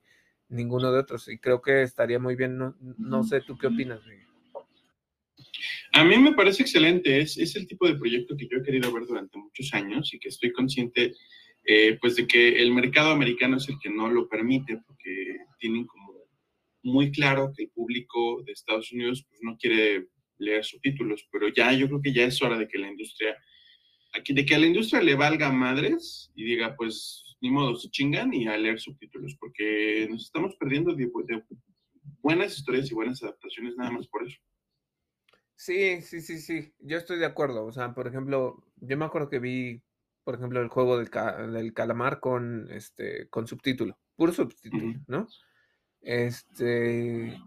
ninguno 0.49 0.91
de 0.91 0.99
otros, 0.99 1.27
y 1.27 1.37
creo 1.37 1.61
que 1.61 1.83
estaría 1.83 2.17
muy 2.17 2.35
bien, 2.35 2.57
no, 2.57 3.23
sé, 3.23 3.41
¿tú 3.41 3.55
qué 3.57 3.67
opinas, 3.67 4.01
A 5.93 6.03
mí 6.03 6.17
me 6.17 6.33
parece 6.33 6.63
excelente, 6.63 7.21
es, 7.21 7.37
es 7.37 7.55
el 7.55 7.67
tipo 7.67 7.87
de 7.87 7.95
proyecto 7.95 8.35
que 8.35 8.47
yo 8.47 8.57
he 8.57 8.63
querido 8.63 8.91
ver 8.91 9.05
durante 9.05 9.37
muchos 9.37 9.71
años 9.73 10.11
y 10.13 10.19
que 10.19 10.29
estoy 10.29 10.51
consciente 10.51 11.13
eh, 11.65 11.97
pues 12.01 12.17
de 12.17 12.27
que 12.27 12.61
el 12.61 12.73
mercado 12.73 13.11
americano 13.11 13.55
es 13.55 13.69
el 13.69 13.79
que 13.79 13.89
no 13.89 14.09
lo 14.09 14.27
permite 14.27 14.81
porque 14.85 15.37
tienen 15.59 15.85
como 15.85 16.02
muy 16.83 17.11
claro 17.11 17.51
que 17.55 17.63
el 17.63 17.69
público 17.69 18.43
de 18.45 18.51
Estados 18.51 18.91
Unidos 18.91 19.25
pues, 19.29 19.41
no 19.41 19.57
quiere 19.57 20.07
leer 20.37 20.63
subtítulos, 20.63 21.27
pero 21.31 21.47
ya 21.47 21.71
yo 21.73 21.87
creo 21.87 22.01
que 22.01 22.13
ya 22.13 22.25
es 22.25 22.41
hora 22.41 22.57
de 22.57 22.67
que 22.67 22.77
la 22.77 22.89
industria, 22.89 23.37
aquí, 24.13 24.33
de 24.33 24.45
que 24.45 24.55
a 24.55 24.59
la 24.59 24.67
industria 24.67 25.01
le 25.01 25.15
valga 25.15 25.51
madres 25.51 26.31
y 26.35 26.43
diga 26.43 26.75
pues 26.75 27.37
ni 27.41 27.51
modo, 27.51 27.75
se 27.75 27.89
chingan 27.89 28.33
y 28.33 28.47
a 28.47 28.57
leer 28.57 28.79
subtítulos, 28.79 29.35
porque 29.39 30.07
nos 30.09 30.23
estamos 30.25 30.55
perdiendo 30.55 30.93
de, 30.93 31.05
de 31.25 31.43
buenas 32.21 32.57
historias 32.57 32.89
y 32.89 32.95
buenas 32.95 33.21
adaptaciones 33.21 33.75
nada 33.75 33.91
más 33.91 34.07
por 34.07 34.25
eso. 34.25 34.37
Sí, 35.55 36.01
sí, 36.01 36.21
sí, 36.21 36.39
sí, 36.39 36.73
yo 36.79 36.97
estoy 36.97 37.19
de 37.19 37.25
acuerdo. 37.25 37.65
O 37.65 37.71
sea, 37.71 37.93
por 37.93 38.07
ejemplo, 38.07 38.63
yo 38.77 38.97
me 38.97 39.05
acuerdo 39.05 39.29
que 39.29 39.39
vi 39.39 39.81
por 40.23 40.35
ejemplo, 40.35 40.61
el 40.61 40.69
juego 40.69 40.97
del, 40.97 41.09
del 41.53 41.73
calamar 41.73 42.19
con, 42.19 42.69
este, 42.71 43.27
con 43.29 43.47
subtítulo, 43.47 43.97
puro 44.15 44.31
subtítulo, 44.31 44.93
¿no? 45.07 45.27
Este, 46.03 47.37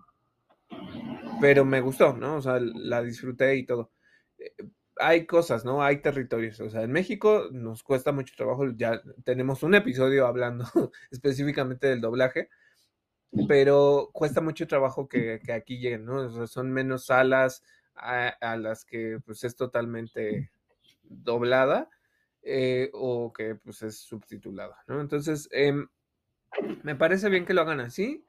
pero 1.40 1.64
me 1.64 1.80
gustó, 1.80 2.14
¿no? 2.14 2.36
O 2.36 2.42
sea, 2.42 2.58
la 2.60 3.02
disfruté 3.02 3.56
y 3.56 3.66
todo. 3.66 3.92
Eh, 4.38 4.52
hay 4.98 5.26
cosas, 5.26 5.64
¿no? 5.64 5.82
Hay 5.82 6.00
territorios. 6.00 6.60
O 6.60 6.70
sea, 6.70 6.82
en 6.82 6.92
México 6.92 7.48
nos 7.52 7.82
cuesta 7.82 8.12
mucho 8.12 8.34
trabajo. 8.36 8.66
Ya 8.76 9.02
tenemos 9.24 9.62
un 9.62 9.74
episodio 9.74 10.26
hablando 10.26 10.64
específicamente 11.10 11.86
del 11.86 12.00
doblaje, 12.00 12.48
pero 13.48 14.10
cuesta 14.12 14.40
mucho 14.40 14.66
trabajo 14.66 15.08
que, 15.08 15.40
aquí 15.54 15.78
lleguen, 15.78 16.06
¿no? 16.06 16.46
Son 16.46 16.72
menos 16.72 17.06
salas 17.06 17.62
a, 17.94 18.28
a, 18.28 18.56
las 18.56 18.84
que 18.84 19.20
pues 19.24 19.44
es 19.44 19.56
totalmente 19.56 20.50
doblada 21.02 21.88
eh, 22.42 22.90
o 22.92 23.32
que 23.32 23.56
pues 23.56 23.82
es 23.82 23.98
subtitulada, 23.98 24.82
¿no? 24.86 25.00
Entonces, 25.00 25.48
em, 25.52 25.88
me 26.82 26.94
parece 26.94 27.28
bien 27.28 27.44
que 27.44 27.54
lo 27.54 27.62
hagan 27.62 27.80
así. 27.80 28.24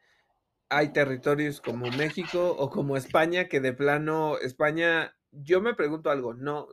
Hay 0.70 0.90
territorios 0.92 1.62
como 1.62 1.90
México 1.92 2.56
o 2.58 2.70
como 2.70 2.98
España 2.98 3.48
que 3.48 3.62
de 3.62 3.74
plano, 3.74 4.38
España, 4.40 5.16
yo 5.32 5.62
me 5.62 5.74
pregunto 5.76 6.10
algo, 6.10 6.34
no, 6.34 6.68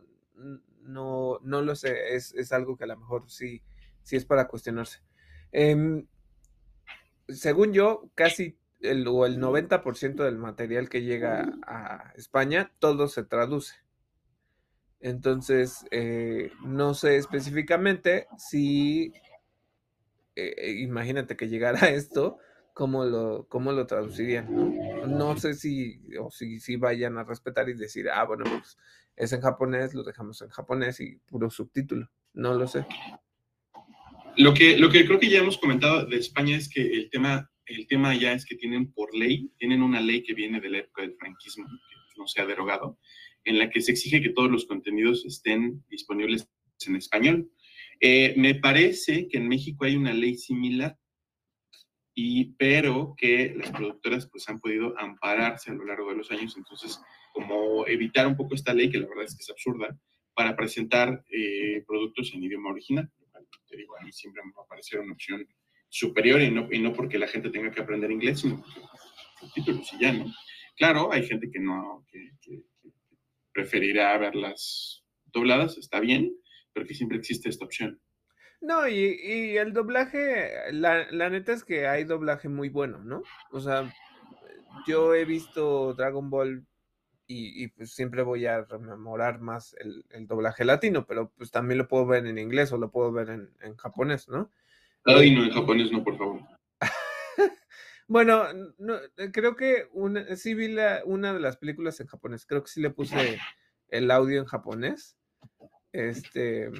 no, 0.82 1.38
no 1.42 1.62
lo 1.62 1.76
sé, 1.76 2.14
es, 2.14 2.52
algo 2.52 2.76
que 2.76 2.84
a 2.84 2.88
lo 2.88 2.96
mejor 2.96 3.30
sí, 3.30 3.62
sí 4.02 4.16
es 4.16 4.24
para 4.24 4.48
cuestionarse. 4.48 5.00
Em, 5.52 6.06
según 7.28 7.72
yo, 7.72 8.10
casi 8.14 8.58
el, 8.80 9.06
o 9.06 9.26
el 9.26 9.40
90% 9.40 10.24
del 10.24 10.38
material 10.38 10.88
que 10.88 11.02
llega 11.02 11.52
a 11.66 12.12
España, 12.16 12.72
todo 12.78 13.08
se 13.08 13.24
traduce. 13.24 13.74
Entonces, 15.00 15.84
eh, 15.90 16.50
no 16.64 16.94
sé 16.94 17.16
específicamente 17.16 18.26
si, 18.38 19.12
eh, 20.34 20.76
imagínate 20.78 21.36
que 21.36 21.48
llegara 21.48 21.78
esto, 21.90 22.38
cómo 22.74 23.04
lo, 23.04 23.46
cómo 23.48 23.72
lo 23.72 23.86
traducirían, 23.86 24.48
¿no? 25.16 25.36
Sé 25.38 25.54
si, 25.54 26.00
o 26.20 26.30
si, 26.30 26.60
si 26.60 26.76
vayan 26.76 27.16
a 27.16 27.24
respetar 27.24 27.68
y 27.68 27.74
decir, 27.74 28.10
ah, 28.10 28.24
bueno, 28.24 28.44
pues 28.44 28.76
es 29.16 29.32
en 29.32 29.40
japonés, 29.40 29.94
lo 29.94 30.02
dejamos 30.02 30.42
en 30.42 30.48
japonés 30.48 31.00
y 31.00 31.16
puro 31.24 31.48
subtítulo. 31.48 32.10
No 32.34 32.54
lo 32.54 32.66
sé. 32.66 32.84
Lo 34.36 34.52
que, 34.52 34.76
lo 34.76 34.90
que 34.90 35.06
creo 35.06 35.20
que 35.20 35.30
ya 35.30 35.38
hemos 35.38 35.56
comentado 35.56 36.04
de 36.04 36.16
España 36.16 36.56
es 36.56 36.68
que 36.68 36.82
el 36.82 37.08
tema, 37.08 37.48
el 37.66 37.86
tema 37.86 38.14
ya 38.16 38.32
es 38.32 38.44
que 38.44 38.56
tienen 38.56 38.92
por 38.92 39.14
ley, 39.14 39.52
tienen 39.56 39.80
una 39.80 40.00
ley 40.00 40.24
que 40.24 40.34
viene 40.34 40.60
de 40.60 40.70
la 40.70 40.78
época 40.78 41.02
del 41.02 41.14
franquismo, 41.14 41.66
que 41.66 42.18
no 42.20 42.26
se 42.26 42.42
ha 42.42 42.46
derogado, 42.46 42.98
en 43.44 43.58
la 43.58 43.70
que 43.70 43.80
se 43.80 43.92
exige 43.92 44.20
que 44.20 44.30
todos 44.30 44.50
los 44.50 44.66
contenidos 44.66 45.24
estén 45.24 45.84
disponibles 45.88 46.48
en 46.84 46.96
español. 46.96 47.50
Eh, 48.00 48.34
me 48.36 48.56
parece 48.56 49.28
que 49.28 49.38
en 49.38 49.46
México 49.46 49.84
hay 49.84 49.94
una 49.94 50.12
ley 50.12 50.36
similar, 50.36 50.98
y, 52.14 52.52
pero 52.54 53.14
que 53.16 53.54
las 53.56 53.70
productoras 53.70 54.28
pues 54.28 54.48
han 54.48 54.60
podido 54.60 54.94
ampararse 54.98 55.70
a 55.70 55.74
lo 55.74 55.84
largo 55.84 56.10
de 56.10 56.16
los 56.16 56.30
años, 56.30 56.56
entonces 56.56 57.00
como 57.32 57.86
evitar 57.86 58.26
un 58.26 58.36
poco 58.36 58.54
esta 58.54 58.72
ley, 58.72 58.90
que 58.90 58.98
la 58.98 59.08
verdad 59.08 59.24
es 59.24 59.36
que 59.36 59.42
es 59.42 59.50
absurda, 59.50 59.98
para 60.34 60.56
presentar 60.56 61.24
eh, 61.30 61.82
productos 61.86 62.32
en 62.34 62.44
idioma 62.44 62.70
original. 62.70 63.10
Te 63.68 63.76
digo, 63.76 63.96
a 63.96 64.04
mí 64.04 64.12
siempre 64.12 64.42
me 64.44 64.52
va 64.52 64.62
a 64.62 64.68
parecer 64.68 65.00
una 65.00 65.12
opción 65.12 65.46
superior 65.88 66.40
y 66.40 66.50
no, 66.50 66.68
y 66.70 66.78
no 66.80 66.92
porque 66.92 67.18
la 67.18 67.28
gente 67.28 67.50
tenga 67.50 67.70
que 67.70 67.80
aprender 67.80 68.10
inglés, 68.10 68.40
sino 68.40 68.60
porque 68.60 68.80
subtítulos 69.40 69.92
y 69.92 70.00
ya, 70.00 70.12
¿no? 70.12 70.26
Claro, 70.76 71.12
hay 71.12 71.26
gente 71.26 71.50
que 71.50 71.60
no, 71.60 72.04
que, 72.10 72.30
que 72.40 72.62
preferirá 73.52 74.16
verlas 74.18 75.04
dobladas, 75.26 75.78
está 75.78 76.00
bien, 76.00 76.36
pero 76.72 76.86
que 76.86 76.94
siempre 76.94 77.18
existe 77.18 77.48
esta 77.48 77.64
opción. 77.64 78.00
No, 78.64 78.88
y, 78.88 79.58
el 79.58 79.74
doblaje, 79.74 80.72
la, 80.72 81.06
la, 81.10 81.28
neta 81.28 81.52
es 81.52 81.64
que 81.64 81.86
hay 81.86 82.04
doblaje 82.04 82.48
muy 82.48 82.70
bueno, 82.70 82.98
¿no? 83.04 83.22
O 83.50 83.60
sea, 83.60 83.92
yo 84.86 85.14
he 85.14 85.26
visto 85.26 85.92
Dragon 85.92 86.30
Ball 86.30 86.66
y, 87.26 87.68
pues 87.68 87.92
siempre 87.92 88.22
voy 88.22 88.46
a 88.46 88.62
rememorar 88.62 89.38
más 89.38 89.76
el, 89.78 90.26
doblaje 90.26 90.64
latino, 90.64 91.04
pero 91.06 91.30
pues 91.36 91.50
también 91.50 91.76
lo 91.76 91.88
puedo 91.88 92.06
ver 92.06 92.24
en 92.24 92.38
inglés 92.38 92.72
o 92.72 92.78
lo 92.78 92.90
puedo 92.90 93.12
ver 93.12 93.28
en, 93.28 93.76
japonés, 93.76 94.30
¿no? 94.30 94.50
Ay, 95.04 95.34
no, 95.34 95.44
en 95.44 95.50
japonés 95.50 95.92
no, 95.92 96.02
por 96.02 96.16
favor. 96.16 96.40
bueno, 98.08 98.44
no, 98.78 98.96
creo 99.30 99.56
que 99.56 99.88
una, 99.92 100.36
sí 100.36 100.54
vi 100.54 100.74
una 101.04 101.34
de 101.34 101.40
las 101.40 101.58
películas 101.58 102.00
en 102.00 102.06
japonés, 102.06 102.46
creo 102.46 102.62
que 102.62 102.70
sí 102.70 102.80
le 102.80 102.88
puse 102.88 103.38
el 103.88 104.10
audio 104.10 104.40
en 104.40 104.46
japonés. 104.46 105.18
Este, 105.92 106.70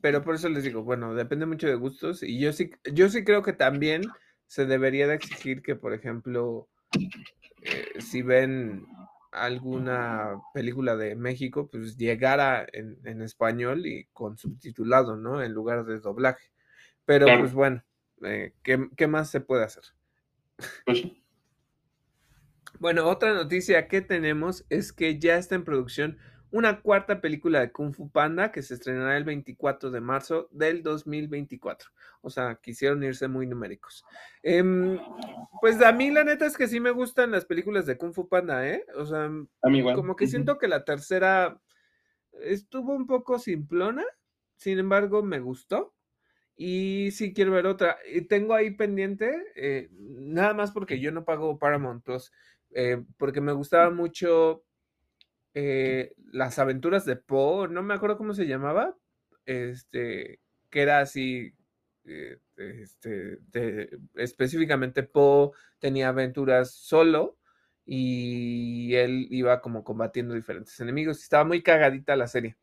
pero 0.00 0.22
por 0.22 0.34
eso 0.34 0.48
les 0.48 0.64
digo, 0.64 0.82
bueno, 0.82 1.14
depende 1.14 1.46
mucho 1.46 1.66
de 1.66 1.74
gustos 1.74 2.22
y 2.22 2.38
yo 2.38 2.52
sí, 2.52 2.70
yo 2.92 3.08
sí 3.08 3.24
creo 3.24 3.42
que 3.42 3.52
también 3.52 4.02
se 4.46 4.66
debería 4.66 5.06
de 5.06 5.14
exigir 5.14 5.62
que, 5.62 5.76
por 5.76 5.92
ejemplo, 5.92 6.68
eh, 7.62 8.00
si 8.00 8.22
ven 8.22 8.86
alguna 9.32 10.40
película 10.54 10.96
de 10.96 11.14
México, 11.16 11.68
pues 11.70 11.96
llegara 11.96 12.66
en, 12.72 13.22
español 13.22 13.86
y 13.86 14.06
con 14.12 14.38
subtitulado, 14.38 15.16
¿no? 15.16 15.42
En 15.42 15.52
lugar 15.52 15.84
de 15.84 16.00
doblaje. 16.00 16.50
Pero 17.04 17.26
pues 17.38 17.52
bueno, 17.52 17.82
eh, 18.22 18.54
¿qué, 18.62 19.06
más 19.06 19.30
se 19.30 19.40
puede 19.40 19.64
hacer? 19.64 19.84
Pues 20.84 21.04
bueno, 22.80 23.06
otra 23.06 23.34
noticia 23.34 23.88
que 23.88 24.00
tenemos 24.00 24.64
es 24.68 24.92
que 24.92 25.18
ya 25.18 25.36
está 25.36 25.56
en 25.56 25.64
producción 25.64 26.18
una 26.50 26.80
cuarta 26.80 27.20
película 27.20 27.60
de 27.60 27.72
Kung 27.72 27.94
Fu 27.94 28.10
Panda 28.10 28.50
que 28.50 28.62
se 28.62 28.74
estrenará 28.74 29.16
el 29.16 29.24
24 29.24 29.90
de 29.90 30.00
marzo 30.00 30.48
del 30.50 30.82
2024. 30.82 31.90
O 32.22 32.30
sea, 32.30 32.58
quisieron 32.62 33.02
irse 33.02 33.28
muy 33.28 33.46
numéricos. 33.46 34.04
Em, 34.42 34.98
pues 35.60 35.80
a 35.82 35.92
mí 35.92 36.10
la 36.10 36.24
neta 36.24 36.46
es 36.46 36.56
que 36.56 36.68
sí 36.68 36.80
me 36.80 36.90
gustan 36.90 37.30
las 37.30 37.44
películas 37.44 37.86
de 37.86 37.98
Kung 37.98 38.14
Fu 38.14 38.28
Panda, 38.28 38.66
¿eh? 38.66 38.84
O 38.96 39.04
sea, 39.04 39.30
como 39.94 40.16
que 40.16 40.26
siento 40.26 40.58
que 40.58 40.68
la 40.68 40.84
tercera 40.84 41.60
estuvo 42.42 42.92
un 42.92 43.06
poco 43.06 43.38
simplona, 43.38 44.04
sin 44.56 44.78
embargo 44.78 45.22
me 45.22 45.40
gustó. 45.40 45.94
Y 46.60 47.10
sí 47.12 47.32
quiero 47.32 47.52
ver 47.52 47.68
otra. 47.68 47.98
Y 48.12 48.22
tengo 48.22 48.52
ahí 48.52 48.72
pendiente, 48.72 49.44
eh, 49.54 49.88
nada 49.92 50.54
más 50.54 50.72
porque 50.72 50.98
yo 50.98 51.12
no 51.12 51.24
pago 51.24 51.56
Paramount 51.56 52.02
Plus, 52.04 52.32
eh, 52.70 53.04
porque 53.16 53.40
me 53.40 53.52
gustaba 53.52 53.90
mucho 53.90 54.64
eh, 55.60 56.12
las 56.30 56.60
aventuras 56.60 57.04
de 57.04 57.16
Poe, 57.16 57.66
no 57.66 57.82
me 57.82 57.94
acuerdo 57.94 58.16
cómo 58.16 58.32
se 58.32 58.46
llamaba, 58.46 58.96
este, 59.44 60.38
que 60.70 60.82
era 60.82 61.00
así, 61.00 61.52
eh, 62.04 62.38
este, 62.56 63.40
específicamente 64.14 65.02
Poe 65.02 65.50
tenía 65.80 66.10
aventuras 66.10 66.70
solo 66.70 67.38
y 67.84 68.94
él 68.94 69.26
iba 69.30 69.60
como 69.60 69.82
combatiendo 69.82 70.34
diferentes 70.34 70.78
enemigos. 70.78 71.20
Estaba 71.24 71.42
muy 71.42 71.60
cagadita 71.60 72.14
la 72.14 72.28
serie. 72.28 72.56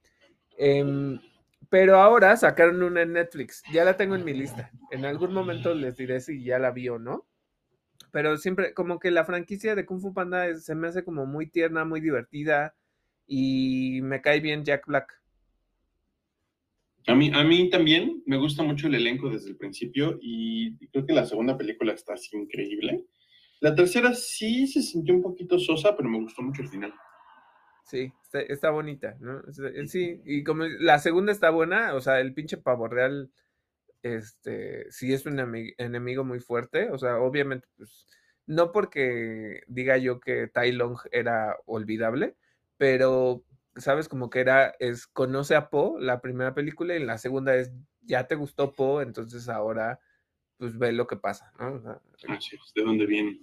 Em, 0.57 1.19
pero 1.69 1.99
ahora 1.99 2.37
sacaron 2.37 2.81
una 2.81 3.01
en 3.01 3.11
Netflix. 3.11 3.61
Ya 3.73 3.83
la 3.83 3.97
tengo 3.97 4.15
en 4.15 4.23
mi 4.23 4.33
lista. 4.33 4.71
En 4.89 5.03
algún 5.03 5.33
momento 5.33 5.73
les 5.73 5.97
diré 5.97 6.21
si 6.21 6.45
ya 6.45 6.59
la 6.59 6.71
vi 6.71 6.87
o 6.87 6.97
no. 6.97 7.27
Pero 8.11 8.37
siempre, 8.37 8.73
como 8.73 8.99
que 8.99 9.11
la 9.11 9.25
franquicia 9.25 9.75
de 9.75 9.85
Kung 9.85 9.99
Fu 9.99 10.13
Panda 10.13 10.55
se 10.55 10.75
me 10.75 10.87
hace 10.87 11.03
como 11.03 11.25
muy 11.25 11.47
tierna, 11.47 11.83
muy 11.83 11.99
divertida 11.99 12.73
y 13.27 13.99
me 14.01 14.21
cae 14.21 14.39
bien 14.39 14.63
Jack 14.63 14.85
Black. 14.87 15.21
A 17.07 17.13
mí, 17.13 17.31
a 17.33 17.43
mí 17.43 17.69
también 17.69 18.23
me 18.25 18.37
gusta 18.37 18.63
mucho 18.63 18.87
el 18.87 18.95
elenco 18.95 19.29
desde 19.29 19.49
el 19.49 19.57
principio 19.57 20.17
y 20.21 20.75
creo 20.87 21.05
que 21.05 21.13
la 21.13 21.25
segunda 21.25 21.55
película 21.55 21.93
está 21.93 22.13
así 22.13 22.35
increíble. 22.35 23.05
La 23.59 23.75
tercera 23.75 24.13
sí 24.13 24.67
se 24.67 24.81
sintió 24.81 25.13
un 25.13 25.21
poquito 25.21 25.59
sosa, 25.59 25.95
pero 25.95 26.09
me 26.09 26.19
gustó 26.19 26.41
mucho 26.41 26.61
el 26.61 26.69
final. 26.69 26.93
Sí, 27.85 28.11
está, 28.31 28.71
bonita, 28.71 29.15
¿no? 29.19 29.43
Sí, 29.85 30.19
y 30.25 30.43
como 30.43 30.63
la 30.63 30.97
segunda 30.97 31.31
está 31.31 31.51
buena, 31.51 31.93
o 31.93 32.01
sea, 32.01 32.19
el 32.19 32.33
pinche 32.33 32.57
pavo 32.57 32.87
real 32.87 33.31
este, 34.01 34.91
sí 34.91 35.13
es 35.13 35.25
un 35.27 35.39
enemigo 35.77 36.23
muy 36.23 36.39
fuerte, 36.39 36.89
o 36.89 36.97
sea, 36.97 37.19
obviamente, 37.19 37.67
pues, 37.77 38.07
no 38.47 38.71
porque 38.71 39.61
diga 39.67 39.97
yo 39.97 40.19
que 40.19 40.47
Tai 40.47 40.71
Long 40.71 40.97
era 41.11 41.55
olvidable, 41.65 42.35
pero, 42.77 43.43
¿sabes? 43.75 44.07
Como 44.09 44.29
que 44.29 44.39
era, 44.39 44.75
es, 44.79 45.07
conoce 45.07 45.55
a 45.55 45.69
Po, 45.69 45.97
la 45.99 46.21
primera 46.21 46.53
película, 46.53 46.95
y 46.95 47.03
la 47.03 47.17
segunda 47.17 47.55
es, 47.55 47.71
ya 48.01 48.27
te 48.27 48.35
gustó 48.35 48.73
Po, 48.73 49.01
entonces 49.01 49.49
ahora, 49.49 49.99
pues 50.57 50.77
ve 50.77 50.91
lo 50.91 51.07
que 51.07 51.17
pasa, 51.17 51.51
¿no? 51.59 52.01
Así 52.27 52.55
es, 52.55 52.73
de 52.73 52.83
dónde 52.83 53.05
viene. 53.05 53.39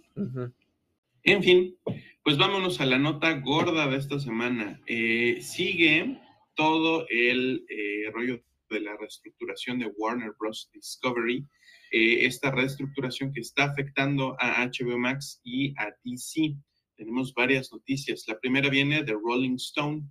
En 1.24 1.42
fin, 1.42 1.76
pues 2.24 2.36
vámonos 2.36 2.80
a 2.80 2.86
la 2.86 2.98
nota 2.98 3.32
gorda 3.40 3.86
de 3.86 3.96
esta 3.96 4.18
semana. 4.18 4.80
Eh, 4.86 5.38
sigue 5.40 6.20
todo 6.54 7.06
el 7.08 7.64
eh, 7.68 8.10
rollo 8.12 8.42
de 8.70 8.80
la 8.80 8.96
reestructuración 8.96 9.78
de 9.78 9.86
Warner 9.96 10.32
Bros. 10.38 10.70
Discovery, 10.72 11.46
eh, 11.92 12.26
esta 12.26 12.50
reestructuración 12.50 13.32
que 13.32 13.40
está 13.40 13.64
afectando 13.64 14.36
a 14.40 14.64
HBO 14.64 14.98
Max 14.98 15.40
y 15.44 15.74
a 15.78 15.92
DC. 16.04 16.56
Tenemos 17.02 17.34
varias 17.34 17.72
noticias. 17.72 18.22
La 18.28 18.38
primera 18.38 18.68
viene 18.68 19.02
de 19.02 19.12
Rolling 19.12 19.56
Stone. 19.56 20.02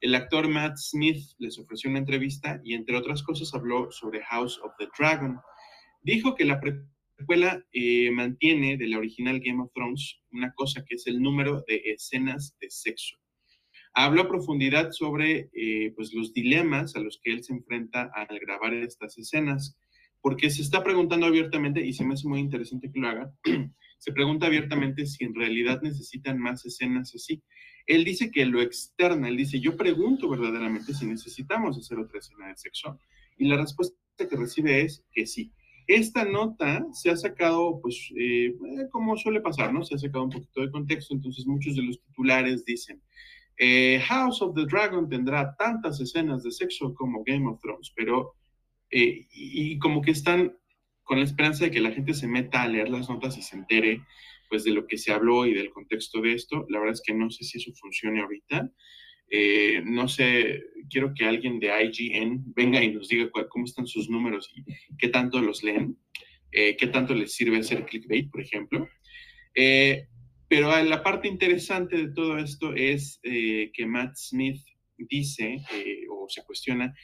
El 0.00 0.16
actor 0.16 0.48
Matt 0.48 0.76
Smith 0.78 1.22
les 1.38 1.56
ofreció 1.60 1.88
una 1.88 2.00
entrevista 2.00 2.60
y 2.64 2.74
entre 2.74 2.96
otras 2.96 3.22
cosas 3.22 3.54
habló 3.54 3.88
sobre 3.92 4.20
House 4.24 4.58
of 4.64 4.72
the 4.80 4.88
Dragon. 4.98 5.38
Dijo 6.02 6.34
que 6.34 6.44
la 6.44 6.60
precuela 6.60 7.64
eh, 7.72 8.10
mantiene 8.10 8.76
de 8.76 8.88
la 8.88 8.98
original 8.98 9.38
Game 9.38 9.62
of 9.62 9.70
Thrones 9.72 10.18
una 10.32 10.52
cosa 10.54 10.84
que 10.84 10.96
es 10.96 11.06
el 11.06 11.22
número 11.22 11.62
de 11.68 11.82
escenas 11.84 12.56
de 12.60 12.68
sexo. 12.68 13.16
Habló 13.94 14.22
a 14.22 14.28
profundidad 14.28 14.90
sobre 14.90 15.50
eh, 15.52 15.92
pues 15.94 16.12
los 16.12 16.34
dilemas 16.34 16.96
a 16.96 17.00
los 17.00 17.20
que 17.22 17.30
él 17.30 17.44
se 17.44 17.52
enfrenta 17.52 18.10
al 18.12 18.40
grabar 18.40 18.74
estas 18.74 19.16
escenas, 19.18 19.78
porque 20.20 20.50
se 20.50 20.62
está 20.62 20.82
preguntando 20.82 21.26
abiertamente, 21.26 21.86
y 21.86 21.92
se 21.92 22.04
me 22.04 22.14
hace 22.14 22.26
muy 22.26 22.40
interesante 22.40 22.90
que 22.92 22.98
lo 22.98 23.08
haga, 23.08 23.32
se 24.00 24.12
pregunta 24.12 24.46
abiertamente 24.46 25.04
si 25.04 25.24
en 25.24 25.34
realidad 25.34 25.80
necesitan 25.82 26.38
más 26.38 26.64
escenas 26.64 27.14
así. 27.14 27.42
Él 27.86 28.02
dice 28.04 28.30
que 28.30 28.46
lo 28.46 28.62
externa, 28.62 29.28
él 29.28 29.36
dice, 29.36 29.60
yo 29.60 29.76
pregunto 29.76 30.28
verdaderamente 30.28 30.94
si 30.94 31.06
necesitamos 31.06 31.78
hacer 31.78 31.98
otra 31.98 32.18
escena 32.18 32.48
de 32.48 32.56
sexo, 32.56 32.98
y 33.36 33.46
la 33.46 33.58
respuesta 33.58 33.96
que 34.16 34.36
recibe 34.36 34.82
es 34.82 35.04
que 35.12 35.26
sí. 35.26 35.52
Esta 35.86 36.24
nota 36.24 36.86
se 36.92 37.10
ha 37.10 37.16
sacado, 37.16 37.80
pues, 37.82 38.10
eh, 38.16 38.54
como 38.90 39.16
suele 39.16 39.40
pasar, 39.40 39.72
¿no? 39.72 39.84
Se 39.84 39.94
ha 39.94 39.98
sacado 39.98 40.24
un 40.24 40.30
poquito 40.30 40.62
de 40.62 40.70
contexto, 40.70 41.14
entonces 41.14 41.46
muchos 41.46 41.76
de 41.76 41.82
los 41.82 42.00
titulares 42.00 42.64
dicen, 42.64 43.02
eh, 43.58 44.00
House 44.06 44.40
of 44.40 44.54
the 44.54 44.64
Dragon 44.64 45.08
tendrá 45.08 45.54
tantas 45.56 46.00
escenas 46.00 46.42
de 46.42 46.50
sexo 46.50 46.94
como 46.94 47.22
Game 47.24 47.46
of 47.46 47.60
Thrones, 47.60 47.92
pero 47.94 48.34
eh, 48.90 49.26
y, 49.30 49.78
como 49.78 50.00
que 50.00 50.10
están 50.10 50.56
con 51.10 51.18
la 51.18 51.24
esperanza 51.24 51.64
de 51.64 51.72
que 51.72 51.80
la 51.80 51.90
gente 51.90 52.14
se 52.14 52.28
meta 52.28 52.62
a 52.62 52.68
leer 52.68 52.88
las 52.88 53.10
notas 53.10 53.36
y 53.36 53.42
se 53.42 53.56
entere 53.56 54.04
pues 54.48 54.62
de 54.62 54.70
lo 54.70 54.86
que 54.86 54.96
se 54.96 55.10
habló 55.10 55.44
y 55.44 55.52
del 55.52 55.70
contexto 55.70 56.20
de 56.20 56.34
esto. 56.34 56.66
La 56.68 56.78
verdad 56.78 56.94
es 56.94 57.02
que 57.04 57.12
no 57.12 57.28
sé 57.30 57.42
si 57.42 57.58
eso 57.58 57.72
funcione 57.74 58.20
ahorita. 58.20 58.70
Eh, 59.28 59.82
no 59.84 60.06
sé, 60.06 60.62
quiero 60.88 61.12
que 61.12 61.24
alguien 61.24 61.58
de 61.58 61.66
IGN 61.66 62.54
venga 62.54 62.80
y 62.80 62.92
nos 62.92 63.08
diga 63.08 63.28
cómo 63.48 63.64
están 63.64 63.88
sus 63.88 64.08
números 64.08 64.52
y 64.54 64.62
qué 64.98 65.08
tanto 65.08 65.40
los 65.40 65.64
leen, 65.64 65.98
eh, 66.52 66.76
qué 66.76 66.86
tanto 66.86 67.12
les 67.12 67.34
sirve 67.34 67.58
hacer 67.58 67.86
clickbait, 67.86 68.30
por 68.30 68.42
ejemplo. 68.42 68.88
Eh, 69.56 70.06
pero 70.46 70.80
la 70.84 71.02
parte 71.02 71.26
interesante 71.26 71.96
de 71.96 72.12
todo 72.12 72.38
esto 72.38 72.72
es 72.72 73.18
eh, 73.24 73.72
que 73.74 73.84
Matt 73.84 74.14
Smith 74.14 74.62
dice 74.96 75.56
o 76.08 76.28
se 76.28 76.44
cuestiona 76.44 76.94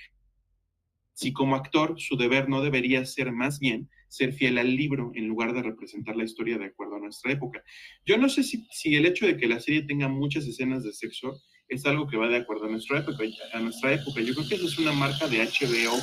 si 1.16 1.32
como 1.32 1.56
actor 1.56 1.94
su 1.98 2.16
deber 2.16 2.46
no 2.48 2.60
debería 2.60 3.04
ser 3.06 3.32
más 3.32 3.58
bien 3.58 3.88
ser 4.08 4.34
fiel 4.34 4.58
al 4.58 4.76
libro 4.76 5.12
en 5.14 5.26
lugar 5.26 5.54
de 5.54 5.62
representar 5.62 6.14
la 6.14 6.24
historia 6.24 6.58
de 6.58 6.66
acuerdo 6.66 6.96
a 6.96 7.00
nuestra 7.00 7.32
época. 7.32 7.62
Yo 8.04 8.18
no 8.18 8.28
sé 8.28 8.42
si, 8.42 8.66
si 8.70 8.94
el 8.94 9.06
hecho 9.06 9.26
de 9.26 9.38
que 9.38 9.48
la 9.48 9.58
serie 9.58 9.82
tenga 9.82 10.08
muchas 10.08 10.46
escenas 10.46 10.84
de 10.84 10.92
sexo 10.92 11.40
es 11.68 11.86
algo 11.86 12.06
que 12.06 12.18
va 12.18 12.28
de 12.28 12.36
acuerdo 12.36 12.66
a 12.66 12.70
nuestra 12.70 13.00
época. 13.00 13.24
A 13.54 13.60
nuestra 13.60 13.94
época. 13.94 14.20
Yo 14.20 14.34
creo 14.34 14.46
que 14.46 14.54
eso 14.56 14.66
es 14.66 14.78
una 14.78 14.92
marca 14.92 15.26
de 15.26 15.38
HBO. 15.38 15.96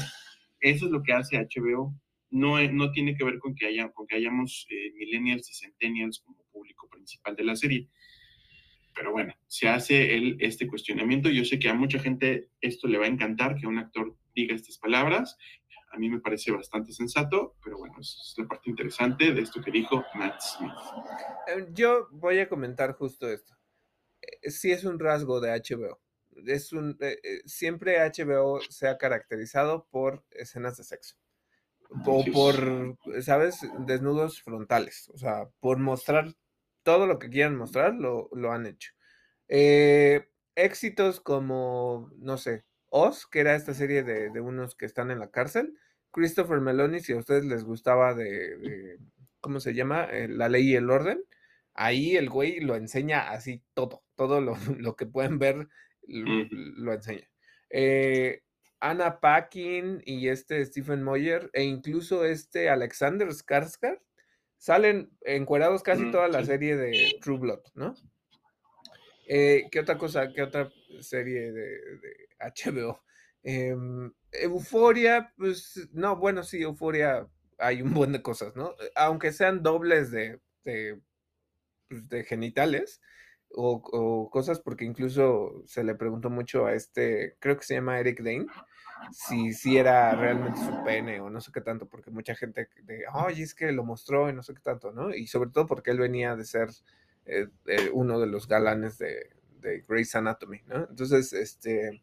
Eso 0.60 0.86
es 0.86 0.92
lo 0.92 1.04
que 1.04 1.14
hace 1.14 1.38
HBO. 1.38 1.96
No, 2.32 2.60
no 2.72 2.92
tiene 2.92 3.16
que 3.16 3.24
ver 3.24 3.38
con 3.38 3.54
que, 3.54 3.68
haya, 3.68 3.92
con 3.92 4.08
que 4.08 4.16
hayamos 4.16 4.66
eh, 4.72 4.92
millennials 4.96 5.48
y 5.52 5.54
centennials 5.54 6.22
como 6.26 6.44
público 6.52 6.90
principal 6.90 7.36
de 7.36 7.44
la 7.44 7.56
serie. 7.56 7.88
Pero 8.96 9.12
bueno, 9.12 9.34
se 9.48 9.68
hace 9.68 10.16
el, 10.16 10.38
este 10.40 10.68
cuestionamiento. 10.68 11.30
Yo 11.30 11.46
sé 11.46 11.60
que 11.60 11.70
a 11.70 11.74
mucha 11.74 12.00
gente 12.00 12.50
esto 12.62 12.88
le 12.88 12.98
va 12.98 13.06
a 13.06 13.10
encantar, 13.10 13.56
que 13.56 13.68
un 13.68 13.78
actor 13.78 14.16
diga 14.36 14.56
estas 14.56 14.78
palabras. 14.78 15.38
A 15.92 15.98
mí 15.98 16.10
me 16.10 16.20
parece 16.20 16.52
bastante 16.52 16.92
sensato, 16.92 17.56
pero 17.64 17.78
bueno, 17.78 17.96
es 18.00 18.34
la 18.38 18.48
parte 18.48 18.70
interesante 18.70 19.32
de 19.32 19.42
esto 19.42 19.62
que 19.62 19.70
dijo 19.70 20.04
Matt 20.16 20.42
Smith. 20.42 20.72
Eh, 21.48 21.68
yo 21.72 22.08
voy 22.12 22.40
a 22.40 22.50
comentar 22.50 22.94
justo 22.94 23.30
esto. 23.30 23.54
Eh, 24.22 24.50
sí 24.50 24.72
es 24.72 24.86
un 24.86 25.00
rasgo 25.00 25.40
de 25.40 25.52
HBO. 25.52 26.02
Es 26.48 26.74
un, 26.74 26.98
eh, 27.00 27.42
siempre 27.46 28.00
HBO 28.00 28.60
se 28.62 28.88
ha 28.88 28.98
caracterizado 28.98 29.88
por 29.92 30.26
escenas 30.32 30.78
de 30.78 30.84
sexo. 30.84 31.16
O 32.08 32.26
por, 32.34 32.98
¿sabes? 33.22 33.60
Desnudos 33.86 34.42
frontales. 34.42 35.12
O 35.14 35.18
sea, 35.20 35.48
por 35.60 35.78
mostrar 35.78 36.34
todo 36.84 37.08
lo 37.08 37.20
que 37.20 37.30
quieran 37.30 37.56
mostrar, 37.56 37.94
lo, 37.96 38.30
han 38.52 38.66
hecho. 38.66 38.92
éxitos 40.56 41.20
como, 41.22 42.12
no 42.18 42.38
sé, 42.38 42.66
Oz, 42.96 43.26
que 43.26 43.40
era 43.40 43.56
esta 43.56 43.74
serie 43.74 44.04
de, 44.04 44.40
unos 44.40 44.76
que 44.76 44.86
están 44.86 45.10
en 45.10 45.18
la 45.18 45.32
cárcel. 45.32 45.76
Christopher 46.12 46.62
Meloni, 46.62 47.00
si 47.00 47.14
a 47.14 47.18
ustedes 47.18 47.44
les 47.44 47.64
gustaba 47.64 48.14
de, 48.14 49.00
¿cómo 49.42 49.60
se 49.60 49.74
llama? 49.74 50.06
Eh, 50.12 50.28
la 50.28 50.48
ley 50.48 50.70
y 50.70 50.76
el 50.76 50.92
orden. 50.92 51.24
Ahí 51.74 52.16
el 52.16 52.30
güey 52.30 52.60
lo 52.60 52.76
enseña 52.76 53.32
así 53.32 53.64
todo, 53.74 54.04
todo 54.16 54.42
lo, 54.42 54.56
que 54.96 55.08
pueden 55.08 55.40
ver 55.40 55.68
lo, 56.04 56.94
enseña. 56.94 57.28
Eh, 57.72 58.44
Anna 58.80 59.20
Paquin 59.20 60.04
y 60.06 60.28
este 60.28 60.64
Stephen 60.64 61.02
Moyer 61.02 61.50
e 61.54 61.64
incluso 61.64 62.26
este 62.26 62.70
Alexander 62.70 63.30
Skarsgård 63.30 64.00
salen 64.64 65.12
encuerados 65.26 65.84
casi 65.84 66.10
toda 66.10 66.30
la 66.30 66.46
serie 66.46 66.78
de 66.78 67.18
True 67.22 67.38
Blood, 67.38 67.60
¿no? 67.76 67.94
Eh, 69.28 69.66
¿Qué 69.70 69.82
otra 69.82 69.98
cosa? 69.98 70.32
¿Qué 70.32 70.42
otra 70.42 70.72
serie 71.02 71.52
de 71.52 71.82
HBO. 72.40 73.04
Em, 73.44 74.10
Euforia, 74.32 75.34
pues 75.36 75.90
no, 75.92 76.16
bueno, 76.16 76.44
sí, 76.44 76.62
Euforia 76.62 77.28
hay 77.58 77.82
un 77.82 77.94
buen 77.94 78.14
de 78.14 78.22
cosas, 78.22 78.56
¿no? 78.56 78.74
Aunque 78.96 79.34
sean 79.34 79.64
dobles 79.64 80.12
de, 80.12 80.40
de, 80.64 81.02
pues, 81.90 82.26
genitales 82.26 83.02
o, 83.50 84.30
cosas, 84.32 84.62
porque 84.62 84.86
incluso 84.86 85.62
se 85.66 85.84
le 85.84 85.96
preguntó 85.96 86.30
mucho 86.30 86.68
a 86.68 86.74
este, 86.74 87.36
creo 87.40 87.58
que 87.58 87.66
se 87.66 87.74
llama 87.74 88.00
Eric 88.00 88.22
Dane, 88.22 88.48
si, 89.12 89.54
si 89.54 89.78
era 89.78 90.16
realmente 90.16 90.60
su 90.60 90.84
pene 90.84 91.20
o 91.20 91.30
no 91.30 91.42
sé 91.42 91.52
qué 91.52 91.62
tanto, 91.62 91.88
porque 91.88 92.12
mucha 92.12 92.36
gente 92.36 92.68
de, 92.84 93.04
oye, 93.14 93.44
es 93.44 93.54
que 93.54 93.72
lo 93.72 93.84
mostró 93.84 94.30
y 94.30 94.34
no 94.34 94.44
sé 94.44 94.54
qué 94.54 94.62
tanto, 94.62 94.92
¿no? 94.92 95.14
Y 95.14 95.28
sobre 95.28 95.50
todo 95.50 95.66
porque 95.66 95.92
él 95.92 96.00
venía 96.00 96.36
de 96.36 96.46
ser 96.46 96.70
eh, 97.26 97.48
eh, 97.66 97.90
uno 97.94 98.20
de 98.20 98.28
los 98.28 98.48
galanes 98.48 98.98
de, 98.98 99.30
de 99.60 99.84
Grey's 99.88 100.16
Anatomy, 100.16 100.62
¿no? 100.68 100.88
Entonces, 100.90 101.34
este 101.34 102.02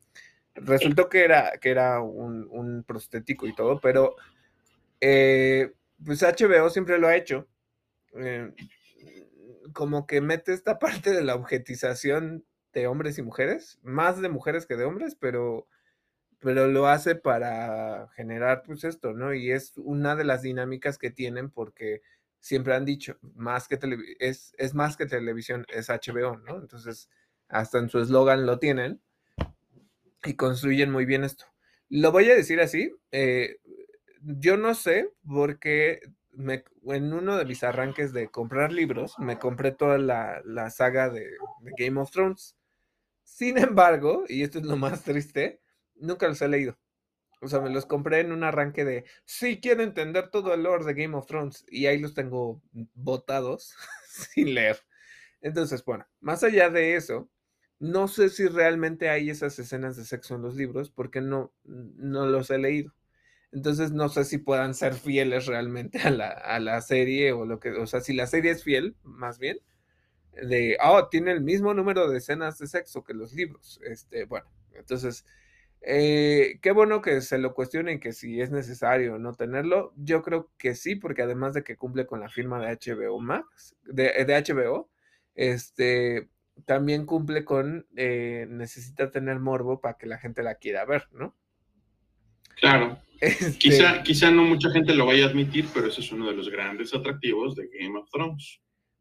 resultó 0.55 1.09
que 1.09 1.25
era, 1.25 1.53
que 1.61 1.71
era 1.71 2.01
un, 2.01 2.85
prostético 2.87 3.47
y 3.47 3.55
todo, 3.55 3.81
pero 3.81 4.17
eh, 5.01 5.73
pues 6.05 6.23
HBO 6.23 6.71
siempre 6.71 6.99
lo 6.99 7.09
ha 7.09 7.17
hecho. 7.17 7.47
Como 9.73 10.07
que 10.07 10.21
mete 10.21 10.53
esta 10.53 10.79
parte 10.81 11.13
de 11.13 11.23
la 11.23 11.35
objetización 11.35 12.45
de 12.73 12.87
hombres 12.87 13.19
y 13.19 13.23
mujeres, 13.23 13.79
más 13.83 14.21
de 14.21 14.29
mujeres 14.29 14.67
que 14.67 14.77
de 14.77 14.85
hombres, 14.85 15.17
pero, 15.19 15.67
pero 16.41 16.67
lo 16.67 16.87
hace 16.87 17.15
para 17.15 18.09
generar 18.15 18.63
pues 18.65 18.85
esto, 18.85 19.13
¿no? 19.13 19.35
Y 19.35 19.53
es 19.53 19.77
una 19.77 20.17
de 20.17 20.25
las 20.25 20.43
dinámicas 20.43 20.99
que 20.99 21.11
tienen 21.11 21.51
porque 21.51 22.03
siempre 22.41 22.75
han 22.75 22.85
dicho, 22.85 23.19
más 23.35 23.69
que 23.69 23.79
es, 24.19 24.55
es 24.59 24.75
más 24.75 24.97
que 24.97 25.07
televisión, 25.07 25.67
es 25.69 25.89
HBO, 25.91 26.39
¿no? 26.39 26.57
Entonces, 26.59 27.11
hasta 27.49 27.79
en 27.79 27.91
su 27.91 28.01
eslogan 28.01 28.47
lo 28.47 28.59
tienen 28.59 29.01
y 30.25 30.35
construyen 30.35 30.91
muy 30.91 31.05
bien 31.05 31.25
esto. 31.25 31.45
Lo 31.89 32.13
voy 32.13 32.31
a 32.31 32.35
decir 32.35 32.61
así, 32.61 32.95
eh, 33.13 33.59
yo 34.23 34.57
no 34.57 34.75
sé 34.75 35.11
porque 35.27 36.01
me, 36.33 36.65
en 36.87 37.13
uno 37.13 37.37
de 37.37 37.45
mis 37.45 37.63
arranques 37.65 38.13
de 38.13 38.29
comprar 38.29 38.73
libros, 38.73 39.19
me 39.19 39.39
compré 39.39 39.73
toda 39.73 39.99
la, 39.99 40.71
saga 40.71 41.11
de, 41.11 41.31
Game 41.77 42.01
of 42.01 42.11
Thrones. 42.11 42.57
Sin 43.25 43.59
embargo, 43.59 44.25
y 44.29 44.43
esto 44.43 44.59
es 44.59 44.65
lo 44.65 44.77
más 44.77 45.03
triste, 45.03 45.61
nunca 46.01 46.29
los 46.29 46.43
he 46.43 46.49
leído. 46.49 46.79
O 47.43 47.49
sea, 47.49 47.61
me 47.61 47.71
los 47.71 47.87
compré 47.87 48.21
en 48.21 48.33
un 48.33 48.45
arranque 48.45 48.85
de, 48.85 49.05
sí, 49.25 49.61
quiero 49.61 49.83
entender 49.83 50.31
todo 50.31 50.53
el 50.55 50.65
lore 50.65 50.85
de 50.85 50.95
Game 50.95 51.17
of 51.17 51.27
Thrones. 51.27 51.65
Y 51.71 51.87
ahí 51.87 51.99
los 51.99 52.15
tengo 52.15 52.63
botados 52.95 53.75
sin 54.35 54.55
leer. 54.55 54.79
Entonces, 55.41 55.85
bueno, 55.85 56.07
más 56.21 56.45
allá 56.45 56.69
de 56.71 56.97
eso, 56.97 57.31
no 57.79 58.09
sé 58.09 58.29
si 58.29 58.47
realmente 58.47 59.09
hay 59.09 59.31
esas 59.31 59.59
escenas 59.59 59.97
de 59.97 60.05
sexo 60.05 60.35
en 60.35 60.43
los 60.43 60.55
libros 60.55 60.91
porque 60.91 61.23
no, 61.23 61.53
no 61.65 62.27
los 62.27 62.51
he 62.51 62.59
leído. 62.59 62.95
Entonces 63.53 63.91
no 63.91 64.09
sé 64.09 64.25
si 64.25 64.39
puedan 64.39 64.75
ser 64.75 64.95
fieles 64.95 65.47
realmente 65.47 65.99
a 66.03 66.11
la, 66.11 66.29
a 66.29 66.61
la 66.61 66.81
serie 66.83 67.33
o 67.33 67.47
lo 67.47 67.59
que, 67.59 67.71
o 67.71 67.87
sea, 67.87 68.01
si 68.01 68.13
la 68.13 68.27
serie 68.27 68.53
es 68.53 68.63
fiel, 68.63 68.97
más 69.03 69.39
bien, 69.39 69.59
de, 70.33 70.77
oh, 70.83 71.09
tiene 71.09 71.33
el 71.33 71.41
mismo 71.43 71.75
número 71.75 72.09
de 72.09 72.19
escenas 72.19 72.59
de 72.59 72.67
sexo 72.67 73.03
que 73.03 73.15
los 73.15 73.33
libros. 73.33 73.81
Este, 73.85 74.25
bueno, 74.25 74.47
entonces, 74.73 75.25
eh, 75.83 76.59
qué 76.61 76.73
bueno 76.73 77.01
que 77.01 77.21
se 77.23 77.39
lo 77.39 77.55
cuestionen 77.55 78.01
que 78.01 78.13
si 78.13 78.41
es 78.41 78.51
necesario 78.51 79.19
no 79.19 79.35
tenerlo. 79.35 79.93
Yo 79.97 80.23
creo 80.23 80.51
que 80.59 80.75
sí, 80.75 80.95
porque 80.95 81.23
además 81.23 81.55
de 81.55 81.65
que 81.65 81.77
cumple 81.77 82.07
con 82.07 82.21
la 82.21 82.29
firma 82.29 82.61
de 82.61 82.77
HBO 82.77 83.19
Max, 83.21 83.77
de, 83.85 84.25
de 84.25 84.45
HBO, 84.55 84.91
este, 85.35 86.29
también 86.67 87.07
cumple 87.07 87.45
con 87.45 87.87
eh, 87.97 88.47
necesita 88.49 89.11
tener 89.11 89.39
morbo 89.39 89.81
para 89.81 89.97
que 89.97 90.07
la 90.07 90.19
gente 90.19 90.43
la 90.43 90.57
quiera 90.57 90.85
ver, 90.85 91.09
¿no? 91.13 91.35
Claro. 92.57 92.99
Este 93.21 93.59
quizá, 93.59 94.03
quizá 94.03 94.31
no 94.31 94.45
mucha 94.45 94.71
gente 94.71 94.95
lo 94.95 95.07
vaya 95.07 95.27
a 95.27 95.29
admitir, 95.29 95.67
pero 95.75 95.89
eso 95.89 96.01
es 96.01 96.11
uno 96.11 96.27
de 96.27 96.37
los 96.37 96.49
grandes 96.49 96.95
atractivos 96.95 97.55
de 97.55 97.69
Game 97.69 97.99
of 97.99 98.09
Thrones. 98.11 98.61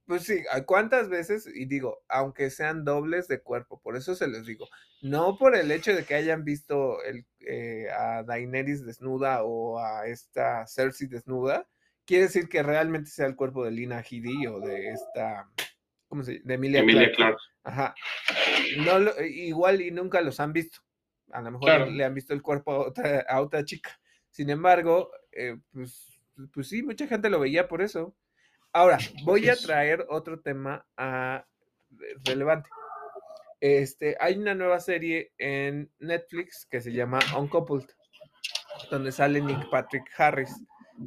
Pues 0.10 0.24
sí, 0.24 0.44
¿cuántas 0.66 1.08
veces? 1.08 1.48
Y 1.54 1.66
digo, 1.66 2.04
aunque 2.10 2.50
sean 2.50 2.84
dobles 2.84 3.28
de 3.28 3.44
cuerpo, 3.44 3.80
por 3.80 3.96
eso 3.96 4.16
se 4.16 4.28
les 4.28 4.44
digo, 4.44 4.68
no 5.04 5.38
por 5.38 5.56
el 5.56 5.70
hecho 5.70 5.94
de 5.94 6.04
que 6.04 6.16
hayan 6.16 6.44
visto 6.44 7.04
el, 7.04 7.28
eh, 7.42 7.92
a 7.92 8.24
Daenerys 8.24 8.84
desnuda 8.84 9.44
o 9.44 9.78
a 9.78 10.08
esta 10.08 10.66
Cersei 10.66 11.06
desnuda, 11.06 11.68
quiere 12.06 12.24
decir 12.24 12.50
que 12.50 12.64
realmente 12.64 13.12
sea 13.12 13.28
el 13.28 13.36
cuerpo 13.36 13.64
de 13.64 13.70
Lina 13.70 14.02
Headey 14.02 14.48
o 14.48 14.60
de 14.60 14.90
esta 14.90 15.48
¿cómo 16.08 16.24
se 16.24 16.42
De 16.44 16.56
Emilia, 16.56 16.80
Emilia 16.80 17.12
Clark. 17.16 17.38
Ajá. 17.62 17.94
No 18.78 19.24
igual 19.28 19.80
y 19.80 19.92
nunca 19.92 20.22
los 20.22 20.40
han 20.40 20.54
visto. 20.54 20.80
A 21.32 21.44
lo 21.44 21.52
mejor 21.52 21.88
le 21.88 22.04
han 22.04 22.16
visto 22.16 22.34
el 22.34 22.42
cuerpo 22.42 22.92
a 23.28 23.42
otra, 23.42 23.64
chica. 23.64 23.92
Sin 24.32 24.50
embargo, 24.50 25.12
eh, 25.32 25.56
pues, 25.72 26.20
pues 26.52 26.68
sí, 26.68 26.82
mucha 26.82 27.06
gente 27.06 27.30
lo 27.30 27.40
veía 27.40 27.68
por 27.68 27.84
eso. 27.84 28.16
Ahora, 28.72 29.00
voy 29.24 29.50
a 29.50 29.56
traer 29.56 30.06
otro 30.10 30.40
tema 30.40 30.86
a, 30.96 31.46
relevante. 32.24 32.70
Este, 33.60 34.16
hay 34.20 34.38
una 34.38 34.54
nueva 34.54 34.80
serie 34.80 35.34
en 35.38 35.90
Netflix 36.00 36.68
que 36.70 36.80
se 36.80 36.94
llama 36.94 37.20
Uncoupled, 37.38 37.88
donde 38.92 39.12
sale 39.12 39.42
Nick 39.42 39.70
Patrick 39.70 40.06
Harris. 40.18 40.54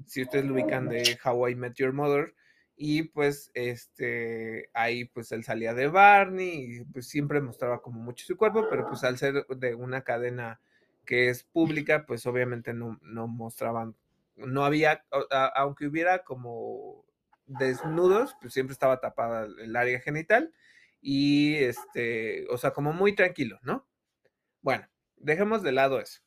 Si 0.06 0.22
ustedes 0.22 0.44
lo 0.44 0.54
ubican 0.54 0.88
de 0.88 1.18
How 1.24 1.48
I 1.48 1.54
Met 1.54 1.74
Your 1.74 1.92
Mother, 1.92 2.34
y 2.76 3.04
pues 3.04 3.50
este 3.54 4.70
ahí 4.74 5.04
pues 5.04 5.30
él 5.30 5.44
salía 5.44 5.74
de 5.74 5.88
Barney 5.88 6.78
y 6.78 6.84
pues 6.86 7.06
siempre 7.06 7.40
mostraba 7.40 7.80
como 7.80 8.00
mucho 8.00 8.26
su 8.26 8.36
cuerpo, 8.36 8.66
pero 8.68 8.88
pues 8.88 9.04
al 9.04 9.18
ser 9.18 9.46
de 9.46 9.74
una 9.74 10.02
cadena 10.02 10.60
que 11.04 11.28
es 11.28 11.44
pública, 11.44 12.04
pues 12.06 12.26
obviamente 12.26 12.74
no, 12.74 12.98
no 13.02 13.28
mostraban, 13.28 13.94
no 14.36 14.64
había, 14.64 15.04
aunque 15.54 15.86
hubiera 15.86 16.24
como 16.24 17.04
desnudos, 17.46 18.36
pues 18.40 18.52
siempre 18.54 18.72
estaba 18.72 19.00
tapada 19.00 19.46
el 19.46 19.76
área 19.76 20.00
genital 20.00 20.52
y 21.00 21.56
este, 21.56 22.46
o 22.48 22.58
sea, 22.58 22.72
como 22.72 22.92
muy 22.92 23.14
tranquilo, 23.14 23.58
¿no? 23.62 23.88
Bueno, 24.62 24.86
dejemos 25.16 25.62
de 25.62 25.72
lado 25.72 26.00
eso. 26.00 26.20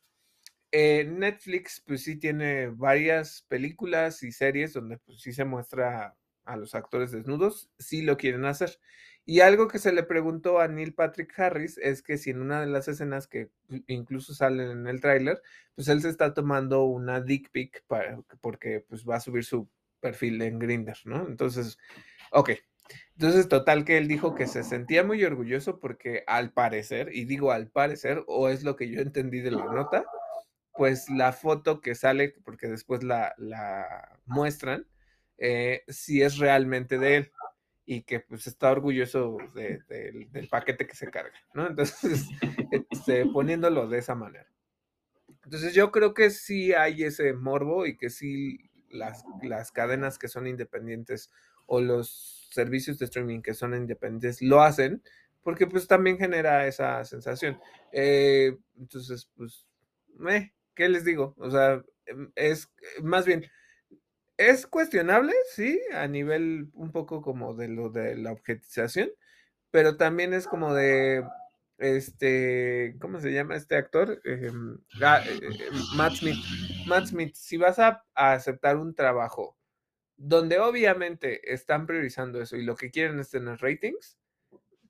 Eh, 0.72 1.04
Netflix, 1.04 1.82
pues 1.86 2.02
sí 2.04 2.16
tiene 2.16 2.68
varias 2.68 3.42
películas 3.48 4.22
y 4.22 4.32
series 4.32 4.74
donde 4.74 4.98
pues 4.98 5.20
sí 5.22 5.32
se 5.32 5.44
muestra 5.44 6.16
a 6.44 6.56
los 6.56 6.74
actores 6.74 7.12
desnudos, 7.12 7.70
sí 7.78 8.02
lo 8.02 8.16
quieren 8.16 8.44
hacer. 8.44 8.78
Y 9.24 9.40
algo 9.40 9.68
que 9.68 9.78
se 9.80 9.92
le 9.92 10.04
preguntó 10.04 10.60
a 10.60 10.68
Neil 10.68 10.94
Patrick 10.94 11.36
Harris 11.38 11.78
es 11.78 12.02
que 12.02 12.16
si 12.16 12.30
en 12.30 12.40
una 12.40 12.60
de 12.60 12.66
las 12.66 12.88
escenas 12.88 13.26
que 13.26 13.50
incluso 13.88 14.34
salen 14.34 14.70
en 14.70 14.86
el 14.86 15.00
tráiler, 15.00 15.42
pues 15.74 15.88
él 15.88 16.00
se 16.00 16.10
está 16.10 16.32
tomando 16.32 16.84
una 16.84 17.20
dick 17.20 17.50
pic 17.50 17.84
para, 17.88 18.20
porque 18.40 18.84
pues 18.88 19.04
va 19.04 19.16
a 19.16 19.20
subir 19.20 19.44
su 19.44 19.68
perfil 20.00 20.40
en 20.42 20.58
Grindr, 20.58 20.98
¿no? 21.04 21.26
Entonces, 21.26 21.78
ok. 22.32 22.50
Entonces, 23.14 23.48
total 23.48 23.84
que 23.84 23.98
él 23.98 24.08
dijo 24.08 24.34
que 24.34 24.46
se 24.46 24.62
sentía 24.62 25.02
muy 25.02 25.24
orgulloso 25.24 25.80
porque 25.80 26.22
al 26.26 26.52
parecer, 26.52 27.10
y 27.12 27.24
digo 27.24 27.50
al 27.50 27.68
parecer, 27.68 28.22
o 28.26 28.48
es 28.48 28.62
lo 28.62 28.76
que 28.76 28.88
yo 28.88 29.00
entendí 29.00 29.40
de 29.40 29.50
la 29.50 29.64
nota, 29.64 30.04
pues 30.74 31.08
la 31.08 31.32
foto 31.32 31.80
que 31.80 31.94
sale, 31.94 32.34
porque 32.44 32.68
después 32.68 33.02
la, 33.02 33.34
la 33.38 34.20
muestran, 34.26 34.86
eh, 35.38 35.82
si 35.88 36.22
es 36.22 36.38
realmente 36.38 36.98
de 36.98 37.16
él 37.16 37.32
y 37.84 38.02
que 38.02 38.20
pues 38.20 38.46
está 38.46 38.72
orgulloso 38.72 39.38
del 39.54 40.48
paquete 40.50 40.86
que 40.86 40.96
se 40.96 41.10
carga, 41.10 41.38
¿no? 41.54 41.68
Entonces, 41.68 42.26
este, 42.90 43.26
poniéndolo 43.26 43.88
de 43.88 43.98
esa 43.98 44.14
manera. 44.14 44.50
Entonces 45.44 45.74
yo 45.74 45.92
creo 45.92 46.12
que 46.12 46.30
sí 46.30 46.72
hay 46.72 47.04
ese 47.04 47.32
morbo 47.32 47.86
y 47.86 47.96
que 47.96 48.10
sí 48.10 48.65
las, 48.90 49.24
las 49.42 49.72
cadenas 49.72 50.18
que 50.18 50.28
son 50.28 50.46
independientes 50.46 51.30
o 51.66 51.80
los 51.80 52.48
servicios 52.50 52.98
de 52.98 53.06
streaming 53.06 53.42
que 53.42 53.54
son 53.54 53.74
independientes 53.74 54.40
lo 54.40 54.62
hacen 54.62 55.02
porque 55.46 55.68
pues 55.68 55.86
también 55.86 56.18
genera 56.18 56.66
esa 56.66 57.04
sensación. 57.04 57.60
Eh, 57.92 58.58
entonces, 58.76 59.30
pues, 59.36 59.64
¿qué 60.74 60.88
les 60.88 61.04
digo? 61.04 61.36
O 61.38 61.48
sea, 61.52 61.84
em, 62.06 62.32
es 62.34 62.68
más 63.00 63.26
bien, 63.26 63.46
es 64.38 64.66
cuestionable, 64.66 65.32
sí, 65.54 65.80
a 65.94 66.08
nivel 66.08 66.68
un 66.74 66.90
poco 66.90 67.22
como 67.22 67.54
de 67.54 67.68
lo 67.68 67.90
de 67.90 68.16
la 68.16 68.32
objetización, 68.32 69.10
pero 69.70 69.96
también 69.96 70.34
es 70.34 70.48
como 70.48 70.74
de, 70.74 71.24
este, 71.78 72.96
¿cómo 73.00 73.20
se 73.20 73.32
llama 73.32 73.56
este 73.56 73.76
actor? 73.76 74.20
Em, 74.24 74.78
ah, 75.02 75.22
eh, 75.26 75.38
eh, 75.42 75.70
Matt 75.94 76.14
Smith. 76.14 76.38
Matt 76.86 77.06
Smith, 77.06 77.34
si 77.34 77.56
vas 77.56 77.78
a, 77.78 78.04
aceptar 78.14 78.76
un 78.76 78.94
trabajo 78.94 79.58
donde 80.16 80.58
obviamente 80.58 81.52
están 81.52 81.86
priorizando 81.86 82.40
eso 82.40 82.56
y 82.56 82.64
lo 82.64 82.76
que 82.76 82.90
quieren 82.90 83.20
es 83.20 83.30
tener 83.30 83.58
ratings, 83.60 84.18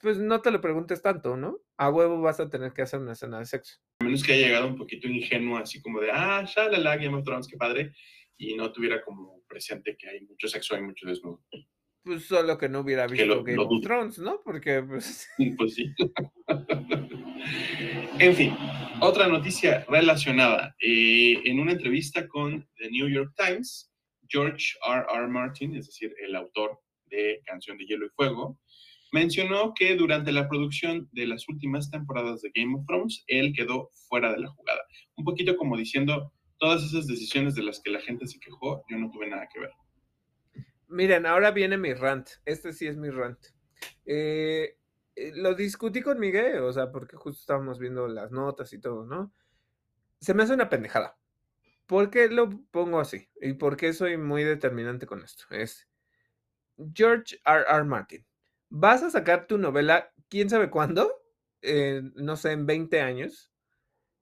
pues 0.01 0.19
no 0.19 0.41
te 0.41 0.51
lo 0.51 0.61
preguntes 0.61 1.03
tanto, 1.03 1.37
¿no? 1.37 1.59
A 1.77 1.91
huevo 1.91 2.21
vas 2.21 2.39
a 2.39 2.49
tener 2.49 2.73
que 2.73 2.83
hacer 2.83 3.01
una 3.01 3.13
escena 3.13 3.41
de 3.41 3.47
sexo. 3.47 3.79
A 4.01 4.05
menos 4.05 4.23
que 4.23 4.35
haya 4.35 4.47
llegado 4.47 4.69
un 4.69 4.77
poquito 4.77 5.09
ingenuo, 5.09 5.59
así 5.59 5.83
como 5.83 6.01
de, 6.01 6.11
ah, 6.13 6.45
ya 6.45 6.69
la 6.69 6.97
Game 6.97 7.17
of 7.17 7.49
qué 7.51 7.57
padre, 7.57 7.93
y 8.37 8.55
no 8.55 8.71
tuviera 8.71 9.03
como 9.03 9.43
presente 9.49 9.97
que 9.97 10.09
hay 10.09 10.21
mucho 10.21 10.47
sexo 10.47 10.77
y 10.77 10.83
mucho 10.83 11.09
desnudo. 11.09 11.43
Pues 12.07 12.27
solo 12.27 12.57
que 12.57 12.69
no 12.69 12.83
hubiera 12.83 13.09
visto 13.09 13.43
Game 13.43 13.59
of 13.59 13.83
Thrones, 13.83 14.21
¿no? 14.21 14.41
Porque 14.45 14.81
pues... 14.81 15.29
Pues 15.59 15.75
sí. 15.75 15.93
en 18.21 18.33
fin, 18.33 18.57
otra 19.01 19.27
noticia 19.27 19.85
relacionada. 19.89 20.77
Eh, 20.81 21.35
en 21.45 21.59
una 21.59 21.73
entrevista 21.73 22.29
con 22.29 22.65
The 22.77 22.91
New 22.91 23.09
York 23.09 23.35
Times, 23.37 23.93
George 24.29 24.67
R. 24.89 25.05
R. 25.13 25.27
Martin, 25.27 25.75
es 25.75 25.87
decir, 25.87 26.15
el 26.25 26.37
autor 26.37 26.79
de 27.07 27.41
Canción 27.45 27.77
de 27.77 27.87
Hielo 27.87 28.07
y 28.07 28.11
Fuego, 28.11 28.57
mencionó 29.11 29.75
que 29.75 29.97
durante 29.97 30.31
la 30.31 30.49
producción 30.49 31.09
de 31.11 31.27
las 31.27 31.49
últimas 31.49 31.91
temporadas 31.91 32.41
de 32.41 32.53
Game 32.55 32.77
of 32.77 32.87
Thrones, 32.87 33.25
él 33.27 33.53
quedó 33.53 33.91
fuera 34.09 34.33
de 34.33 34.39
la 34.39 34.49
jugada. 34.49 34.83
Un 35.17 35.25
poquito 35.25 35.57
como 35.57 35.77
diciendo, 35.77 36.33
todas 36.59 36.85
esas 36.85 37.09
decisiones 37.09 37.57
de 37.57 37.65
las 37.65 37.81
que 37.83 37.91
la 37.91 38.01
gente 38.01 38.29
se 38.29 38.39
quejó, 38.39 38.85
yo 38.89 38.97
no 38.97 39.11
tuve 39.11 39.29
nada 39.29 39.49
que 39.53 39.59
ver. 39.59 39.71
Miren, 40.89 41.27
ahora 41.27 41.51
viene 41.51 41.77
mi 41.77 41.95
rant. 41.95 42.29
Este 42.45 42.73
sí 42.73 42.87
es 42.87 42.97
mi 42.97 43.11
rant. 43.11 43.39
Eh, 44.05 44.79
eh, 45.17 45.33
lo 45.35 45.55
discutí 45.55 46.01
con 46.01 46.21
Miguel, 46.21 46.61
o 46.61 46.73
sea, 46.73 46.93
porque 46.93 47.17
justo 47.17 47.41
estábamos 47.41 47.79
viendo 47.79 48.07
las 48.07 48.31
notas 48.31 48.73
y 48.73 48.81
todo, 48.81 49.05
¿no? 49.05 49.33
Se 50.21 50.35
me 50.35 50.45
hace 50.45 50.55
una 50.55 50.69
pendejada. 50.69 51.19
¿Por 51.87 52.11
qué 52.11 52.29
lo 52.29 52.51
pongo 52.71 53.01
así? 53.01 53.29
¿Y 53.41 53.55
por 53.55 53.77
qué 53.77 53.93
soy 53.93 54.17
muy 54.17 54.45
determinante 54.45 55.07
con 55.07 55.23
esto? 55.23 55.45
Es 55.51 55.89
George 56.95 57.39
R. 57.45 57.65
R. 57.69 57.85
Martin. 57.85 58.27
¿Vas 58.69 59.03
a 59.03 59.11
sacar 59.11 59.47
tu 59.47 59.59
novela 59.59 60.13
quién 60.29 60.51
sabe 60.51 60.71
cuándo? 60.71 61.13
no 62.15 62.37
sé, 62.37 62.53
en 62.53 62.65
20 62.65 63.01
años. 63.01 63.51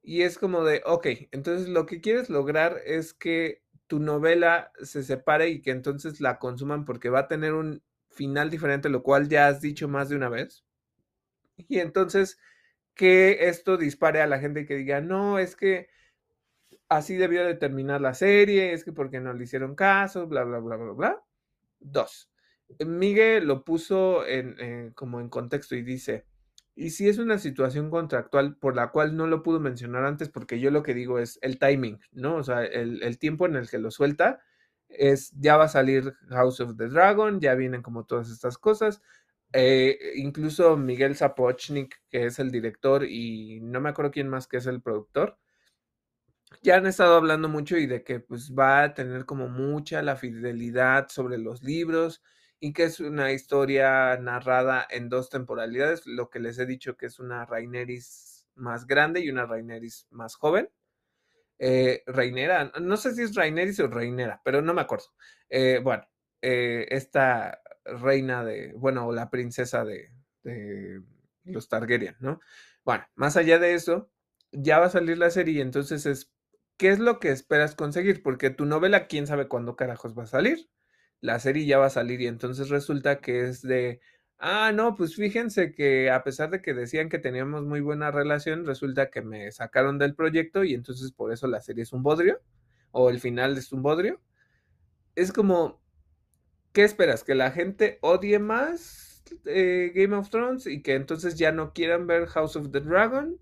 Y 0.01 0.23
es 0.23 0.39
como 0.39 0.65
de, 0.65 0.83
ok, 0.87 1.07
entonces 1.31 1.69
lo 1.69 1.85
que 1.85 2.01
quieres 2.01 2.31
lograr 2.31 2.81
es 2.87 3.13
que 3.13 3.64
tu 3.87 3.99
novela 4.01 4.73
se 4.83 5.03
separe 5.03 5.49
y 5.49 5.63
que 5.63 5.71
entonces 5.71 6.21
la 6.21 6.39
consuman 6.39 6.85
porque 6.85 7.11
va 7.11 7.21
a 7.21 7.29
tener 7.29 7.53
un 7.53 7.83
final 8.09 8.51
diferente, 8.51 8.89
lo 8.89 9.03
cual 9.03 9.29
ya 9.29 9.49
has 9.49 9.61
dicho 9.61 9.89
más 9.89 10.09
de 10.09 10.17
una 10.17 10.29
vez. 10.29 10.65
Y 11.57 11.79
entonces 11.79 12.39
que 12.95 13.49
esto 13.49 13.77
dispare 13.77 14.21
a 14.23 14.27
la 14.27 14.39
gente 14.39 14.67
que 14.67 14.77
diga, 14.77 15.01
no, 15.01 15.39
es 15.39 15.57
que 15.57 15.89
así 16.89 17.17
debió 17.17 17.45
de 17.45 17.55
terminar 17.55 18.01
la 18.01 18.15
serie, 18.15 18.73
es 18.73 18.85
que 18.85 18.93
porque 18.93 19.21
no 19.21 19.33
le 19.33 19.45
hicieron 19.45 19.75
caso, 19.75 20.27
bla, 20.27 20.45
bla, 20.45 20.59
bla, 20.59 20.77
bla, 20.77 20.93
bla. 20.93 21.25
Dos. 21.81 22.31
Miguel 22.87 23.47
lo 23.47 23.65
puso 23.65 24.27
en, 24.27 24.57
eh, 24.59 24.93
como 24.95 25.21
en 25.21 25.29
contexto 25.29 25.77
y 25.77 25.83
dice, 25.83 26.27
y 26.77 26.91
si 26.91 27.09
es 27.09 27.19
una 27.19 27.39
situación 27.39 27.91
contractual 27.91 28.57
por 28.57 28.75
la 28.75 28.91
cual 28.91 29.17
no 29.17 29.27
lo 29.27 29.43
pudo 29.43 29.61
mencionar 29.61 30.05
antes, 30.05 30.29
porque 30.29 30.59
yo 30.59 30.71
lo 30.71 30.83
que 30.83 30.95
digo 30.95 31.19
es 31.19 31.39
el 31.43 31.59
timing, 31.59 32.01
¿no? 32.13 32.37
O 32.37 32.43
sea, 32.43 32.65
el, 32.65 33.19
tiempo 33.19 33.47
en 33.47 33.55
el 33.57 33.69
que 33.69 33.79
lo 33.79 33.91
suelta 33.91 34.41
es, 34.89 35.33
ya 35.39 35.57
va 35.57 35.65
a 35.65 35.69
salir 35.69 36.15
House 36.31 36.61
of 36.61 36.77
the 36.77 36.89
Dragon, 36.89 37.41
ya 37.41 37.55
vienen 37.55 37.83
como 37.83 38.05
todas 38.05 38.29
estas 38.31 38.59
cosas. 38.59 39.03
Eh, 39.53 40.15
incluso 40.17 40.77
Miguel 40.77 41.15
Zapochnik, 41.17 42.03
que 42.11 42.27
es 42.27 42.41
el 42.41 42.51
director, 42.51 43.05
y 43.05 43.61
no 43.61 43.81
me 43.81 43.91
acuerdo 43.91 44.11
quién 44.11 44.29
más 44.29 44.49
que 44.49 44.57
es 44.57 44.67
el 44.67 44.83
productor, 44.83 45.39
ya 46.63 46.77
han 46.77 46.87
estado 46.87 47.17
hablando 47.17 47.49
mucho 47.49 47.77
y 47.77 47.87
de 47.87 48.03
que 48.03 48.21
pues 48.21 48.53
va 48.53 48.83
a 48.83 48.95
tener 48.95 49.27
como 49.27 49.49
mucha 49.49 50.03
la 50.03 50.17
fidelidad 50.17 51.09
sobre 51.09 51.39
los 51.39 51.63
libros 51.63 52.23
y 52.61 52.73
que 52.73 52.85
es 52.85 53.01
una 53.01 53.33
historia 53.33 54.17
narrada 54.17 54.87
en 54.89 55.09
dos 55.09 55.29
temporalidades, 55.31 56.07
lo 56.07 56.31
que 56.31 56.41
les 56.41 56.59
he 56.59 56.67
dicho 56.67 56.97
que 56.97 57.07
es 57.07 57.19
una 57.19 57.45
Raineris 57.45 58.47
más 58.55 58.87
grande 58.87 59.21
y 59.21 59.31
una 59.31 59.47
Raineris 59.47 60.07
más 60.11 60.37
joven. 60.37 60.71
Eh, 61.59 62.03
Reinera, 62.07 62.73
no 62.81 62.97
sé 62.97 63.15
si 63.15 63.23
es 63.23 63.35
Raineris 63.35 63.81
o 63.81 63.89
Reinera, 63.89 64.41
pero 64.45 64.63
no 64.63 64.75
me 64.75 64.81
acuerdo. 64.81 65.07
Eh, 65.49 65.81
bueno, 65.83 66.05
eh, 66.43 66.87
esta 66.91 67.61
reina 67.85 68.45
de, 68.45 68.73
bueno, 68.75 69.13
la 69.13 69.31
princesa 69.31 69.85
de, 69.85 70.11
de, 70.43 71.03
los 71.45 71.69
Targaryen, 71.69 72.17
¿no? 72.21 72.41
Bueno, 72.85 73.05
más 73.15 73.37
allá 73.37 73.59
de 73.59 73.75
eso, 73.75 74.11
ya 74.53 74.79
va 74.79 74.87
a 74.87 74.91
salir 74.91 75.19
la 75.19 75.31
serie, 75.31 75.63
entonces 75.63 76.07
es, 76.07 76.33
¿qué 76.77 76.89
es 76.91 76.99
lo 76.99 77.21
que 77.21 77.31
esperas 77.31 77.75
conseguir? 77.75 78.23
Porque 78.23 78.51
tu 78.51 78.65
novela, 78.67 79.07
quién 79.07 79.27
sabe 79.27 79.49
cuándo 79.49 79.77
carajos 79.77 80.17
va 80.19 80.25
a 80.25 80.27
salir 80.27 80.69
la 81.21 81.39
serie 81.39 81.67
ya 81.67 81.79
va 81.79 81.87
a 81.87 81.91
salir 81.91 82.21
y 82.21 82.27
entonces 82.27 82.69
resulta 82.69 83.21
que 83.21 83.49
es 83.49 83.63
de, 83.63 84.01
ah, 84.39 84.73
no, 84.75 84.95
pues 84.95 85.17
fíjense 85.17 85.73
que 85.73 86.11
a 86.11 86.23
pesar 86.25 86.51
de 86.51 86.63
que 86.63 86.75
decían 86.75 87.09
que 87.09 87.19
teníamos 87.19 87.65
muy 87.65 87.81
buena 87.81 88.11
relación, 88.11 88.67
resulta 88.67 89.11
que 89.11 89.23
me 89.23 89.51
sacaron 89.53 89.99
del 89.99 90.15
proyecto 90.15 90.65
y 90.65 90.75
entonces 90.75 91.13
por 91.13 91.33
eso 91.33 91.47
la 91.49 91.61
serie 91.63 91.85
es 91.85 91.93
un 91.93 92.03
bodrio 92.03 92.41
o 92.93 93.11
el 93.11 93.21
final 93.21 93.59
es 93.59 93.73
un 93.73 93.83
bodrio. 93.83 94.21
Es 95.17 95.33
como, 95.33 95.81
¿qué 96.73 96.85
esperas? 96.85 97.25
¿Que 97.25 97.35
la 97.35 97.51
gente 97.53 97.99
odie 98.03 98.39
más 98.39 99.25
eh, 99.47 99.93
Game 99.95 100.17
of 100.17 100.31
Thrones 100.31 100.67
y 100.67 100.83
que 100.83 100.95
entonces 100.95 101.37
ya 101.37 101.53
no 101.53 101.73
quieran 101.73 102.07
ver 102.07 102.27
House 102.27 102.57
of 102.57 102.71
the 102.71 102.81
Dragon? 102.81 103.39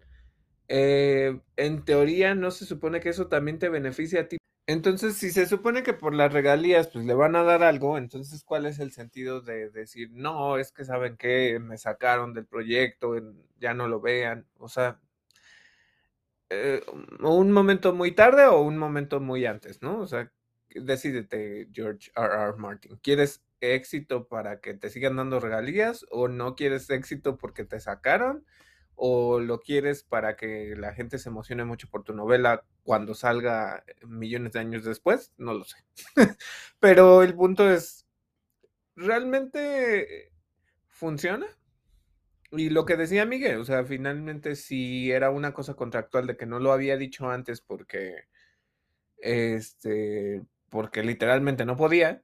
Eh, 0.69 1.41
en 1.57 1.85
teoría 1.85 2.35
no 2.35 2.51
se 2.51 2.67
supone 2.67 3.01
que 3.01 3.11
eso 3.11 3.29
también 3.29 3.59
te 3.59 3.69
beneficia 3.69 4.23
a 4.23 4.29
ti 4.29 4.39
entonces, 4.67 5.17
si 5.17 5.31
se 5.31 5.47
supone 5.47 5.83
que 5.83 5.93
por 5.93 6.15
las 6.15 6.33
regalías 6.33 6.89
pues 6.89 7.05
le 7.05 7.15
van 7.15 7.37
a 7.37 7.43
dar 7.43 7.63
algo, 7.63 7.99
entonces 7.99 8.45
¿cuál 8.45 8.67
es 8.67 8.79
el 8.79 8.93
sentido 8.93 9.41
de 9.41 9.71
decir, 9.71 10.11
no, 10.13 10.59
es 10.59 10.73
que 10.73 10.85
saben 10.85 11.17
que 11.17 11.59
me 11.61 11.79
sacaron 11.79 12.33
del 12.35 12.47
proyecto, 12.47 13.15
ya 13.59 13.75
no 13.75 13.89
lo 13.89 14.01
vean? 14.01 14.47
O 14.59 14.69
sea, 14.69 15.01
eh, 16.51 16.83
un 17.21 17.51
momento 17.53 17.95
muy 17.95 18.13
tarde 18.13 18.47
o 18.47 18.61
un 18.61 18.77
momento 18.79 19.21
muy 19.21 19.47
antes, 19.47 19.83
¿no? 19.83 20.01
O 20.01 20.07
sea, 20.07 20.31
decídete, 20.71 21.69
George 21.73 22.11
R. 22.15 22.27
R. 22.27 22.57
Martin. 22.59 22.99
¿Quieres 23.03 23.43
éxito 23.61 24.29
para 24.29 24.61
que 24.61 24.75
te 24.75 24.91
sigan 24.91 25.17
dando 25.17 25.41
regalías 25.41 26.05
o 26.11 26.29
no 26.29 26.55
quieres 26.57 26.91
éxito 26.91 27.39
porque 27.39 27.65
te 27.65 27.81
sacaron? 27.81 28.45
O 28.95 29.41
lo 29.41 29.61
quieres 29.61 30.05
para 30.05 30.37
que 30.37 30.75
la 30.77 30.95
gente 30.95 31.19
se 31.19 31.29
emocione 31.29 31.65
mucho 31.65 31.89
por 31.89 32.05
tu 32.05 32.15
novela 32.15 32.65
cuando 32.83 33.15
salga 33.15 33.85
eh, 33.87 33.95
millones 34.07 34.53
de 34.53 34.61
años 34.61 34.85
después, 34.85 35.33
no 35.39 35.55
lo 35.55 35.65
sé. 35.65 35.79
Pero 36.81 37.23
el 37.23 37.35
punto 37.35 37.71
es, 37.71 38.07
¿realmente 38.97 40.33
funciona? 40.89 41.47
Y 42.53 42.69
lo 42.71 42.85
que 42.85 42.97
decía 42.97 43.25
Miguel, 43.25 43.59
o 43.61 43.65
sea, 43.65 43.85
finalmente 43.85 44.57
si 44.57 45.11
era 45.11 45.31
una 45.31 45.55
cosa 45.55 45.75
contractual 45.75 46.27
de 46.27 46.37
que 46.37 46.47
no 46.47 46.59
lo 46.59 46.73
había 46.73 46.99
dicho 46.99 47.31
antes 47.31 47.63
porque, 47.63 48.25
este, 49.19 50.43
porque 50.69 51.03
literalmente 51.03 51.65
no 51.65 51.77
podía, 51.77 52.23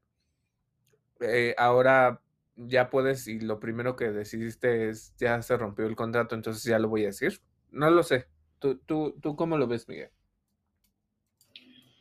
eh, 1.20 1.54
ahora 1.56 2.20
ya 2.66 2.90
puedes 2.90 3.28
y 3.28 3.40
lo 3.40 3.60
primero 3.60 3.96
que 3.96 4.10
decidiste 4.10 4.88
es 4.88 5.14
ya 5.16 5.40
se 5.42 5.56
rompió 5.56 5.86
el 5.86 5.96
contrato, 5.96 6.34
entonces 6.34 6.64
ya 6.64 6.78
lo 6.78 6.88
voy 6.88 7.04
a 7.04 7.06
decir. 7.06 7.40
No 7.70 7.90
lo 7.90 8.02
sé. 8.02 8.26
¿Tú, 8.58 8.78
tú, 8.78 9.16
tú 9.22 9.36
cómo 9.36 9.56
lo 9.56 9.68
ves, 9.68 9.88
Miguel? 9.88 10.10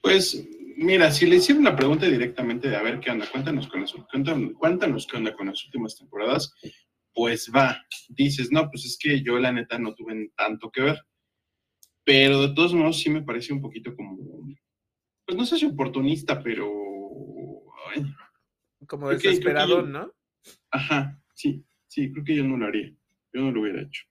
Pues 0.01 0.47
mira, 0.77 1.11
si 1.11 1.25
le 1.27 1.35
hicieron 1.35 1.63
la 1.63 1.75
pregunta 1.75 2.07
directamente 2.07 2.69
de 2.69 2.75
a 2.75 2.81
ver 2.81 2.99
qué 2.99 3.11
onda, 3.11 3.29
cuéntanos 3.29 3.67
con 3.67 3.81
las, 3.81 3.93
cuéntanos, 4.57 5.07
qué 5.07 5.17
onda 5.17 5.35
con 5.35 5.47
las 5.47 5.63
últimas 5.65 5.97
temporadas, 5.97 6.53
pues 7.13 7.51
va, 7.55 7.83
dices, 8.09 8.51
no, 8.51 8.69
pues 8.69 8.85
es 8.85 8.97
que 8.99 9.21
yo 9.21 9.37
la 9.37 9.51
neta 9.51 9.77
no 9.77 9.93
tuve 9.93 10.31
tanto 10.35 10.71
que 10.71 10.81
ver. 10.81 11.05
Pero 12.03 12.41
de 12.41 12.55
todos 12.55 12.73
modos 12.73 12.99
sí 12.99 13.09
me 13.09 13.21
parece 13.21 13.53
un 13.53 13.61
poquito 13.61 13.95
como, 13.95 14.17
pues 15.25 15.37
no 15.37 15.45
sé 15.45 15.57
si 15.57 15.65
oportunista, 15.65 16.41
pero... 16.41 16.71
como 18.87 19.09
desesperado, 19.09 19.81
¿no? 19.81 20.13
Ajá, 20.71 21.21
sí, 21.33 21.63
sí, 21.87 22.11
creo 22.11 22.23
que 22.23 22.35
yo 22.35 22.43
no 22.43 22.57
lo 22.57 22.67
haría. 22.67 22.93
Yo 23.33 23.41
no 23.41 23.51
lo 23.51 23.61
hubiera 23.61 23.81
hecho. 23.81 24.03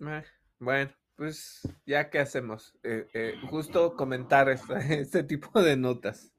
Eh, 0.00 0.24
bueno, 0.58 0.92
pues 1.16 1.62
ya 1.86 2.10
qué 2.10 2.18
hacemos. 2.18 2.74
Eh, 2.82 3.06
eh, 3.14 3.34
justo 3.48 3.94
comentar 3.94 4.48
este 4.90 5.22
tipo 5.22 5.62
de 5.62 5.76
notas. 5.76 6.32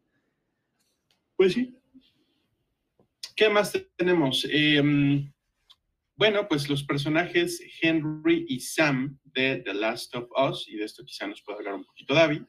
Pues 1.36 1.53
sí. 1.53 1.77
¿Qué 3.36 3.49
más 3.49 3.71
tenemos? 3.95 4.45
Em, 4.51 5.32
bueno, 6.15 6.45
pues 6.49 6.69
los 6.69 6.84
personajes 6.84 7.61
Henry 7.82 8.45
y 8.49 8.59
Sam 8.59 9.17
de 9.23 9.61
The 9.63 9.73
Last 9.73 10.13
of 10.15 10.30
Us, 10.38 10.67
y 10.67 10.75
de 10.75 10.84
esto 10.84 11.05
quizá 11.05 11.25
nos 11.25 11.41
pueda 11.41 11.59
hablar 11.59 11.75
un 11.75 11.86
poquito 11.86 12.13
David, 12.13 12.41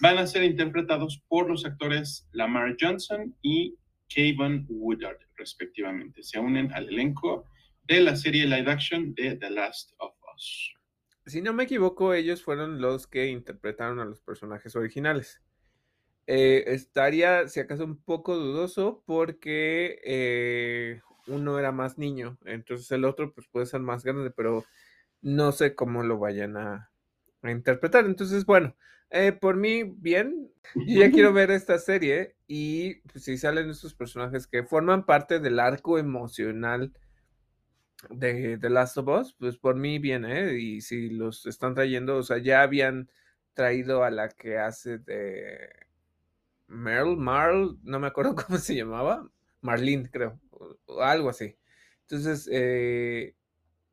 van 0.00 0.16
a 0.16 0.26
ser 0.26 0.42
interpretados 0.44 1.22
por 1.28 1.48
los 1.48 1.66
actores 1.66 2.26
Lamar 2.32 2.74
Johnson 2.80 3.36
y 3.42 3.76
Kevin 4.10 4.66
Woodard, 4.68 5.18
respectivamente. 5.36 6.22
Se 6.22 6.38
unen 6.38 6.72
al 6.72 6.88
elenco 6.88 7.46
de 7.84 8.00
la 8.00 8.16
serie 8.16 8.44
live 8.44 8.70
action 8.70 9.14
de 9.14 9.36
The 9.36 9.50
Last 9.50 9.92
of 9.98 10.14
Us. 10.34 10.74
Si 11.26 11.40
no 11.40 11.52
me 11.52 11.64
equivoco, 11.64 12.12
ellos 12.12 12.42
fueron 12.42 12.80
los 12.80 13.06
que 13.06 13.28
interpretaron 13.28 14.00
a 14.00 14.04
los 14.04 14.20
personajes 14.20 14.74
originales. 14.76 15.40
Eh, 16.26 16.64
estaría, 16.66 17.48
si 17.48 17.60
acaso, 17.60 17.84
un 17.84 18.02
poco 18.02 18.36
dudoso 18.36 19.02
porque 19.06 20.00
eh, 20.04 21.00
uno 21.26 21.58
era 21.58 21.72
más 21.72 21.98
niño, 21.98 22.38
entonces 22.44 22.90
el 22.92 23.04
otro 23.04 23.32
pues 23.34 23.48
puede 23.48 23.66
ser 23.66 23.80
más 23.80 24.04
grande, 24.04 24.30
pero 24.30 24.64
no 25.22 25.52
sé 25.52 25.74
cómo 25.74 26.02
lo 26.02 26.18
vayan 26.18 26.56
a, 26.56 26.90
a 27.42 27.50
interpretar. 27.50 28.04
Entonces, 28.04 28.44
bueno, 28.44 28.76
eh, 29.10 29.32
por 29.32 29.56
mí, 29.56 29.82
bien. 29.84 30.52
Ya 30.86 31.10
quiero 31.10 31.32
ver 31.32 31.50
esta 31.50 31.78
serie 31.78 32.36
y 32.52 32.96
pues, 33.02 33.22
si 33.26 33.38
salen 33.38 33.70
estos 33.70 33.94
personajes 33.94 34.48
que 34.48 34.64
forman 34.64 35.06
parte 35.06 35.38
del 35.38 35.60
arco 35.60 36.00
emocional 36.00 36.92
de 38.08 38.58
The 38.58 38.68
Last 38.70 38.98
of 38.98 39.06
Us, 39.06 39.36
pues 39.38 39.56
por 39.56 39.76
mí 39.76 40.00
bien, 40.00 40.24
¿eh? 40.24 40.58
Y 40.58 40.80
si 40.80 41.10
los 41.10 41.46
están 41.46 41.76
trayendo, 41.76 42.16
o 42.16 42.24
sea, 42.24 42.38
ya 42.38 42.62
habían 42.62 43.08
traído 43.54 44.02
a 44.02 44.10
la 44.10 44.30
que 44.30 44.58
hace 44.58 44.98
de 44.98 45.70
Merle, 46.66 47.14
Marl, 47.14 47.78
no 47.84 48.00
me 48.00 48.08
acuerdo 48.08 48.34
cómo 48.48 48.58
se 48.58 48.74
llamaba, 48.74 49.30
Marlene, 49.60 50.10
creo, 50.10 50.40
o, 50.86 51.02
algo 51.02 51.28
así. 51.30 51.56
Entonces, 52.00 52.48
eh, 52.50 53.36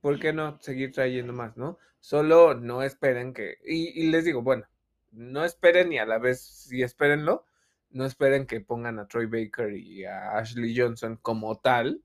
¿por 0.02 0.20
qué 0.20 0.34
no 0.34 0.60
seguir 0.62 0.94
trayendo 0.94 1.32
más, 1.32 1.58
no? 1.58 1.78
Solo 2.00 2.56
no 2.56 2.82
esperen 2.82 3.36
que, 3.36 3.60
y 3.64 4.08
les 4.10 4.26
digo, 4.26 4.42
bueno, 4.42 4.66
no 5.12 5.46
esperen 5.46 5.94
y 5.94 6.00
a 6.00 6.08
la 6.08 6.18
vez 6.18 6.42
sí 6.42 6.82
espérenlo, 6.82 7.46
no 7.90 8.06
esperen 8.06 8.46
que 8.46 8.62
pongan 8.62 9.00
a 9.00 9.08
Troy 9.08 9.26
Baker 9.26 9.74
y 9.76 10.06
a 10.06 10.38
Ashley 10.38 10.78
Johnson 10.78 11.18
como 11.22 11.58
tal, 11.60 12.04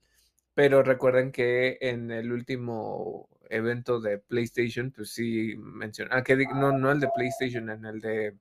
pero 0.55 0.83
recuerden 0.83 1.33
que 1.33 1.79
en 1.81 2.11
el 2.11 2.33
último 2.33 3.29
evento 3.51 4.01
de 4.01 4.19
PlayStation, 4.19 4.91
pues 4.91 5.11
sí 5.13 5.55
mencionan, 5.57 6.19
ah, 6.19 6.23
que 6.23 6.37
no, 6.37 6.73
no 6.73 6.91
el 6.91 7.01
de 7.01 7.09
PlayStation, 7.15 7.71
en 7.71 7.85
el 7.85 8.01
de 8.01 8.37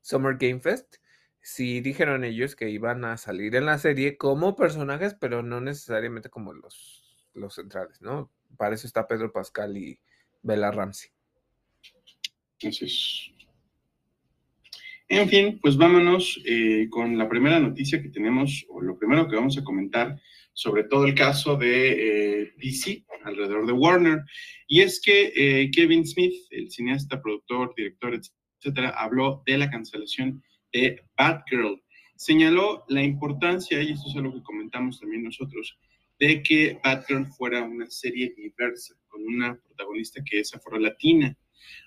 Summer 0.00 0.36
Game 0.38 0.60
Fest, 0.60 0.96
sí 1.40 1.80
dijeron 1.80 2.24
ellos 2.24 2.56
que 2.56 2.68
iban 2.70 3.04
a 3.04 3.16
salir 3.16 3.56
en 3.56 3.66
la 3.66 3.78
serie 3.78 4.16
como 4.16 4.56
personajes, 4.56 5.14
pero 5.14 5.42
no 5.42 5.60
necesariamente 5.60 6.30
como 6.30 6.52
los, 6.52 7.04
centrales, 7.50 8.00
¿no? 8.02 8.30
Para 8.56 8.74
eso 8.74 8.86
está 8.86 9.06
Pedro 9.06 9.32
Pascal 9.32 9.76
y 9.76 10.00
Bella 10.42 10.70
Ramsey. 10.70 11.10
En 15.08 15.28
fin, 15.28 15.58
pues 15.60 15.76
vámonos 15.76 16.40
eh, 16.44 16.86
con 16.90 17.16
la 17.16 17.28
primera 17.28 17.58
noticia 17.58 18.02
que 18.02 18.10
tenemos, 18.10 18.66
o 18.68 18.80
lo 18.80 18.98
primero 18.98 19.28
que 19.28 19.36
vamos 19.36 19.56
a 19.56 19.64
comentar 19.64 20.20
sobre 20.58 20.82
todo 20.84 21.06
el 21.06 21.14
caso 21.14 21.56
de 21.56 22.42
eh, 22.42 22.52
DC 22.56 23.04
alrededor 23.22 23.64
de 23.64 23.72
Warner. 23.72 24.24
Y 24.66 24.80
es 24.80 25.00
que 25.00 25.32
eh, 25.36 25.70
Kevin 25.70 26.04
Smith, 26.04 26.34
el 26.50 26.68
cineasta, 26.70 27.22
productor, 27.22 27.72
director, 27.76 28.20
etcétera, 28.58 28.90
habló 28.90 29.42
de 29.46 29.56
la 29.56 29.70
cancelación 29.70 30.42
de 30.72 31.00
Batgirl. 31.16 31.80
Señaló 32.16 32.84
la 32.88 33.04
importancia, 33.04 33.80
y 33.80 33.92
esto 33.92 34.10
es 34.10 34.16
algo 34.16 34.34
que 34.34 34.42
comentamos 34.42 34.98
también 34.98 35.22
nosotros, 35.22 35.78
de 36.18 36.42
que 36.42 36.80
Batgirl 36.82 37.26
fuera 37.26 37.62
una 37.62 37.88
serie 37.88 38.34
diversa, 38.36 38.96
con 39.06 39.24
una 39.24 39.56
protagonista 39.56 40.22
que 40.24 40.40
es 40.40 40.52
afro-latina. 40.54 41.36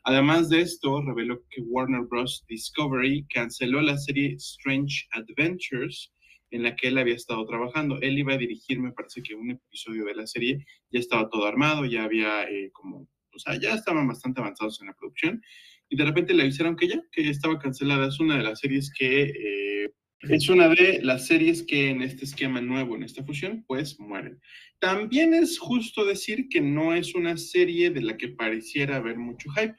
Además 0.03 0.49
de 0.49 0.61
esto, 0.61 1.01
reveló 1.01 1.43
que 1.49 1.61
Warner 1.61 2.01
Bros. 2.01 2.45
Discovery 2.47 3.26
canceló 3.34 3.82
la 3.82 3.97
serie 3.97 4.36
Strange 4.36 5.07
Adventures, 5.11 6.11
en 6.51 6.63
la 6.63 6.76
que 6.76 6.89
él 6.89 6.97
había 6.97 7.15
estado 7.15 7.45
trabajando. 7.45 7.99
Él 8.01 8.19
iba 8.19 8.34
a 8.34 8.38
dirigir, 8.38 8.80
me 8.80 8.91
parece 8.91 9.22
que 9.24 9.36
un 9.36 9.51
episodio 9.51 10.05
de 10.05 10.15
la 10.15 10.28
serie, 10.28 10.65
ya 10.91 10.99
estaba 10.99 11.30
todo 11.30 11.45
armado, 11.45 11.86
ya 11.86 12.03
había 12.03 12.43
eh, 12.43 12.69
como, 12.74 13.07
o 13.34 13.39
sea, 13.39 13.59
ya 13.59 13.74
estaban 13.74 14.07
bastante 14.07 14.41
avanzados 14.41 14.82
en 14.82 14.88
la 14.88 14.93
producción, 14.93 15.41
y 15.89 15.95
de 15.95 16.05
repente 16.05 16.34
le 16.34 16.43
avisaron 16.43 16.76
que 16.76 16.88
ya, 16.88 17.01
que 17.11 17.30
estaba 17.30 17.59
cancelada. 17.59 18.07
Es 18.07 18.19
una 18.19 18.38
de 18.38 18.43
las 18.43 18.59
series 18.59 18.91
que, 18.97 19.24
eh, 19.24 19.91
es 20.30 20.49
una 20.49 20.69
de 20.69 20.99
las 21.01 21.28
series 21.28 21.63
que 21.63 21.89
en 21.89 22.01
este 22.01 22.26
esquema 22.26 22.61
nuevo, 22.61 22.95
en 22.95 23.03
esta 23.03 23.24
fusión, 23.24 23.63
pues 23.67 23.99
mueren. 23.99 24.39
También 24.80 25.34
es 25.34 25.57
justo 25.59 26.05
decir 26.05 26.47
que 26.49 26.61
no 26.61 26.93
es 26.93 27.15
una 27.15 27.38
serie 27.38 27.89
de 27.89 28.01
la 28.01 28.17
que 28.17 28.30
pareciera 28.30 28.97
haber 28.97 29.17
mucho 29.17 29.49
hype 29.51 29.76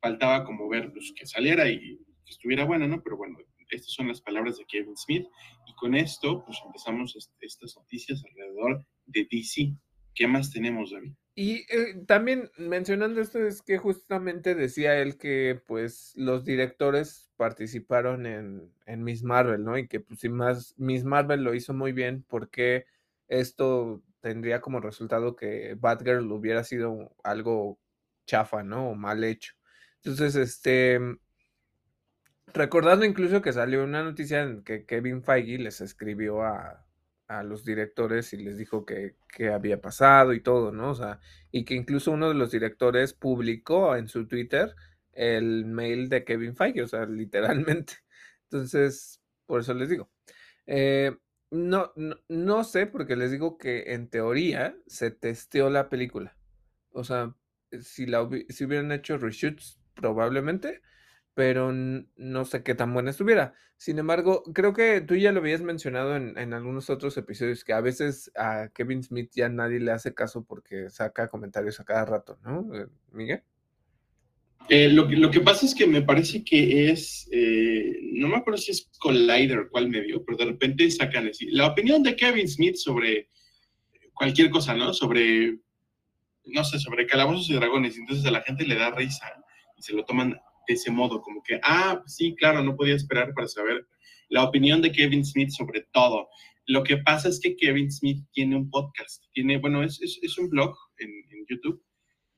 faltaba 0.00 0.44
como 0.44 0.68
ver 0.68 0.92
pues, 0.92 1.12
que 1.14 1.26
saliera 1.26 1.68
y 1.68 1.98
que 2.24 2.30
estuviera 2.30 2.64
buena, 2.64 2.86
¿no? 2.86 3.02
Pero 3.02 3.16
bueno, 3.16 3.38
estas 3.70 3.92
son 3.92 4.08
las 4.08 4.20
palabras 4.20 4.58
de 4.58 4.64
Kevin 4.66 4.96
Smith 4.96 5.26
y 5.66 5.74
con 5.74 5.94
esto 5.94 6.44
pues 6.44 6.58
empezamos 6.64 7.16
estas 7.40 7.76
noticias 7.76 8.22
alrededor 8.24 8.84
de 9.06 9.28
DC. 9.30 9.74
¿Qué 10.20 10.26
más 10.26 10.50
tenemos, 10.50 10.90
David? 10.90 11.14
Y 11.34 11.64
eh, 11.74 12.04
también 12.06 12.50
mencionando 12.58 13.22
esto 13.22 13.38
es 13.38 13.62
que 13.62 13.78
justamente 13.78 14.54
decía 14.54 14.98
él 14.98 15.16
que 15.16 15.62
pues 15.66 16.12
los 16.14 16.44
directores 16.44 17.30
participaron 17.38 18.26
en, 18.26 18.70
en 18.84 19.02
Miss 19.02 19.22
Marvel, 19.22 19.64
¿no? 19.64 19.78
Y 19.78 19.88
que 19.88 20.00
pues 20.00 20.20
si 20.20 20.28
más 20.28 20.74
Miss 20.76 21.04
Marvel 21.04 21.42
lo 21.42 21.54
hizo 21.54 21.72
muy 21.72 21.92
bien 21.92 22.22
porque 22.28 22.84
esto 23.28 24.02
tendría 24.20 24.60
como 24.60 24.80
resultado 24.80 25.36
que 25.36 25.74
Batgirl 25.80 26.30
hubiera 26.30 26.64
sido 26.64 27.16
algo 27.24 27.78
chafa, 28.26 28.62
¿no? 28.62 28.90
O 28.90 28.94
mal 28.94 29.24
hecho. 29.24 29.54
Entonces, 30.04 30.36
este, 30.36 31.00
recordando 32.52 33.06
incluso 33.06 33.40
que 33.40 33.54
salió 33.54 33.84
una 33.84 34.04
noticia 34.04 34.42
en 34.42 34.64
que 34.64 34.84
Kevin 34.84 35.22
Feige 35.22 35.56
les 35.56 35.80
escribió 35.80 36.42
a, 36.42 36.84
los 37.44 37.64
directores 37.64 38.32
y 38.32 38.38
les 38.38 38.58
dijo 38.58 38.84
que, 38.84 39.16
había 39.52 39.80
pasado 39.80 40.32
y 40.32 40.40
todo, 40.40 40.72
¿no? 40.72 40.90
O 40.90 40.94
sea, 40.94 41.20
y 41.52 41.64
que 41.64 41.74
incluso 41.74 42.10
uno 42.10 42.28
de 42.28 42.34
los 42.34 42.50
directores 42.50 43.14
publicó 43.14 43.96
en 43.96 44.08
su 44.08 44.26
Twitter 44.26 44.74
el 45.12 45.64
mail 45.66 46.08
de 46.08 46.24
Kevin 46.24 46.56
Feige, 46.56 46.82
o 46.82 46.88
sea, 46.88 47.06
literalmente. 47.06 47.94
Entonces, 48.44 49.22
por 49.46 49.60
eso 49.60 49.74
les 49.74 49.88
digo. 49.88 50.10
Eh, 50.66 51.16
no, 51.50 51.92
no, 51.96 52.16
no, 52.28 52.64
sé, 52.64 52.86
porque 52.86 53.16
les 53.16 53.30
digo 53.30 53.58
que 53.58 53.94
en 53.94 54.08
teoría 54.08 54.76
se 54.86 55.10
testeó 55.10 55.70
la 55.70 55.88
película. 55.88 56.36
O 56.92 57.04
sea, 57.04 57.34
si, 57.80 58.06
la, 58.06 58.28
si 58.48 58.64
hubieran 58.64 58.92
hecho 58.92 59.18
reshoots 59.18 59.80
probablemente, 59.94 60.82
pero 61.40 61.72
no 61.72 62.44
sé 62.44 62.62
qué 62.62 62.74
tan 62.74 62.92
buena 62.92 63.12
estuviera. 63.12 63.54
Sin 63.78 63.98
embargo, 63.98 64.42
creo 64.52 64.74
que 64.74 65.00
tú 65.00 65.16
ya 65.16 65.32
lo 65.32 65.40
habías 65.40 65.62
mencionado 65.62 66.14
en, 66.14 66.52
algunos 66.52 66.90
otros 66.90 67.16
episodios, 67.16 67.64
que 67.64 67.72
a 67.72 67.80
veces 67.80 68.30
a 68.36 68.68
Kevin 68.74 69.02
Smith 69.02 69.30
ya 69.34 69.48
nadie 69.48 69.80
le 69.80 69.90
hace 69.90 70.12
caso 70.12 70.44
porque 70.44 70.90
saca 70.90 71.28
comentarios 71.28 71.80
a 71.80 71.86
cada 71.86 72.04
rato, 72.04 72.38
¿no, 72.42 72.74
eh, 72.74 72.88
Miguel? 73.12 73.42
Eh, 74.68 74.90
lo, 74.90 75.30
que 75.30 75.40
pasa 75.40 75.64
es 75.64 75.74
que 75.74 75.86
me 75.86 76.02
parece 76.02 76.44
que 76.44 76.90
es, 76.90 77.26
eh, 77.32 77.90
no 78.12 78.28
me 78.28 78.36
acuerdo 78.36 78.58
si 78.58 78.72
es 78.72 78.90
Collider 78.98 79.68
cuál 79.70 79.88
medio, 79.88 80.22
pero 80.22 80.36
de 80.36 80.44
repente 80.44 80.90
sacan 80.90 81.26
así, 81.26 81.46
la 81.46 81.68
opinión 81.68 82.02
de 82.02 82.16
Kevin 82.16 82.48
Smith 82.48 82.76
sobre 82.76 83.30
cualquier 84.12 84.50
cosa, 84.50 84.74
¿no? 84.74 84.92
Sobre 84.92 85.58
no 86.44 86.64
sé, 86.64 86.78
sobre 86.78 87.06
calabozos 87.06 87.48
y 87.48 87.54
dragones, 87.54 87.96
entonces 87.96 88.26
a 88.26 88.30
la 88.30 88.42
gente 88.42 88.66
le 88.66 88.74
da 88.74 88.90
risa 88.90 89.26
y 89.78 89.82
se 89.82 89.94
lo 89.94 90.04
toman 90.04 90.38
de 90.70 90.74
ese 90.74 90.92
modo, 90.92 91.20
como 91.20 91.42
que, 91.42 91.58
ah, 91.64 92.00
sí, 92.06 92.36
claro, 92.36 92.62
no 92.62 92.76
podía 92.76 92.94
esperar 92.94 93.34
para 93.34 93.48
saber 93.48 93.88
la 94.28 94.44
opinión 94.44 94.80
de 94.80 94.92
Kevin 94.92 95.24
Smith 95.24 95.50
sobre 95.50 95.80
todo. 95.92 96.28
Lo 96.66 96.84
que 96.84 96.98
pasa 96.98 97.28
es 97.28 97.40
que 97.40 97.56
Kevin 97.56 97.90
Smith 97.90 98.24
tiene 98.30 98.54
un 98.54 98.70
podcast, 98.70 99.24
tiene, 99.32 99.58
bueno, 99.58 99.82
es, 99.82 100.00
es, 100.00 100.38
un 100.38 100.48
blog 100.48 100.76
en, 100.98 101.10
YouTube 101.48 101.82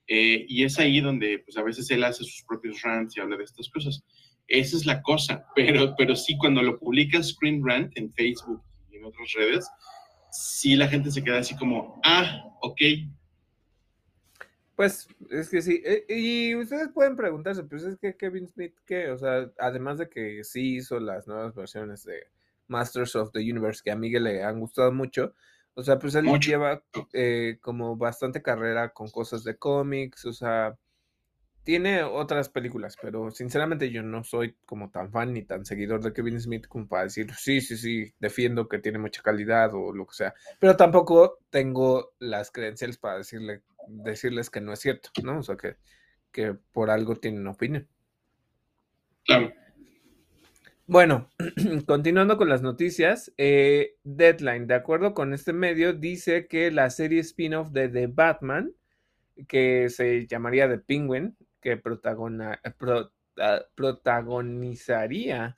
eh, 0.06 0.46
y 0.48 0.64
es 0.64 0.78
ahí 0.78 1.02
donde 1.02 1.40
pues 1.40 1.58
a 1.58 1.62
veces 1.62 1.90
él 1.90 2.02
hace 2.04 2.24
sus 2.24 2.42
propios 2.48 2.80
rants 2.80 3.14
y 3.14 3.20
habla 3.20 3.36
de 3.36 3.44
estas 3.44 3.68
cosas. 3.68 4.02
Esa 4.48 4.78
es 4.78 4.86
la 4.86 5.02
cosa, 5.02 5.44
pero, 5.54 5.94
pero 5.98 6.16
sí, 6.16 6.38
cuando 6.38 6.62
lo 6.62 6.78
publica 6.78 7.22
Screen 7.22 7.60
Rant 7.62 7.92
en 7.98 8.10
Facebook 8.14 8.62
y 8.90 8.96
en 8.96 9.04
otras 9.04 9.30
redes, 9.34 9.68
sí 10.30 10.74
la 10.74 10.88
gente 10.88 11.10
se 11.10 11.22
queda 11.22 11.40
así 11.40 11.54
como, 11.56 12.00
ah, 12.02 12.42
ok, 12.62 12.80
pues 14.82 15.06
es 15.30 15.48
que 15.48 15.62
sí, 15.62 15.80
eh, 15.84 16.04
y 16.08 16.56
ustedes 16.56 16.88
pueden 16.88 17.14
preguntarse, 17.14 17.62
pues 17.62 17.84
es 17.84 17.96
que 17.98 18.16
Kevin 18.16 18.48
Smith, 18.48 18.74
¿qué? 18.84 19.12
O 19.12 19.16
sea, 19.16 19.48
además 19.60 19.98
de 19.98 20.08
que 20.08 20.42
sí 20.42 20.78
hizo 20.78 20.98
las 20.98 21.28
nuevas 21.28 21.54
versiones 21.54 22.02
de 22.02 22.26
Masters 22.66 23.14
of 23.14 23.30
the 23.30 23.38
Universe, 23.38 23.80
que 23.84 23.92
a 23.92 23.96
Miguel 23.96 24.24
le 24.24 24.42
han 24.42 24.58
gustado 24.58 24.90
mucho, 24.90 25.34
o 25.74 25.84
sea, 25.84 26.00
pues 26.00 26.16
él 26.16 26.26
lleva 26.40 26.82
eh, 27.12 27.58
como 27.60 27.96
bastante 27.96 28.42
carrera 28.42 28.92
con 28.92 29.08
cosas 29.08 29.44
de 29.44 29.56
cómics, 29.56 30.24
o 30.24 30.32
sea, 30.32 30.76
tiene 31.64 32.02
otras 32.02 32.48
películas, 32.48 32.96
pero 33.00 33.30
sinceramente 33.30 33.90
yo 33.90 34.02
no 34.02 34.24
soy 34.24 34.56
como 34.66 34.90
tan 34.90 35.10
fan 35.12 35.32
ni 35.32 35.42
tan 35.42 35.64
seguidor 35.64 36.02
de 36.02 36.12
Kevin 36.12 36.40
Smith 36.40 36.66
como 36.66 36.88
para 36.88 37.04
decir, 37.04 37.32
sí, 37.34 37.60
sí, 37.60 37.76
sí, 37.76 38.12
defiendo 38.18 38.68
que 38.68 38.78
tiene 38.78 38.98
mucha 38.98 39.22
calidad 39.22 39.72
o 39.74 39.92
lo 39.92 40.06
que 40.06 40.14
sea, 40.14 40.34
pero 40.58 40.76
tampoco 40.76 41.38
tengo 41.50 42.12
las 42.18 42.50
credenciales 42.50 42.98
para 42.98 43.18
decirle 43.18 43.62
decirles 43.88 44.50
que 44.50 44.60
no 44.60 44.72
es 44.72 44.80
cierto, 44.80 45.10
¿no? 45.22 45.38
O 45.38 45.42
sea, 45.42 45.56
que, 45.56 45.76
que 46.30 46.54
por 46.72 46.90
algo 46.90 47.16
tienen 47.16 47.46
opinión. 47.46 47.88
Claro. 49.24 49.52
Bueno, 50.86 51.30
continuando 51.86 52.36
con 52.36 52.48
las 52.48 52.62
noticias, 52.62 53.32
eh, 53.38 53.96
Deadline, 54.04 54.66
de 54.66 54.74
acuerdo 54.74 55.14
con 55.14 55.32
este 55.32 55.52
medio, 55.52 55.92
dice 55.92 56.46
que 56.48 56.70
la 56.70 56.90
serie 56.90 57.20
spin-off 57.20 57.70
de 57.70 57.88
The 57.88 58.08
Batman, 58.08 58.72
que 59.48 59.88
se 59.88 60.26
llamaría 60.26 60.68
The 60.68 60.78
Penguin, 60.78 61.36
que 61.62 61.80
ah, 63.38 63.60
protagonizaría 63.74 65.56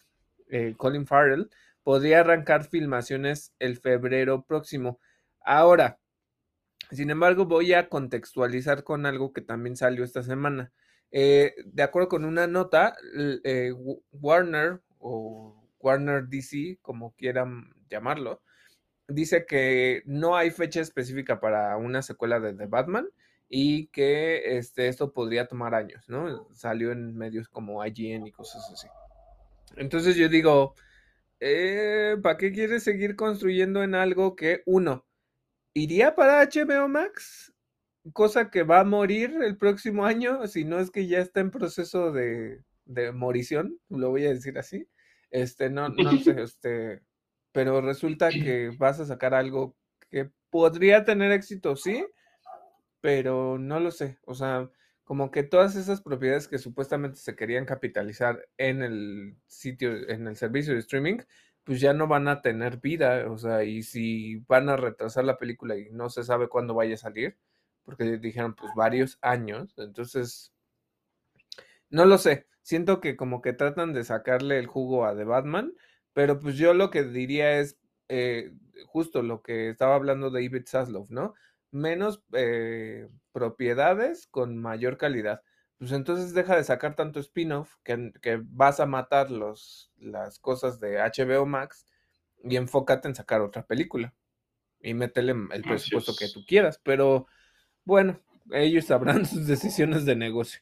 eh, 0.49 0.75
Colin 0.77 1.07
Farrell, 1.07 1.51
podría 1.83 2.21
arrancar 2.21 2.65
filmaciones 2.65 3.53
el 3.59 3.79
febrero 3.79 4.45
próximo. 4.45 5.01
Ahora, 5.41 5.99
sin 6.91 7.11
embargo, 7.11 7.47
voy 7.47 7.73
a 7.73 7.89
contextualizar 7.89 8.85
con 8.85 9.07
algo 9.07 9.33
que 9.33 9.41
también 9.41 9.77
salió 9.77 10.05
esta 10.05 10.23
semana. 10.23 10.73
Eh, 11.11 11.55
de 11.65 11.83
acuerdo 11.83 12.09
con 12.09 12.25
una 12.25 12.47
nota, 12.47 12.95
eh, 13.45 13.73
Warner 14.13 14.81
o 14.99 15.69
Warner 15.81 16.29
DC, 16.29 16.79
como 16.83 17.15
quieran 17.15 17.75
llamarlo, 17.89 18.43
dice 19.09 19.47
que 19.47 20.03
no 20.07 20.37
hay 20.37 20.51
fecha 20.51 20.81
específica 20.81 21.41
para 21.41 21.77
una 21.77 22.03
secuela 22.03 22.41
de 22.41 22.55
The 22.55 22.67
Batman 22.67 23.09
y 23.49 23.89
que 23.89 24.59
este, 24.59 24.89
esto 24.89 25.13
podría 25.13 25.47
tomar 25.47 25.75
años, 25.75 26.09
¿no? 26.09 26.49
Salió 26.53 26.93
en 26.93 27.17
medios 27.17 27.49
como 27.49 27.85
IGN 27.85 28.27
y 28.27 28.33
cosas 28.33 28.69
así. 28.73 28.89
Entonces 29.77 30.17
yo 30.17 30.29
digo, 30.29 30.75
eh, 31.41 32.17
¿para 32.23 32.37
qué 32.37 32.53
quieres 32.53 32.85
seguir 32.85 33.17
construyendo 33.17 33.83
en 33.83 33.95
algo 33.95 34.37
que, 34.37 34.63
uno, 34.67 35.07
iría 35.75 36.15
para 36.15 36.43
HBO 36.43 36.89
Max, 36.89 37.53
cosa 38.13 38.51
que 38.51 38.63
va 38.63 38.81
a 38.81 38.85
morir 38.85 39.35
el 39.43 39.57
próximo 39.57 40.05
año, 40.05 40.47
si 40.47 40.65
no 40.65 40.79
es 40.79 40.91
que 40.91 41.07
ya 41.07 41.21
está 41.21 41.41
en 41.41 41.51
proceso 41.51 42.13
de, 42.13 42.63
de 42.85 43.13
morición, 43.13 43.79
lo 43.89 44.11
voy 44.11 44.27
a 44.27 44.31
decir 44.31 44.59
así. 44.59 44.89
Este, 45.31 45.71
no, 45.71 45.89
no 45.89 46.17
sé, 46.19 46.35
este, 46.43 47.03
pero 47.53 47.81
resulta 47.81 48.31
que 48.31 48.71
vas 48.79 49.01
a 49.01 49.07
sacar 49.07 49.35
algo 49.35 49.77
que 50.11 50.31
podría 50.51 51.05
tener 51.05 51.33
éxito, 51.33 51.77
sí, 51.77 52.07
pero 53.05 53.59
no 53.59 53.81
lo 53.81 53.91
sé. 53.91 54.17
O 54.25 54.35
sea, 54.35 54.71
como 55.05 55.31
que 55.31 55.43
todas 55.43 55.77
esas 55.77 56.01
propiedades 56.01 56.49
que 56.49 56.57
supuestamente 56.57 57.19
se 57.19 57.37
querían 57.37 57.67
capitalizar 57.67 58.49
en 58.57 58.83
el 58.83 59.37
sitio, 59.47 60.09
en 60.09 60.27
el 60.27 60.37
servicio 60.37 60.73
de 60.73 60.81
streaming, 60.81 61.19
pues 61.65 61.83
ya 61.83 61.93
no 61.93 62.09
van 62.09 62.29
a 62.29 62.41
tener 62.41 62.79
vida, 62.79 63.31
o 63.31 63.37
sea, 63.37 63.63
y 63.63 63.83
si 63.83 64.37
van 64.49 64.71
a 64.71 64.79
retrasar 64.79 65.25
la 65.27 65.37
película 65.37 65.77
y 65.77 65.91
no 65.91 66.09
se 66.09 66.25
sabe 66.25 66.49
cuándo 66.49 66.73
vaya 66.73 66.95
a 66.95 66.97
salir, 66.97 67.37
porque 67.85 68.17
dijeron 68.17 68.55
pues 68.55 68.73
varios 68.75 69.19
años, 69.21 69.75
entonces, 69.77 70.55
no 71.91 72.07
lo 72.07 72.17
sé, 72.17 72.47
siento 72.63 73.03
que 73.03 73.17
como 73.17 73.43
que 73.43 73.53
tratan 73.53 73.93
de 73.93 74.05
sacarle 74.05 74.59
el 74.59 74.67
jugo 74.67 75.05
a 75.05 75.15
The 75.15 75.25
Batman, 75.25 75.75
pero 76.15 76.39
pues 76.39 76.57
yo 76.57 76.73
lo 76.73 76.89
que 76.91 77.05
diría 77.05 77.59
es 77.61 77.77
eh, 78.09 78.51
justo 78.87 79.23
lo 79.23 79.43
que 79.43 79.69
estaba 79.69 79.95
hablando 79.95 80.31
David 80.31 80.65
Zaslav, 80.67 81.11
¿no? 81.11 81.35
Menos 81.75 82.23
eh, 82.33 83.09
propiedades 83.33 84.27
con 84.27 84.57
mayor 84.57 84.97
calidad 84.97 85.43
pues 85.79 85.93
entonces 85.93 86.33
deja 86.33 86.57
de 86.57 86.65
sacar 86.65 86.95
tanto 86.95 87.21
spin-off 87.21 87.75
que, 87.83 88.13
que, 88.23 88.41
vas 88.43 88.81
a 88.81 88.87
matar 88.87 89.31
los, 89.31 89.91
las 89.99 90.39
cosas 90.39 90.81
de 90.81 90.99
HBO 90.99 91.47
Max 91.47 91.87
y 92.43 92.57
enfócate 92.57 93.09
en 93.09 93.15
sacar 93.15 93.41
otra 93.41 93.67
película 93.67 94.15
y 94.81 94.95
métele 94.95 95.35
el 95.53 95.63
presupuesto 95.63 96.15
que 96.17 96.29
tú 96.29 96.45
quieras. 96.47 96.81
Pero 96.83 97.27
bueno, 97.85 98.21
ellos 98.53 98.87
sabrán 98.87 99.27
sus 99.27 99.47
decisiones 99.47 100.05
de 100.05 100.17
negocio. 100.17 100.61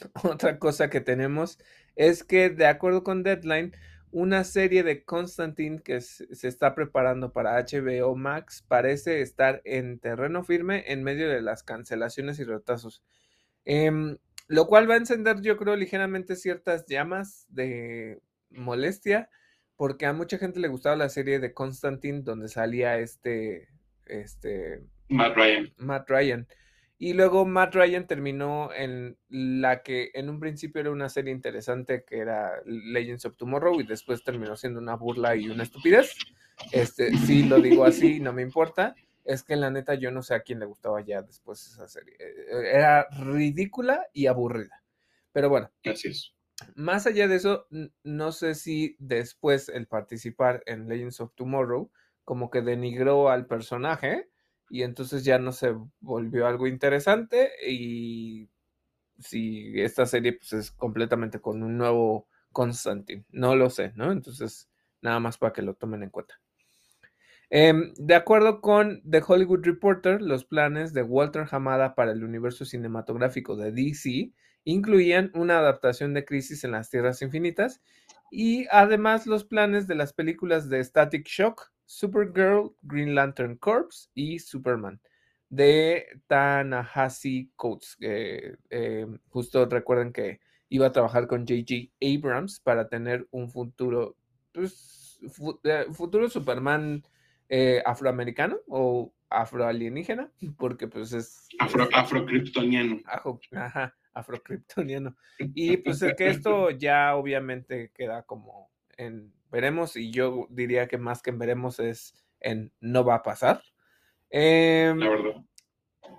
Otra 0.22 0.58
cosa 0.58 0.90
que 0.90 1.00
tenemos 1.00 1.58
es 1.96 2.24
que 2.24 2.50
de 2.50 2.66
acuerdo 2.66 3.04
con 3.04 3.22
Deadline, 3.22 3.74
una 4.14 4.44
serie 4.44 4.84
de 4.84 5.02
Constantine 5.02 5.80
que 5.82 6.00
se 6.00 6.46
está 6.46 6.76
preparando 6.76 7.32
para 7.32 7.60
HBO 7.60 8.14
Max 8.14 8.64
parece 8.68 9.22
estar 9.22 9.60
en 9.64 9.98
terreno 9.98 10.44
firme 10.44 10.84
en 10.86 11.02
medio 11.02 11.28
de 11.28 11.42
las 11.42 11.64
cancelaciones 11.64 12.38
y 12.38 12.44
retrasos. 12.44 13.02
Em, 13.64 14.16
lo 14.46 14.68
cual 14.68 14.88
va 14.88 14.94
a 14.94 14.98
encender, 14.98 15.40
yo 15.40 15.56
creo, 15.56 15.74
ligeramente 15.74 16.36
ciertas 16.36 16.86
llamas 16.86 17.44
de 17.48 18.20
molestia, 18.50 19.30
porque 19.74 20.06
a 20.06 20.12
mucha 20.12 20.38
gente 20.38 20.60
le 20.60 20.68
gustaba 20.68 20.94
la 20.94 21.08
serie 21.08 21.40
de 21.40 21.52
Constantine, 21.52 22.22
donde 22.22 22.46
salía 22.46 22.98
este, 22.98 23.66
este... 24.06 24.80
Matt 25.08 25.36
Ryan. 25.36 25.72
Matt 25.78 26.08
Ryan. 26.08 26.46
Y 26.96 27.12
luego 27.12 27.44
Matt 27.44 27.74
Ryan 27.74 28.06
terminó 28.06 28.72
en 28.72 29.18
la 29.28 29.82
que 29.82 30.10
en 30.14 30.30
un 30.30 30.38
principio 30.38 30.80
era 30.80 30.90
una 30.90 31.08
serie 31.08 31.32
interesante 31.32 32.04
que 32.04 32.18
era 32.18 32.52
Legends 32.64 33.26
of 33.26 33.36
Tomorrow 33.36 33.80
y 33.80 33.84
después 33.84 34.22
terminó 34.22 34.56
siendo 34.56 34.80
una 34.80 34.94
burla 34.94 35.34
y 35.36 35.48
una 35.48 35.64
estupidez. 35.64 36.14
Este, 36.70 37.16
sí 37.16 37.42
lo 37.42 37.60
digo 37.60 37.84
así, 37.84 38.20
no 38.20 38.32
me 38.32 38.42
importa 38.42 38.94
es 39.24 39.42
que 39.42 39.56
la 39.56 39.70
neta 39.70 39.94
yo 39.94 40.10
no 40.10 40.22
sé 40.22 40.34
a 40.34 40.40
quién 40.40 40.60
le 40.60 40.66
gustaba 40.66 41.00
ya 41.00 41.22
después 41.22 41.66
esa 41.66 41.88
serie. 41.88 42.14
Eh, 42.18 42.70
era 42.74 43.08
ridícula 43.10 44.06
y 44.12 44.26
aburrida. 44.26 44.82
Pero 45.32 45.48
bueno. 45.48 45.70
Así 45.84 46.08
es. 46.08 46.34
Más 46.76 47.06
allá 47.06 47.26
de 47.26 47.36
eso, 47.36 47.66
no 48.04 48.30
sé 48.30 48.54
si 48.54 48.94
después 49.00 49.68
el 49.68 49.88
participar 49.88 50.62
en 50.66 50.88
Legends 50.88 51.20
of 51.20 51.34
Tomorrow 51.34 51.90
como 52.22 52.48
que 52.50 52.62
denigró 52.62 53.28
al 53.28 53.46
personaje 53.46 54.30
y 54.74 54.82
entonces 54.82 55.22
ya 55.22 55.38
no 55.38 55.52
se 55.52 55.72
volvió 56.00 56.48
algo 56.48 56.66
interesante 56.66 57.52
y 57.64 58.50
si 59.20 59.80
esta 59.80 60.04
serie 60.04 60.32
pues 60.32 60.52
es 60.52 60.72
completamente 60.72 61.40
con 61.40 61.62
un 61.62 61.78
nuevo 61.78 62.26
Constantine, 62.50 63.24
no 63.30 63.54
lo 63.54 63.70
sé, 63.70 63.92
¿no? 63.94 64.10
Entonces, 64.10 64.68
nada 65.00 65.20
más 65.20 65.38
para 65.38 65.52
que 65.52 65.62
lo 65.62 65.74
tomen 65.74 66.02
en 66.02 66.10
cuenta. 66.10 66.40
Em, 67.50 67.94
de 67.98 68.16
acuerdo 68.16 68.60
con 68.60 69.00
The 69.08 69.22
Hollywood 69.24 69.64
Reporter, 69.64 70.20
los 70.20 70.44
planes 70.44 70.92
de 70.92 71.04
Walter 71.04 71.46
Hamada 71.48 71.94
para 71.94 72.10
el 72.10 72.24
universo 72.24 72.64
cinematográfico 72.64 73.54
de 73.54 73.70
DC 73.70 74.32
incluían 74.64 75.30
una 75.34 75.58
adaptación 75.60 76.14
de 76.14 76.24
Crisis 76.24 76.64
en 76.64 76.72
las 76.72 76.90
Tierras 76.90 77.22
Infinitas 77.22 77.80
y 78.28 78.66
además 78.72 79.28
los 79.28 79.44
planes 79.44 79.86
de 79.86 79.94
las 79.94 80.12
películas 80.12 80.68
de 80.68 80.82
Static 80.82 81.28
Shock, 81.28 81.70
Supergirl, 81.86 82.74
Green 82.82 83.14
Lantern 83.14 83.56
Corps 83.56 84.10
y 84.14 84.38
Superman 84.38 85.00
de 85.48 86.06
Tanahasi 86.26 87.50
Coates. 87.56 87.96
Em, 88.00 89.18
justo 89.28 89.66
recuerden 89.66 90.12
que 90.12 90.40
iba 90.68 90.86
a 90.86 90.92
trabajar 90.92 91.26
con 91.26 91.46
J.G. 91.46 91.92
Abrams 92.00 92.60
para 92.60 92.88
tener 92.88 93.26
un 93.30 93.48
futuro, 93.48 94.16
pues, 94.52 95.20
eh, 95.64 95.86
futuro 95.92 96.28
Superman 96.28 97.04
eh, 97.48 97.82
afroamericano 97.84 98.56
o 98.68 99.14
afroalienígena, 99.30 100.30
porque 100.58 100.88
pues 100.88 101.12
es... 101.12 101.48
Afro, 101.58 101.88
afrocriptoniano. 101.92 103.00
Ajá, 103.52 103.94
afrocriptoniano. 104.12 105.16
Y 105.54 105.76
pues 105.78 106.02
es 106.02 106.14
que 106.14 106.28
esto 106.28 106.70
ya 106.70 107.14
obviamente 107.16 107.90
queda 107.94 108.22
como 108.22 108.70
en 108.98 109.32
veremos 109.50 109.96
y 109.96 110.10
yo 110.10 110.46
diría 110.50 110.88
que 110.88 110.98
más 110.98 111.22
que 111.22 111.30
en 111.30 111.38
veremos 111.38 111.78
es 111.80 112.14
en 112.40 112.72
no 112.80 113.04
va 113.04 113.16
a 113.16 113.22
pasar. 113.22 113.62
Em, 114.30 114.98
La 114.98 115.10
verdad. 115.10 115.44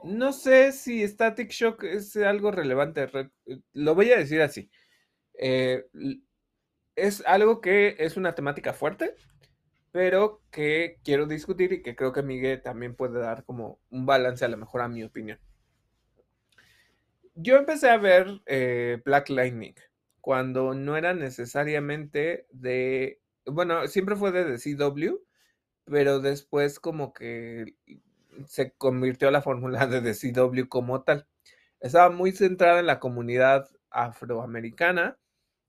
no 0.03 0.33
sé 0.33 0.71
si 0.71 1.05
Static 1.07 1.51
Shock 1.51 1.83
es 1.83 2.15
algo 2.17 2.51
relevante. 2.51 3.09
Lo 3.73 3.95
voy 3.95 4.11
a 4.11 4.17
decir 4.17 4.41
así. 4.41 4.69
Eh, 5.37 5.85
es 6.95 7.23
algo 7.25 7.61
que 7.61 7.95
es 7.99 8.17
una 8.17 8.35
temática 8.35 8.73
fuerte, 8.73 9.15
pero 9.91 10.41
que 10.51 10.97
quiero 11.03 11.25
discutir 11.25 11.73
y 11.73 11.81
que 11.81 11.95
creo 11.95 12.13
que 12.13 12.23
Miguel 12.23 12.61
también 12.61 12.95
puede 12.95 13.19
dar 13.19 13.43
como 13.43 13.79
un 13.89 14.05
balance 14.05 14.45
a 14.45 14.49
lo 14.49 14.57
mejor 14.57 14.81
a 14.81 14.87
mi 14.87 15.03
opinión. 15.03 15.39
Yo 17.33 17.57
empecé 17.57 17.89
a 17.89 17.97
ver 17.97 18.41
eh, 18.45 19.01
Black 19.03 19.29
Lightning 19.29 19.75
cuando 20.25 20.73
no 20.73 20.97
era 20.97 21.13
necesariamente 21.13 22.47
de, 22.49 23.21
bueno, 23.45 23.85
siempre 23.85 24.15
fue 24.15 24.31
de 24.31 24.57
CW, 24.57 25.19
pero 25.85 26.19
después 26.19 26.79
como 26.79 27.13
que 27.13 27.75
se 28.47 28.71
convirtió 28.71 29.29
la 29.29 29.43
fórmula 29.43 29.85
de 29.85 30.15
CW 30.15 30.67
como 30.67 31.03
tal. 31.03 31.27
Estaba 31.79 32.09
muy 32.09 32.31
centrada 32.31 32.79
en 32.79 32.87
la 32.87 32.99
comunidad 32.99 33.69
afroamericana, 33.91 35.19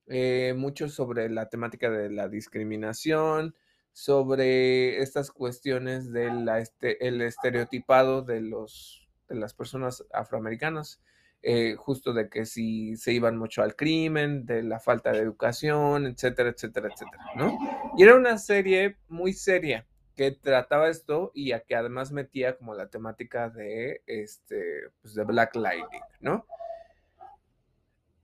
eh, 0.07 0.55
mucho 0.57 0.89
sobre 0.89 1.29
la 1.29 1.51
temática 1.51 1.91
de 1.91 2.09
la 2.09 2.29
discriminación, 2.29 3.55
sobre 3.93 5.03
estas 5.03 5.33
cuestiones 5.33 6.15
del 6.15 6.49
este, 6.49 7.07
el 7.07 7.21
estereotipado 7.21 8.23
de, 8.23 8.41
los, 8.41 9.07
de 9.29 9.35
las 9.35 9.53
personas 9.53 10.03
afroamericanas. 10.15 11.03
Eh, 11.43 11.77
justo 11.77 12.13
de 12.13 12.29
que 12.29 12.45
si 12.45 12.97
se 12.97 13.13
iban 13.13 13.37
mucho 13.37 13.63
al 13.63 13.77
crimen, 13.77 14.47
de 14.47 14.63
la 14.63 14.81
falta 14.81 15.13
de 15.13 15.19
educación, 15.19 16.07
etcétera, 16.07 16.51
etcétera, 16.51 16.89
etcétera, 16.93 17.25
¿no? 17.37 17.57
Y 17.97 18.03
era 18.03 18.17
una 18.17 18.37
serie 18.39 18.97
muy 19.09 19.33
seria 19.33 19.87
que 20.17 20.33
trataba 20.33 20.89
esto 20.89 21.31
y 21.35 21.53
a 21.53 21.61
que 21.61 21.77
además 21.77 22.11
metía 22.11 22.57
como 22.57 22.75
la 22.75 22.89
temática 22.89 23.49
de, 23.51 24.03
este, 24.07 24.89
pues 25.03 25.15
de 25.15 25.25
Black 25.25 25.55
Lightning, 25.55 26.03
¿no? 26.21 26.47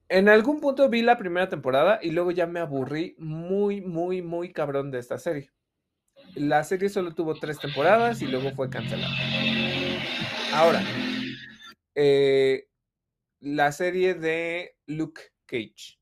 En 0.08 0.28
algún 0.28 0.60
punto 0.60 0.88
vi 0.88 1.02
la 1.02 1.16
primera 1.16 1.48
temporada 1.48 2.00
y 2.02 2.10
luego 2.10 2.32
ya 2.32 2.46
me 2.46 2.60
aburrí 2.60 3.14
muy, 3.18 3.82
muy, 3.82 4.20
muy 4.20 4.52
cabrón 4.52 4.90
de 4.90 4.98
esta 4.98 5.16
serie. 5.16 5.50
La 6.34 6.64
serie 6.64 6.88
solo 6.88 7.14
tuvo 7.14 7.34
tres 7.34 7.58
temporadas 7.58 8.20
y 8.20 8.26
luego 8.26 8.50
fue 8.50 8.68
cancelada. 8.68 9.14
Ahora, 10.52 10.82
eh, 11.94 12.66
la 13.42 13.72
serie 13.72 14.14
de 14.14 14.76
Luke 14.86 15.20
Cage. 15.46 15.98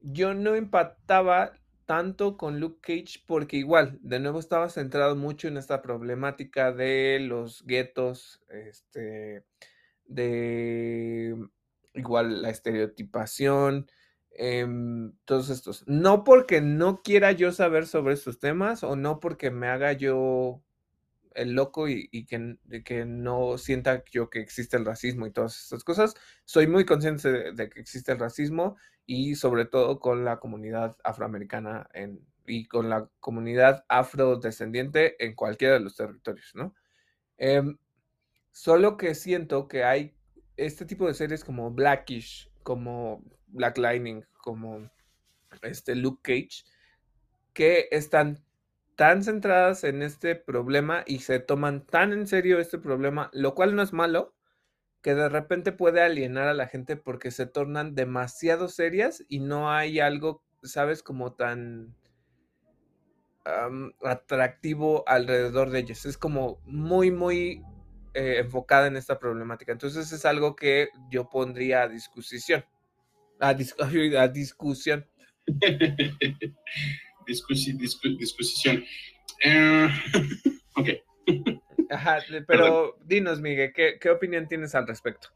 Yo 0.00 0.34
no 0.34 0.54
empataba 0.54 1.54
tanto 1.86 2.36
con 2.36 2.60
Luke 2.60 2.80
Cage 2.82 3.24
porque 3.26 3.56
igual, 3.56 3.98
de 4.02 4.20
nuevo 4.20 4.38
estaba 4.38 4.68
centrado 4.68 5.16
mucho 5.16 5.48
en 5.48 5.56
esta 5.56 5.80
problemática 5.80 6.70
de 6.70 7.18
los 7.20 7.64
guetos, 7.64 8.42
este, 8.48 9.44
de 10.04 11.34
igual 11.94 12.42
la 12.42 12.50
estereotipación, 12.50 13.90
em, 14.30 15.12
todos 15.24 15.48
estos. 15.48 15.84
No 15.88 16.24
porque 16.24 16.60
no 16.60 17.02
quiera 17.02 17.32
yo 17.32 17.52
saber 17.52 17.86
sobre 17.86 18.14
estos 18.14 18.38
temas 18.38 18.84
o 18.84 18.94
no 18.94 19.18
porque 19.18 19.50
me 19.50 19.68
haga 19.68 19.94
yo 19.94 20.62
el 21.38 21.52
loco 21.52 21.88
y, 21.88 22.08
que, 22.26 23.04
no 23.06 23.58
sienta 23.58 24.02
yo 24.10 24.28
que 24.28 24.40
existe 24.40 24.76
el 24.76 24.84
racismo 24.84 25.26
y 25.26 25.30
todas 25.30 25.62
estas 25.62 25.84
cosas. 25.84 26.14
Soy 26.44 26.66
muy 26.66 26.84
consciente 26.84 27.52
de, 27.52 27.70
que 27.70 27.80
existe 27.80 28.12
el 28.12 28.18
racismo 28.18 28.76
y 29.06 29.36
sobre 29.36 29.64
todo 29.64 30.00
con 30.00 30.24
la 30.24 30.38
comunidad 30.40 30.96
afroamericana 31.04 31.88
en, 31.94 32.26
y 32.46 32.66
con 32.66 32.90
la 32.90 33.08
comunidad 33.20 33.84
afrodescendiente 33.88 35.22
en 35.24 35.34
cualquiera 35.34 35.74
de 35.74 35.80
los 35.80 35.96
territorios, 35.96 36.50
¿no? 36.54 36.74
Em, 37.36 37.78
solo 38.50 38.96
que 38.96 39.14
siento 39.14 39.68
que 39.68 39.84
hay 39.84 40.16
este 40.56 40.84
tipo 40.86 41.06
de 41.06 41.14
series 41.14 41.44
como 41.44 41.70
Blackish, 41.70 42.50
como 42.64 43.22
Black 43.46 43.78
Lightning, 43.78 44.24
como 44.42 44.90
este 45.62 45.94
Luke 45.94 46.20
Cage, 46.22 46.64
que 47.52 47.88
están 47.92 48.44
tan 48.98 49.22
centradas 49.22 49.84
en 49.84 50.02
este 50.02 50.34
problema 50.34 51.04
y 51.06 51.20
se 51.20 51.38
toman 51.38 51.86
tan 51.86 52.12
en 52.12 52.26
serio 52.26 52.58
este 52.58 52.78
problema, 52.78 53.30
lo 53.32 53.54
cual 53.54 53.76
no 53.76 53.82
es 53.82 53.92
malo, 53.92 54.34
que 55.02 55.14
de 55.14 55.28
repente 55.28 55.70
puede 55.70 56.02
alienar 56.02 56.48
a 56.48 56.54
la 56.54 56.66
gente 56.66 56.96
porque 56.96 57.30
se 57.30 57.46
tornan 57.46 57.94
demasiado 57.94 58.66
serias 58.66 59.24
y 59.28 59.38
no 59.38 59.70
hay 59.70 60.00
algo, 60.00 60.42
sabes, 60.64 61.04
como 61.04 61.34
tan 61.34 61.94
atractivo 64.02 65.04
alrededor 65.06 65.70
de 65.70 65.78
ellos. 65.78 66.04
Es 66.04 66.18
como 66.18 66.60
muy, 66.64 67.12
muy 67.12 67.62
eh, 68.14 68.38
enfocada 68.38 68.88
en 68.88 68.96
esta 68.96 69.20
problemática. 69.20 69.70
Entonces 69.70 70.10
es 70.10 70.24
algo 70.24 70.56
que 70.56 70.88
yo 71.08 71.30
pondría 71.30 71.82
a 71.82 71.88
discusión. 71.88 72.64
A, 73.38 73.50
a 74.18 74.28
discusión. 74.28 75.06
discusión. 77.28 78.84
Eh, 79.44 79.88
ok. 80.74 80.88
Ajá, 81.90 82.18
pero 82.46 82.98
dinos, 83.04 83.40
Miguel, 83.40 83.72
¿qué, 83.74 84.10
opinión 84.10 84.46
tienes 84.46 84.74
al 84.74 84.86
respecto? 84.86 85.28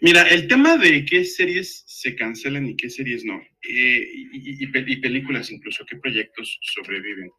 Mira, 0.00 0.22
el 0.28 0.48
tema 0.48 0.76
de 0.76 1.04
qué 1.04 1.24
series 1.24 1.84
se 1.86 2.16
cancelan 2.16 2.66
y 2.66 2.76
qué 2.76 2.88
series 2.88 3.24
no, 3.24 3.40
eh, 3.68 4.08
y, 4.32 4.66
películas 4.68 5.50
incluso, 5.50 5.84
qué 5.86 5.96
proyectos 5.96 6.58
sobreviven. 6.62 7.30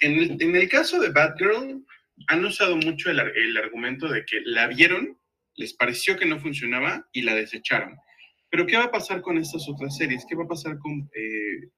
En 0.00 0.14
el, 0.14 0.42
en 0.42 0.56
el 0.56 0.68
caso 0.68 1.00
de 1.00 1.10
Batgirl, 1.10 1.84
han 2.28 2.44
usado 2.44 2.76
mucho 2.76 3.10
el, 3.10 3.20
el, 3.20 3.56
argumento 3.56 4.08
de 4.08 4.24
que 4.24 4.40
la 4.44 4.66
vieron, 4.68 5.18
les 5.56 5.74
pareció 5.74 6.16
que 6.16 6.26
no 6.26 6.38
funcionaba 6.38 7.08
y 7.12 7.22
la 7.22 7.34
desecharon. 7.34 7.96
Pero 8.50 8.66
¿qué 8.66 8.76
va 8.76 8.84
a 8.84 8.92
pasar 8.92 9.20
con 9.20 9.38
estas 9.38 9.68
otras 9.68 9.96
series? 9.96 10.24
¿Qué 10.28 10.36
va 10.36 10.44
a 10.44 10.48
pasar 10.48 10.78
con 10.78 11.10
eh, 11.14 11.70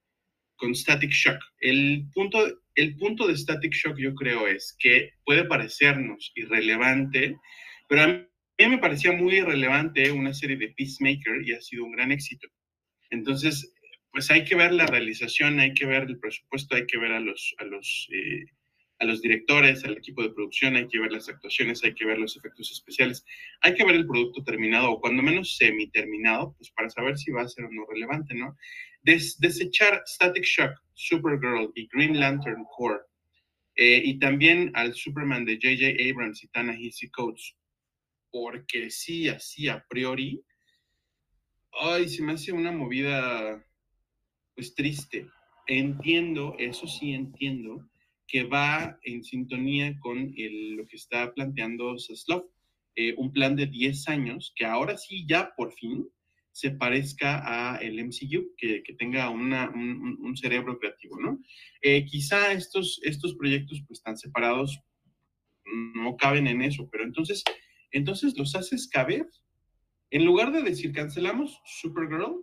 con 0.57 0.75
Static 0.75 1.11
Shock. 1.11 1.39
El 1.59 2.07
punto, 2.13 2.61
el 2.75 2.95
punto 2.97 3.27
de 3.27 3.37
Static 3.37 3.73
Shock 3.73 3.97
yo 3.97 4.13
creo 4.13 4.47
es 4.47 4.75
que 4.77 5.13
puede 5.25 5.45
parecernos 5.45 6.31
irrelevante, 6.35 7.37
pero 7.87 8.01
a 8.03 8.07
mí 8.07 8.27
me 8.59 8.77
parecía 8.79 9.13
muy 9.13 9.35
irrelevante 9.37 10.11
una 10.11 10.33
serie 10.33 10.57
de 10.57 10.69
Peacemaker 10.69 11.41
y 11.45 11.53
ha 11.53 11.61
sido 11.61 11.85
un 11.85 11.93
gran 11.93 12.11
éxito. 12.11 12.47
Entonces, 13.09 13.73
pues 14.11 14.29
hay 14.31 14.43
que 14.43 14.55
ver 14.55 14.73
la 14.73 14.87
realización, 14.87 15.59
hay 15.59 15.73
que 15.73 15.85
ver 15.85 16.03
el 16.03 16.19
presupuesto, 16.19 16.75
hay 16.75 16.85
que 16.85 16.97
ver 16.97 17.11
a 17.11 17.19
los, 17.19 17.55
a 17.59 17.65
los, 17.65 18.07
eh, 18.11 18.45
a 18.99 19.05
los 19.05 19.21
directores, 19.21 19.83
al 19.85 19.97
equipo 19.97 20.23
de 20.23 20.31
producción, 20.31 20.75
hay 20.75 20.87
que 20.87 20.99
ver 20.99 21.11
las 21.11 21.29
actuaciones, 21.29 21.83
hay 21.83 21.93
que 21.93 22.05
ver 22.05 22.17
los 22.17 22.35
efectos 22.35 22.71
especiales, 22.71 23.23
hay 23.61 23.75
que 23.75 23.85
ver 23.85 23.95
el 23.95 24.07
producto 24.07 24.43
terminado 24.43 24.91
o 24.91 24.99
cuando 24.99 25.21
menos 25.21 25.55
semi-terminado, 25.55 26.55
pues 26.57 26.71
para 26.71 26.89
saber 26.89 27.17
si 27.17 27.31
va 27.31 27.43
a 27.43 27.47
ser 27.47 27.65
o 27.65 27.71
no 27.71 27.85
relevante, 27.85 28.33
¿no? 28.33 28.57
Desechar 29.39 30.03
Static 30.05 30.43
Shock, 30.43 30.73
Supergirl 30.93 31.71
y 31.75 31.87
Green 31.87 32.19
Lantern 32.19 32.65
Corps, 32.75 33.05
eh, 33.75 34.01
y 34.03 34.19
también 34.19 34.71
al 34.73 34.93
Superman 34.93 35.45
de 35.45 35.55
J.J. 35.55 36.11
Abrams 36.11 36.43
y 36.43 36.47
Tana 36.47 36.77
Hissy 36.77 37.09
Coates, 37.09 37.55
porque 38.31 38.89
sí, 38.89 39.29
así 39.29 39.69
a 39.69 39.85
priori, 39.87 40.43
ay, 41.79 42.09
se 42.09 42.23
me 42.23 42.33
hace 42.33 42.51
una 42.51 42.71
movida, 42.71 43.63
pues 44.55 44.73
triste. 44.75 45.27
Entiendo, 45.67 46.55
eso 46.57 46.87
sí 46.87 47.13
entiendo, 47.13 47.87
que 48.27 48.43
va 48.43 48.99
en 49.03 49.23
sintonía 49.23 49.97
con 49.99 50.33
lo 50.35 50.85
que 50.85 50.95
está 50.95 51.33
planteando 51.33 51.97
Zaslav, 51.97 52.43
eh, 52.95 53.13
un 53.17 53.31
plan 53.31 53.55
de 53.55 53.67
10 53.67 54.09
años 54.09 54.51
que 54.55 54.65
ahora 54.65 54.97
sí 54.97 55.25
ya 55.27 55.53
por 55.55 55.71
fin 55.71 56.09
se 56.57 56.71
parezca 56.71 57.43
a 57.45 57.77
el 57.77 58.03
MCU, 58.03 58.55
que, 58.57 58.81
que 58.81 58.93
tenga 58.95 59.29
una, 59.29 59.69
un, 59.69 60.35
cerebro 60.35 60.79
creativo, 60.79 61.19
¿no? 61.21 61.39
Eh, 61.83 62.03
quizá 62.05 62.51
estos, 62.51 62.99
estos 63.03 63.35
proyectos 63.35 63.83
pues 63.87 64.01
tan 64.01 64.17
separados 64.17 64.79
no 65.65 66.17
caben 66.17 66.47
en 66.47 66.63
eso, 66.63 66.89
pero 66.91 67.03
entonces, 67.03 67.43
entonces 67.91 68.35
los 68.39 68.55
haces 68.55 68.87
caber. 68.87 69.27
En 70.09 70.25
lugar 70.25 70.51
de 70.51 70.63
decir 70.63 70.93
cancelamos 70.93 71.61
Supergirl, 71.63 72.39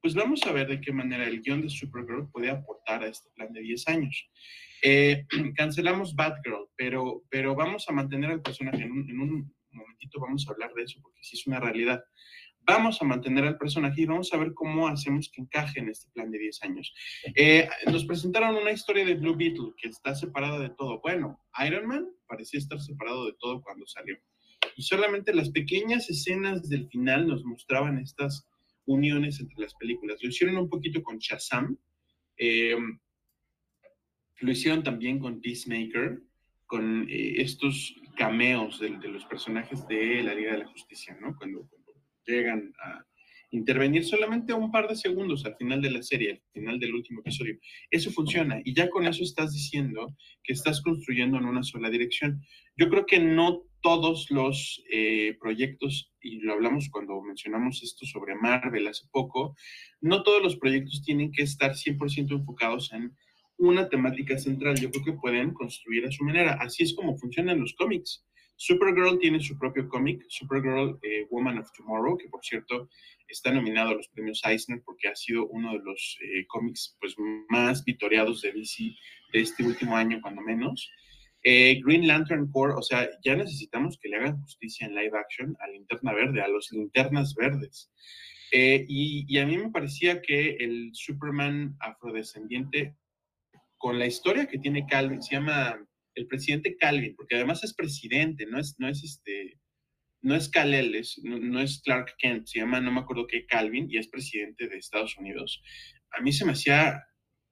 pues 0.00 0.14
vamos 0.14 0.42
a 0.46 0.52
ver 0.52 0.68
de 0.68 0.80
qué 0.80 0.92
manera 0.92 1.26
el 1.26 1.42
guion 1.42 1.62
de 1.62 1.70
Supergirl 1.70 2.30
puede 2.30 2.50
aportar 2.50 3.02
a 3.02 3.08
este 3.08 3.30
plan 3.30 3.52
de 3.52 3.62
10 3.62 3.88
años. 3.88 4.30
Eh, 4.80 5.26
cancelamos 5.56 6.14
Batgirl, 6.14 6.68
pero, 6.76 7.24
pero 7.28 7.56
vamos 7.56 7.88
a 7.88 7.92
mantener 7.92 8.30
al 8.30 8.42
personaje. 8.42 8.84
En 8.84 8.92
un, 8.92 9.10
en 9.10 9.20
un 9.20 9.52
momentito 9.72 10.20
vamos 10.20 10.46
a 10.46 10.52
hablar 10.52 10.72
de 10.74 10.84
eso, 10.84 11.00
porque 11.02 11.18
sí 11.24 11.36
es 11.36 11.48
una 11.48 11.58
realidad 11.58 12.00
vamos 12.70 13.00
a 13.00 13.04
mantener 13.04 13.44
al 13.44 13.58
personaje 13.58 14.02
y 14.02 14.06
vamos 14.06 14.32
a 14.32 14.36
ver 14.36 14.54
cómo 14.54 14.88
hacemos 14.88 15.30
que 15.32 15.42
encaje 15.42 15.80
en 15.80 15.88
este 15.88 16.10
plan 16.12 16.30
de 16.30 16.38
10 16.38 16.62
años. 16.62 16.94
Eh, 17.34 17.68
nos 17.90 18.04
presentaron 18.04 18.54
una 18.56 18.72
historia 18.72 19.04
de 19.04 19.14
Blue 19.14 19.36
Beetle 19.36 19.72
que 19.76 19.88
está 19.88 20.14
separada 20.14 20.58
de 20.58 20.70
todo. 20.70 21.00
Bueno, 21.00 21.40
Iron 21.66 21.86
Man 21.86 22.08
parecía 22.26 22.58
estar 22.58 22.80
separado 22.80 23.26
de 23.26 23.34
todo 23.38 23.60
cuando 23.60 23.86
salió. 23.86 24.16
Y 24.76 24.82
solamente 24.82 25.34
las 25.34 25.50
pequeñas 25.50 26.08
escenas 26.08 26.68
del 26.68 26.88
final 26.88 27.26
nos 27.26 27.44
mostraban 27.44 27.98
estas 27.98 28.46
uniones 28.86 29.40
entre 29.40 29.58
las 29.58 29.74
películas. 29.74 30.18
Lo 30.22 30.28
hicieron 30.28 30.56
un 30.56 30.68
poquito 30.68 31.02
con 31.02 31.18
Shazam. 31.18 31.76
Eh, 32.36 32.76
lo 34.40 34.50
hicieron 34.50 34.82
también 34.82 35.18
con 35.18 35.40
Peacemaker, 35.40 36.22
con 36.66 37.06
eh, 37.10 37.34
estos 37.42 37.94
cameos 38.16 38.78
de, 38.80 38.90
los 38.90 39.24
personajes 39.24 39.86
de 39.88 40.22
la 40.22 40.34
Liga 40.34 40.52
de 40.52 40.58
la 40.58 40.68
Justicia, 40.68 41.16
¿no? 41.20 41.36
Cuando, 41.36 41.68
llegan 42.30 42.72
a 42.82 43.04
intervenir 43.52 44.04
solamente 44.04 44.52
un 44.52 44.70
par 44.70 44.88
de 44.88 44.96
segundos 44.96 45.44
al 45.44 45.56
final 45.56 45.82
de 45.82 45.90
la 45.90 46.02
serie, 46.02 46.30
al 46.30 46.52
final 46.52 46.78
del 46.78 46.94
último 46.94 47.20
episodio. 47.20 47.58
Eso 47.90 48.10
funciona 48.10 48.60
y 48.64 48.74
ya 48.74 48.88
con 48.88 49.06
eso 49.06 49.22
estás 49.24 49.52
diciendo 49.52 50.14
que 50.42 50.52
estás 50.52 50.80
construyendo 50.80 51.38
en 51.38 51.46
una 51.46 51.62
sola 51.62 51.90
dirección. 51.90 52.42
Yo 52.76 52.88
creo 52.88 53.06
que 53.06 53.18
no 53.18 53.62
todos 53.82 54.30
los 54.30 54.82
eh, 54.92 55.36
proyectos, 55.40 56.12
y 56.20 56.36
lo 56.40 56.52
hablamos 56.52 56.88
cuando 56.90 57.20
mencionamos 57.22 57.82
esto 57.82 58.06
sobre 58.06 58.34
Marvel 58.34 58.86
hace 58.86 59.06
poco, 59.10 59.56
no 60.00 60.22
todos 60.22 60.42
los 60.42 60.56
proyectos 60.56 61.02
tienen 61.02 61.32
que 61.32 61.42
estar 61.42 61.72
100% 61.72 62.32
enfocados 62.32 62.92
en 62.92 63.16
una 63.56 63.88
temática 63.88 64.38
central. 64.38 64.76
Yo 64.78 64.90
creo 64.90 65.04
que 65.04 65.12
pueden 65.12 65.52
construir 65.52 66.06
a 66.06 66.10
su 66.10 66.24
manera. 66.24 66.54
Así 66.60 66.82
es 66.82 66.94
como 66.94 67.16
funcionan 67.16 67.60
los 67.60 67.74
cómics. 67.74 68.24
Supergirl 68.62 69.18
tiene 69.18 69.40
su 69.40 69.58
propio 69.58 69.88
cómic, 69.88 70.22
Supergirl 70.28 70.98
eh, 71.02 71.26
Woman 71.30 71.56
of 71.60 71.72
Tomorrow, 71.72 72.18
que 72.18 72.28
por 72.28 72.44
cierto 72.44 72.90
está 73.26 73.50
nominado 73.50 73.88
a 73.88 73.94
los 73.94 74.08
premios 74.08 74.42
Eisner 74.44 74.82
porque 74.84 75.08
ha 75.08 75.16
sido 75.16 75.46
uno 75.46 75.72
de 75.72 75.78
los 75.78 76.18
eh, 76.20 76.46
cómics 76.46 76.94
pues, 77.00 77.14
más 77.48 77.82
vitoreados 77.82 78.42
de 78.42 78.52
DC 78.52 78.94
de 79.32 79.40
este 79.40 79.64
último 79.64 79.96
año, 79.96 80.20
cuando 80.20 80.42
menos. 80.42 80.90
Eh, 81.42 81.80
Green 81.82 82.06
Lantern 82.06 82.52
Corps, 82.52 82.76
o 82.76 82.82
sea, 82.82 83.08
ya 83.24 83.34
necesitamos 83.34 83.98
que 83.98 84.10
le 84.10 84.16
hagan 84.16 84.42
justicia 84.42 84.86
en 84.86 84.94
live 84.94 85.18
action 85.18 85.56
a 85.58 85.68
Linterna 85.68 86.12
Verde, 86.12 86.42
a 86.42 86.48
los 86.48 86.70
linternas 86.70 87.34
verdes. 87.34 87.90
y, 88.52 89.24
y, 89.26 89.38
a 89.38 89.46
mí 89.46 89.56
me 89.56 89.70
parecía 89.70 90.20
que 90.20 90.56
el 90.60 90.90
Superman 90.92 91.76
afrodescendiente 91.80 92.94
con 93.78 93.98
la 93.98 94.06
historia 94.06 94.46
que 94.46 94.58
tiene 94.58 94.86
Calvin, 94.86 95.22
se 95.22 95.36
llama 95.36 95.80
el 96.20 96.26
presidente 96.26 96.76
Calvin, 96.76 97.16
porque 97.16 97.36
además 97.36 97.64
es 97.64 97.74
presidente, 97.74 98.46
no 98.46 98.58
es, 98.58 98.76
no 98.78 98.88
es 98.88 99.02
este, 99.02 99.58
no 100.22 100.34
es 100.34 100.50
no, 101.22 101.60
es 101.60 101.82
Clark 101.82 102.14
Kent, 102.18 102.46
se 102.46 102.60
llama, 102.60 102.80
no 102.80 102.92
me 102.92 103.00
acuerdo 103.00 103.26
qué, 103.26 103.46
Calvin, 103.46 103.90
y 103.90 103.96
es 103.96 104.08
presidente 104.08 104.68
de 104.68 104.76
Estados 104.76 105.16
Unidos. 105.16 105.62
A 106.10 106.20
mí 106.20 106.32
se 106.32 106.44
me 106.44 106.52
hacía 106.52 107.02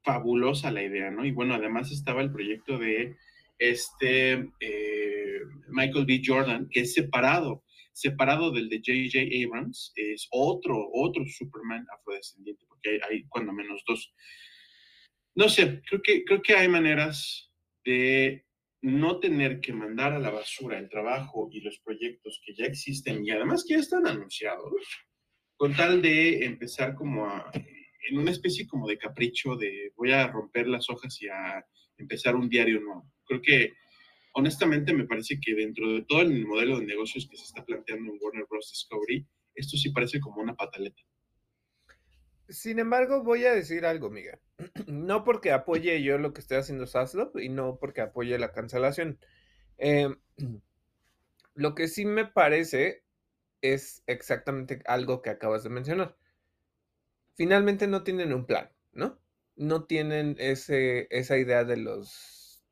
fabulosa 0.03 0.71
la 0.71 0.83
idea, 0.83 1.11
¿no? 1.11 1.25
Y 1.25 1.33
bueno, 1.33 1.55
además 1.55 1.91
estaba 1.91 2.23
el 2.23 2.31
proyecto 2.31 2.79
de 2.79 3.17
este 3.59 4.33
eh, 4.61 5.41
Michael 5.69 6.07
B. 6.07 6.21
Jordan, 6.25 6.69
que 6.71 6.81
es 6.81 6.93
separado, 6.93 7.65
separado 7.93 8.53
del 8.53 8.69
de 8.69 8.79
J.J. 8.79 9.19
Abrams, 9.45 9.93
es 9.97 10.29
otro, 10.31 10.89
otro 10.93 11.25
Superman 11.27 11.87
afrodescendiente, 11.93 12.67
porque 12.69 12.91
hay, 12.91 13.01
hay 13.09 13.25
cuando 13.29 13.53
menos 13.53 13.83
dos 13.87 14.13
no 15.39 15.49
sé, 15.49 15.83
creo 15.87 16.03
que, 16.03 16.25
creo 16.25 16.43
que 16.43 16.57
hay 16.57 16.67
maneras 16.67 17.53
de 17.85 18.45
no 18.81 19.19
tener 19.19 19.61
que 19.61 19.73
mandar 19.73 20.13
a 20.13 20.19
la 20.19 20.31
basura 20.31 20.79
el 20.79 20.89
trabajo 20.89 21.49
y 21.53 21.61
los 21.61 21.79
proyectos 21.81 22.41
que 22.45 22.55
ya 22.55 22.65
existen 22.65 23.25
y 23.25 23.31
además 23.31 23.65
que 23.67 23.75
ya 23.75 23.81
están 23.81 24.07
anunciados, 24.07 24.73
con 25.57 25.75
tal 25.75 26.01
de 26.01 26.45
empezar 26.45 26.95
como 26.95 27.27
en 27.53 28.19
una 28.19 28.31
especie 28.31 28.67
como 28.67 28.87
de 28.87 28.99
capricho 28.99 29.57
de 29.57 29.93
voy 29.97 30.13
a 30.13 30.29
romper 30.29 30.69
las 30.69 30.89
hojas 30.89 31.21
y 31.21 31.29
a 31.29 31.65
empezar 31.97 32.37
un 32.37 32.49
diario 32.49 32.81
nuevo. 32.81 33.11
Creo 33.25 33.43
que 33.43 33.75
honestamente 34.35 34.93
me 34.93 35.05
parece 35.05 35.41
que 35.41 35.55
dentro 35.55 35.93
de 35.93 36.03
todo 36.03 36.23
el 36.23 36.47
modelo 36.47 36.79
de 36.79 36.87
negocios 36.87 37.27
que 37.29 37.37
se 37.37 37.45
está 37.45 37.65
planteando 37.65 38.13
en 38.13 38.19
Warner 38.21 38.47
Bros. 38.49 38.71
Discovery, 38.71 39.27
esto 39.55 39.77
sí 39.77 39.91
parece 39.91 40.21
como 40.21 40.41
una 40.41 40.55
pataleta. 40.55 41.03
Sin 42.49 42.79
embargo, 42.79 43.23
voy 43.23 43.45
a 43.45 43.55
decir 43.55 43.85
algo, 43.85 44.11
Miguel. 44.11 44.39
No 44.87 45.25
porque 45.25 45.53
apoye 45.53 46.03
yo 46.03 46.19
lo 46.19 46.33
que 46.33 46.41
estoy 46.41 46.59
haciendo 46.59 46.87
Saslop 46.87 47.39
y 47.39 47.49
no 47.49 47.79
porque 47.79 48.01
apoye 48.01 48.39
la 48.39 48.53
cancelación. 48.53 49.19
Em, 49.77 50.17
lo 51.55 51.75
que 51.75 51.89
sí 51.89 52.05
me 52.05 52.27
parece 52.27 53.05
es 53.63 54.03
exactamente 54.07 54.83
algo 54.87 55.23
que 55.23 55.31
acabas 55.31 55.63
de 55.65 55.71
mencionar. 55.71 56.17
Finalmente 57.35 57.87
no 57.87 58.03
tienen 58.03 58.33
un 58.33 58.47
plan, 58.47 58.71
¿no? 58.93 59.21
No 59.57 59.85
tienen 59.85 60.37
ese, 60.39 61.09
esa 61.11 61.39
idea 61.39 61.65
de 61.65 61.77
los 61.77 62.65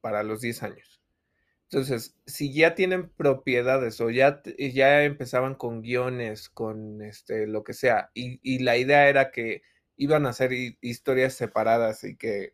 para 0.00 0.22
los 0.24 0.40
10 0.40 0.62
años. 0.64 1.03
Entonces, 1.74 2.14
si 2.24 2.52
ya 2.52 2.76
tienen 2.76 3.08
propiedades 3.08 4.00
o 4.00 4.08
ya, 4.08 4.40
ya 4.56 5.02
empezaban 5.02 5.56
con 5.56 5.82
guiones, 5.82 6.48
con 6.48 7.02
este, 7.02 7.48
lo 7.48 7.64
que 7.64 7.72
sea, 7.74 8.12
y, 8.14 8.60
la 8.60 8.76
idea 8.76 9.08
era 9.08 9.32
que 9.32 9.62
iban 9.96 10.24
a 10.24 10.28
hacer 10.28 10.52
historias 10.80 11.34
separadas 11.34 12.04
y 12.04 12.16
que, 12.16 12.52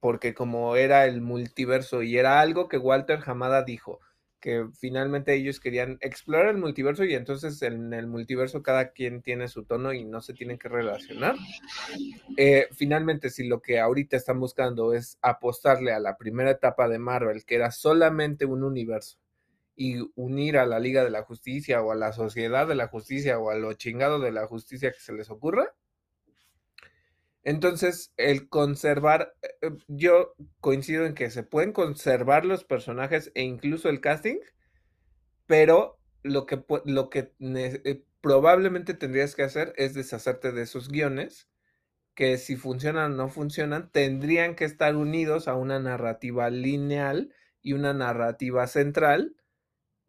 porque 0.00 0.34
como 0.34 0.74
era 0.74 1.06
el 1.06 1.20
multiverso 1.20 2.02
y 2.02 2.18
era 2.18 2.40
algo 2.40 2.68
que 2.68 2.76
Walter 2.76 3.20
Hamada 3.24 3.62
dijo, 3.62 4.00
que 4.44 4.66
finalmente 4.78 5.32
ellos 5.32 5.58
querían 5.58 5.96
explorar 6.02 6.48
el 6.48 6.58
multiverso 6.58 7.02
y 7.02 7.14
entonces 7.14 7.62
en 7.62 7.94
el 7.94 8.06
multiverso 8.06 8.62
cada 8.62 8.90
quien 8.90 9.22
tiene 9.22 9.48
su 9.48 9.64
tono 9.64 9.94
y 9.94 10.04
no 10.04 10.20
se 10.20 10.34
tienen 10.34 10.58
que 10.58 10.68
relacionar. 10.68 11.34
Eh, 12.36 12.68
finalmente, 12.72 13.30
si 13.30 13.48
lo 13.48 13.62
que 13.62 13.80
ahorita 13.80 14.18
están 14.18 14.38
buscando 14.38 14.92
es 14.92 15.16
apostarle 15.22 15.94
a 15.94 15.98
la 15.98 16.18
primera 16.18 16.50
etapa 16.50 16.90
de 16.90 16.98
Marvel, 16.98 17.46
que 17.46 17.54
era 17.54 17.70
solamente 17.70 18.44
un 18.44 18.64
universo, 18.64 19.16
y 19.76 20.00
unir 20.14 20.58
a 20.58 20.66
la 20.66 20.78
Liga 20.78 21.04
de 21.04 21.10
la 21.10 21.22
Justicia 21.22 21.80
o 21.80 21.90
a 21.90 21.94
la 21.94 22.12
Sociedad 22.12 22.68
de 22.68 22.74
la 22.74 22.88
Justicia 22.88 23.38
o 23.38 23.48
a 23.48 23.54
lo 23.54 23.72
chingado 23.72 24.20
de 24.20 24.30
la 24.30 24.46
justicia 24.46 24.92
que 24.92 25.00
se 25.00 25.14
les 25.14 25.30
ocurra, 25.30 25.72
entonces, 27.44 28.12
el 28.16 28.48
conservar, 28.48 29.34
eh, 29.42 29.48
eh, 29.62 29.70
yo 29.88 30.34
coincido 30.60 31.04
en 31.04 31.14
que 31.14 31.30
se 31.30 31.42
pueden 31.42 31.72
conservar 31.72 32.46
los 32.46 32.64
personajes 32.64 33.30
e 33.34 33.42
incluso 33.42 33.90
el 33.90 34.00
casting, 34.00 34.38
pero 35.46 35.98
lo 36.22 36.46
que, 36.46 36.64
lo 36.86 37.10
que 37.10 37.34
eh, 37.40 38.02
probablemente 38.22 38.94
tendrías 38.94 39.34
que 39.34 39.42
hacer 39.42 39.74
es 39.76 39.92
deshacerte 39.92 40.52
de 40.52 40.62
esos 40.62 40.88
guiones, 40.88 41.50
que 42.14 42.38
si 42.38 42.56
funcionan 42.56 43.12
o 43.12 43.16
no 43.16 43.28
funcionan, 43.28 43.90
tendrían 43.90 44.54
que 44.54 44.64
estar 44.64 44.96
unidos 44.96 45.46
a 45.46 45.54
una 45.54 45.78
narrativa 45.78 46.48
lineal 46.48 47.34
y 47.60 47.74
una 47.74 47.92
narrativa 47.92 48.66
central 48.66 49.36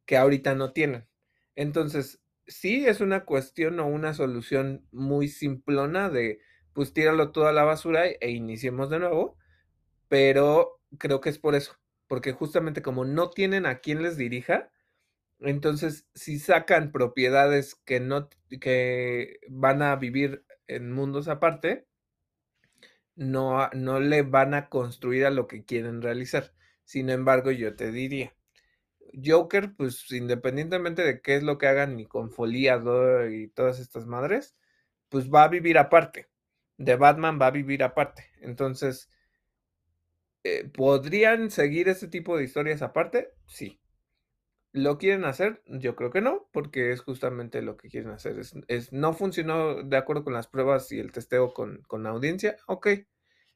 que 0.05 0.15
ahorita 0.15 0.55
no 0.55 0.71
tienen. 0.71 1.07
Entonces, 1.55 2.21
sí 2.47 2.85
es 2.85 3.01
una 3.01 3.25
cuestión 3.25 3.79
o 3.81 3.87
una 3.87 4.13
solución 4.13 4.87
muy 4.91 5.27
simplona 5.27 6.09
de 6.09 6.39
pues 6.75 6.93
tíralo 6.93 7.31
todo 7.31 7.47
a 7.47 7.53
la 7.53 7.63
basura 7.63 8.05
e 8.07 8.31
iniciemos 8.31 8.89
de 8.89 8.99
nuevo. 8.99 9.37
Pero 10.09 10.81
creo 10.99 11.21
que 11.21 11.29
es 11.29 11.39
por 11.39 11.55
eso, 11.55 11.73
porque 12.07 12.33
justamente 12.33 12.81
como 12.83 13.05
no 13.05 13.31
tienen 13.31 13.65
a 13.65 13.79
quien 13.79 14.03
les 14.03 14.17
dirija, 14.17 14.71
entonces 15.39 16.07
si 16.15 16.39
sacan 16.39 16.91
propiedades 16.91 17.75
que 17.75 17.99
no 18.01 18.29
que 18.61 19.39
van 19.49 19.81
a 19.81 19.95
vivir 19.95 20.45
en 20.67 20.91
mundos 20.91 21.27
aparte, 21.29 21.87
no, 23.15 23.69
no 23.73 23.99
le 23.99 24.23
van 24.23 24.53
a 24.53 24.69
construir 24.69 25.25
a 25.25 25.31
lo 25.31 25.47
que 25.47 25.65
quieren 25.65 26.01
realizar. 26.01 26.53
Sin 26.83 27.09
embargo, 27.09 27.51
yo 27.51 27.75
te 27.75 27.91
diría, 27.91 28.35
Joker, 29.25 29.75
pues 29.77 30.11
independientemente 30.11 31.03
de 31.03 31.21
qué 31.21 31.35
es 31.37 31.43
lo 31.43 31.57
que 31.57 31.67
hagan, 31.67 31.97
ni 31.97 32.05
con 32.05 32.31
foliado 32.31 33.29
y 33.29 33.49
todas 33.49 33.79
estas 33.79 34.05
madres, 34.07 34.55
pues 35.09 35.29
va 35.31 35.45
a 35.45 35.49
vivir 35.49 35.77
aparte 35.77 36.27
de 36.77 36.95
Batman 36.95 37.39
va 37.41 37.47
a 37.47 37.51
vivir 37.51 37.83
aparte. 37.83 38.31
Entonces, 38.41 39.09
eh, 40.43 40.69
¿podrían 40.73 41.49
seguir 41.49 41.89
ese 41.89 42.07
tipo 42.07 42.37
de 42.37 42.43
historias 42.43 42.81
aparte? 42.81 43.33
Sí. 43.47 43.79
¿Lo 44.73 44.97
quieren 44.97 45.25
hacer? 45.25 45.63
Yo 45.67 45.95
creo 45.95 46.11
que 46.11 46.21
no, 46.21 46.49
porque 46.51 46.91
es 46.91 47.01
justamente 47.01 47.61
lo 47.61 47.77
que 47.77 47.89
quieren 47.89 48.11
hacer. 48.11 48.37
Es, 48.67 48.93
no 48.93 49.13
funcionó 49.13 49.83
de 49.83 49.97
acuerdo 49.97 50.23
con 50.23 50.33
las 50.33 50.47
pruebas 50.47 50.91
y 50.91 50.99
el 50.99 51.11
testeo 51.11 51.53
con, 51.53 51.81
la 52.03 52.09
audiencia. 52.09 52.57
Ok. 52.67 52.89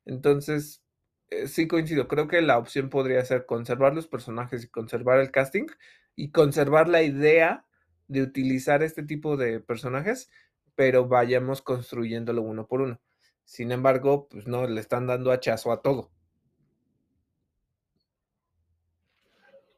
Entonces, 0.06 0.84
eh, 1.30 1.48
sí 1.48 1.68
coincido. 1.68 2.08
Creo 2.08 2.28
que 2.28 2.42
la 2.42 2.58
opción 2.58 2.90
podría 2.90 3.24
ser 3.26 3.46
conservar 3.46 3.94
los 3.94 4.08
personajes 4.08 4.64
y 4.64 4.70
conservar 4.70 5.20
el 5.20 5.32
casting 5.32 5.68
y 6.16 6.32
conservar 6.32 6.90
la 6.90 7.04
idea 7.04 7.66
de 8.08 8.24
utilizar 8.24 8.82
este 8.82 9.04
tipo 9.04 9.38
de 9.38 9.60
personajes, 9.60 10.32
pero 10.76 11.08
vayamos 11.08 11.62
construyéndolo 11.62 12.42
uno 12.42 12.68
por 12.68 12.82
uno. 12.82 13.00
Sin 13.50 13.72
embargo, 13.72 14.28
pues 14.30 14.46
no, 14.46 14.68
le 14.68 14.80
están 14.80 15.08
dando 15.08 15.32
hachazo 15.32 15.72
a 15.72 15.82
todo. 15.82 16.12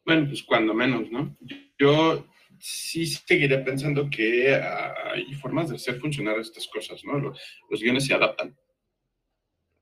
Bueno, 0.05 0.27
pues 0.27 0.43
cuando 0.43 0.73
menos, 0.73 1.09
¿no? 1.09 1.37
Yo 1.79 2.27
sí 2.59 3.05
seguiré 3.05 3.59
pensando 3.59 4.09
que 4.09 4.55
hay 4.55 5.33
formas 5.35 5.69
de 5.69 5.77
hacer 5.77 6.01
funcionar 6.01 6.37
estas 6.37 6.67
cosas, 6.67 7.01
¿no? 7.05 7.17
Los, 7.17 7.81
guiones 7.81 8.05
se 8.05 8.13
adaptan. 8.13 8.57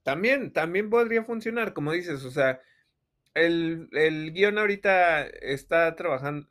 También, 0.03 0.53
también 0.53 0.91
podría 0.91 1.23
funcionar, 1.23 1.73
como 1.73 1.91
dices, 1.91 2.23
o 2.25 2.29
sea, 2.29 2.61
el, 3.33 3.89
el 3.93 4.33
guion 4.33 4.59
ahorita 4.59 5.25
está 5.25 5.95
trabajando, 5.95 6.47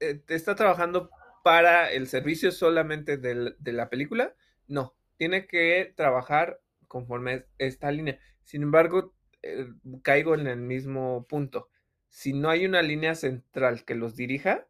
eh, 0.00 0.22
está 0.26 0.54
trabajando 0.54 1.10
para 1.44 1.92
el 1.92 2.06
servicio 2.06 2.50
solamente 2.50 3.18
de 3.18 3.72
la 3.72 3.90
película. 3.90 4.34
No, 4.68 4.96
tiene 5.18 5.46
que 5.46 5.92
trabajar 5.94 6.61
conforme 6.92 7.46
esta 7.56 7.90
línea. 7.90 8.18
Sin 8.44 8.62
embargo, 8.62 9.14
eh, 9.40 9.66
caigo 10.02 10.34
en 10.34 10.46
el 10.46 10.60
mismo 10.60 11.26
punto. 11.26 11.70
si 12.10 12.34
no 12.34 12.50
hay 12.50 12.66
una 12.66 12.82
línea 12.82 13.14
central 13.14 13.86
que 13.86 13.94
los 13.94 14.14
dirija, 14.16 14.68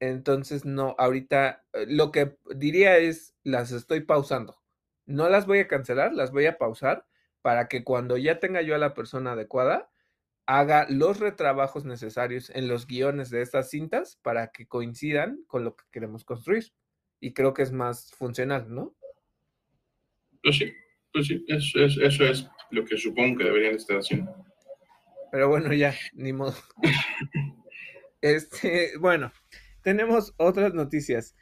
entonces 0.00 0.64
no, 0.64 0.96
ahorita 0.98 1.66
eh, 1.74 1.84
lo 1.86 2.10
que 2.10 2.38
diría 2.56 2.96
es, 2.96 3.34
las 3.42 3.72
estoy 3.72 4.00
pausando. 4.00 4.56
No 5.04 5.28
las 5.28 5.46
voy 5.46 5.58
a 5.58 5.68
cancelar, 5.68 6.14
las 6.14 6.30
voy 6.32 6.46
a 6.46 6.56
pausar 6.56 7.06
para 7.42 7.68
que 7.68 7.84
cuando 7.84 8.16
ya 8.16 8.40
tenga 8.40 8.62
yo 8.62 8.74
a 8.74 8.78
la 8.78 8.94
persona 8.94 9.32
adecuada, 9.32 9.90
haga 10.46 10.86
los 10.88 11.20
retrabajos 11.20 11.84
necesarios 11.84 12.48
en 12.48 12.68
los 12.68 12.86
guiones 12.86 13.28
de 13.28 13.42
estas 13.42 13.68
cintas 13.68 14.16
para 14.22 14.48
que 14.48 14.66
coincidan 14.66 15.44
con 15.46 15.64
lo 15.64 15.76
que 15.76 15.84
queremos 15.90 16.24
construir. 16.24 16.72
Y 17.20 17.34
creo 17.34 17.52
que 17.52 17.62
es 17.62 17.72
más 17.72 18.12
funcional, 18.12 18.74
¿no? 18.74 18.96
Pues 20.42 20.56
sí, 20.56 20.72
pues 21.14 21.28
sí, 21.28 21.44
eso 21.46 21.78
es, 21.78 21.96
eso 21.96 22.24
es 22.24 22.48
lo 22.70 22.84
que 22.84 22.98
supongo 22.98 23.38
que 23.38 23.44
deberían 23.44 23.76
estar 23.76 23.98
haciendo. 23.98 24.34
Pero 25.30 25.48
bueno, 25.48 25.72
ya, 25.72 25.94
ni 26.12 26.32
modo. 26.32 26.54
Este, 28.20 28.96
bueno, 29.00 29.34
tenemos 29.82 30.32
otras 30.38 30.72
noticias. 30.72 31.36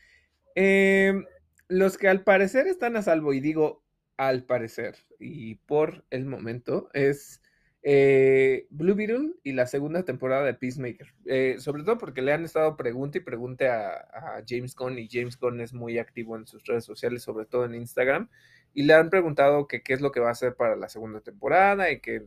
Em, 0.56 1.24
los 1.68 1.96
que 1.96 2.08
al 2.08 2.24
parecer 2.24 2.66
están 2.66 2.96
a 2.96 3.02
salvo, 3.02 3.32
y 3.32 3.38
digo 3.38 3.84
al 4.16 4.42
parecer, 4.42 4.96
y 5.20 5.54
por 5.54 6.04
el 6.10 6.26
momento, 6.26 6.90
es 6.92 7.40
eh, 7.84 8.66
Blue 8.70 8.96
Beetle 8.96 9.34
y 9.42 9.52
la 9.52 9.66
segunda 9.66 10.04
temporada 10.04 10.44
de 10.44 10.54
Peacemaker. 10.54 11.14
Eh, 11.26 11.56
sobre 11.58 11.84
todo 11.84 11.98
porque 11.98 12.22
le 12.22 12.32
han 12.32 12.44
estado 12.44 12.76
pregunte 12.76 13.18
y 13.18 13.22
pregunte 13.22 13.68
a, 13.68 14.42
James 14.46 14.74
Gunn, 14.74 14.98
y 14.98 15.08
James 15.08 15.38
Gunn 15.38 15.60
es 15.60 15.72
muy 15.72 15.98
activo 15.98 16.36
en 16.36 16.46
sus 16.46 16.64
redes 16.64 16.84
sociales, 16.84 17.22
sobre 17.22 17.46
todo 17.46 17.64
en 17.64 17.74
Instagram, 17.74 18.28
y 18.74 18.84
le 18.84 18.94
han 18.94 19.10
preguntado 19.10 19.66
que 19.66 19.82
qué 19.82 19.92
es 19.92 20.00
lo 20.00 20.12
que 20.12 20.20
va 20.20 20.28
a 20.28 20.32
hacer 20.32 20.56
para 20.56 20.76
la 20.76 20.88
segunda 20.88 21.20
temporada 21.20 21.90
y 21.90 22.00
que 22.00 22.26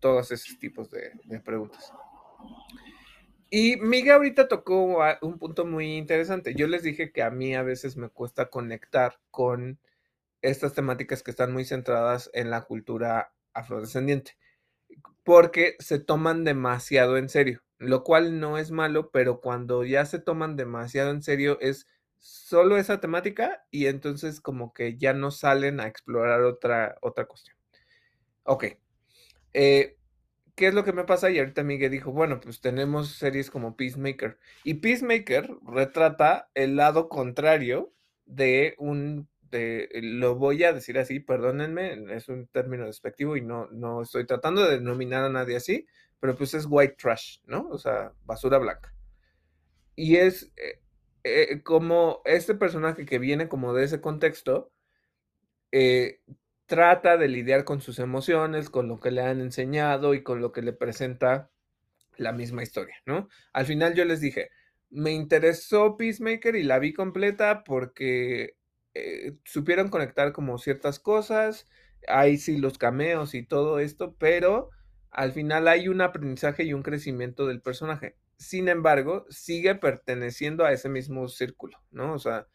todos 0.00 0.32
esos 0.32 0.58
tipos 0.58 0.90
de 0.90 1.40
preguntas. 1.44 1.92
Y 3.54 3.76
Miguel 3.76 4.12
ahorita 4.12 4.48
tocó 4.48 4.98
un 5.20 5.38
punto 5.38 5.66
muy 5.66 5.98
interesante. 5.98 6.54
Yo 6.54 6.66
les 6.66 6.82
dije 6.82 7.12
que 7.12 7.22
a 7.22 7.30
mí 7.30 7.54
a 7.54 7.62
veces 7.62 7.98
me 7.98 8.08
cuesta 8.08 8.48
conectar 8.48 9.20
con 9.30 9.78
estas 10.40 10.72
temáticas 10.72 11.22
que 11.22 11.32
están 11.32 11.52
muy 11.52 11.66
centradas 11.66 12.30
en 12.32 12.48
la 12.48 12.62
cultura 12.62 13.34
afrodescendiente, 13.52 14.38
porque 15.22 15.76
se 15.80 15.98
toman 15.98 16.44
demasiado 16.44 17.18
en 17.18 17.28
serio, 17.28 17.62
lo 17.76 18.04
cual 18.04 18.40
no 18.40 18.56
es 18.56 18.70
malo, 18.70 19.10
pero 19.10 19.42
cuando 19.42 19.84
ya 19.84 20.06
se 20.06 20.18
toman 20.18 20.56
demasiado 20.56 21.10
en 21.10 21.22
serio 21.22 21.58
es 21.60 21.86
solo 22.22 22.76
esa 22.76 23.00
temática 23.00 23.66
y 23.72 23.86
entonces 23.86 24.40
como 24.40 24.72
que 24.72 24.96
ya 24.96 25.12
no 25.12 25.32
salen 25.32 25.80
a 25.80 25.88
explorar 25.88 26.42
otra, 26.42 26.96
otra 27.02 27.26
cuestión. 27.26 27.56
Ok. 28.44 28.64
Eh, 29.52 29.98
¿qué 30.54 30.68
es 30.68 30.74
lo 30.74 30.84
que 30.84 30.92
me 30.92 31.04
pasa? 31.04 31.30
Y 31.30 31.38
ahorita 31.40 31.64
Miguel 31.64 31.90
dijo, 31.90 32.12
bueno, 32.12 32.40
pues 32.40 32.60
tenemos 32.60 33.16
series 33.16 33.50
como 33.50 33.76
Peacemaker. 33.76 34.38
Y 34.62 34.74
Peacemaker 34.74 35.50
retrata 35.66 36.48
el 36.54 36.76
lado 36.76 37.08
contrario 37.08 37.92
de 38.24 38.76
un, 38.78 39.28
de, 39.50 39.88
lo 40.00 40.36
voy 40.36 40.62
a 40.62 40.72
decir 40.72 40.98
así, 40.98 41.18
perdónenme, 41.18 42.14
es 42.14 42.28
un 42.28 42.46
término 42.46 42.86
despectivo 42.86 43.36
y 43.36 43.40
no, 43.40 43.66
no 43.72 44.02
estoy 44.02 44.26
tratando 44.26 44.62
de 44.64 44.78
denominar 44.78 45.24
a 45.24 45.28
nadie 45.28 45.56
así, 45.56 45.86
pero 46.20 46.36
pues 46.36 46.54
es 46.54 46.66
white 46.68 46.94
trash, 46.96 47.40
¿no? 47.46 47.68
O 47.68 47.78
sea, 47.78 48.12
basura 48.24 48.58
blanca. 48.58 48.94
Y 49.96 50.16
es 50.16 50.52
eh, 50.56 50.81
eh, 51.24 51.62
como 51.62 52.22
este 52.24 52.54
personaje 52.54 53.06
que 53.06 53.18
viene 53.18 53.48
como 53.48 53.74
de 53.74 53.84
ese 53.84 54.00
contexto, 54.00 54.72
eh, 55.72 56.20
trata 56.66 57.16
de 57.16 57.28
lidiar 57.28 57.64
con 57.64 57.80
sus 57.80 57.98
emociones, 57.98 58.70
con 58.70 58.88
lo 58.88 59.00
que 59.00 59.10
le 59.10 59.22
han 59.22 59.40
enseñado 59.40 60.14
y 60.14 60.22
con 60.22 60.40
lo 60.40 60.52
que 60.52 60.62
le 60.62 60.72
presenta 60.72 61.50
la 62.16 62.32
misma 62.32 62.62
historia, 62.62 62.96
¿no? 63.06 63.28
Al 63.52 63.66
final 63.66 63.94
yo 63.94 64.04
les 64.04 64.20
dije, 64.20 64.50
me 64.90 65.12
interesó 65.12 65.96
Peacemaker 65.96 66.56
y 66.56 66.62
la 66.62 66.78
vi 66.78 66.92
completa 66.92 67.64
porque 67.64 68.56
eh, 68.94 69.34
supieron 69.44 69.88
conectar 69.88 70.32
como 70.32 70.58
ciertas 70.58 70.98
cosas, 70.98 71.68
hay 72.08 72.36
sí 72.38 72.58
los 72.58 72.78
cameos 72.78 73.34
y 73.34 73.42
todo 73.44 73.78
esto, 73.78 74.16
pero 74.18 74.70
al 75.10 75.32
final 75.32 75.68
hay 75.68 75.88
un 75.88 76.00
aprendizaje 76.00 76.64
y 76.64 76.72
un 76.74 76.82
crecimiento 76.82 77.46
del 77.46 77.62
personaje. 77.62 78.16
Sin 78.42 78.68
embargo, 78.68 79.24
sigue 79.30 79.76
perteneciendo 79.76 80.64
a 80.64 80.72
ese 80.72 80.88
mismo 80.88 81.28
círculo, 81.28 81.78
¿no? 81.92 82.12
O 82.12 82.18
sea, 82.18 82.48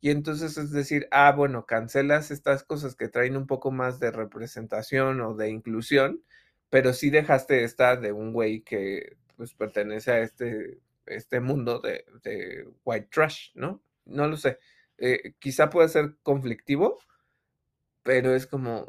y 0.00 0.10
entonces 0.10 0.56
es 0.56 0.70
decir, 0.70 1.08
ah, 1.10 1.32
bueno, 1.32 1.66
cancelas 1.66 2.30
estas 2.30 2.62
cosas 2.62 2.94
que 2.94 3.08
traen 3.08 3.36
un 3.36 3.48
poco 3.48 3.72
más 3.72 3.98
de 3.98 4.12
representación 4.12 5.20
o 5.20 5.34
de 5.34 5.50
inclusión, 5.50 6.22
pero 6.70 6.92
sí 6.92 7.10
dejaste 7.10 7.64
esta 7.64 7.96
de 7.96 8.12
un 8.12 8.32
güey 8.32 8.62
que 8.62 9.16
pues 9.36 9.52
pertenece 9.54 10.12
a 10.12 10.20
este, 10.20 10.80
este 11.06 11.40
mundo 11.40 11.80
de, 11.80 12.68
white 12.84 13.08
trash, 13.10 13.50
¿no? 13.54 13.82
No 14.04 14.28
lo 14.28 14.36
sé. 14.36 14.60
Eh, 14.98 15.34
quizá 15.40 15.70
puede 15.70 15.88
ser 15.88 16.16
conflictivo, 16.22 16.98
pero 18.04 18.34
es 18.34 18.46
como... 18.46 18.86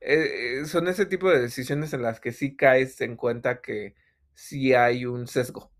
Eh, 0.00 0.64
son 0.66 0.88
ese 0.88 1.06
tipo 1.06 1.30
de 1.30 1.40
decisiones 1.40 1.92
en 1.92 2.02
las 2.02 2.20
que 2.20 2.32
sí 2.32 2.56
caes 2.56 3.00
en 3.00 3.16
cuenta 3.16 3.60
que 3.60 3.94
sí 4.38 4.72
hay 4.72 5.04
un 5.04 5.26
sesgo, 5.26 5.72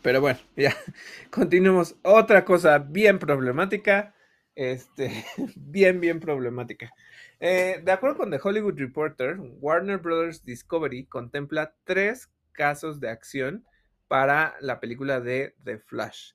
pero 0.00 0.20
bueno, 0.20 0.38
ya, 0.56 0.76
continuemos. 1.30 1.96
Otra 2.02 2.44
cosa 2.44 2.78
bien 2.78 3.18
problemática, 3.18 4.14
este, 4.54 5.24
bien, 5.56 6.00
bien 6.00 6.20
problemática. 6.20 6.92
Eh, 7.40 7.80
de 7.82 7.92
acuerdo 7.92 8.18
con 8.18 8.30
The 8.30 8.38
Hollywood 8.40 8.78
Reporter, 8.78 9.38
Warner 9.40 9.98
Brothers 9.98 10.44
Discovery 10.44 11.06
contempla 11.06 11.74
tres 11.82 12.30
casos 12.52 13.00
de 13.00 13.10
acción 13.10 13.66
para 14.06 14.54
la 14.60 14.78
película 14.78 15.20
de 15.20 15.56
The 15.64 15.78
Flash, 15.78 16.30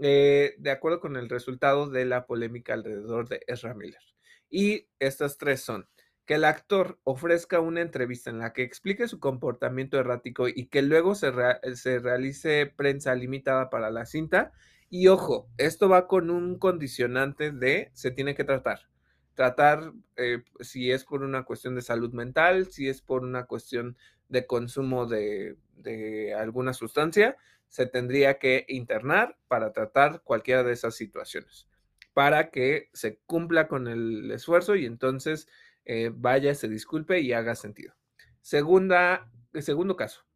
eh, 0.00 0.54
de 0.58 0.70
acuerdo 0.70 1.00
con 1.00 1.16
el 1.16 1.28
resultado 1.28 1.90
de 1.90 2.04
la 2.04 2.26
polémica 2.26 2.74
alrededor 2.74 3.28
de 3.28 3.40
Ezra 3.48 3.74
Miller. 3.74 4.02
Y 4.48 4.86
estas 5.00 5.36
tres 5.36 5.62
son 5.62 5.88
que 6.26 6.34
el 6.34 6.44
actor 6.44 6.98
ofrezca 7.04 7.60
una 7.60 7.80
entrevista 7.80 8.30
en 8.30 8.40
la 8.40 8.52
que 8.52 8.62
explique 8.64 9.06
su 9.06 9.20
comportamiento 9.20 9.98
errático 9.98 10.48
y 10.48 10.66
que 10.66 10.82
luego 10.82 11.14
se, 11.14 11.30
realice 11.30 12.66
prensa 12.66 13.14
limitada 13.14 13.70
para 13.70 13.90
la 13.90 14.06
cinta. 14.06 14.52
Y 14.90 15.06
ojo, 15.06 15.48
esto 15.56 15.88
va 15.88 16.08
con 16.08 16.30
un 16.30 16.58
condicionante 16.58 17.52
de 17.52 17.90
se 17.94 18.10
tiene 18.10 18.34
que 18.34 18.42
tratar. 18.42 18.88
Tratar 19.34 19.92
eh, 20.16 20.42
si 20.60 20.90
es 20.90 21.04
por 21.04 21.22
una 21.22 21.44
cuestión 21.44 21.76
de 21.76 21.82
salud 21.82 22.12
mental, 22.12 22.72
si 22.72 22.88
es 22.88 23.02
por 23.02 23.22
una 23.22 23.44
cuestión 23.44 23.96
de 24.28 24.46
consumo 24.46 25.06
de, 25.06 25.56
de 25.76 26.34
alguna 26.34 26.72
sustancia, 26.72 27.36
se 27.68 27.86
tendría 27.86 28.38
que 28.38 28.64
internar 28.68 29.36
para 29.46 29.72
tratar 29.72 30.22
cualquiera 30.22 30.64
de 30.64 30.72
esas 30.72 30.96
situaciones, 30.96 31.68
para 32.14 32.50
que 32.50 32.88
se 32.94 33.18
cumpla 33.26 33.68
con 33.68 33.86
el 33.86 34.30
esfuerzo 34.32 34.74
y 34.74 34.86
entonces 34.86 35.48
eh, 35.86 36.10
vaya, 36.14 36.54
se 36.54 36.68
disculpe 36.68 37.20
y 37.20 37.32
haga 37.32 37.54
sentido. 37.54 37.94
Segunda, 38.42 39.30
segundo 39.54 39.96
caso, 39.96 40.26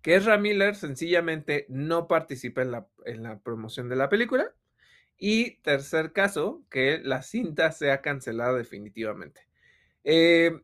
que 0.00 0.14
Ezra 0.16 0.38
Miller 0.38 0.74
sencillamente 0.74 1.66
no 1.68 2.08
participa 2.08 2.62
en 2.62 2.70
la, 2.72 2.88
en 3.04 3.22
la 3.22 3.38
promoción 3.40 3.88
de 3.88 3.96
la 3.96 4.08
película. 4.08 4.54
Y 5.18 5.58
tercer 5.58 6.12
caso, 6.12 6.64
que 6.68 7.00
la 7.04 7.22
cinta 7.22 7.70
sea 7.70 8.00
cancelada 8.00 8.54
definitivamente. 8.54 9.46
Eh, 10.02 10.60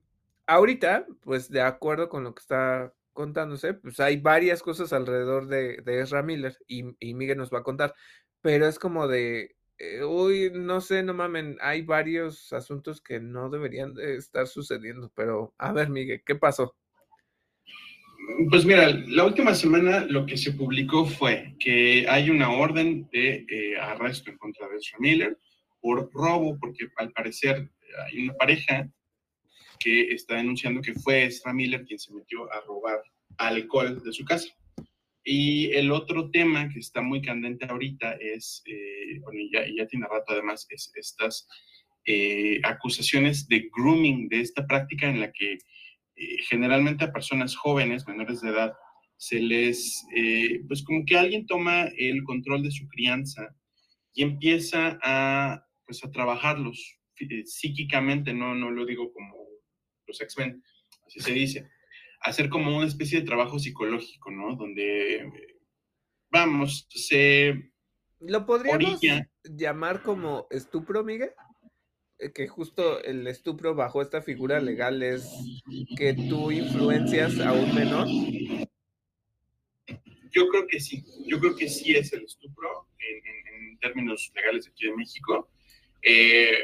ahorita, 0.46 1.06
pues 1.20 1.48
de 1.48 1.60
acuerdo 1.60 2.08
con 2.08 2.24
lo 2.24 2.34
que 2.34 2.40
está 2.40 2.92
contándose, 3.12 3.74
pues 3.74 4.00
hay 4.00 4.16
varias 4.16 4.62
cosas 4.62 4.92
alrededor 4.92 5.46
de, 5.46 5.76
de 5.84 6.00
Ezra 6.00 6.24
Miller 6.24 6.56
y, 6.66 6.96
y 6.98 7.14
Miguel 7.14 7.38
nos 7.38 7.52
va 7.52 7.60
a 7.60 7.62
contar, 7.62 7.94
pero 8.40 8.66
es 8.66 8.80
como 8.80 9.06
de, 9.06 9.56
eh, 9.78 10.04
uy, 10.04 10.50
no 10.52 10.80
sé, 10.80 11.02
no 11.02 11.14
mamen, 11.14 11.56
hay 11.60 11.82
varios 11.82 12.52
asuntos 12.52 13.00
que 13.00 13.20
no 13.20 13.48
deberían 13.48 13.94
de 13.94 14.16
estar 14.16 14.46
sucediendo, 14.48 15.12
pero 15.14 15.54
a 15.56 15.72
ver, 15.72 15.88
Miguel, 15.88 16.22
¿qué 16.26 16.34
pasó? 16.34 16.76
Pues 18.50 18.64
mira, 18.64 18.88
la 19.06 19.24
última 19.24 19.54
semana 19.54 20.04
lo 20.04 20.26
que 20.26 20.36
se 20.36 20.52
publicó 20.52 21.06
fue 21.06 21.54
que 21.60 22.06
hay 22.08 22.28
una 22.28 22.50
orden 22.50 23.08
de 23.12 23.46
eh, 23.48 23.78
arresto 23.80 24.30
en 24.30 24.38
contra 24.38 24.68
de 24.68 24.76
Ezra 24.76 24.98
Miller 24.98 25.38
por 25.80 26.10
robo, 26.12 26.58
porque 26.58 26.88
al 26.96 27.12
parecer 27.12 27.70
hay 28.06 28.24
una 28.24 28.34
pareja 28.34 28.88
que 29.78 30.12
está 30.12 30.34
denunciando 30.34 30.82
que 30.82 30.94
fue 30.94 31.24
Ezra 31.24 31.52
Miller 31.52 31.84
quien 31.84 31.98
se 31.98 32.12
metió 32.12 32.52
a 32.52 32.60
robar 32.62 33.00
alcohol 33.38 34.02
de 34.02 34.12
su 34.12 34.24
casa. 34.24 34.48
Y 35.30 35.66
el 35.76 35.92
otro 35.92 36.30
tema 36.30 36.70
que 36.70 36.78
está 36.78 37.02
muy 37.02 37.20
candente 37.20 37.66
ahorita 37.66 38.12
es, 38.12 38.62
eh, 38.64 39.20
bueno, 39.20 39.40
ya, 39.52 39.60
ya 39.76 39.86
tiene 39.86 40.06
rato 40.06 40.32
además, 40.32 40.66
es 40.70 40.90
estas 40.94 41.46
eh, 42.06 42.58
acusaciones 42.64 43.46
de 43.46 43.68
grooming, 43.76 44.30
de 44.30 44.40
esta 44.40 44.66
práctica 44.66 45.06
en 45.06 45.20
la 45.20 45.30
que 45.30 45.52
eh, 45.52 46.36
generalmente 46.48 47.04
a 47.04 47.12
personas 47.12 47.54
jóvenes, 47.56 48.08
menores 48.08 48.40
de 48.40 48.48
edad, 48.48 48.72
se 49.18 49.38
les, 49.38 50.02
pues 50.66 50.82
como 50.82 51.04
que 51.04 51.18
alguien 51.18 51.44
toma 51.44 51.90
el 51.98 52.24
control 52.24 52.62
de 52.62 52.70
su 52.70 52.88
crianza 52.88 53.54
y 54.14 54.22
empieza 54.22 54.98
a, 55.02 55.62
pues 55.84 56.02
a 56.04 56.10
trabajarlos 56.10 56.96
psíquicamente, 57.44 58.32
no, 58.32 58.54
no 58.54 58.70
lo 58.70 58.86
digo 58.86 59.12
como 59.12 59.34
los 60.06 60.20
X-Men, 60.22 60.62
así 61.06 61.20
se 61.20 61.32
dice, 61.32 61.68
hacer 62.28 62.48
como 62.48 62.76
una 62.76 62.86
especie 62.86 63.20
de 63.20 63.26
trabajo 63.26 63.58
psicológico, 63.58 64.30
¿no? 64.30 64.56
Donde, 64.56 65.30
vamos, 66.30 66.86
se... 66.90 67.72
¿Lo 68.20 68.44
podríamos 68.46 69.00
llamar 69.44 70.02
como 70.02 70.46
estupro, 70.50 71.04
Miguel? 71.04 71.30
Eh, 72.18 72.32
que 72.32 72.48
justo 72.48 73.02
el 73.04 73.26
estupro 73.28 73.74
bajo 73.74 74.02
esta 74.02 74.22
figura 74.22 74.60
legal 74.60 75.02
es 75.02 75.30
que 75.96 76.14
tú 76.14 76.50
influencias 76.50 77.38
a 77.38 77.52
un 77.52 77.72
menor. 77.74 78.08
Yo 80.30 80.48
creo 80.48 80.66
que 80.66 80.80
sí, 80.80 81.04
yo 81.26 81.38
creo 81.38 81.54
que 81.56 81.68
sí 81.68 81.94
es 81.94 82.12
el 82.12 82.24
estupro 82.24 82.88
en, 82.98 83.78
términos 83.78 84.32
legales 84.34 84.66
aquí 84.66 84.86
de 84.86 84.96
México. 84.96 85.48
Eh, 86.02 86.58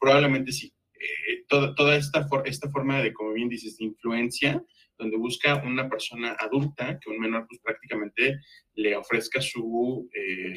probablemente 0.00 0.50
sí. 0.50 0.72
Eh, 0.94 1.44
toda, 1.48 1.74
toda 1.74 1.96
esta, 1.96 2.26
esta 2.46 2.70
forma 2.70 3.02
de, 3.02 3.12
como 3.12 3.34
bien 3.34 3.50
dices, 3.50 3.76
de 3.76 3.84
influencia, 3.84 4.64
donde 4.98 5.16
busca 5.16 5.56
una 5.64 5.88
persona 5.88 6.36
adulta 6.38 6.98
que 7.00 7.10
un 7.10 7.18
menor 7.18 7.46
pues 7.48 7.60
prácticamente 7.60 8.38
le 8.74 8.96
ofrezca 8.96 9.40
su 9.40 10.08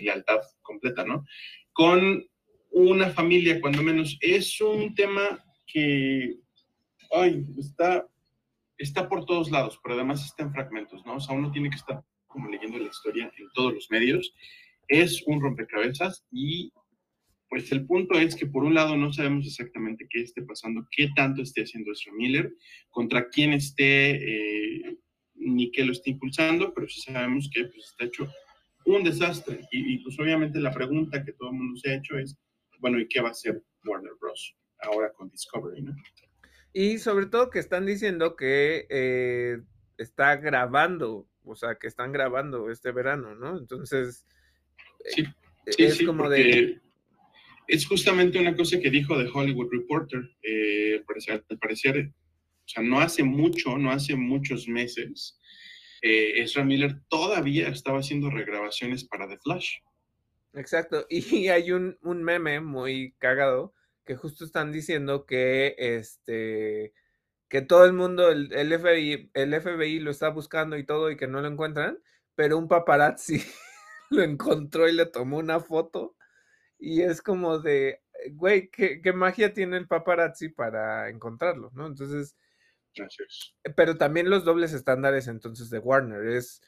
lealtad 0.01 0.41
completa, 0.61 1.03
¿no? 1.03 1.25
Con 1.73 2.23
una 2.71 3.09
familia, 3.09 3.59
cuando 3.59 3.81
menos. 3.81 4.17
Es 4.21 4.59
un 4.61 4.93
tema 4.93 5.43
que, 5.65 6.35
ay, 7.11 7.45
está, 7.57 8.07
está 8.77 9.09
por 9.09 9.25
todos 9.25 9.51
lados, 9.51 9.79
pero 9.81 9.95
además 9.95 10.25
está 10.25 10.43
en 10.43 10.53
fragmentos, 10.53 11.05
¿no? 11.05 11.15
O 11.15 11.19
sea, 11.19 11.35
uno 11.35 11.51
tiene 11.51 11.69
que 11.69 11.77
estar 11.77 12.03
como 12.27 12.49
leyendo 12.49 12.77
la 12.77 12.89
historia 12.89 13.31
en 13.37 13.47
todos 13.53 13.73
los 13.73 13.89
medios. 13.89 14.33
Es 14.87 15.23
un 15.25 15.41
rompecabezas 15.41 16.25
y 16.31 16.71
pues 17.49 17.71
el 17.71 17.85
punto 17.85 18.19
es 18.19 18.35
que 18.35 18.45
por 18.45 18.63
un 18.63 18.73
lado 18.73 18.97
no 18.97 19.13
sabemos 19.13 19.45
exactamente 19.45 20.07
qué 20.09 20.21
esté 20.21 20.41
pasando, 20.41 20.87
qué 20.91 21.09
tanto 21.15 21.41
esté 21.41 21.61
haciendo 21.63 21.91
Ezra 21.91 22.13
Miller, 22.13 22.53
contra 22.89 23.29
quién 23.29 23.53
esté, 23.53 24.15
eh, 24.15 24.97
ni 25.35 25.71
qué 25.71 25.85
lo 25.85 25.93
esté 25.93 26.11
impulsando, 26.11 26.73
pero 26.73 26.87
sí 26.89 27.01
sabemos 27.01 27.49
que 27.53 27.65
pues, 27.65 27.85
está 27.85 28.05
hecho 28.05 28.29
un 28.85 29.03
desastre. 29.03 29.61
Y, 29.71 29.93
y, 29.93 29.97
pues 29.99 30.19
obviamente 30.19 30.59
la 30.59 30.71
pregunta 30.71 31.23
que 31.23 31.33
todo 31.33 31.49
el 31.49 31.55
mundo 31.55 31.79
se 31.79 31.91
ha 31.91 31.95
hecho 31.95 32.17
es, 32.17 32.37
bueno, 32.79 32.99
¿y 32.99 33.07
qué 33.07 33.21
va 33.21 33.29
a 33.29 33.31
hacer 33.31 33.61
Warner 33.85 34.13
Bros. 34.19 34.55
ahora 34.79 35.11
con 35.13 35.29
Discovery, 35.29 35.81
no? 35.81 35.95
Y 36.73 36.99
sobre 36.99 37.25
todo 37.27 37.49
que 37.49 37.59
están 37.59 37.85
diciendo 37.85 38.35
que 38.35 38.85
eh, 38.89 39.59
está 39.97 40.35
grabando, 40.35 41.27
o 41.43 41.55
sea, 41.55 41.75
que 41.75 41.87
están 41.87 42.11
grabando 42.11 42.69
este 42.69 42.91
verano, 42.91 43.35
¿no? 43.35 43.57
Entonces, 43.57 44.25
sí, 45.05 45.25
sí, 45.65 45.83
es 45.83 46.05
como 46.05 46.29
de... 46.29 46.79
Es 47.67 47.85
justamente 47.85 48.39
una 48.39 48.55
cosa 48.55 48.79
que 48.79 48.89
dijo 48.89 49.17
The 49.17 49.29
Hollywood 49.31 49.69
Reporter, 49.71 50.21
eh, 50.41 51.03
al 51.29 51.59
parecer, 51.59 52.09
o 52.09 52.67
sea, 52.67 52.81
no 52.81 52.99
hace 52.99 53.23
mucho, 53.23 53.77
no 53.77 53.91
hace 53.91 54.15
muchos 54.15 54.67
meses, 54.67 55.37
eh, 56.01 56.41
Ezra 56.41 56.63
Miller 56.63 57.01
todavía 57.09 57.69
estaba 57.69 57.99
haciendo 57.99 58.29
regrabaciones 58.29 59.03
para 59.03 59.27
The 59.27 59.37
Flash. 59.39 59.77
Exacto. 60.53 61.05
Y 61.09 61.47
hay 61.49 61.71
un, 61.71 61.97
meme 62.01 62.59
muy 62.61 63.15
cagado 63.19 63.73
que 64.05 64.15
justo 64.15 64.45
están 64.45 64.71
diciendo 64.71 65.25
que 65.25 65.75
este 65.77 66.93
que 67.49 67.61
todo 67.61 67.85
el 67.85 67.93
mundo, 67.93 68.29
el, 68.29 68.51
el, 68.51 68.77
FBI, 68.77 69.31
el 69.33 69.61
FBI 69.61 69.99
lo 69.99 70.11
está 70.11 70.29
buscando 70.29 70.77
y 70.77 70.85
todo 70.85 71.09
y 71.09 71.15
que 71.15 71.27
no 71.27 71.39
lo 71.39 71.47
encuentran, 71.47 71.97
pero 72.35 72.57
un 72.57 72.67
paparazzi 72.67 73.41
lo 74.09 74.21
encontró 74.21 74.89
y 74.89 74.93
le 74.93 75.05
tomó 75.05 75.37
una 75.37 75.61
foto. 75.61 76.16
Y 76.79 77.01
es 77.01 77.21
como 77.21 77.59
de, 77.59 78.01
güey, 78.31 78.69
¿qué, 78.69 79.01
¿qué, 79.01 79.13
magia 79.13 79.53
tiene 79.53 79.77
el 79.77 79.87
paparazzi 79.87 80.49
para 80.49 81.09
encontrarlo, 81.09 81.71
¿no? 81.73 81.87
Entonces, 81.87 82.35
Gracias. 82.95 83.55
pero 83.75 83.97
también 83.97 84.29
los 84.29 84.43
dobles 84.43 84.73
estándares 84.73 85.27
entonces 85.27 85.69
de 85.69 85.79
Warner 85.79 86.27
es 86.27 86.61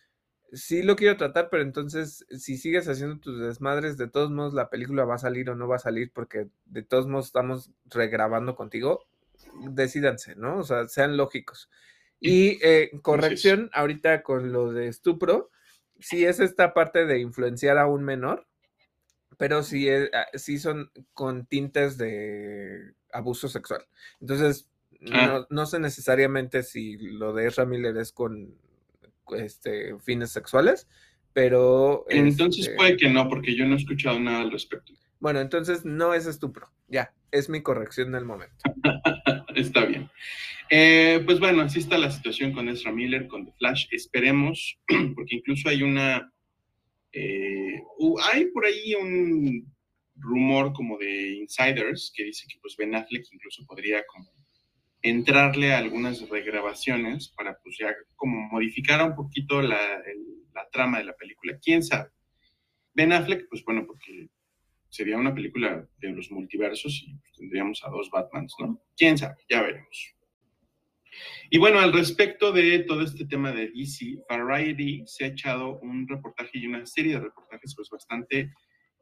sí 0.51 0.83
lo 0.83 0.95
quiero 0.95 1.17
tratar, 1.17 1.49
pero 1.49 1.63
entonces 1.63 2.25
si 2.29 2.57
sigues 2.57 2.87
haciendo 2.87 3.19
tus 3.19 3.39
desmadres, 3.39 3.97
de 3.97 4.07
todos 4.07 4.31
modos 4.31 4.53
la 4.53 4.69
película 4.69 5.05
va 5.05 5.15
a 5.15 5.19
salir 5.19 5.49
o 5.49 5.55
no 5.55 5.67
va 5.67 5.77
a 5.77 5.79
salir 5.79 6.11
porque 6.13 6.47
de 6.65 6.83
todos 6.83 7.07
modos 7.07 7.27
estamos 7.27 7.71
regrabando 7.85 8.55
contigo, 8.55 9.05
decídanse, 9.69 10.35
¿no? 10.35 10.59
O 10.59 10.63
sea, 10.63 10.87
sean 10.87 11.17
lógicos. 11.17 11.69
Y 12.19 12.59
eh, 12.65 12.91
corrección, 13.01 13.69
ahorita 13.73 14.23
con 14.23 14.51
lo 14.51 14.73
de 14.73 14.87
estupro, 14.87 15.51
sí 15.99 16.25
es 16.25 16.39
esta 16.39 16.73
parte 16.73 17.05
de 17.05 17.19
influenciar 17.19 17.77
a 17.77 17.87
un 17.87 18.03
menor, 18.03 18.47
pero 19.39 19.63
sí, 19.63 19.87
ah, 19.89 20.27
sí 20.33 20.59
son 20.59 20.91
con 21.13 21.45
tintes 21.45 21.97
de 21.97 22.91
abuso 23.13 23.47
sexual. 23.47 23.85
Entonces, 24.19 24.69
ah. 25.13 25.45
no, 25.49 25.61
no, 25.61 25.65
sé 25.65 25.79
necesariamente 25.79 26.61
si 26.61 26.97
lo 26.97 27.31
de 27.31 27.47
Ezra 27.47 27.65
Miller 27.65 27.95
es 27.95 28.11
con 28.11 28.53
este, 29.37 29.97
fines 29.99 30.31
sexuales, 30.31 30.89
pero... 31.31 32.05
Entonces 32.09 32.65
este 32.65 32.75
puede 32.75 32.97
que 32.97 33.09
no, 33.09 33.29
porque 33.29 33.55
yo 33.55 33.65
no 33.65 33.75
he 33.75 33.77
escuchado 33.77 34.19
nada 34.19 34.41
al 34.41 34.51
respecto. 34.51 34.91
Bueno, 35.21 35.39
entonces 35.39 35.85
no 35.85 36.13
es 36.13 36.25
estupro, 36.25 36.69
ya, 36.89 37.13
es 37.31 37.47
mi 37.47 37.61
corrección 37.61 38.11
del 38.11 38.25
momento. 38.25 38.57
está 39.55 39.85
bien. 39.85 40.09
Eh, 40.69 41.23
pues 41.25 41.39
bueno, 41.39 41.61
así 41.61 41.79
está 41.79 41.97
la 41.97 42.11
situación 42.11 42.51
con 42.51 42.67
Ezra 42.67 42.91
Miller, 42.91 43.27
con 43.27 43.45
The 43.45 43.53
Flash. 43.53 43.87
Esperemos, 43.91 44.77
porque 45.15 45.35
incluso 45.37 45.69
hay 45.69 45.81
una... 45.81 46.29
Eh, 47.11 47.81
hay 48.31 48.45
por 48.45 48.65
ahí 48.65 48.95
un 48.95 49.65
rumor 50.15 50.73
como 50.73 50.97
de 50.97 51.37
insiders 51.37 52.11
que 52.15 52.25
dice 52.25 52.45
que 52.47 52.59
pues 52.61 52.75
Ben 52.77 52.93
Affleck 52.93 53.25
incluso 53.31 53.65
podría 53.65 54.05
como 54.05 54.29
entrarle 55.01 55.73
a 55.73 55.77
algunas 55.77 56.27
regrabaciones 56.29 57.29
para 57.29 57.57
pues 57.63 57.77
ya 57.79 57.95
como 58.15 58.41
modificar 58.49 59.01
un 59.07 59.15
poquito 59.15 59.61
la, 59.61 59.79
trama 60.71 60.99
de 60.99 61.05
la 61.05 61.15
película. 61.15 61.57
¿Quién 61.59 61.81
sabe? 61.81 62.09
Ben 62.93 63.13
Affleck, 63.13 63.47
pues 63.49 63.63
bueno, 63.63 63.87
porque 63.87 64.27
sería 64.89 65.17
una 65.17 65.33
película 65.33 65.87
de 65.97 66.09
los 66.09 66.29
multiversos 66.31 67.01
y 67.07 67.15
pues, 67.15 67.37
tendríamos 67.37 67.83
a 67.83 67.89
dos 67.89 68.09
Batmans, 68.11 68.53
¿no? 68.59 68.79
¿Quién 68.95 69.17
sabe? 69.17 69.35
Ya 69.49 69.61
veremos. 69.61 70.15
Y 71.49 71.57
bueno, 71.57 71.79
al 71.79 71.93
respecto 71.93 72.51
de 72.51 72.79
todo 72.79 73.01
este 73.01 73.25
tema 73.25 73.51
de 73.51 73.69
DC, 73.69 74.19
Variety 74.29 75.03
se 75.05 75.25
ha 75.25 75.27
echado 75.27 75.79
un 75.79 76.07
reportaje 76.07 76.59
y 76.59 76.67
una 76.67 76.85
serie 76.85 77.13
de 77.13 77.21
reportajes 77.21 77.73
pues 77.75 77.89
bastante, 77.89 78.53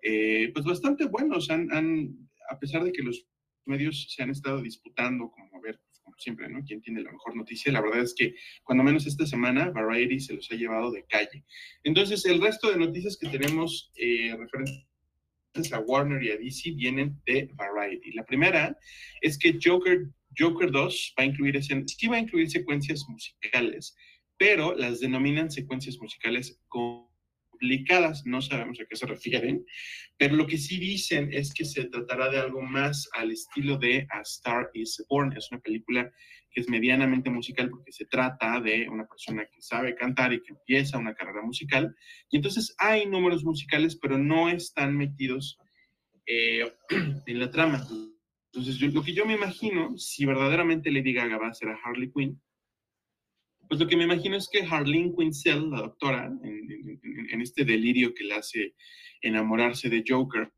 eh, 0.02 0.52
pues 0.54 0.66
bastante 0.66 1.06
buenos. 1.06 1.50
Han, 1.50 1.72
han, 1.72 2.30
a 2.50 2.60
pesar 2.60 2.84
de 2.84 2.92
que 2.92 3.04
los 3.04 3.28
medios 3.66 4.08
se 4.10 4.24
han 4.24 4.30
estado 4.30 4.62
disputando 4.62 5.30
como 5.30 5.58
a 5.58 5.62
ver 5.62 5.80
siempre, 6.18 6.50
¿no? 6.50 6.64
¿Quién 6.66 6.82
tiene 6.82 7.02
la 7.02 7.12
mejor 7.12 7.36
noticia? 7.36 7.72
La 7.72 7.82
verdad 7.82 8.02
es 8.02 8.14
que 8.16 8.36
cuando 8.64 8.84
menos 8.84 9.06
esta 9.06 9.26
semana 9.26 9.72
Variety 9.72 10.20
se 10.20 10.34
los 10.34 10.50
ha 10.52 10.56
llevado 10.56 10.92
de 10.92 11.06
calle. 11.06 11.44
Entonces, 11.84 12.26
el 12.26 12.42
resto 12.42 12.72
de 12.72 12.78
noticias 12.78 13.18
que 13.18 13.30
tenemos 13.30 13.92
eh, 13.96 14.36
referentes 14.38 14.88
a 15.74 15.80
Warner 15.80 16.22
y 16.24 16.32
a 16.32 16.38
DC 16.38 16.72
vienen 16.72 17.20
de 17.26 17.50
Variety. 17.56 18.12
La 18.14 18.26
primera 18.26 18.78
es 19.22 19.38
que 19.38 19.58
Joker, 19.62 20.08
Joker 20.38 20.72
2 20.72 21.14
va 21.18 21.24
a 21.24 21.26
incluir, 21.26 21.62
sí 21.64 22.08
va 22.08 22.18
a 22.18 22.20
incluir 22.20 22.50
secuencias 22.50 23.06
musicales, 23.08 23.96
pero 24.38 24.76
las 24.76 25.00
denominan 25.00 25.52
secuencias 25.52 25.98
musicales 26.00 26.60
complicadas, 26.68 28.26
no 28.26 28.42
sabemos 28.42 28.80
a 28.80 28.86
qué 28.86 28.96
se 28.96 29.08
refieren, 29.08 29.66
pero 30.18 30.36
lo 30.36 30.46
que 30.46 30.58
sí 30.58 30.80
dicen 30.80 31.34
es 31.34 31.54
que 31.54 31.66
se 31.66 31.86
tratará 31.86 32.30
de 32.30 32.40
algo 32.40 32.62
más 32.62 33.10
al 33.14 33.32
estilo 33.32 33.78
de 33.78 34.08
A 34.12 34.22
Star 34.22 34.70
is 34.74 35.04
Born. 35.10 35.34
Es 35.36 35.52
una 35.52 35.62
película 35.62 36.12
que 36.52 36.62
es 36.62 36.70
medianamente 36.70 37.30
musical 37.30 37.70
porque 37.70 37.92
se 37.92 38.06
trata 38.06 38.60
de 38.60 38.88
una 38.90 39.06
persona 39.06 39.46
que 39.46 39.62
sabe 39.62 39.96
cantar 39.96 40.34
y 40.34 40.42
que 40.42 40.54
empieza 40.54 40.98
una 40.98 41.16
carrera 41.16 41.42
musical. 41.42 41.96
Y 42.30 42.38
entonces 42.38 42.76
hay 42.78 43.06
números 43.06 43.44
musicales, 43.44 43.96
pero 43.96 44.18
no 44.18 44.50
están 44.50 44.96
metidos 44.96 45.58
eh, 46.26 46.72
en 47.26 47.40
la 47.40 47.50
trama. 47.50 47.86
Entonces, 48.58 48.82
lo 48.92 49.04
que 49.04 49.14
yo 49.14 49.24
me 49.24 49.36
imagino, 49.36 49.96
si 50.00 50.26
verdaderamente 50.26 50.90
Lady 50.90 51.14
Gaga 51.14 51.38
va 51.38 51.50
a 51.50 51.54
ser 51.54 51.70
Harley 51.84 52.12
Quinn, 52.12 52.42
pues 53.70 53.80
lo 53.80 53.88
que 53.88 53.96
me 53.96 54.06
imagino 54.06 54.36
es 54.36 54.50
que 54.52 54.66
Harleen 54.66 55.16
Quinzel, 55.16 55.70
la 55.70 55.82
doctora, 55.82 56.26
en, 56.26 57.42
este 57.42 57.64
delirio 57.66 58.16
que 58.16 58.24
le 58.24 58.34
hace 58.34 58.74
enamorarse 59.22 59.90
de 59.90 60.04
Joker, 60.08 60.52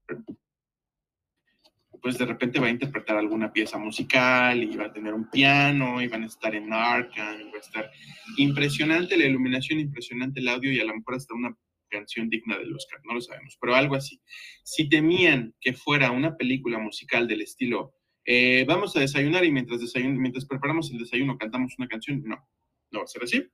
pues 2.01 2.17
de 2.17 2.25
repente 2.25 2.61
va 2.61 2.67
a 2.67 2.71
interpretar 2.71 3.17
alguna 3.17 3.51
pieza 3.51 3.77
musical 3.77 4.63
y 4.63 4.77
va 4.77 4.85
a 4.85 4.93
tener 4.93 5.13
un 5.13 5.29
piano 5.29 6.01
y 6.01 6.07
van 6.07 6.23
a 6.23 6.27
estar 6.27 6.55
en 6.55 6.71
Arkham, 6.71 7.51
va 7.51 7.57
a 7.57 7.59
estar 7.59 7.91
impresionante 8.37 9.17
la 9.17 9.25
iluminación, 9.25 9.81
impresionante 9.81 10.39
el 10.39 10.47
audio 10.47 10.71
y 10.71 10.79
a 10.79 10.85
lo 10.85 10.95
mejor 10.95 11.15
hasta 11.15 11.33
una 11.33 11.53
canción 11.89 12.29
digna 12.29 12.57
del 12.57 12.73
Oscar, 12.73 12.99
no 13.03 13.15
lo 13.15 13.21
sabemos, 13.21 13.57
pero 13.59 13.75
algo 13.75 13.95
así. 13.95 14.21
Si 14.63 14.87
temían 14.87 15.53
que 15.59 15.73
fuera 15.73 16.11
una 16.11 16.37
película 16.37 16.79
musical 16.79 17.27
del 17.27 17.41
estilo, 17.41 17.95
eh, 18.25 18.65
vamos 18.67 18.95
a 18.95 18.99
desayunar 18.99 19.43
y 19.43 19.51
mientras, 19.51 19.81
mientras 19.95 20.45
preparamos 20.45 20.91
el 20.91 20.99
desayuno 20.99 21.37
cantamos 21.37 21.73
una 21.77 21.87
canción, 21.87 22.21
no 22.23 22.47
no 22.91 22.99
va 22.99 23.05
a 23.05 23.07
ser 23.07 23.23
así. 23.23 23.51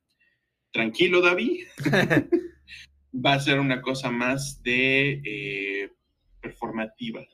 Tranquilo, 0.72 1.22
David. 1.22 1.66
va 3.14 3.34
a 3.34 3.40
ser 3.40 3.60
una 3.60 3.82
cosa 3.82 4.12
más 4.12 4.62
de 4.64 5.22
eh, 5.24 5.92
performativa. 6.42 7.26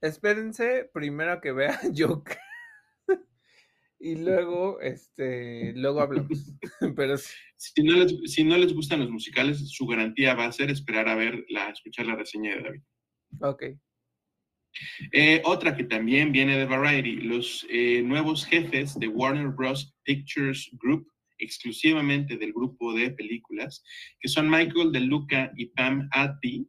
Espérense 0.00 0.90
primero 0.92 1.40
que 1.40 1.52
vea 1.52 1.80
Joker. 1.96 2.38
Y 4.02 4.16
luego, 4.16 4.80
este, 4.80 5.72
luego 5.74 6.00
hablamos. 6.00 6.52
Pero 6.96 7.16
si 7.56 7.82
no, 7.84 7.94
les, 7.96 8.32
si 8.32 8.42
no 8.42 8.58
les 8.58 8.74
gustan 8.74 9.00
los 9.00 9.10
musicales, 9.10 9.70
su 9.70 9.86
garantía 9.86 10.34
va 10.34 10.46
a 10.46 10.52
ser 10.52 10.70
esperar 10.70 11.08
a 11.08 11.14
ver 11.14 11.44
la, 11.48 11.70
escuchar 11.70 12.06
la 12.06 12.16
reseña 12.16 12.56
de 12.56 12.62
David. 12.62 12.82
Ok. 13.40 13.62
Eh, 15.12 15.40
otra 15.44 15.76
que 15.76 15.84
también 15.84 16.32
viene 16.32 16.58
de 16.58 16.64
Variety, 16.64 17.16
los 17.16 17.64
eh, 17.70 18.02
nuevos 18.02 18.44
jefes 18.44 18.98
de 18.98 19.06
Warner 19.06 19.48
Bros. 19.48 19.94
Pictures 20.04 20.68
Group, 20.80 21.06
exclusivamente 21.38 22.36
del 22.36 22.52
grupo 22.52 22.92
de 22.94 23.10
películas, 23.10 23.84
que 24.18 24.28
son 24.28 24.50
Michael 24.50 24.90
De 24.90 25.00
Luca 25.00 25.52
y 25.56 25.66
Pam 25.66 26.08
Adby, 26.10 26.66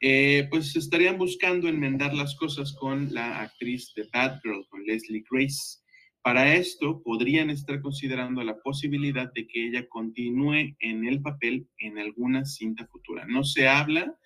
eh, 0.00 0.46
pues 0.50 0.76
estarían 0.76 1.18
buscando 1.18 1.68
enmendar 1.68 2.14
las 2.14 2.36
cosas 2.36 2.72
con 2.74 3.12
la 3.12 3.40
actriz 3.40 3.92
de 3.94 4.08
Batgirl, 4.12 4.66
con 4.68 4.84
Leslie 4.84 5.24
Grace. 5.30 5.81
Para 6.22 6.54
esto, 6.54 7.02
podrían 7.02 7.50
estar 7.50 7.80
considerando 7.80 8.44
la 8.44 8.56
posibilidad 8.60 9.32
de 9.32 9.46
que 9.48 9.66
ella 9.66 9.88
continúe 9.88 10.76
en 10.78 11.04
el 11.04 11.20
papel 11.20 11.68
en 11.78 11.98
alguna 11.98 12.44
cinta 12.44 12.86
futura. 12.86 13.26
No 13.26 13.42
se 13.42 13.66
habla 13.68 14.16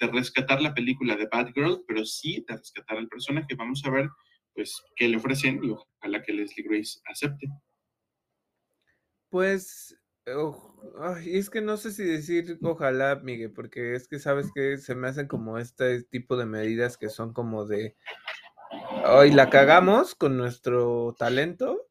de 0.00 0.06
rescatar 0.06 0.62
la 0.62 0.72
película 0.72 1.14
de 1.14 1.28
Batgirl, 1.30 1.84
pero 1.86 2.06
sí 2.06 2.42
de 2.48 2.56
rescatar 2.56 2.96
al 2.96 3.08
personaje. 3.08 3.54
Vamos 3.54 3.84
a 3.84 3.90
ver, 3.90 4.08
pues, 4.54 4.80
qué 4.96 5.08
le 5.08 5.18
ofrecen 5.18 5.62
y 5.62 5.70
ojalá 5.70 6.22
que 6.22 6.32
Leslie 6.32 6.66
Grace 6.66 7.00
acepte. 7.04 7.46
Pues, 9.28 9.94
es 11.26 11.50
que 11.50 11.60
no 11.60 11.76
sé 11.76 11.90
si 11.90 12.04
decir 12.04 12.58
ojalá, 12.62 13.16
Miguel, 13.16 13.52
porque 13.52 13.94
es 13.94 14.08
que 14.08 14.18
sabes 14.18 14.50
que 14.54 14.78
se 14.78 14.94
me 14.94 15.08
hacen 15.08 15.26
como 15.26 15.58
este 15.58 16.02
tipo 16.04 16.36
de 16.36 16.46
medidas 16.46 16.96
que 16.96 17.08
son 17.08 17.32
como 17.32 17.66
de 17.66 17.96
hoy 19.06 19.30
la 19.30 19.50
cagamos 19.50 20.14
con 20.14 20.36
nuestro 20.36 21.14
talento 21.18 21.88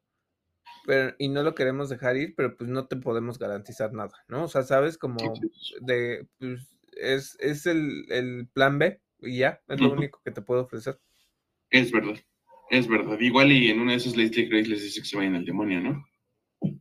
pero, 0.84 1.14
y 1.18 1.28
no 1.28 1.42
lo 1.42 1.54
queremos 1.54 1.88
dejar 1.88 2.16
ir, 2.16 2.34
pero 2.36 2.56
pues 2.56 2.68
no 2.68 2.86
te 2.86 2.96
podemos 2.96 3.38
garantizar 3.38 3.92
nada, 3.92 4.12
¿no? 4.28 4.44
O 4.44 4.48
sea, 4.48 4.62
sabes 4.62 4.98
como 4.98 5.34
de, 5.80 6.26
pues, 6.38 6.76
es, 6.96 7.36
es 7.40 7.66
el, 7.66 8.48
plan 8.52 8.78
B 8.78 9.00
y 9.20 9.38
ya, 9.38 9.60
es 9.68 9.80
lo 9.80 9.92
único 9.92 10.20
que 10.24 10.32
te 10.32 10.42
puedo 10.42 10.62
ofrecer. 10.62 10.98
Es 11.70 11.92
verdad, 11.92 12.18
es 12.70 12.88
verdad. 12.88 13.18
Igual 13.20 13.52
y 13.52 13.70
en 13.70 13.80
una 13.80 13.92
de 13.92 13.98
esas 13.98 14.16
Leslie 14.16 14.48
Grace 14.48 14.68
les 14.68 14.82
dice 14.82 15.00
que 15.00 15.06
se 15.06 15.16
vayan 15.16 15.36
al 15.36 15.44
demonio, 15.44 15.80
¿no? 15.80 16.04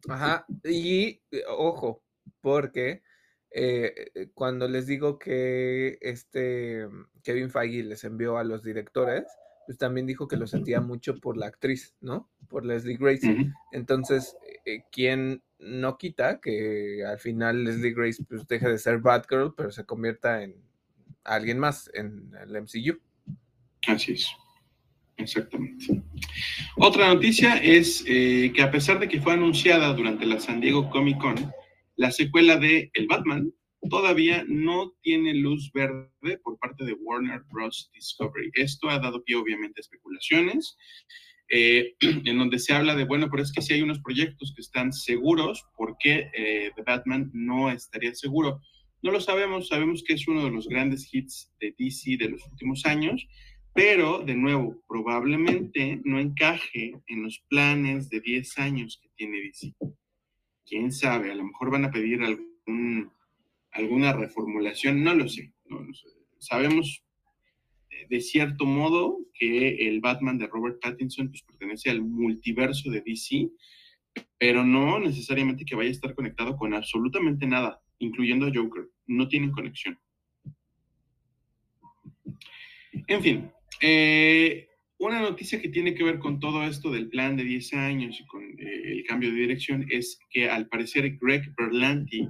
Ajá, 0.09 0.45
y 0.63 1.21
ojo, 1.47 2.03
porque 2.41 3.03
eh, 3.51 4.29
cuando 4.33 4.67
les 4.67 4.87
digo 4.87 5.19
que 5.19 5.97
este 6.01 6.87
Kevin 7.23 7.49
Feige 7.49 7.83
les 7.83 8.03
envió 8.03 8.37
a 8.37 8.43
los 8.43 8.63
directores, 8.63 9.25
pues 9.65 9.77
también 9.77 10.07
dijo 10.07 10.27
que 10.27 10.37
lo 10.37 10.47
sentía 10.47 10.81
mucho 10.81 11.15
por 11.15 11.37
la 11.37 11.47
actriz, 11.47 11.95
¿no? 12.01 12.29
Por 12.49 12.65
Leslie 12.65 12.97
Grace. 12.97 13.51
Entonces, 13.71 14.35
eh, 14.65 14.83
¿quién 14.91 15.43
no 15.59 15.97
quita 15.97 16.39
que 16.39 17.05
al 17.05 17.19
final 17.19 17.63
Leslie 17.63 17.93
Grace 17.93 18.23
pues 18.27 18.47
deje 18.47 18.67
de 18.67 18.77
ser 18.77 18.99
Batgirl, 18.99 19.53
pero 19.55 19.71
se 19.71 19.85
convierta 19.85 20.43
en 20.43 20.55
alguien 21.23 21.59
más 21.59 21.89
en 21.93 22.31
el 22.41 22.61
MCU? 22.61 22.99
Así 23.87 24.13
es. 24.13 24.27
Exactamente. 25.17 26.01
Otra 26.77 27.13
noticia 27.13 27.57
es 27.57 28.03
eh, 28.07 28.51
que 28.55 28.63
a 28.63 28.71
pesar 28.71 28.99
de 28.99 29.07
que 29.07 29.21
fue 29.21 29.33
anunciada 29.33 29.93
durante 29.93 30.25
la 30.25 30.39
San 30.39 30.59
Diego 30.59 30.89
Comic 30.89 31.19
Con, 31.19 31.51
la 31.95 32.11
secuela 32.11 32.57
de 32.57 32.89
El 32.93 33.07
Batman 33.07 33.53
todavía 33.89 34.45
no 34.47 34.93
tiene 35.01 35.33
luz 35.33 35.71
verde 35.73 36.37
por 36.43 36.57
parte 36.59 36.85
de 36.85 36.93
Warner 36.93 37.43
Bros. 37.49 37.89
Discovery. 37.93 38.51
Esto 38.53 38.89
ha 38.89 38.99
dado 38.99 39.23
pie, 39.23 39.35
obviamente, 39.35 39.79
a 39.79 39.81
especulaciones, 39.81 40.77
eh, 41.49 41.95
en 41.99 42.37
donde 42.37 42.59
se 42.59 42.73
habla 42.73 42.95
de, 42.95 43.05
bueno, 43.05 43.29
pero 43.29 43.43
es 43.43 43.51
que 43.51 43.61
si 43.61 43.73
hay 43.73 43.81
unos 43.81 43.99
proyectos 43.99 44.53
que 44.55 44.61
están 44.61 44.93
seguros, 44.93 45.65
¿por 45.75 45.97
qué 45.99 46.29
eh, 46.33 46.71
The 46.75 46.83
Batman 46.83 47.31
no 47.33 47.69
estaría 47.71 48.13
seguro? 48.13 48.61
No 49.01 49.11
lo 49.11 49.19
sabemos, 49.19 49.67
sabemos 49.67 50.03
que 50.05 50.13
es 50.13 50.27
uno 50.27 50.45
de 50.45 50.51
los 50.51 50.67
grandes 50.67 51.11
hits 51.11 51.51
de 51.59 51.73
DC 51.77 52.17
de 52.17 52.29
los 52.29 52.45
últimos 52.47 52.85
años, 52.85 53.27
pero, 53.73 54.19
de 54.19 54.35
nuevo, 54.35 54.83
probablemente 54.87 56.01
no 56.03 56.19
encaje 56.19 56.93
en 57.07 57.23
los 57.23 57.41
planes 57.47 58.09
de 58.09 58.19
10 58.19 58.57
años 58.59 58.99
que 59.01 59.09
tiene 59.15 59.39
DC. 59.39 59.73
¿Quién 60.65 60.91
sabe? 60.91 61.31
A 61.31 61.35
lo 61.35 61.45
mejor 61.45 61.71
van 61.71 61.85
a 61.85 61.91
pedir 61.91 62.21
algún 62.21 63.11
alguna 63.71 64.13
reformulación, 64.13 65.03
no 65.03 65.13
lo 65.13 65.27
sé. 65.27 65.53
Sabemos 66.39 67.03
eh, 67.89 68.07
de 68.09 68.21
cierto 68.21 68.65
modo 68.65 69.19
que 69.33 69.87
el 69.87 70.01
Batman 70.01 70.37
de 70.37 70.47
Robert 70.47 70.79
Pattinson 70.81 71.29
pues, 71.29 71.43
pertenece 71.43 71.89
al 71.89 72.01
multiverso 72.01 72.89
de 72.89 73.01
DC, 73.01 73.49
pero 74.37 74.65
no 74.65 74.99
necesariamente 74.99 75.65
que 75.65 75.75
vaya 75.75 75.89
a 75.89 75.93
estar 75.93 76.13
conectado 76.15 76.57
con 76.57 76.73
absolutamente 76.73 77.45
nada, 77.47 77.81
incluyendo 77.99 78.45
a 78.47 78.51
Joker. 78.53 78.89
No 79.07 79.27
tienen 79.27 79.51
conexión. 79.51 79.99
En 83.07 83.21
fin, 83.21 83.51
eh, 83.81 84.67
una 85.01 85.19
noticia 85.19 85.59
que 85.59 85.69
tiene 85.69 85.95
que 85.95 86.03
ver 86.03 86.19
con 86.19 86.39
todo 86.39 86.63
esto 86.63 86.91
del 86.91 87.09
plan 87.09 87.35
de 87.35 87.43
10 87.43 87.73
años 87.73 88.19
y 88.19 88.25
con 88.27 88.43
eh, 88.43 88.81
el 88.85 89.03
cambio 89.03 89.31
de 89.31 89.39
dirección 89.39 89.87
es 89.89 90.19
que 90.29 90.47
al 90.47 90.67
parecer 90.67 91.17
Greg 91.19 91.51
Berlanti, 91.57 92.29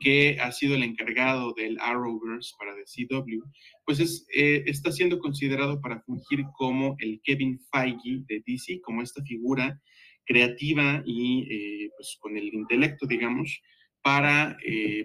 que 0.00 0.36
ha 0.40 0.50
sido 0.50 0.74
el 0.74 0.82
encargado 0.82 1.54
del 1.54 1.78
Arrowverse 1.78 2.54
para 2.58 2.74
DCW, 2.74 3.40
pues 3.86 4.00
es, 4.00 4.26
eh, 4.34 4.64
está 4.66 4.90
siendo 4.90 5.20
considerado 5.20 5.80
para 5.80 6.00
fungir 6.00 6.42
como 6.56 6.96
el 6.98 7.20
Kevin 7.22 7.60
Feige 7.72 8.24
de 8.26 8.42
DC, 8.44 8.80
como 8.80 9.02
esta 9.02 9.22
figura 9.22 9.80
creativa 10.26 11.04
y 11.06 11.46
eh, 11.48 11.90
pues 11.96 12.16
con 12.18 12.36
el 12.36 12.52
intelecto, 12.52 13.06
digamos, 13.06 13.62
para 14.02 14.56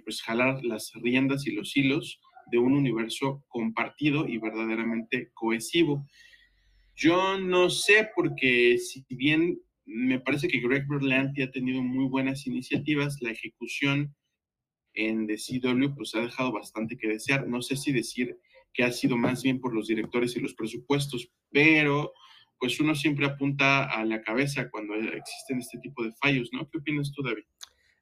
pues 0.03 0.21
jalar 0.21 0.63
las 0.63 0.91
riendas 0.95 1.45
y 1.45 1.51
los 1.51 1.75
hilos 1.75 2.21
de 2.51 2.57
un 2.57 2.73
universo 2.73 3.43
compartido 3.49 4.27
y 4.27 4.37
verdaderamente 4.37 5.29
cohesivo. 5.33 6.07
Yo 6.95 7.39
no 7.39 7.69
sé, 7.69 8.09
porque 8.15 8.77
si 8.77 9.05
bien 9.09 9.59
me 9.85 10.19
parece 10.19 10.47
que 10.47 10.59
Greg 10.59 10.87
Berlanti 10.87 11.41
ha 11.41 11.51
tenido 11.51 11.81
muy 11.81 12.07
buenas 12.07 12.47
iniciativas, 12.47 13.17
la 13.21 13.31
ejecución 13.31 14.15
en 14.93 15.27
DCW 15.27 15.95
pues 15.95 16.13
ha 16.15 16.21
dejado 16.21 16.51
bastante 16.51 16.97
que 16.97 17.07
desear. 17.07 17.47
No 17.47 17.61
sé 17.61 17.75
si 17.75 17.91
decir 17.91 18.37
que 18.73 18.83
ha 18.83 18.91
sido 18.91 19.17
más 19.17 19.43
bien 19.43 19.59
por 19.59 19.73
los 19.73 19.87
directores 19.87 20.35
y 20.35 20.39
los 20.39 20.53
presupuestos, 20.53 21.29
pero 21.51 22.13
pues 22.59 22.79
uno 22.79 22.95
siempre 22.95 23.25
apunta 23.25 23.83
a 23.83 24.05
la 24.05 24.21
cabeza 24.21 24.69
cuando 24.69 24.95
existen 24.95 25.59
este 25.59 25.79
tipo 25.79 26.03
de 26.03 26.13
fallos, 26.13 26.49
¿no? 26.53 26.69
¿Qué 26.69 26.77
opinas 26.77 27.11
tú, 27.11 27.21
David? 27.21 27.43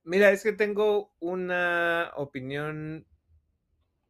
Mira, 0.03 0.31
es 0.31 0.43
que 0.43 0.53
tengo 0.53 1.13
una 1.19 2.11
opinión 2.15 3.05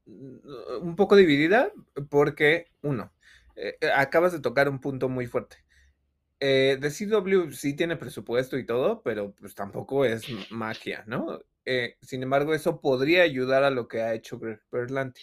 mm, 0.06 0.82
un 0.82 0.96
poco 0.96 1.16
dividida 1.16 1.72
porque, 2.10 2.68
uno, 2.82 3.14
eh, 3.62 3.78
eh, 3.82 3.92
acabas 3.96 4.32
de 4.32 4.40
tocar 4.42 4.68
un 4.70 4.80
punto 4.80 5.08
muy 5.10 5.28
fuerte. 5.28 5.58
Eh, 6.40 6.80
CW 6.82 7.52
sí 7.52 7.76
tiene 7.76 7.96
presupuesto 7.98 8.58
y 8.58 8.66
todo, 8.66 9.04
pero 9.04 9.34
pues 9.36 9.54
tampoco 9.54 10.06
es 10.06 10.24
magia, 10.50 11.04
¿no? 11.06 11.40
Eh, 11.66 11.98
sin 12.02 12.24
embargo, 12.24 12.56
eso 12.56 12.82
podría 12.82 13.22
ayudar 13.22 13.64
a 13.64 13.70
lo 13.70 13.88
que 13.88 14.02
ha 14.02 14.16
hecho 14.16 14.40
Berlanti. 14.72 15.22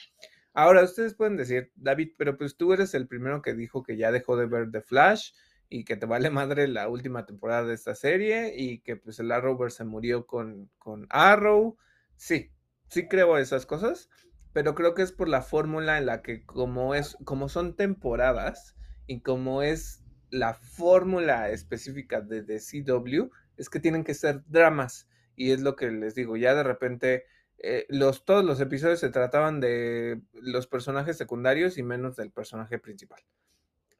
Ahora, 0.55 0.85
ustedes 0.85 1.15
pueden 1.15 1.36
decir, 1.36 1.73
David, 1.74 2.12
pero 2.16 2.36
pues 2.39 2.56
tú 2.56 2.73
eres 2.73 2.94
el 2.94 3.09
primero 3.09 3.43
que 3.43 3.55
dijo 3.55 3.82
que 3.82 3.97
ya 3.97 4.12
dejó 4.12 4.36
de 4.36 4.47
ver 4.47 4.70
The 4.70 4.81
Flash 4.81 5.32
y 5.69 5.85
que 5.85 5.97
te 5.97 6.06
vale 6.06 6.31
madre 6.31 6.69
la 6.69 6.89
última 6.89 7.27
temporada 7.27 7.65
de 7.65 7.74
esta 7.74 7.97
serie 7.97 8.55
y 8.56 8.78
que 8.81 8.97
pues 8.97 9.19
el 9.19 9.32
Arrowverse 9.32 9.78
se 9.78 9.85
murió 9.85 10.24
con, 10.27 10.70
con 10.78 11.06
Arrow. 11.10 11.77
Sí, 12.16 12.52
sí 12.89 13.09
creo 13.09 13.39
esas 13.39 13.66
cosas, 13.66 14.09
pero 14.53 14.75
creo 14.75 14.95
que 14.95 15.03
es 15.03 15.12
por 15.12 15.29
la 15.29 15.43
fórmula 15.43 15.99
en 15.99 16.07
la 16.07 16.23
que 16.23 16.45
como 16.45 16.95
es, 16.95 17.16
como 17.25 17.49
son 17.49 17.77
temporadas 17.77 18.77
y 19.07 19.20
como 19.20 19.62
es 19.62 20.03
la 20.31 20.55
fórmula 20.55 21.51
específica 21.51 22.20
de, 22.20 22.43
CW, 22.43 23.31
es 23.57 23.70
que 23.70 23.81
tienen 23.81 24.05
que 24.05 24.15
ser 24.15 24.43
dramas. 24.47 25.09
Y 25.37 25.53
es 25.53 25.61
lo 25.61 25.77
que 25.77 25.91
les 25.91 26.15
digo, 26.15 26.37
ya 26.37 26.55
de 26.55 26.65
repente 26.65 27.25
eh, 27.59 27.87
los, 27.89 28.25
todos 28.25 28.45
los 28.45 28.61
episodios 28.61 29.01
se 29.01 29.11
trataban 29.11 29.61
de 29.61 30.20
los 30.33 30.66
personajes 30.66 31.16
secundarios 31.16 31.79
y 31.79 31.83
menos 31.83 32.16
del 32.16 32.31
personaje 32.31 32.79
principal. 32.79 33.20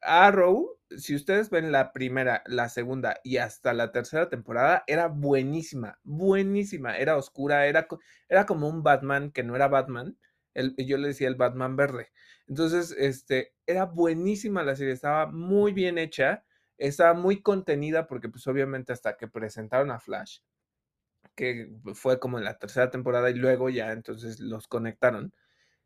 Arrow, 0.01 0.79
si 0.97 1.15
ustedes 1.15 1.51
ven 1.51 1.73
la 1.73 1.93
primera, 1.93 2.43
la 2.47 2.69
segunda 2.69 3.21
y 3.25 3.39
hasta 3.39 3.73
la 3.73 3.93
tercera 3.93 4.29
temporada, 4.29 4.85
era 4.87 5.09
buenísima, 5.09 5.99
buenísima, 6.05 6.97
era 6.97 7.17
oscura, 7.17 7.67
era, 7.67 7.89
era 8.29 8.47
como 8.47 8.69
un 8.69 8.83
Batman 8.83 9.31
que 9.31 9.43
no 9.43 9.57
era 9.57 9.69
Batman, 9.69 10.17
yo 10.77 10.99
le 10.99 11.09
decía 11.09 11.29
el 11.29 11.37
Batman 11.37 11.77
verde. 11.77 12.11
Entonces, 12.47 12.95
este, 12.99 13.55
era 13.67 13.85
buenísima 13.85 14.63
la 14.63 14.77
serie, 14.77 14.93
estaba 14.95 15.27
muy 15.27 15.73
bien 15.73 15.99
hecha, 15.99 16.45
estaba 16.79 17.15
muy 17.15 17.43
contenida 17.43 18.07
porque 18.07 18.29
pues 18.29 18.47
obviamente 18.47 18.93
hasta 18.93 19.17
que 19.17 19.29
presentaron 19.29 19.91
a 19.91 20.01
Flash, 20.01 20.41
que 21.35 21.71
fue 21.95 22.19
como 22.19 22.39
en 22.39 22.45
la 22.45 22.59
tercera 22.59 22.91
temporada 22.91 23.31
y 23.31 23.35
luego 23.35 23.69
ya 23.71 23.93
entonces 23.93 24.41
los 24.41 24.67
conectaron. 24.69 25.35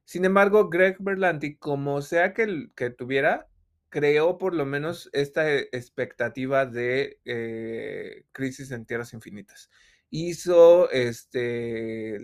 Sin 0.05 0.25
embargo, 0.25 0.69
Greg 0.69 0.97
Berlanti, 1.01 1.57
como 1.57 2.03
sea 2.03 2.35
que, 2.35 2.69
que 2.77 2.91
tuviera, 2.91 3.49
creó 3.89 4.39
por 4.39 4.55
lo 4.55 4.67
menos 4.67 5.11
esta 5.13 5.53
expectativa 5.55 6.67
de 6.67 7.21
eh, 7.25 8.25
Crisis 8.33 8.71
en 8.71 8.87
Tierras 8.87 9.13
Infinitas. 9.13 9.71
Hizo 10.11 10.91
este, 10.91 12.19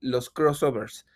los 0.00 0.30
crossovers 0.30 1.06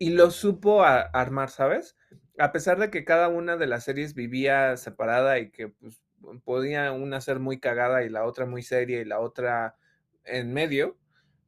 y 0.00 0.10
lo 0.10 0.30
supo 0.30 0.82
armar, 0.82 1.50
¿sabes? 1.50 1.94
A 2.38 2.52
pesar 2.52 2.78
de 2.78 2.90
que 2.90 3.04
cada 3.04 3.28
una 3.28 3.58
de 3.58 3.66
las 3.66 3.84
series 3.84 4.14
vivía 4.14 4.78
separada 4.78 5.38
y 5.38 5.50
que 5.50 5.68
pues, 5.68 6.02
podía 6.42 6.90
una 6.92 7.20
ser 7.20 7.38
muy 7.38 7.60
cagada 7.60 8.02
y 8.02 8.08
la 8.08 8.24
otra 8.24 8.46
muy 8.46 8.62
seria 8.62 9.02
y 9.02 9.04
la 9.04 9.20
otra 9.20 9.76
en 10.24 10.54
medio, 10.54 10.96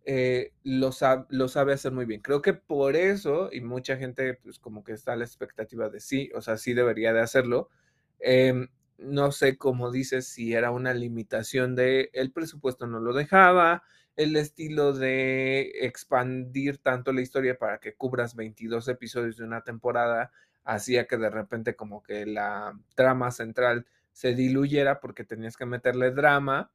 eh, 0.04 0.52
lo, 0.64 0.90
lo, 1.30 1.48
sabe 1.48 1.72
hacer 1.72 1.92
muy 1.92 2.04
bien. 2.04 2.20
Creo 2.20 2.42
que 2.42 2.52
por 2.52 2.94
eso, 2.94 3.48
y 3.50 3.62
mucha 3.62 3.96
gente 3.96 4.34
pues 4.34 4.58
como 4.58 4.84
que 4.84 4.92
está 4.92 5.14
a 5.14 5.16
la 5.16 5.24
expectativa 5.24 5.88
de 5.88 6.00
sí, 6.00 6.30
o 6.34 6.42
sea, 6.42 6.58
sí 6.58 6.74
debería 6.74 7.14
de 7.14 7.20
hacerlo. 7.20 7.70
Em, 8.18 8.68
no 8.98 9.32
sé 9.32 9.56
cómo 9.56 9.90
dices 9.90 10.28
si 10.28 10.52
era 10.52 10.72
una 10.72 10.92
limitación 10.92 11.74
de 11.74 12.10
el 12.12 12.32
presupuesto 12.32 12.86
no 12.86 13.00
lo 13.00 13.14
dejaba, 13.14 13.82
el 14.16 14.36
estilo 14.36 14.93
de 14.93 15.72
expandir 15.86 16.78
tanto 16.78 17.12
la 17.12 17.22
historia 17.22 17.59
para 17.59 17.78
que 17.78 17.94
cubras 17.94 18.36
22 18.36 18.89
episodios 18.89 19.36
de 19.36 19.44
una 19.44 19.62
temporada 19.62 20.32
hacía 20.64 21.06
que 21.06 21.16
de 21.16 21.30
repente 21.30 21.76
como 21.76 22.02
que 22.02 22.26
la 22.26 22.78
trama 22.94 23.30
central 23.30 23.86
se 24.12 24.34
diluyera 24.34 25.01
porque 25.01 25.24
tenías 25.24 25.56
que 25.56 25.66
meterle 25.66 26.10
drama 26.10 26.70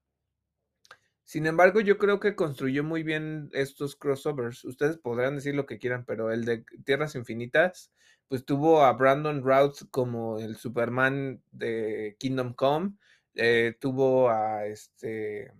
sin 1.27 1.45
embargo, 1.45 1.81
yo 1.81 1.97
creo 1.97 2.21
que 2.21 2.35
construyó 2.35 2.85
muy 2.85 3.03
bien 3.03 3.49
estos 3.51 3.97
crossovers. 3.97 4.63
Ustedes 4.63 4.97
podrán 4.97 5.35
decir 5.35 5.55
lo 5.55 5.65
que 5.65 5.77
quieran, 5.77 6.05
pero 6.05 6.31
el 6.31 6.45
de 6.45 6.63
Tierras 6.85 7.15
Infinitas, 7.15 7.91
pues 8.29 8.45
tuvo 8.45 8.81
a 8.85 8.93
Brandon 8.93 9.43
Routh 9.43 9.89
como 9.91 10.39
el 10.39 10.55
Superman 10.55 11.41
de 11.51 12.15
Kingdom 12.17 12.53
Come, 12.53 12.93
eh, 13.35 13.75
tuvo 13.77 14.29
a 14.29 14.67
este, 14.67 15.51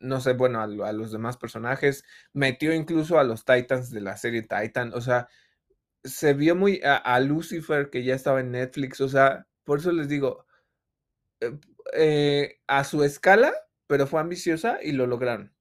no 0.00 0.20
sé, 0.20 0.32
bueno, 0.34 0.60
a, 0.60 0.92
los 0.92 1.12
demás 1.12 1.36
personajes, 1.36 2.04
metió 2.32 2.72
incluso 2.72 3.18
a 3.18 3.24
los 3.24 3.44
Titans 3.44 3.90
de 3.90 4.00
la 4.00 4.16
serie 4.16 4.42
Titan, 4.42 4.92
o 4.94 5.00
sea, 5.00 5.28
se 6.04 6.34
vio 6.34 6.56
muy 6.56 6.80
a, 6.84 7.20
Lucifer 7.20 7.90
que 7.90 8.04
ya 8.04 8.14
estaba 8.14 8.40
en 8.40 8.52
Netflix, 8.52 9.00
o 9.00 9.08
sea, 9.08 9.46
por 9.64 9.80
eso 9.80 9.92
les 9.92 10.08
digo, 10.08 10.46
eh, 11.40 11.58
eh, 11.94 12.60
a 12.66 12.84
su 12.84 13.04
escala 13.04 13.52
pero 13.88 14.06
fue 14.06 14.20
ambiciosa 14.20 14.78
y 14.82 14.92
lo 14.92 15.06
lograron. 15.08 15.52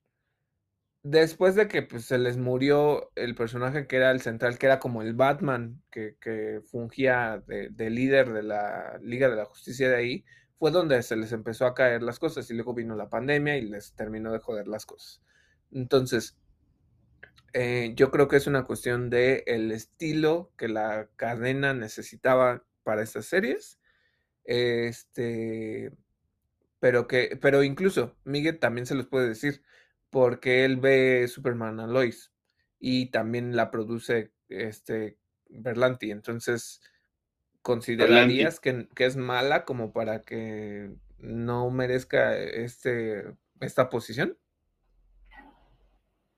Después 1.03 1.55
de 1.55 1.67
que 1.67 1.81
pues, 1.83 2.05
se 2.05 2.17
les 2.17 2.37
murió 2.37 3.11
el 3.15 3.33
personaje 3.33 3.87
que 3.87 3.95
era 3.95 4.11
el 4.11 4.21
central, 4.21 4.57
que 4.59 4.65
era 4.67 4.79
como 4.79 5.01
el 5.01 5.13
Batman, 5.13 5.81
que, 5.89 6.61
fungía 6.69 7.41
de, 7.47 7.89
líder 7.89 8.33
de 8.33 8.43
la 8.43 8.99
Liga 9.01 9.29
de 9.29 9.37
la 9.37 9.45
Justicia 9.45 9.89
de 9.89 9.95
ahí, 9.95 10.25
fue 10.59 10.71
donde 10.71 11.01
se 11.03 11.15
les 11.15 11.31
empezó 11.31 11.65
a 11.65 11.75
caer 11.75 12.01
las 12.03 12.19
cosas 12.19 12.49
y 12.49 12.53
luego 12.53 12.73
vino 12.73 12.95
la 12.95 13.09
pandemia 13.09 13.57
y 13.57 13.61
les 13.61 13.93
terminó 13.93 14.31
de 14.31 14.39
joder 14.39 14.67
las 14.67 14.85
cosas. 14.85 15.21
Entonces, 15.71 16.37
eh, 17.53 17.93
yo 17.95 18.11
creo 18.11 18.27
que 18.27 18.37
es 18.37 18.47
una 18.47 18.63
cuestión 18.63 19.09
de 19.09 19.43
el 19.47 19.71
estilo 19.71 20.51
que 20.57 20.67
la 20.67 21.09
cadena 21.15 21.73
necesitaba 21.73 22.63
para 22.83 23.03
estas 23.03 23.25
series. 23.25 23.79
Este, 24.43 25.91
pero 26.79 27.07
que, 27.07 27.37
pero 27.41 27.63
incluso 27.63 28.15
Miguel 28.23 28.59
también 28.59 28.85
se 28.85 28.95
los 28.95 29.07
puede 29.07 29.27
decir, 29.29 29.61
porque 30.09 30.65
él 30.65 30.77
ve 30.77 31.27
Superman 31.27 31.79
a 31.79 31.87
Lois 31.87 32.31
y 32.79 33.11
también 33.11 33.55
la 33.55 33.71
produce 33.71 34.31
este 34.49 35.17
Berlanti. 35.49 36.11
Entonces, 36.11 36.81
¿considerarías 37.67 38.61
que, 38.61 38.87
que, 38.95 39.05
es 39.05 39.17
mala 39.17 39.65
como 39.65 39.91
para 39.91 40.21
que 40.21 40.89
no 41.17 41.69
merezca 41.69 42.37
este, 42.37 43.25
esta 43.59 43.89
posición? 43.89 44.37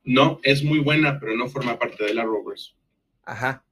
No, 0.04 0.40
es 0.42 0.64
muy 0.64 0.80
buena, 0.80 1.20
pero 1.20 1.38
no 1.38 1.48
forma 1.48 1.78
parte 1.78 2.04
de 2.04 2.16
la 2.16 2.24
Rovers. 2.24 2.76
Ajá. 3.26 3.64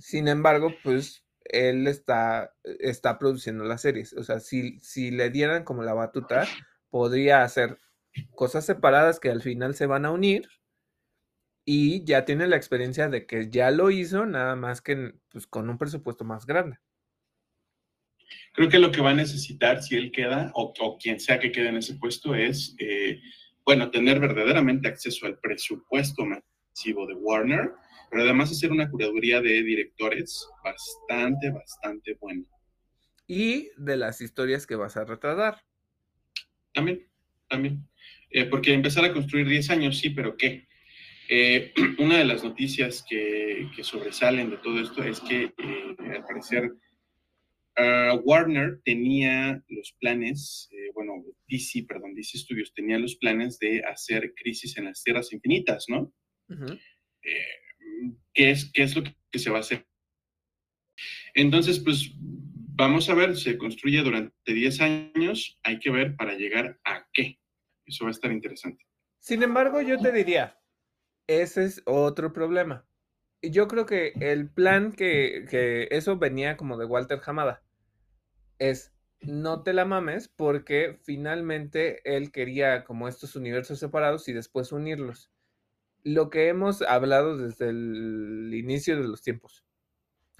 Sin 0.00 0.26
embargo, 0.26 0.74
pues 0.82 1.24
él 1.44 1.86
está, 1.86 2.52
está 2.64 3.20
produciendo 3.20 3.62
las 3.62 3.82
series. 3.82 4.12
O 4.14 4.24
sea, 4.24 4.40
si, 4.40 4.80
si 4.80 5.12
le 5.12 5.30
dieran 5.30 5.62
como 5.62 5.84
la 5.84 5.94
batuta, 5.94 6.44
podría 6.90 7.44
hacer 7.44 7.78
cosas 8.34 8.66
separadas 8.66 9.20
que 9.20 9.30
al 9.30 9.42
final 9.42 9.76
se 9.76 9.86
van 9.86 10.06
a 10.06 10.10
unir 10.10 10.48
y 11.64 12.02
ya 12.02 12.24
tiene 12.24 12.48
la 12.48 12.56
experiencia 12.56 13.08
de 13.08 13.26
que 13.26 13.48
ya 13.48 13.70
lo 13.70 13.92
hizo, 13.92 14.26
nada 14.26 14.56
más 14.56 14.80
que 14.80 15.14
pues, 15.30 15.46
con 15.46 15.70
un 15.70 15.78
presupuesto 15.78 16.24
más 16.24 16.46
grande. 16.46 16.80
Creo 18.52 18.68
que 18.68 18.78
lo 18.78 18.90
que 18.90 19.00
va 19.00 19.10
a 19.10 19.14
necesitar 19.14 19.82
si 19.82 19.96
él 19.96 20.10
queda 20.10 20.50
o, 20.54 20.98
quien 20.98 21.20
sea 21.20 21.38
que 21.38 21.52
quede 21.52 21.68
en 21.68 21.76
ese 21.76 21.94
puesto 21.94 22.34
es, 22.34 22.74
eh, 22.78 23.20
bueno, 23.64 23.90
tener 23.90 24.20
verdaderamente 24.20 24.88
acceso 24.88 25.26
al 25.26 25.38
presupuesto 25.38 26.24
masivo 26.24 27.06
de 27.06 27.14
Warner 27.14 27.72
pero 28.10 28.22
además 28.22 28.50
hacer 28.50 28.72
una 28.72 28.90
curaduría 28.90 29.40
de 29.40 29.62
directores 29.62 30.48
bastante, 30.62 31.50
bastante 31.50 32.14
buena. 32.14 32.44
Y 33.26 33.70
de 33.76 33.96
las 33.96 34.20
historias 34.20 34.66
que 34.66 34.76
vas 34.76 34.96
a 34.96 35.04
retratar. 35.04 35.62
También, 36.72 37.06
también. 37.48 37.88
Eh, 38.30 38.44
porque 38.44 38.72
empezar 38.72 39.04
a 39.04 39.12
construir 39.12 39.48
10 39.48 39.70
años, 39.70 39.98
sí, 39.98 40.10
pero 40.10 40.36
¿qué? 40.36 40.68
Eh, 41.28 41.72
una 41.98 42.18
de 42.18 42.24
las 42.24 42.44
noticias 42.44 43.04
que, 43.08 43.68
que, 43.74 43.82
sobresalen 43.82 44.50
de 44.50 44.58
todo 44.58 44.80
esto 44.80 45.02
es 45.02 45.20
que, 45.20 45.44
eh, 45.44 45.96
al 46.14 46.24
parecer, 46.24 46.72
ah, 47.76 48.18
Warner 48.24 48.80
tenía 48.84 49.62
los 49.68 49.94
planes, 50.00 50.68
bueno, 50.94 51.24
DC, 51.48 51.84
perdón, 51.88 52.14
DC 52.14 52.38
Studios 52.38 52.72
tenía 52.74 52.98
los 52.98 53.16
planes 53.16 53.58
de 53.58 53.82
hacer 53.84 54.32
Crisis 54.34 54.76
en 54.78 54.84
las 54.86 55.02
Tierras 55.02 55.32
Infinitas, 55.32 55.86
¿no? 55.88 56.12
qué 58.32 58.50
es, 58.50 58.70
qué 58.72 58.82
es 58.82 58.94
lo 58.94 59.02
que 59.30 59.38
se 59.38 59.50
va 59.50 59.58
a 59.58 59.60
hacer. 59.60 59.86
Entonces, 61.34 61.80
pues 61.80 62.12
vamos 62.76 63.08
a 63.08 63.14
ver, 63.14 63.36
se 63.36 63.58
construye 63.58 64.02
durante 64.02 64.52
10 64.52 64.80
años, 64.80 65.58
hay 65.62 65.78
que 65.78 65.90
ver 65.90 66.16
para 66.16 66.34
llegar 66.34 66.78
a 66.84 67.06
qué. 67.12 67.38
Eso 67.84 68.04
va 68.04 68.10
a 68.10 68.12
estar 68.12 68.30
interesante. 68.30 68.84
Sin 69.20 69.42
embargo, 69.42 69.80
yo 69.80 69.98
te 69.98 70.12
diría, 70.12 70.58
ese 71.26 71.64
es 71.64 71.82
otro 71.84 72.32
problema. 72.32 72.86
Yo 73.42 73.68
creo 73.68 73.86
que 73.86 74.12
el 74.20 74.50
plan 74.50 74.92
que, 74.92 75.46
que 75.50 75.88
eso 75.90 76.16
venía 76.16 76.56
como 76.56 76.76
de 76.78 76.86
Walter 76.86 77.20
Hamada 77.24 77.65
es 78.58 78.92
no 79.20 79.62
te 79.62 79.72
la 79.72 79.84
mames 79.84 80.28
porque 80.28 80.98
finalmente 81.02 82.00
él 82.04 82.30
quería 82.32 82.84
como 82.84 83.08
estos 83.08 83.36
universos 83.36 83.78
separados 83.78 84.28
y 84.28 84.32
después 84.32 84.72
unirlos 84.72 85.30
lo 86.06 86.30
que 86.30 86.46
hemos 86.46 86.82
hablado 86.82 87.36
desde 87.36 87.70
el 87.70 88.52
inicio 88.54 88.96
de 88.96 89.08
los 89.08 89.22
tiempos. 89.22 89.64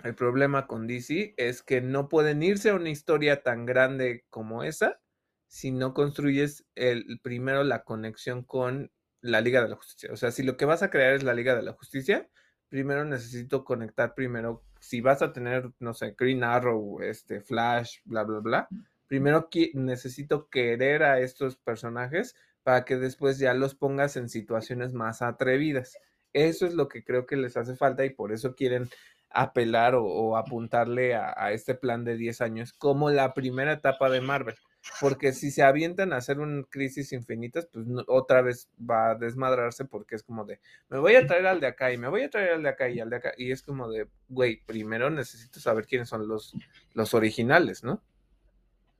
El 0.04 0.14
problema 0.14 0.68
con 0.68 0.86
DC 0.86 1.34
es 1.36 1.64
que 1.64 1.80
no 1.80 2.08
pueden 2.08 2.40
irse 2.44 2.70
a 2.70 2.76
una 2.76 2.90
historia 2.90 3.42
tan 3.42 3.66
grande 3.66 4.24
como 4.30 4.62
esa 4.62 5.00
si 5.48 5.72
no 5.72 5.92
construyes 5.92 6.64
el, 6.76 7.18
primero 7.20 7.64
la 7.64 7.82
conexión 7.82 8.44
con 8.44 8.92
la 9.20 9.40
Liga 9.40 9.60
de 9.60 9.68
la 9.68 9.74
Justicia. 9.74 10.10
O 10.12 10.16
sea, 10.16 10.30
si 10.30 10.44
lo 10.44 10.56
que 10.56 10.66
vas 10.66 10.84
a 10.84 10.90
crear 10.90 11.14
es 11.14 11.24
la 11.24 11.34
Liga 11.34 11.56
de 11.56 11.62
la 11.62 11.72
Justicia, 11.72 12.28
primero 12.76 13.06
necesito 13.06 13.64
conectar 13.64 14.14
primero, 14.14 14.62
si 14.80 15.00
vas 15.00 15.22
a 15.22 15.32
tener, 15.32 15.70
no 15.78 15.94
sé, 15.94 16.14
Green 16.14 16.44
Arrow, 16.44 17.00
este, 17.00 17.40
Flash, 17.40 18.00
bla, 18.04 18.22
bla, 18.22 18.40
bla, 18.40 18.68
primero 19.06 19.48
necesito 19.72 20.50
querer 20.50 21.02
a 21.02 21.20
estos 21.20 21.56
personajes 21.56 22.36
para 22.62 22.84
que 22.84 22.96
después 22.96 23.38
ya 23.38 23.54
los 23.54 23.74
pongas 23.74 24.18
en 24.18 24.28
situaciones 24.28 24.92
más 24.92 25.22
atrevidas. 25.22 25.96
Eso 26.34 26.66
es 26.66 26.74
lo 26.74 26.86
que 26.88 27.02
creo 27.02 27.24
que 27.24 27.36
les 27.36 27.56
hace 27.56 27.76
falta 27.76 28.04
y 28.04 28.10
por 28.10 28.30
eso 28.30 28.54
quieren 28.54 28.90
apelar 29.30 29.94
o, 29.94 30.36
apuntarle 30.36 31.14
a, 31.14 31.52
este 31.52 31.74
plan 31.74 32.04
de 32.04 32.18
10 32.18 32.42
años 32.42 32.74
como 32.74 33.08
la 33.08 33.32
primera 33.32 33.72
etapa 33.72 34.10
de 34.10 34.20
Marvel. 34.20 34.56
Porque 35.00 35.32
si 35.32 35.50
se 35.50 35.62
avientan 35.62 36.12
a 36.12 36.16
hacer 36.16 36.38
un 36.38 36.64
crisis 36.64 37.12
infinitas, 37.12 37.68
pues 37.72 37.86
otra 38.06 38.42
vez 38.42 38.70
va 38.78 39.10
a 39.10 39.14
desmadrarse 39.14 39.84
porque 39.84 40.14
es 40.14 40.22
como 40.22 40.44
de, 40.44 40.60
me 40.88 40.98
voy 40.98 41.14
a 41.16 41.26
traer 41.26 41.46
al 41.46 41.60
de 41.60 41.66
acá 41.66 41.92
y 41.92 41.98
me 41.98 42.08
voy 42.08 42.22
a 42.22 42.30
traer 42.30 42.52
al 42.52 42.62
de 42.62 42.68
acá 42.68 42.88
y 42.88 43.00
al 43.00 43.10
de 43.10 43.16
acá. 43.16 43.32
Y 43.36 43.50
es 43.50 43.62
como 43.62 43.90
de, 43.90 44.06
güey, 44.28 44.62
primero 44.64 45.10
necesito 45.10 45.60
saber 45.60 45.86
quiénes 45.86 46.08
son 46.08 46.26
los, 46.28 46.54
los 46.94 47.14
originales, 47.14 47.84
¿no? 47.84 48.02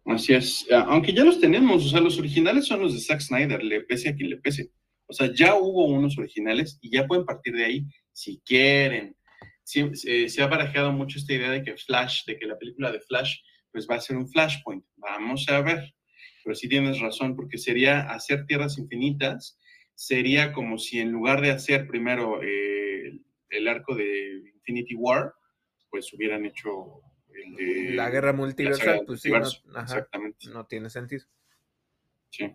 Así 0.04 0.34
es, 0.34 0.66
aunque 0.70 1.12
ya 1.12 1.24
los 1.24 1.40
tenemos, 1.40 1.84
o 1.84 1.88
sea, 1.88 2.00
los 2.00 2.16
originales 2.18 2.66
son 2.66 2.80
los 2.80 2.94
de 2.94 3.00
Zack 3.00 3.20
Snyder, 3.20 3.62
le 3.62 3.80
pese 3.80 4.10
a 4.10 4.14
quien 4.14 4.30
le 4.30 4.36
pese. 4.36 4.70
O 5.08 5.12
sea, 5.12 5.32
ya 5.32 5.56
hubo 5.56 5.86
unos 5.86 6.16
originales 6.18 6.78
y 6.80 6.90
ya 6.90 7.06
pueden 7.06 7.24
partir 7.24 7.54
de 7.54 7.64
ahí 7.64 7.86
si 8.12 8.40
quieren. 8.44 9.16
Eh, 9.74 10.28
se 10.28 10.42
ha 10.42 10.46
barajado 10.46 10.92
mucho 10.92 11.18
esta 11.18 11.32
idea 11.32 11.50
de 11.50 11.62
que 11.62 11.76
Flash, 11.76 12.24
de 12.24 12.38
que 12.38 12.46
la 12.46 12.56
película 12.56 12.92
de 12.92 13.00
Flash, 13.00 13.38
pues 13.76 13.86
va 13.86 13.96
a 13.96 14.00
ser 14.00 14.16
un 14.16 14.26
Flashpoint. 14.26 14.82
Vamos 14.96 15.46
a 15.50 15.60
ver. 15.60 15.94
Pero 16.42 16.54
sí 16.54 16.66
tienes 16.66 16.98
razón, 16.98 17.36
porque 17.36 17.58
sería 17.58 18.08
hacer 18.08 18.46
tierras 18.46 18.78
infinitas, 18.78 19.58
sería 19.94 20.54
como 20.54 20.78
si 20.78 20.98
en 20.98 21.12
lugar 21.12 21.42
de 21.42 21.50
hacer 21.50 21.86
primero 21.86 22.42
eh, 22.42 23.20
el 23.50 23.68
arco 23.68 23.94
de 23.94 24.50
Infinity 24.54 24.94
War, 24.94 25.34
pues 25.90 26.10
hubieran 26.14 26.46
hecho 26.46 27.02
la 27.58 28.08
guerra 28.08 28.32
multiversal, 28.32 29.02
pues 29.06 29.20
sí, 29.20 29.30
no, 29.30 29.40
exactamente. 29.78 30.48
no 30.48 30.64
tiene 30.64 30.88
sentido. 30.88 31.26
Sí. 32.30 32.50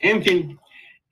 En 0.00 0.24
fin, 0.24 0.58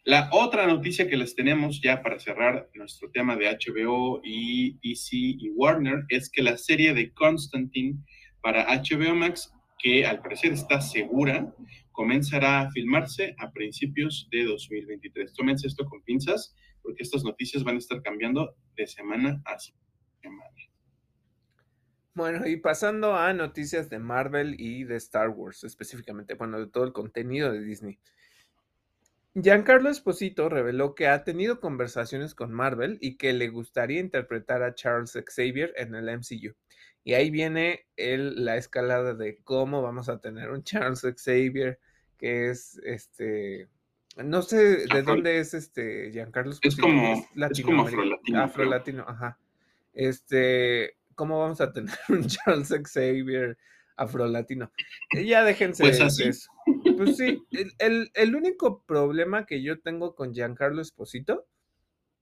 la 0.02 0.28
otra 0.32 0.66
noticia 0.66 1.08
que 1.08 1.16
les 1.16 1.36
tenemos 1.36 1.80
ya 1.80 2.02
para 2.02 2.18
cerrar 2.18 2.68
nuestro 2.74 3.12
tema 3.12 3.36
de 3.36 3.46
HBO 3.46 4.22
y 4.24 4.72
DC 4.82 5.16
y 5.16 5.50
Warner 5.50 6.02
es 6.08 6.28
que 6.30 6.42
la 6.42 6.56
serie 6.56 6.94
de 6.94 7.12
Constantine 7.12 8.00
para 8.42 8.66
HBO 8.66 9.14
Max, 9.14 9.52
que 9.78 10.06
al 10.06 10.20
parecer 10.20 10.52
está 10.52 10.80
segura, 10.80 11.54
comenzará 11.92 12.60
a 12.60 12.70
filmarse 12.70 13.34
a 13.38 13.50
principios 13.50 14.28
de 14.30 14.44
2023. 14.44 15.32
Tómense 15.34 15.66
esto 15.66 15.84
con 15.84 16.02
pinzas, 16.02 16.54
porque 16.82 17.02
estas 17.02 17.24
noticias 17.24 17.64
van 17.64 17.76
a 17.76 17.78
estar 17.78 18.02
cambiando 18.02 18.56
de 18.76 18.86
semana 18.86 19.42
a 19.44 19.58
semana. 19.58 20.44
Bueno, 22.14 22.48
y 22.48 22.56
pasando 22.56 23.14
a 23.14 23.32
noticias 23.32 23.88
de 23.90 24.00
Marvel 24.00 24.56
y 24.58 24.82
de 24.82 24.96
Star 24.96 25.28
Wars 25.28 25.62
específicamente, 25.62 26.34
bueno, 26.34 26.58
de 26.58 26.66
todo 26.66 26.82
el 26.82 26.92
contenido 26.92 27.52
de 27.52 27.62
Disney. 27.62 28.00
Giancarlo 29.34 29.88
Esposito 29.88 30.48
reveló 30.48 30.96
que 30.96 31.06
ha 31.06 31.22
tenido 31.22 31.60
conversaciones 31.60 32.34
con 32.34 32.52
Marvel 32.52 32.98
y 33.00 33.18
que 33.18 33.32
le 33.32 33.48
gustaría 33.50 34.00
interpretar 34.00 34.64
a 34.64 34.74
Charles 34.74 35.12
Xavier 35.12 35.72
en 35.76 35.94
el 35.94 36.06
MCU. 36.06 36.56
Y 37.08 37.14
ahí 37.14 37.30
viene 37.30 37.86
el, 37.96 38.44
la 38.44 38.58
escalada 38.58 39.14
de 39.14 39.38
cómo 39.42 39.80
vamos 39.80 40.10
a 40.10 40.20
tener 40.20 40.50
un 40.50 40.62
Charles 40.62 41.00
Xavier, 41.00 41.78
que 42.18 42.50
es 42.50 42.78
este. 42.84 43.66
No 44.22 44.42
sé 44.42 44.84
de 44.86 45.02
dónde 45.02 45.38
es 45.38 45.54
este 45.54 46.10
Giancarlo 46.12 46.52
Esposito. 46.52 46.86
Es 46.86 46.92
como, 46.92 47.14
es 47.50 47.62
como 47.62 47.82
afrolatino. 47.84 48.42
Afrolatino, 48.42 49.04
ajá. 49.08 49.38
Este, 49.94 50.98
¿cómo 51.14 51.40
vamos 51.40 51.62
a 51.62 51.72
tener 51.72 51.94
un 52.10 52.26
Charles 52.26 52.68
Xavier 52.68 53.56
afrolatino? 53.96 54.70
Ya 55.24 55.44
déjense 55.44 55.84
pues 55.84 56.02
así. 56.02 56.24
eso. 56.24 56.50
Pues 56.94 57.16
sí, 57.16 57.42
el, 57.78 58.36
único 58.36 58.82
problema 58.82 59.46
que 59.46 59.62
yo 59.62 59.80
tengo 59.80 60.14
con 60.14 60.34
Giancarlo 60.34 60.82
Esposito 60.82 61.46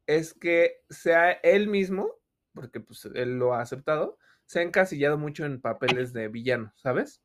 es 0.07 0.33
que 0.33 0.77
sea 0.89 1.33
él 1.33 1.67
mismo, 1.67 2.09
porque 2.55 2.79
pues 2.79 3.05
él 3.17 3.37
lo 3.37 3.53
ha 3.53 3.63
aceptado, 3.63 4.17
se 4.47 4.61
ha 4.61 4.63
encasillado 4.63 5.19
mucho 5.19 5.45
en 5.45 5.61
papeles 5.61 6.13
de 6.13 6.29
villano, 6.29 6.73
¿sabes? 6.77 7.21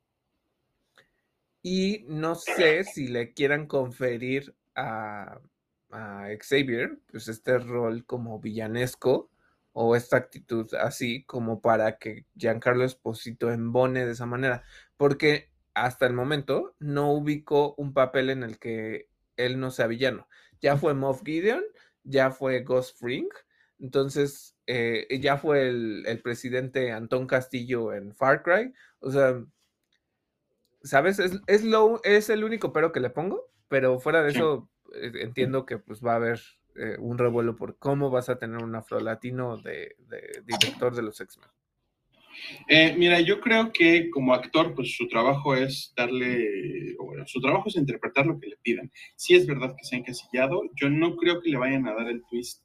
Y 1.62 2.06
no 2.08 2.36
sé 2.36 2.84
si 2.84 3.08
le 3.08 3.34
quieran 3.34 3.68
conferir 3.68 4.56
a, 4.76 5.40
Xavier, 6.40 7.00
pues 7.12 7.28
este 7.28 7.60
rol 7.60 8.06
como 8.06 8.40
villanesco 8.40 9.30
o 9.74 9.98
esta 9.98 10.16
actitud 10.16 10.74
así 10.76 11.26
como 11.26 11.60
para 11.62 11.98
que 11.98 12.26
Giancarlo 12.38 12.86
Esposito 12.86 13.52
embone 13.52 14.06
de 14.06 14.14
esa 14.14 14.26
manera, 14.26 14.64
porque 14.96 15.52
hasta 15.74 16.06
el 16.06 16.14
momento 16.14 16.76
no 16.80 17.12
ubicó 17.12 17.76
un 17.78 17.94
papel 17.94 18.30
en 18.30 18.44
el 18.44 18.58
que 18.58 19.10
él 19.36 19.60
no 19.60 19.70
sea 19.70 19.88
villano. 19.88 20.30
Ya 20.62 20.78
fue 20.78 20.94
Moff 20.94 21.24
Gideon, 21.26 21.64
ya 22.04 22.32
fue 22.32 22.62
Ghost 22.62 22.98
Fring, 22.98 23.28
entonces 23.82 24.56
eh, 24.68 25.08
ya 25.22 25.38
fue 25.38 25.68
el, 25.68 26.22
presidente 26.24 26.92
Antón 26.92 27.28
Castillo 27.28 27.94
en 27.94 28.14
Far 28.14 28.44
Cry. 28.44 28.74
O 29.00 29.12
sea, 29.12 29.44
¿sabes? 30.84 31.20
Es, 31.20 31.40
es, 31.48 31.64
lo, 31.64 32.02
es 32.04 32.30
el 32.30 32.44
único 32.44 32.72
pero 32.72 32.92
que 32.92 33.00
le 33.00 33.10
pongo, 33.10 33.52
pero 33.68 34.00
fuera 34.00 34.24
de 34.24 34.32
eso 34.32 34.70
eh, 34.96 35.12
entiendo 35.22 35.66
que 35.66 35.78
pues 35.78 36.02
va 36.06 36.14
a 36.14 36.18
haber 36.18 36.40
eh, 36.76 36.96
un 37.00 37.18
revuelo 37.18 37.56
por 37.56 37.78
cómo 37.78 38.10
vas 38.10 38.30
a 38.30 38.38
tener 38.38 38.64
un 38.64 38.76
afro-latino 38.76 39.58
de, 39.58 39.96
de 40.08 40.44
director 40.46 40.96
de 40.96 41.02
los 41.02 41.20
X-Men. 41.20 41.50
Eh, 42.68 42.96
mira, 42.98 43.20
yo 43.20 43.40
creo 43.40 43.72
que 43.72 44.10
como 44.10 44.34
actor, 44.34 44.74
pues 44.74 44.96
su 44.96 45.08
trabajo 45.08 45.56
es 45.56 45.94
darle, 45.96 46.96
bueno, 47.00 47.26
su 47.28 47.42
trabajo 47.42 47.68
es 47.68 47.76
interpretar 47.76 48.26
lo 48.26 48.40
que 48.40 48.48
le 48.48 48.58
pidan. 48.58 48.92
Si 49.16 49.36
es 49.36 49.46
verdad 49.46 49.76
que 49.78 49.84
se 49.84 49.96
ha 49.96 50.00
encasillado, 50.00 50.62
yo 50.76 50.90
no 50.90 51.16
creo 51.18 51.42
que 51.42 51.50
le 51.50 51.58
vayan 51.58 51.88
a 51.88 51.94
dar 51.94 52.08
el 52.08 52.24
twist 52.30 52.64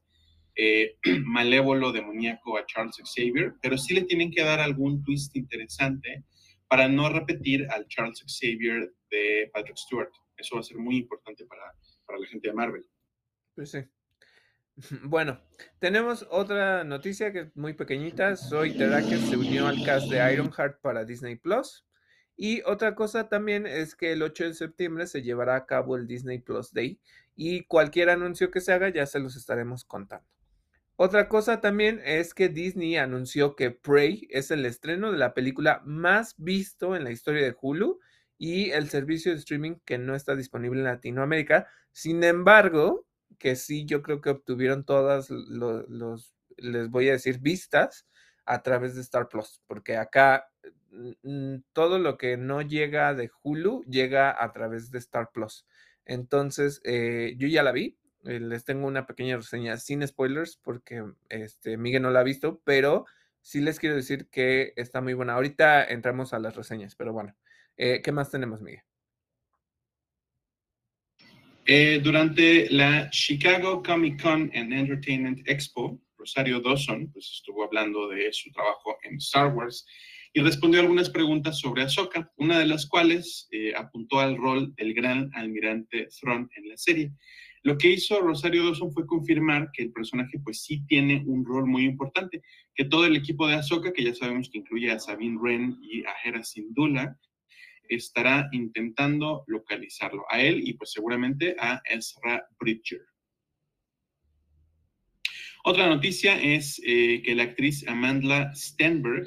eh, 0.56 0.96
malévolo, 1.24 1.92
demoníaco 1.92 2.56
a 2.56 2.66
Charles 2.66 2.96
Xavier, 3.04 3.54
pero 3.62 3.76
sí 3.78 3.94
le 3.94 4.02
tienen 4.02 4.30
que 4.30 4.42
dar 4.42 4.60
algún 4.60 5.02
twist 5.04 5.36
interesante 5.36 6.24
para 6.68 6.88
no 6.88 7.08
repetir 7.08 7.66
al 7.70 7.86
Charles 7.86 8.24
Xavier 8.26 8.92
de 9.10 9.50
Patrick 9.52 9.76
Stewart. 9.76 10.10
Eso 10.36 10.56
va 10.56 10.60
a 10.60 10.64
ser 10.64 10.78
muy 10.78 10.96
importante 10.96 11.44
para, 11.46 11.72
para 12.06 12.18
la 12.18 12.26
gente 12.26 12.48
de 12.48 12.54
Marvel. 12.54 12.84
Pues 13.54 13.70
sí. 13.70 13.78
Bueno, 15.04 15.40
tenemos 15.78 16.26
otra 16.30 16.84
noticia 16.84 17.32
que 17.32 17.40
es 17.40 17.56
muy 17.56 17.72
pequeñita. 17.72 18.36
Soy 18.36 18.76
Terraker 18.76 19.18
se 19.18 19.36
unió 19.36 19.66
al 19.66 19.82
cast 19.84 20.10
de 20.10 20.32
Ironheart 20.32 20.80
para 20.82 21.04
Disney 21.04 21.36
Plus. 21.36 21.86
Y 22.36 22.60
otra 22.66 22.94
cosa 22.94 23.28
también 23.30 23.66
es 23.66 23.94
que 23.94 24.12
el 24.12 24.22
8 24.22 24.44
de 24.44 24.54
septiembre 24.54 25.06
se 25.06 25.22
llevará 25.22 25.56
a 25.56 25.64
cabo 25.64 25.96
el 25.96 26.06
Disney 26.06 26.38
Plus 26.38 26.72
Day 26.72 27.00
y 27.34 27.64
cualquier 27.64 28.10
anuncio 28.10 28.50
que 28.50 28.60
se 28.60 28.72
haga 28.72 28.90
ya 28.90 29.06
se 29.06 29.20
los 29.20 29.36
estaremos 29.36 29.84
contando. 29.86 30.35
Otra 30.98 31.28
cosa 31.28 31.60
también 31.60 32.01
es 32.05 32.32
que 32.32 32.48
Disney 32.48 32.97
anunció 32.97 33.55
que 33.55 33.70
Prey 33.70 34.27
es 34.31 34.51
el 34.51 34.64
estreno 34.64 35.12
de 35.12 35.18
la 35.18 35.35
película 35.35 35.82
más 35.85 36.35
visto 36.39 36.97
en 36.97 37.05
la 37.05 37.10
historia 37.10 37.43
de 37.44 37.55
Hulu 37.60 38.01
y 38.39 38.70
el 38.70 38.89
servicio 38.89 39.32
de 39.32 39.39
streaming 39.39 39.77
que 39.85 39.98
no 39.98 40.14
está 40.14 40.35
disponible 40.35 40.81
en 40.81 40.86
Latinoamérica. 40.86 41.68
Sin 41.93 42.24
embargo, 42.24 43.06
que 43.39 43.56
sí 43.56 43.85
yo 43.85 44.02
creo 44.02 44.23
que 44.23 44.31
obtuvieron 44.31 44.85
todas 44.85 45.28
los, 45.31 46.35
les 46.56 46.89
voy 46.89 47.10
a 47.10 47.12
decir, 47.12 47.40
vistas 47.40 48.06
a 48.47 48.62
través 48.62 48.94
de 48.94 49.02
Star 49.02 49.28
Plus, 49.28 49.60
porque 49.66 49.98
acá 49.98 50.48
mm, 51.23 51.56
todo 51.74 51.98
lo 51.98 52.16
que 52.16 52.39
no 52.39 52.62
llega 52.62 53.12
de 53.12 53.31
Hulu 53.43 53.85
llega 53.85 54.43
a 54.43 54.51
través 54.52 54.90
de 54.90 54.98
Star 54.98 55.31
Plus. 55.31 55.66
Entonces, 56.06 56.81
eh, 56.85 57.35
yo 57.36 57.48
ya 57.48 57.62
la 57.62 57.73
vi, 57.73 57.98
les 58.26 58.64
tengo 58.64 58.86
una 58.86 59.06
pequeña 59.06 59.36
reseña 59.36 59.76
sin 59.76 60.06
spoilers 60.06 60.56
porque 60.56 61.02
este, 61.28 61.76
Miguel 61.76 62.02
no 62.02 62.10
la 62.10 62.20
ha 62.20 62.24
visto, 62.24 62.60
pero 62.64 63.06
sí 63.40 63.60
les 63.60 63.78
quiero 63.78 63.96
decir 63.96 64.28
que 64.30 64.72
está 64.76 65.00
muy 65.00 65.14
buena. 65.14 65.34
Ahorita 65.34 65.84
entramos 65.84 66.32
a 66.32 66.38
las 66.38 66.56
reseñas, 66.56 66.96
pero 66.96 67.12
bueno, 67.12 67.36
eh, 67.76 68.00
¿qué 68.02 68.12
más 68.12 68.30
tenemos, 68.30 68.60
Miguel? 68.60 68.82
Eh, 71.68 72.00
durante 72.02 72.70
la 72.70 73.10
Chicago 73.10 73.82
Comic 73.82 74.22
Con 74.22 74.50
and 74.54 74.72
Entertainment 74.72 75.48
Expo, 75.48 76.00
Rosario 76.16 76.60
Dawson 76.60 77.10
pues, 77.12 77.30
estuvo 77.32 77.64
hablando 77.64 78.08
de 78.08 78.32
su 78.32 78.50
trabajo 78.52 78.96
en 79.02 79.16
Star 79.16 79.52
Wars 79.52 79.84
y 80.32 80.40
respondió 80.42 80.80
algunas 80.80 81.10
preguntas 81.10 81.58
sobre 81.58 81.82
Ahsoka, 81.82 82.30
una 82.36 82.58
de 82.58 82.66
las 82.66 82.86
cuales 82.86 83.48
eh, 83.50 83.72
apuntó 83.74 84.20
al 84.20 84.36
rol 84.36 84.74
del 84.76 84.92
gran 84.92 85.30
almirante 85.34 86.08
Thrawn 86.20 86.48
en 86.56 86.68
la 86.68 86.76
serie. 86.76 87.12
Lo 87.66 87.76
que 87.76 87.90
hizo 87.90 88.20
Rosario 88.20 88.64
Dawson 88.64 88.93
fue 88.93 89.09
confirmar 89.09 89.72
que 89.72 89.82
el 89.82 89.93
personaje 89.93 90.38
pues 90.38 90.62
sí 90.62 90.86
tiene 90.86 91.24
un 91.26 91.44
rol 91.44 91.66
muy 91.66 91.84
importante, 91.84 92.40
que 92.72 92.84
todo 92.84 93.05
el 93.06 93.16
equipo 93.16 93.48
de 93.48 93.55
Ahsoka, 93.55 93.93
que 93.93 94.05
ya 94.05 94.14
sabemos 94.14 94.48
que 94.48 94.59
incluye 94.59 94.88
a 94.93 95.01
Sabine 95.01 95.36
Wren 95.36 95.76
y 95.82 96.05
a 96.05 96.12
Hera 96.22 96.44
Syndulla, 96.44 97.18
estará 97.88 98.48
intentando 98.52 99.43
localizarlo, 99.48 100.22
a 100.30 100.40
él 100.40 100.60
y 100.64 100.74
pues 100.74 100.93
seguramente 100.93 101.56
a 101.59 101.82
Ezra 101.90 102.47
Bridger. 102.60 103.01
Otra 105.64 105.88
noticia 105.88 106.40
es 106.40 106.80
eh, 106.86 107.20
que 107.24 107.34
la 107.34 107.43
actriz 107.43 107.84
Amanda 107.88 108.55
Stenberg, 108.55 109.24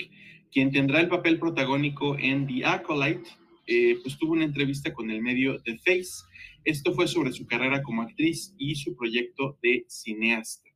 quien 0.50 0.72
tendrá 0.72 1.02
el 1.02 1.10
papel 1.10 1.40
protagónico 1.40 2.18
en 2.18 2.48
The 2.48 2.66
Acolyte, 2.66 3.30
eh, 3.72 4.00
pues 4.02 4.18
tuvo 4.18 4.34
una 4.34 4.46
entrevista 4.46 4.92
con 4.92 5.12
el 5.12 5.22
medio 5.22 5.62
The 5.62 5.78
Face. 5.78 6.24
Esto 6.66 6.92
fue 6.96 7.08
sobre 7.08 7.32
su 7.32 7.46
carrera 7.46 7.84
como 7.84 8.02
actriz 8.02 8.56
y 8.58 8.74
su 8.74 8.96
proyecto 8.96 9.60
de 9.62 9.86
cineasta. 9.88 10.72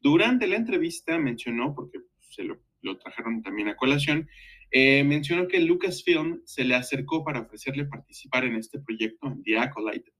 Durante 0.00 0.48
la 0.48 0.56
entrevista 0.56 1.16
mencionó, 1.20 1.72
porque 1.72 2.00
se 2.18 2.42
lo, 2.42 2.58
trajeron 2.98 3.42
también 3.42 3.68
a 3.68 3.76
colación, 3.76 4.28
eh, 4.72 5.04
mencionó 5.04 5.46
que 5.46 5.60
Lucasfilm 5.60 6.40
se 6.44 6.64
le 6.64 6.74
acercó 6.74 7.24
para 7.24 7.42
ofrecerle 7.42 7.84
participar 7.84 8.44
en 8.44 8.56
este 8.56 8.80
proyecto, 8.80 9.28
en 9.28 9.44
The 9.44 9.58
Acolyte, 9.58 10.10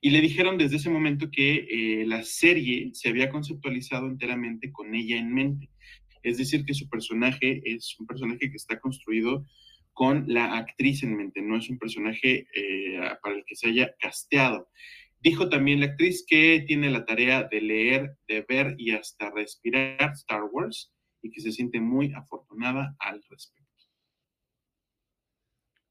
y 0.00 0.10
le 0.10 0.20
dijeron 0.20 0.58
desde 0.58 0.76
ese 0.76 0.90
momento 0.90 1.30
que 1.30 1.66
eh, 1.70 2.06
la 2.06 2.24
serie 2.24 2.90
se 2.92 3.08
había 3.08 3.30
conceptualizado 3.30 4.08
enteramente 4.08 4.72
con 4.72 4.96
ella 4.96 5.16
en 5.16 5.32
mente. 5.32 5.70
Es 6.24 6.38
decir, 6.38 6.64
que 6.64 6.74
su 6.74 6.88
personaje 6.88 7.62
es 7.64 7.94
un 8.00 8.06
personaje 8.06 8.50
que 8.50 8.56
está 8.56 8.80
construido 8.80 9.46
con 9.92 10.24
la 10.28 10.56
actriz 10.56 11.02
en 11.02 11.16
mente, 11.16 11.42
no 11.42 11.56
es 11.56 11.68
un 11.68 11.78
personaje 11.78 12.46
eh, 12.54 13.00
para 13.22 13.36
el 13.36 13.44
que 13.44 13.56
se 13.56 13.68
haya 13.68 13.94
casteado. 13.98 14.68
Dijo 15.18 15.48
también 15.48 15.80
la 15.80 15.86
actriz 15.86 16.24
que 16.26 16.64
tiene 16.66 16.90
la 16.90 17.04
tarea 17.04 17.44
de 17.44 17.60
leer, 17.60 18.16
de 18.26 18.44
ver 18.48 18.74
y 18.78 18.92
hasta 18.92 19.30
respirar 19.30 20.12
Star 20.12 20.44
Wars 20.50 20.92
y 21.22 21.30
que 21.30 21.40
se 21.40 21.52
siente 21.52 21.80
muy 21.80 22.12
afortunada 22.14 22.96
al 22.98 23.22
respecto. 23.28 23.70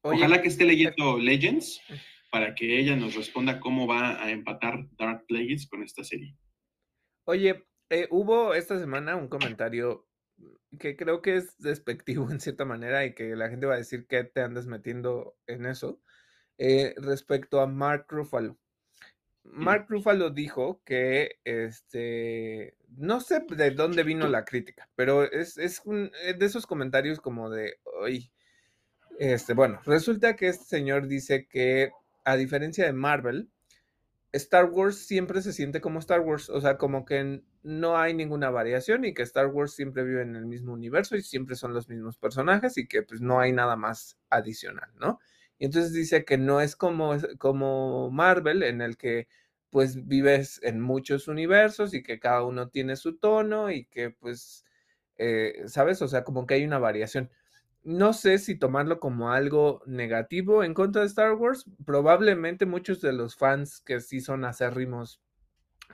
Ojalá 0.02 0.40
que 0.40 0.48
esté 0.48 0.64
leyendo 0.64 1.18
Legends 1.18 1.80
para 2.30 2.54
que 2.54 2.80
ella 2.80 2.96
nos 2.96 3.14
responda 3.14 3.60
cómo 3.60 3.86
va 3.86 4.22
a 4.22 4.30
empatar 4.30 4.88
Dark 4.96 5.24
Legends 5.28 5.68
con 5.68 5.82
esta 5.82 6.02
serie. 6.02 6.34
Oye, 7.26 7.64
eh, 7.90 8.08
hubo 8.10 8.54
esta 8.54 8.78
semana 8.78 9.16
un 9.16 9.28
comentario 9.28 10.08
que 10.78 10.96
creo 10.96 11.22
que 11.22 11.36
es 11.36 11.58
despectivo 11.58 12.30
en 12.30 12.40
cierta 12.40 12.64
manera 12.64 13.04
y 13.04 13.14
que 13.14 13.34
la 13.36 13.48
gente 13.48 13.66
va 13.66 13.74
a 13.74 13.78
decir 13.78 14.06
que 14.06 14.24
te 14.24 14.40
andas 14.40 14.66
metiendo 14.66 15.36
en 15.46 15.66
eso, 15.66 16.00
eh, 16.58 16.94
respecto 16.98 17.60
a 17.60 17.66
Mark 17.66 18.06
Ruffalo. 18.08 18.58
Mark 19.42 19.86
Ruffalo 19.88 20.30
dijo 20.30 20.82
que, 20.84 21.38
este, 21.44 22.76
no 22.96 23.20
sé 23.20 23.44
de 23.48 23.70
dónde 23.70 24.02
vino 24.02 24.28
la 24.28 24.44
crítica, 24.44 24.88
pero 24.94 25.24
es, 25.24 25.56
es 25.58 25.80
un, 25.84 26.10
de 26.10 26.46
esos 26.46 26.66
comentarios 26.66 27.20
como 27.20 27.50
de, 27.50 27.78
hoy, 27.84 28.30
este, 29.18 29.54
bueno, 29.54 29.80
resulta 29.86 30.36
que 30.36 30.48
este 30.48 30.64
señor 30.64 31.08
dice 31.08 31.46
que 31.46 31.90
a 32.24 32.36
diferencia 32.36 32.84
de 32.84 32.92
Marvel, 32.92 33.50
Star 34.32 34.66
Wars 34.70 34.96
siempre 34.96 35.42
se 35.42 35.52
siente 35.52 35.80
como 35.80 35.98
Star 35.98 36.20
Wars, 36.20 36.48
o 36.50 36.60
sea, 36.60 36.78
como 36.78 37.04
que 37.04 37.42
no 37.62 37.98
hay 37.98 38.14
ninguna 38.14 38.50
variación 38.50 39.04
y 39.04 39.12
que 39.14 39.22
Star 39.22 39.46
Wars 39.48 39.72
siempre 39.74 40.04
vive 40.04 40.22
en 40.22 40.36
el 40.36 40.46
mismo 40.46 40.72
universo 40.72 41.16
y 41.16 41.22
siempre 41.22 41.56
son 41.56 41.74
los 41.74 41.88
mismos 41.88 42.16
personajes 42.18 42.78
y 42.78 42.86
que 42.86 43.02
pues 43.02 43.20
no 43.20 43.40
hay 43.40 43.52
nada 43.52 43.76
más 43.76 44.18
adicional, 44.30 44.90
¿no? 45.00 45.18
Y 45.58 45.66
entonces 45.66 45.92
dice 45.92 46.24
que 46.24 46.38
no 46.38 46.60
es 46.60 46.76
como, 46.76 47.16
como 47.38 48.10
Marvel, 48.10 48.62
en 48.62 48.80
el 48.80 48.96
que 48.96 49.28
pues 49.70 50.06
vives 50.06 50.60
en 50.62 50.80
muchos 50.80 51.28
universos 51.28 51.94
y 51.94 52.02
que 52.02 52.18
cada 52.18 52.42
uno 52.44 52.68
tiene 52.68 52.96
su 52.96 53.18
tono 53.18 53.70
y 53.70 53.84
que 53.86 54.10
pues, 54.10 54.64
eh, 55.16 55.62
¿sabes? 55.66 56.02
O 56.02 56.08
sea, 56.08 56.24
como 56.24 56.46
que 56.46 56.54
hay 56.54 56.64
una 56.64 56.78
variación. 56.78 57.30
No 57.82 58.12
sé 58.12 58.38
si 58.38 58.58
tomarlo 58.58 59.00
como 59.00 59.32
algo 59.32 59.82
negativo 59.86 60.62
en 60.64 60.74
contra 60.74 61.02
de 61.02 61.08
Star 61.08 61.34
Wars. 61.34 61.64
Probablemente 61.84 62.66
muchos 62.66 63.00
de 63.00 63.12
los 63.12 63.36
fans 63.36 63.80
que 63.80 64.00
sí 64.00 64.20
son 64.20 64.44
acérrimos 64.44 65.22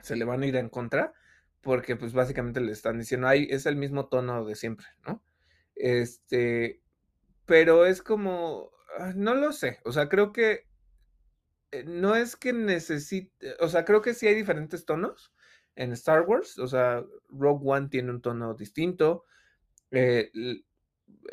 se 0.01 0.15
le 0.15 0.25
van 0.25 0.43
a 0.43 0.45
ir 0.47 0.55
en 0.55 0.69
contra, 0.69 1.13
porque 1.61 1.95
pues 1.95 2.13
básicamente 2.13 2.61
le 2.61 2.71
están 2.71 2.99
diciendo, 2.99 3.27
ay, 3.27 3.47
es 3.49 3.65
el 3.65 3.75
mismo 3.75 4.07
tono 4.07 4.45
de 4.45 4.55
siempre, 4.55 4.87
¿no? 5.07 5.23
Este, 5.75 6.81
pero 7.45 7.85
es 7.85 8.01
como, 8.01 8.71
Ah, 8.99 9.13
no 9.15 9.35
lo 9.35 9.51
sé, 9.53 9.79
o 9.85 9.91
sea, 9.91 10.09
creo 10.09 10.31
que 10.33 10.65
eh, 11.71 11.83
no 11.85 12.15
es 12.15 12.35
que 12.35 12.53
necesite, 12.53 13.55
o 13.59 13.67
sea, 13.67 13.85
creo 13.85 14.01
que 14.01 14.13
sí 14.13 14.27
hay 14.27 14.35
diferentes 14.35 14.85
tonos 14.85 15.33
en 15.75 15.91
Star 15.93 16.23
Wars, 16.23 16.57
o 16.57 16.67
sea, 16.67 17.03
Rogue 17.29 17.63
One 17.65 17.89
tiene 17.89 18.11
un 18.11 18.21
tono 18.21 18.53
distinto, 18.55 19.25
eh, 19.91 20.31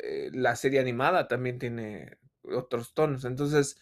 eh, 0.01 0.29
la 0.33 0.55
serie 0.55 0.79
animada 0.79 1.27
también 1.27 1.59
tiene 1.59 2.17
otros 2.43 2.93
tonos, 2.93 3.25
entonces, 3.25 3.79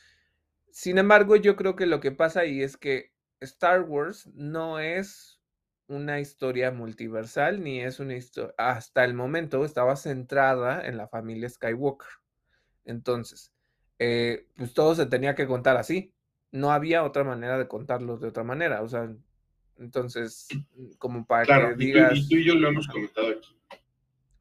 sin 0.71 0.97
embargo, 0.97 1.35
yo 1.35 1.55
creo 1.55 1.75
que 1.75 1.85
lo 1.85 1.99
que 1.99 2.11
pasa 2.11 2.41
ahí 2.41 2.61
es 2.61 2.77
que 2.77 3.13
Star 3.39 3.81
Wars 3.81 4.27
no 4.33 4.79
es 4.79 5.41
una 5.87 6.19
historia 6.19 6.71
multiversal, 6.71 7.61
ni 7.61 7.81
es 7.81 7.99
una 7.99 8.15
historia, 8.15 8.53
hasta 8.57 9.03
el 9.03 9.13
momento 9.13 9.65
estaba 9.65 9.95
centrada 9.95 10.85
en 10.87 10.97
la 10.97 11.07
familia 11.07 11.49
Skywalker. 11.49 12.07
Entonces, 12.85 13.53
eh, 13.99 14.47
pues 14.55 14.73
todo 14.73 14.95
se 14.95 15.05
tenía 15.05 15.35
que 15.35 15.47
contar 15.47 15.77
así. 15.77 16.13
No 16.51 16.71
había 16.71 17.03
otra 17.03 17.23
manera 17.23 17.57
de 17.57 17.67
contarlo 17.67 18.17
de 18.17 18.27
otra 18.27 18.43
manera. 18.43 18.81
O 18.81 18.87
sea, 18.87 19.11
entonces, 19.77 20.47
como 20.97 21.25
para 21.25 21.69
que 21.69 21.75
digas. 21.75 22.11
Y 22.15 22.29
tú, 22.29 22.35
y 22.35 22.45
yo 22.45 22.55
lo 22.55 22.69
hemos 22.69 22.87
comentado 22.87 23.29
aquí. 23.29 23.55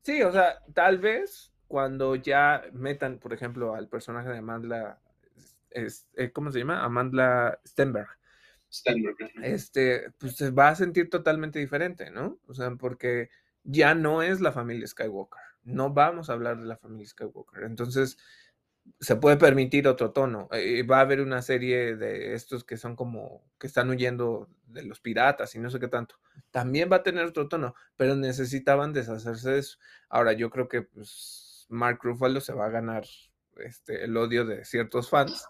Sí, 0.02 0.22
o 0.22 0.32
sea, 0.32 0.58
tal 0.74 0.98
vez 0.98 1.52
cuando 1.68 2.16
ya 2.16 2.64
metan, 2.72 3.18
por 3.18 3.32
ejemplo, 3.32 3.74
al 3.74 3.88
personaje 3.88 4.28
de 4.28 4.38
Amanda, 4.38 5.00
es, 5.70 6.06
¿cómo 6.32 6.50
se 6.50 6.58
llama? 6.58 6.84
Amanda 6.84 7.60
Stenberg. 7.66 8.08
Stenberg. 8.70 9.16
Este, 9.42 10.10
pues 10.18 10.36
se 10.36 10.50
va 10.50 10.68
a 10.68 10.74
sentir 10.74 11.08
totalmente 11.08 11.58
diferente, 11.58 12.10
¿no? 12.10 12.38
O 12.46 12.54
sea, 12.54 12.70
porque 12.72 13.30
ya 13.64 13.94
no 13.94 14.22
es 14.22 14.40
la 14.40 14.52
familia 14.52 14.86
Skywalker. 14.86 15.40
No 15.64 15.90
vamos 15.92 16.28
a 16.28 16.32
hablar 16.32 16.58
de 16.58 16.66
la 16.66 16.76
familia 16.76 17.06
Skywalker. 17.06 17.62
Entonces, 17.64 18.18
se 19.00 19.16
puede 19.16 19.36
permitir 19.36 19.88
otro 19.88 20.12
tono. 20.12 20.48
Eh, 20.52 20.82
va 20.84 20.98
a 20.98 21.02
haber 21.02 21.20
una 21.20 21.42
serie 21.42 21.96
de 21.96 22.34
estos 22.34 22.64
que 22.64 22.76
son 22.76 22.96
como 22.96 23.44
que 23.58 23.66
están 23.66 23.90
huyendo 23.90 24.48
de 24.66 24.84
los 24.84 25.00
piratas 25.00 25.54
y 25.54 25.58
no 25.58 25.70
sé 25.70 25.80
qué 25.80 25.88
tanto. 25.88 26.16
También 26.50 26.90
va 26.90 26.96
a 26.96 27.02
tener 27.02 27.24
otro 27.24 27.48
tono, 27.48 27.74
pero 27.96 28.16
necesitaban 28.16 28.92
deshacerse 28.92 29.50
de 29.50 29.58
eso. 29.58 29.78
Ahora 30.08 30.32
yo 30.32 30.50
creo 30.50 30.68
que 30.68 30.82
pues, 30.82 31.66
Mark 31.68 31.98
Ruffalo 32.02 32.40
se 32.40 32.52
va 32.52 32.66
a 32.66 32.70
ganar 32.70 33.04
este, 33.56 34.04
el 34.04 34.16
odio 34.16 34.44
de 34.44 34.64
ciertos 34.64 35.10
fans, 35.10 35.46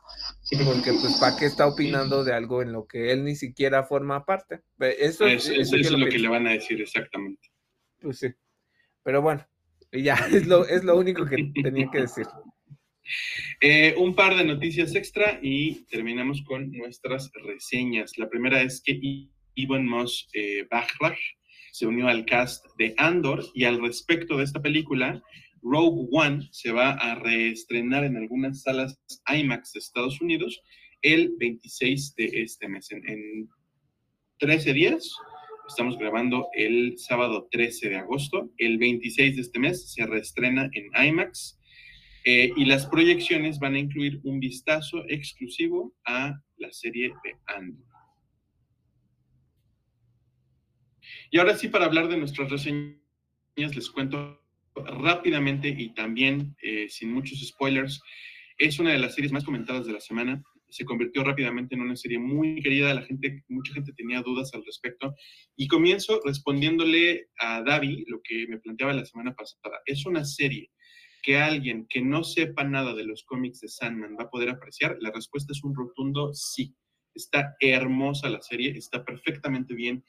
porque 0.65 0.93
pues 0.93 1.17
para 1.21 1.37
qué 1.37 1.47
está 1.47 1.67
opinando 1.67 2.25
de 2.25 2.33
algo 2.33 2.63
en 2.63 2.73
lo 2.73 2.87
que 2.87 3.13
él 3.13 3.25
ni 3.25 3.37
siquiera 3.37 3.85
forma 3.85 4.25
parte. 4.25 4.63
Eso, 4.79 5.27
eso, 5.27 5.53
es 5.53 5.91
lo, 5.91 6.09
que 6.09 6.19
le 6.19 6.29
van 6.29 6.47
a 6.47 6.53
decir 6.53 6.81
exactamente. 6.81 7.51
Pues 8.01 8.19
sí. 8.19 8.35
Pero 9.03 9.23
bueno, 9.23 9.47
ya 9.93 10.15
es 10.33 10.47
lo, 10.47 10.67
es 10.67 10.85
lo 10.85 10.97
único 10.97 11.27
que 11.27 11.53
tenía 11.63 11.89
que 11.91 12.03
decir. 12.03 12.27
Eh, 13.61 13.95
un 13.97 14.15
par 14.15 14.37
de 14.37 14.45
noticias 14.45 14.95
extra 14.95 15.39
y 15.43 15.85
terminamos 15.87 16.43
con 16.43 16.71
nuestras 16.73 17.31
reseñas. 17.45 18.17
La 18.19 18.29
primera 18.29 18.63
es 18.63 18.83
que 18.83 19.01
Ivan 19.55 19.87
Moss 19.87 20.29
eh, 20.35 20.67
se 21.73 21.87
unió 21.87 22.09
al 22.09 22.25
cast 22.25 22.65
de 22.79 22.95
Andor 22.99 23.45
y 23.55 23.65
al 23.65 23.81
respecto 23.81 24.37
de 24.37 24.45
esta 24.45 24.61
película, 24.61 25.23
Rogue 25.63 26.09
One 26.11 26.49
se 26.51 26.73
va 26.73 26.91
a 26.91 27.15
reestrenar 27.15 28.05
en 28.05 28.17
algunas 28.17 28.63
salas 28.63 29.01
IMAX 29.33 29.73
de 29.73 29.79
Estados 29.79 30.21
Unidos 30.21 30.61
el 31.03 31.35
26 31.39 32.15
de 32.17 32.43
este 32.43 32.69
mes. 32.69 32.91
En, 32.91 33.09
en 33.09 33.49
13 34.39 34.73
días, 34.73 35.15
estamos 35.69 35.97
grabando 35.99 36.49
el 36.55 36.99
sábado 36.99 37.49
13 37.51 37.91
de 37.91 37.97
agosto, 37.97 38.51
el 38.59 38.79
26 38.79 39.37
de 39.37 39.43
este 39.43 39.59
mes 39.59 39.93
se 39.93 40.07
reestrena 40.07 40.69
en 40.73 41.09
IMAX 41.09 41.59
eh, 42.25 42.53
y 42.57 42.65
las 42.65 42.87
proyecciones 42.87 43.59
van 43.59 43.75
a 43.75 43.79
incluir 43.79 44.21
un 44.23 44.39
vistazo 44.39 45.05
exclusivo 45.09 45.95
a 46.05 46.41
la 46.57 46.73
serie 46.73 47.13
de 47.25 47.37
Andor. 47.47 47.87
Y 51.31 51.39
ahora 51.39 51.57
sí, 51.57 51.69
para 51.69 51.87
hablar 51.87 52.09
de 52.09 52.17
nuestras 52.17 52.51
reseñas, 52.51 52.97
les 53.57 53.91
cuento 53.91 54.41
rápidamente 54.75 55.69
y 55.69 55.95
también 55.95 56.57
eh, 56.63 56.89
sin 56.89 57.13
muchos 57.13 57.41
spoilers. 57.41 58.01
Es 58.59 58.79
una 58.79 58.93
de 58.93 58.99
las 58.99 59.15
series 59.15 59.33
más 59.33 59.45
comentadas 59.45 59.87
de 59.87 59.93
la 59.93 60.01
semana. 60.01 60.43
Se 60.69 60.85
convirtió 60.85 61.25
rápidamente 61.25 61.75
en 61.75 61.83
una 61.83 61.97
serie 61.97 62.19
muy 62.19 62.63
querida. 62.63 62.95
La 62.95 63.03
gente, 63.03 63.43
mucha 63.49 63.75
gente 63.75 63.93
tenía 63.95 64.23
dudas 64.23 64.53
al 64.55 64.65
respecto. 64.65 65.15
Y 65.57 65.69
comienzo 65.69 66.21
respondiéndole 66.25 67.29
a 67.39 67.63
Davi 67.63 68.05
lo 68.07 68.21
que 68.23 68.47
me 68.47 68.59
planteaba 68.59 68.93
la 68.93 69.05
semana 69.05 69.35
pasada. 69.35 69.81
Es 69.85 70.07
una 70.07 70.25
serie 70.25 70.71
que 71.23 71.39
alguien 71.39 71.87
que 71.89 72.03
no 72.03 72.25
sepa 72.25 72.65
nada 72.65 72.95
de 72.95 73.05
los 73.05 73.25
cómics 73.25 73.61
de 73.61 73.69
Sandman 73.69 74.17
va 74.19 74.25
a 74.25 74.31
poder 74.31 74.51
apreciar? 74.51 74.97
La 75.01 75.11
respuesta 75.11 75.53
es 75.53 75.63
un 75.63 75.75
rotundo 75.75 76.35
sí. 76.35 76.75
Está 77.15 77.57
hermosa 77.61 78.29
la 78.29 78.43
serie, 78.43 78.71
está 78.77 79.05
perfectamente 79.05 79.75
bien 79.75 80.05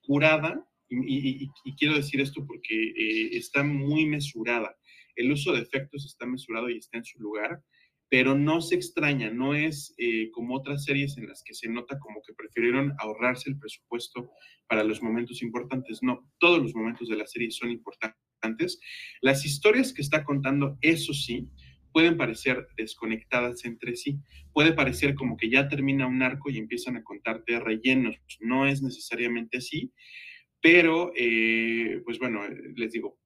curada 0.00 0.66
y, 0.88 1.50
quiero 1.76 1.94
decir 1.94 2.20
esto 2.20 2.46
porque 2.46 2.74
eh, 2.74 3.36
está 3.36 3.62
muy 3.62 4.06
mesurada. 4.06 4.76
El 5.16 5.32
uso 5.32 5.52
de 5.52 5.60
efectos 5.60 6.06
está 6.06 6.26
mesurado 6.26 6.68
y 6.70 6.78
está 6.78 6.98
en 6.98 7.04
su 7.04 7.20
lugar, 7.20 7.62
pero 8.14 8.36
no 8.36 8.60
se 8.60 8.76
extraña, 8.76 9.32
no 9.32 9.56
es 9.56 9.92
eh, 9.98 10.30
como 10.30 10.54
otras 10.54 10.84
series 10.84 11.18
en 11.18 11.26
las 11.26 11.42
que 11.42 11.52
se 11.52 11.68
nota 11.68 11.98
como 11.98 12.22
que 12.22 12.32
prefirieron 12.32 12.94
ahorrarse 13.00 13.50
el 13.50 13.58
presupuesto 13.58 14.30
para 14.68 14.84
los 14.84 15.02
momentos 15.02 15.42
importantes. 15.42 16.00
No, 16.00 16.30
todos 16.38 16.62
los 16.62 16.76
momentos 16.76 17.08
de 17.08 17.16
la 17.16 17.26
serie 17.26 17.50
son 17.50 17.72
importantes 17.72 18.24
las 19.20 19.44
historias 19.44 19.92
que 19.92 20.02
está 20.02 20.22
contando, 20.22 20.78
eso 20.80 21.12
sí, 21.12 21.48
pueden 21.92 22.16
parecer 22.16 22.68
desconectadas 22.76 23.64
entre 23.64 23.96
sí. 23.96 24.20
Puede 24.52 24.72
parecer 24.72 25.16
como 25.16 25.36
que 25.36 25.50
ya 25.50 25.68
termina 25.68 26.06
un 26.06 26.22
arco 26.22 26.50
y 26.50 26.58
empiezan 26.58 26.96
a 26.96 27.02
contarte 27.02 27.58
rellenos. 27.58 28.16
No 28.38 28.64
es 28.64 28.80
necesariamente 28.80 29.58
así, 29.58 29.92
pero 30.60 31.10
eh, 31.16 32.00
pues 32.04 32.20
bueno, 32.20 32.42
les 32.76 32.92
digo, 32.92 33.18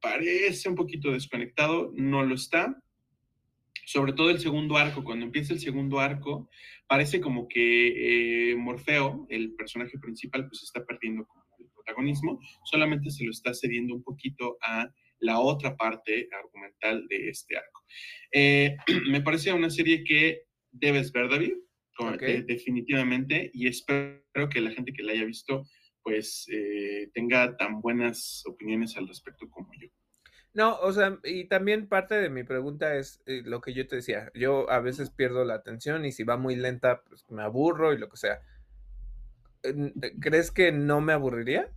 parece 0.00 0.68
un 0.68 0.74
poquito 0.74 1.12
desconectado, 1.12 1.92
no 1.94 2.24
lo 2.24 2.34
está. 2.34 2.78
Sobre 3.90 4.12
todo 4.12 4.28
el 4.28 4.38
segundo 4.38 4.76
arco, 4.76 5.02
cuando 5.02 5.24
empieza 5.24 5.54
el 5.54 5.60
segundo 5.60 5.98
arco, 5.98 6.50
parece 6.86 7.22
como 7.22 7.48
que 7.48 8.50
eh, 8.50 8.54
Morfeo, 8.54 9.26
el 9.30 9.54
personaje 9.54 9.98
principal, 9.98 10.46
pues 10.46 10.62
está 10.62 10.84
perdiendo 10.84 11.26
protagonismo, 11.74 12.38
solamente 12.64 13.10
se 13.10 13.24
lo 13.24 13.30
está 13.30 13.54
cediendo 13.54 13.94
un 13.94 14.02
poquito 14.02 14.58
a 14.60 14.92
la 15.20 15.40
otra 15.40 15.74
parte 15.74 16.28
argumental 16.30 17.06
de 17.08 17.30
este 17.30 17.56
arco. 17.56 17.82
Eh, 18.30 18.76
me 19.08 19.22
parece 19.22 19.54
una 19.54 19.70
serie 19.70 20.04
que 20.04 20.42
debes 20.70 21.10
ver, 21.10 21.30
David, 21.30 21.54
definitivamente, 22.44 23.50
y 23.54 23.68
espero 23.68 24.50
que 24.50 24.60
la 24.60 24.70
gente 24.70 24.92
que 24.92 25.02
la 25.02 25.12
haya 25.12 25.24
visto, 25.24 25.64
pues 26.02 26.46
eh, 26.52 27.08
tenga 27.14 27.56
tan 27.56 27.80
buenas 27.80 28.42
opiniones 28.44 28.98
al 28.98 29.08
respecto 29.08 29.48
como 29.48 29.72
yo. 29.80 29.88
No, 30.54 30.76
o 30.80 30.92
sea, 30.92 31.18
y 31.24 31.44
también 31.44 31.88
parte 31.88 32.14
de 32.14 32.30
mi 32.30 32.42
pregunta 32.42 32.96
es 32.96 33.22
eh, 33.26 33.42
lo 33.44 33.60
que 33.60 33.74
yo 33.74 33.86
te 33.86 33.96
decía. 33.96 34.30
Yo 34.34 34.70
a 34.70 34.80
veces 34.80 35.10
pierdo 35.10 35.44
la 35.44 35.54
atención 35.54 36.04
y 36.04 36.12
si 36.12 36.24
va 36.24 36.36
muy 36.36 36.56
lenta, 36.56 37.02
pues 37.02 37.24
me 37.30 37.42
aburro 37.42 37.92
y 37.92 37.98
lo 37.98 38.08
que 38.08 38.16
sea. 38.16 38.40
¿Crees 40.20 40.50
que 40.50 40.72
no 40.72 41.00
me 41.00 41.12
aburriría? 41.12 41.70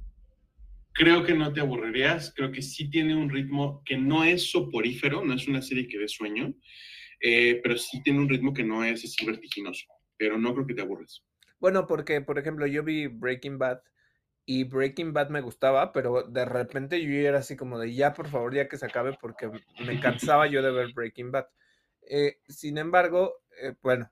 Creo 0.93 1.23
que 1.23 1.33
no 1.33 1.53
te 1.53 1.61
aburrirías, 1.61 2.33
creo 2.35 2.51
que 2.51 2.61
sí 2.61 2.89
tiene 2.89 3.15
un 3.15 3.29
ritmo 3.29 3.81
que 3.85 3.97
no 3.97 4.23
es 4.23 4.51
soporífero, 4.51 5.23
no 5.23 5.33
es 5.33 5.47
una 5.47 5.61
serie 5.61 5.87
que 5.87 5.97
dé 5.97 6.07
sueño, 6.07 6.53
eh, 7.21 7.59
pero 7.63 7.77
sí 7.77 8.01
tiene 8.03 8.19
un 8.19 8.29
ritmo 8.29 8.53
que 8.53 8.63
no 8.63 8.83
es 8.83 9.03
así 9.03 9.25
vertiginoso, 9.25 9.85
pero 10.17 10.37
no 10.37 10.53
creo 10.53 10.67
que 10.67 10.73
te 10.73 10.81
aburres. 10.81 11.23
Bueno, 11.59 11.87
porque, 11.87 12.21
por 12.21 12.39
ejemplo, 12.39 12.67
yo 12.67 12.83
vi 12.83 13.07
Breaking 13.07 13.57
Bad 13.57 13.81
y 14.45 14.63
Breaking 14.63 15.13
Bad 15.13 15.29
me 15.29 15.41
gustaba, 15.41 15.91
pero 15.91 16.23
de 16.23 16.45
repente 16.45 17.01
yo 17.01 17.11
era 17.11 17.39
así 17.39 17.55
como 17.55 17.79
de 17.79 17.93
ya, 17.93 18.13
por 18.13 18.27
favor, 18.27 18.53
ya 18.53 18.67
que 18.67 18.77
se 18.77 18.85
acabe, 18.85 19.17
porque 19.19 19.49
me 19.85 19.99
cansaba 19.99 20.47
yo 20.47 20.61
de 20.61 20.71
ver 20.71 20.93
Breaking 20.93 21.31
Bad. 21.31 21.47
Eh, 22.01 22.39
sin 22.47 22.77
embargo, 22.77 23.43
eh, 23.61 23.75
bueno, 23.81 24.11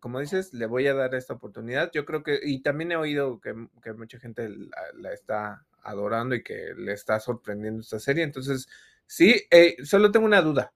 como 0.00 0.20
dices, 0.20 0.52
le 0.52 0.66
voy 0.66 0.86
a 0.88 0.94
dar 0.94 1.14
esta 1.14 1.34
oportunidad. 1.34 1.90
Yo 1.92 2.04
creo 2.04 2.22
que, 2.22 2.40
y 2.42 2.62
también 2.62 2.92
he 2.92 2.96
oído 2.96 3.40
que, 3.40 3.54
mucha 3.94 4.18
gente 4.18 4.48
la, 4.94 5.12
está 5.12 5.64
adorando 5.82 6.34
y 6.34 6.42
que 6.42 6.74
le 6.76 6.92
está 6.92 7.20
sorprendiendo 7.20 7.80
esta 7.80 8.00
serie. 8.00 8.24
Entonces, 8.24 8.68
sí, 9.06 9.42
eh, 9.50 9.76
solo 9.84 10.10
tengo 10.10 10.26
una 10.26 10.42
duda. 10.42 10.72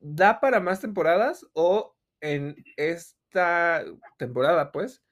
¿Da 0.00 0.40
para 0.40 0.60
más 0.60 0.80
temporadas 0.80 1.46
o 1.52 1.96
en 2.20 2.56
esta 2.76 3.84
temporada, 4.16 4.72
pues, 4.72 5.02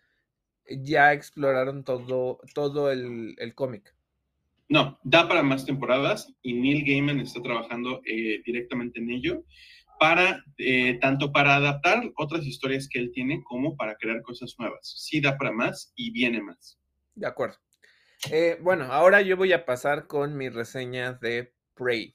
ya 0.69 1.13
exploraron 1.13 1.85
todo, 1.85 2.41
todo 2.55 2.91
el, 2.91 3.35
el 3.39 3.55
cómic? 3.55 3.95
No, 4.69 4.99
da 5.05 5.29
para 5.29 5.43
más 5.43 5.65
temporadas 5.65 6.33
y 6.43 6.55
Neil 6.55 6.85
Gaiman 6.85 7.21
está 7.21 7.41
trabajando 7.41 8.01
directamente 8.45 8.99
en 8.99 9.11
ello 9.11 9.45
para 9.99 10.45
eh, 10.59 10.99
tanto 11.01 11.33
para 11.33 11.57
adaptar 11.57 12.03
otras 12.17 12.45
historias 12.45 12.89
que 12.89 12.99
él 12.99 13.11
tiene 13.13 13.43
como 13.45 13.77
para 13.77 13.97
crear 13.97 14.23
cosas 14.23 14.55
nuevas. 14.59 14.95
Sí 14.97 15.21
da 15.21 15.37
para 15.37 15.53
más 15.53 15.93
y 15.97 16.11
viene 16.11 16.43
más. 16.43 16.79
De 17.15 17.27
acuerdo. 17.27 17.57
Eh, 18.31 18.59
bueno, 18.61 18.85
ahora 18.85 19.23
yo 19.23 19.37
voy 19.37 19.53
a 19.53 19.65
pasar 19.65 20.07
con 20.07 20.37
mi 20.37 20.49
reseña 20.49 21.15
de 21.15 21.53
Prey. 21.75 22.15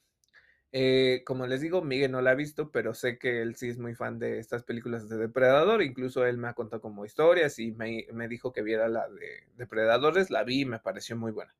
Eh, 0.74 1.22
como 1.26 1.46
les 1.46 1.60
digo, 1.60 1.82
Miguel 1.82 2.10
no 2.10 2.22
la 2.22 2.30
ha 2.30 2.34
visto, 2.34 2.70
pero 2.70 2.94
sé 2.94 3.18
que 3.18 3.42
él 3.42 3.56
sí 3.56 3.68
es 3.68 3.78
muy 3.78 3.94
fan 3.94 4.18
de 4.18 4.38
estas 4.38 4.62
películas 4.64 5.08
de 5.08 5.18
Depredador. 5.18 5.82
Incluso 5.82 6.24
él 6.24 6.38
me 6.38 6.48
ha 6.48 6.54
contado 6.54 6.80
como 6.80 7.04
historias 7.04 7.58
y 7.58 7.72
me, 7.72 8.28
dijo 8.28 8.52
que 8.52 8.62
viera 8.62 8.88
la 8.88 9.08
de 9.08 9.44
Depredadores. 9.56 10.30
La 10.30 10.44
vi 10.44 10.62
y 10.62 10.64
me 10.64 10.78
pareció 10.78 11.16
muy 11.16 11.30
buena. 11.30 11.54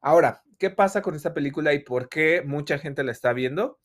Ahora, 0.00 0.42
¿qué 0.58 0.70
pasa 0.70 1.02
con 1.02 1.14
esta 1.14 1.34
película 1.34 1.74
y 1.74 1.80
por 1.80 2.08
qué 2.08 2.42
mucha 2.42 2.78
gente 2.78 3.04
la 3.04 3.12
está 3.12 3.34
viendo? 3.34 3.78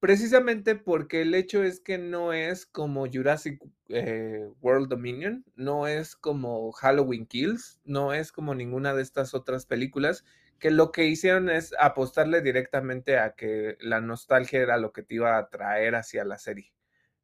Precisamente 0.00 0.74
porque 0.74 1.22
el 1.22 1.34
hecho 1.34 1.62
es 1.62 1.78
que 1.78 1.98
no 1.98 2.32
es 2.32 2.66
como 2.66 3.06
Jurassic 3.06 3.62
eh, 3.88 4.48
World 4.62 4.88
Dominion, 4.88 5.44
no 5.54 5.86
es 5.86 6.16
como 6.16 6.72
Halloween 6.72 7.26
Kills, 7.26 7.78
no 7.84 8.14
es 8.14 8.32
como 8.32 8.54
ninguna 8.54 8.94
de 8.94 9.02
estas 9.02 9.34
otras 9.34 9.66
películas 9.66 10.24
que 10.62 10.70
lo 10.70 10.92
que 10.92 11.06
hicieron 11.06 11.50
es 11.50 11.74
apostarle 11.76 12.40
directamente 12.40 13.18
a 13.18 13.34
que 13.34 13.76
la 13.80 14.00
nostalgia 14.00 14.60
era 14.60 14.76
lo 14.76 14.92
que 14.92 15.02
te 15.02 15.16
iba 15.16 15.36
a 15.36 15.48
traer 15.48 15.96
hacia 15.96 16.24
la 16.24 16.38
serie. 16.38 16.72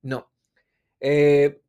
No. 0.03 0.33
Eh, 0.99 1.63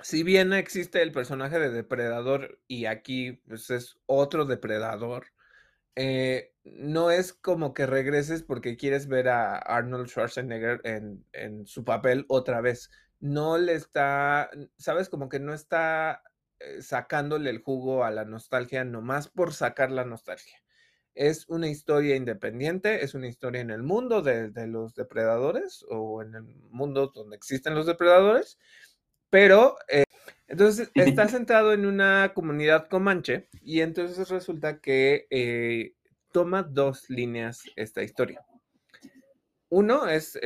si 0.00 0.22
bien 0.22 0.52
existe 0.52 1.02
el 1.02 1.10
personaje 1.10 1.58
de 1.58 1.70
depredador 1.70 2.60
y 2.68 2.86
aquí 2.86 3.32
pues, 3.48 3.68
es 3.70 3.98
otro 4.06 4.44
depredador, 4.44 5.26
eh, 5.96 6.54
no 6.62 7.10
es 7.10 7.32
como 7.32 7.74
que 7.74 7.86
regreses 7.86 8.44
porque 8.44 8.76
quieres 8.76 9.08
ver 9.08 9.28
a 9.28 9.58
Arnold 9.58 10.06
Schwarzenegger 10.08 10.82
en, 10.84 11.66
su 11.66 11.84
papel 11.84 12.26
otra 12.28 12.60
vez. 12.60 12.90
No 13.18 13.58
le 13.58 13.74
está, 13.74 14.50
sabes, 14.78 15.08
como 15.08 15.28
que 15.28 15.40
no 15.40 15.52
está 15.52 16.22
eh, 16.60 16.80
sacándole 16.80 17.50
el 17.50 17.58
jugo 17.58 18.04
a 18.04 18.12
la 18.12 18.24
nostalgia 18.24 18.84
nomás 18.84 19.26
por 19.28 19.52
sacar 19.52 19.90
la 19.90 20.04
nostalgia. 20.04 20.61
Es 21.14 21.48
una 21.48 21.68
historia 21.68 22.16
independiente, 22.16 23.04
es 23.04 23.14
una 23.14 23.28
historia 23.28 23.60
en 23.60 23.70
el 23.70 23.82
mundo 23.82 24.22
de, 24.22 24.50
los 24.66 24.94
depredadores 24.94 25.84
o 25.88 26.22
en 26.22 26.34
el 26.34 26.42
mundo 26.70 27.12
donde 27.14 27.36
existen 27.36 27.74
los 27.74 27.86
depredadores, 27.86 28.58
pero 29.30 29.76
eh, 29.88 30.04
entonces 30.48 30.90
está 30.94 31.28
centrado 31.28 31.72
en 31.72 31.86
una 31.86 32.32
comunidad 32.34 32.88
comanche 32.88 33.48
y 33.62 33.80
entonces 33.80 34.28
resulta 34.28 34.80
que 34.80 35.26
eh, 35.30 35.94
toma 36.32 36.62
dos 36.62 37.08
líneas 37.08 37.62
esta 37.76 38.02
historia. 38.02 38.44
Uno 39.68 40.06
es 40.06 40.38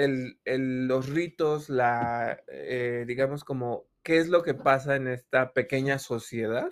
los 0.45 1.09
ritos, 1.09 1.69
la, 1.69 2.39
eh, 2.47 3.05
digamos 3.09 3.43
como 3.43 3.89
qué 4.05 4.19
es 4.19 4.29
lo 4.29 4.45
que 4.45 4.55
pasa 4.55 4.95
en 4.95 5.09
esta 5.09 5.53
pequeña 5.53 5.99
sociedad. 5.99 6.71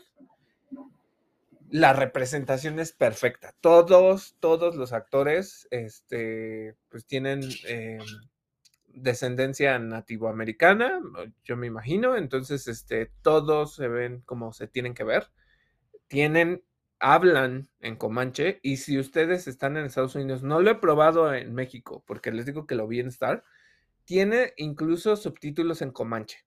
La 1.70 1.92
representación 1.92 2.78
es 2.78 2.92
perfecta. 2.92 3.54
Todos, 3.60 4.36
todos 4.40 4.76
los 4.76 4.92
actores, 4.92 5.66
este, 5.70 6.76
pues 6.88 7.06
tienen 7.06 7.42
eh, 7.66 7.98
descendencia 8.94 9.78
nativoamericana, 9.78 11.00
yo 11.44 11.56
me 11.56 11.66
imagino, 11.66 12.16
entonces 12.16 12.68
este, 12.68 13.10
todos 13.22 13.74
se 13.74 13.88
ven 13.88 14.20
como 14.24 14.52
se 14.52 14.68
tienen 14.68 14.94
que 14.94 15.04
ver, 15.04 15.30
tienen, 16.06 16.62
hablan 17.00 17.68
en 17.80 17.96
Comanche 17.96 18.60
y 18.62 18.76
si 18.76 18.98
ustedes 18.98 19.48
están 19.48 19.76
en 19.76 19.86
Estados 19.86 20.14
Unidos, 20.14 20.42
no 20.42 20.60
lo 20.60 20.70
he 20.70 20.76
probado 20.76 21.34
en 21.34 21.54
México 21.54 22.04
porque 22.06 22.30
les 22.30 22.46
digo 22.46 22.66
que 22.66 22.76
lo 22.76 22.86
vi 22.86 23.00
en 23.00 23.08
Star, 23.08 23.44
tiene 24.04 24.52
incluso 24.56 25.16
subtítulos 25.16 25.82
en 25.82 25.90
Comanche. 25.90 26.44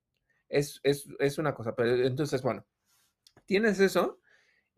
Es, 0.48 0.80
es, 0.82 1.06
es 1.18 1.38
una 1.38 1.54
cosa, 1.54 1.74
pero 1.74 1.94
entonces, 2.06 2.40
bueno, 2.40 2.64
tienes 3.44 3.80
eso 3.80 4.20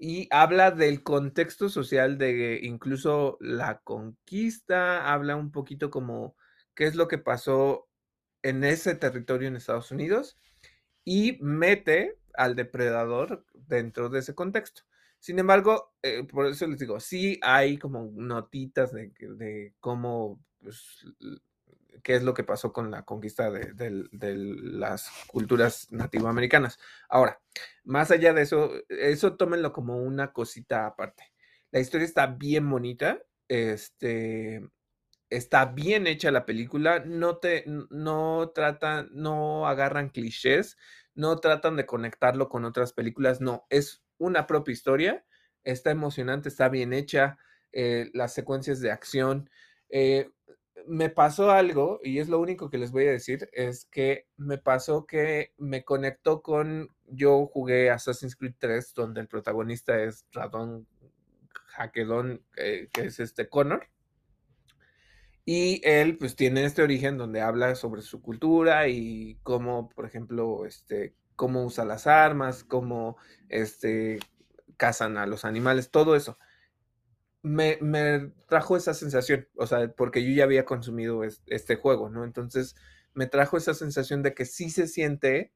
y 0.03 0.29
habla 0.31 0.71
del 0.71 1.03
contexto 1.03 1.69
social 1.69 2.17
de 2.17 2.61
incluso 2.63 3.37
la 3.39 3.81
conquista, 3.83 5.13
habla 5.13 5.37
un 5.37 5.53
poquito 5.53 5.91
como 5.91 6.37
qué 6.75 6.87
es 6.87 6.95
lo 6.97 7.07
que 7.07 7.19
pasó 7.19 7.87
en 8.43 8.65
ese 8.65 8.95
territorio 8.95 9.49
en 9.49 9.57
Estados 9.57 9.91
Unidos 9.91 10.39
y 11.05 11.37
mete 11.43 12.19
al 12.33 12.57
depredador 12.57 13.45
dentro 13.53 14.09
de 14.09 14.21
ese 14.21 14.35
contexto. 14.35 14.85
Sin 15.19 15.39
embargo, 15.39 15.93
eh, 16.03 16.25
por 16.25 16.47
eso 16.47 16.67
les 16.67 16.79
digo, 16.79 16.99
sí 16.99 17.39
hay 17.43 17.77
como 17.77 18.11
notitas 18.15 18.95
de, 18.95 19.75
cómo, 19.81 20.43
pues, 20.63 21.05
qué 22.03 22.15
es 22.15 22.23
lo 22.23 22.35
que 22.35 22.45
pasó 22.45 22.73
con 22.73 22.91
la 22.91 23.05
conquista 23.05 23.51
de, 23.51 24.09
las 24.11 25.11
culturas 25.27 25.89
nativoamericanas. 25.91 26.79
Ahora, 27.09 27.41
más 27.85 28.11
allá 28.11 28.33
de 28.33 28.43
eso, 28.43 28.73
eso 28.89 29.37
tómenlo 29.37 29.73
como 29.73 29.97
una 29.99 30.33
cosita 30.33 30.87
aparte. 30.87 31.33
La 31.71 31.81
historia 31.81 32.07
está 32.07 32.27
bien 32.27 32.69
bonita. 32.69 33.23
Este, 33.49 34.63
está 35.31 35.67
bien 35.67 36.07
hecha 36.07 36.31
la 36.31 36.45
película, 36.45 37.01
no 37.05 37.39
te, 37.39 37.65
no 37.67 38.51
tratan, 38.55 39.09
no 39.13 39.67
agarran 39.69 40.11
clichés, 40.11 40.77
no 41.15 41.39
tratan 41.39 41.77
de 41.77 41.87
conectarlo 41.87 42.49
con 42.49 42.65
otras 42.65 42.93
películas, 42.93 43.41
no, 43.41 43.67
es 43.71 44.05
una 44.19 44.47
propia 44.47 44.73
historia, 44.73 45.25
está 45.63 45.91
emocionante, 45.91 46.49
está 46.49 46.69
bien 46.69 46.93
hecha, 46.93 47.39
eh, 47.73 48.11
las 48.13 48.35
secuencias 48.35 48.81
de 48.81 48.91
acción. 48.91 49.51
Eh, 49.89 50.31
me 50.87 51.09
pasó 51.09 51.51
algo, 51.51 52.01
y 52.03 52.19
es 52.19 52.29
lo 52.29 52.41
único 52.41 52.71
que 52.71 52.79
les 52.79 52.93
voy 52.93 53.07
a 53.07 53.11
decir, 53.13 53.49
es 53.53 53.87
que 53.87 54.27
me 54.37 54.59
pasó 54.59 55.07
que 55.07 55.53
me 55.59 55.85
conectó 55.85 56.43
con, 56.43 56.91
yo 57.07 57.47
jugué 57.47 57.91
Assassin's 57.91 58.37
Creed 58.37 58.55
3, 58.59 58.95
donde 58.95 59.21
el 59.21 59.29
protagonista 59.29 60.03
es 60.03 60.27
Radon 60.33 60.87
Hackedon, 61.77 62.43
eh, 62.57 62.89
que 62.93 63.03
es 63.03 63.21
este 63.21 63.49
Connor 63.49 63.89
y 65.45 65.81
él 65.85 66.17
pues 66.17 66.37
tiene 66.37 66.65
este 66.65 66.83
origen 66.83 67.19
donde 67.19 67.41
habla 67.41 67.75
sobre 67.75 68.03
su 68.03 68.21
cultura 68.23 68.87
y 68.87 69.39
cómo, 69.43 69.89
por 69.89 70.07
ejemplo, 70.07 70.65
este, 70.67 71.17
cómo 71.35 71.65
usa 71.65 71.85
las 71.85 72.07
armas, 72.07 72.63
cómo 72.63 73.17
este, 73.49 74.21
cazan 74.77 75.17
a 75.17 75.27
los 75.27 75.45
animales, 75.45 75.91
todo 75.91 76.15
eso. 76.15 76.39
Me, 77.43 77.79
trajo 78.49 78.77
esa 78.77 78.93
sensación, 78.95 79.49
o 79.57 79.67
sea, 79.67 79.89
porque 79.93 80.23
yo 80.23 80.31
ya 80.35 80.45
había 80.45 80.65
consumido 80.65 81.23
este 81.25 81.77
juego, 81.77 82.11
¿no? 82.11 82.25
Entonces 82.25 82.77
me 83.15 83.27
trajo 83.27 83.57
esa 83.57 83.75
sensación 83.75 84.23
de 84.23 84.35
que 84.35 84.45
sí 84.45 84.71
se 84.71 84.87
siente 84.87 85.53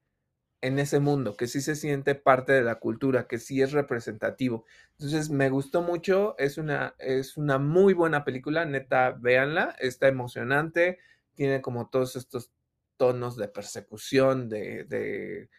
en 0.63 0.79
ese 0.79 0.99
mundo, 0.99 1.37
que 1.37 1.47
sí 1.47 1.61
se 1.61 1.77
siente 1.77 2.15
parte 2.15 2.53
de 2.53 2.63
la 2.63 2.77
cultura, 2.77 3.27
que 3.27 3.39
sí 3.39 3.61
es 3.61 3.73
representativo. 3.73 4.65
Entonces 4.93 5.29
me 5.29 5.51
gustó 5.51 5.83
mucho, 5.83 6.35
es 6.39 6.57
una, 6.57 6.95
es 6.99 7.37
una 7.37 7.59
muy 7.59 7.93
buena 7.93 8.25
película, 8.25 8.65
neta, 8.65 9.11
véanla, 9.13 9.77
está 9.79 10.09
emocionante, 10.09 10.99
tiene 11.35 11.61
como 11.61 11.91
todos 11.91 12.17
estos 12.17 12.51
tonos 12.97 13.37
de 13.37 13.49
persecución, 13.49 14.49
de, 14.49 14.85
de, 14.85 15.51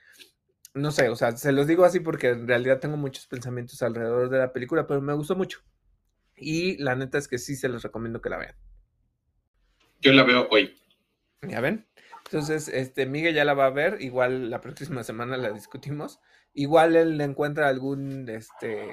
no 0.73 0.91
sé, 0.91 1.09
o 1.09 1.15
sea, 1.15 1.37
se 1.37 1.51
los 1.51 1.67
digo 1.67 1.85
así 1.85 1.99
porque 1.99 2.29
en 2.29 2.47
realidad 2.47 2.79
tengo 2.79 2.97
muchos 2.97 3.27
pensamientos 3.27 3.81
alrededor 3.83 4.29
de 4.29 4.39
la 4.39 4.53
película, 4.53 4.87
pero 4.87 5.01
me 5.01 5.13
gustó 5.13 5.35
mucho. 5.35 5.59
Y 6.35 6.77
la 6.77 6.95
neta 6.95 7.17
es 7.17 7.27
que 7.27 7.37
sí 7.37 7.55
se 7.55 7.69
los 7.69 7.83
recomiendo 7.83 8.21
que 8.21 8.29
la 8.29 8.37
vean. 8.37 8.55
Yo 10.01 10.13
la 10.13 10.23
veo 10.23 10.47
hoy. 10.51 10.75
Ya 11.41 11.61
ven. 11.61 11.87
Entonces, 12.25 12.67
este, 12.67 13.05
Miguel 13.05 13.35
ya 13.35 13.45
la 13.45 13.53
va 13.53 13.67
a 13.67 13.71
ver, 13.71 14.01
igual 14.01 14.49
la 14.49 14.59
próxima 14.59 15.03
semana 15.03 15.37
la 15.37 15.51
discutimos. 15.51 16.19
Igual 16.53 16.95
él 16.95 17.17
le 17.17 17.23
encuentra 17.23 17.67
algún 17.67 18.27
este, 18.29 18.87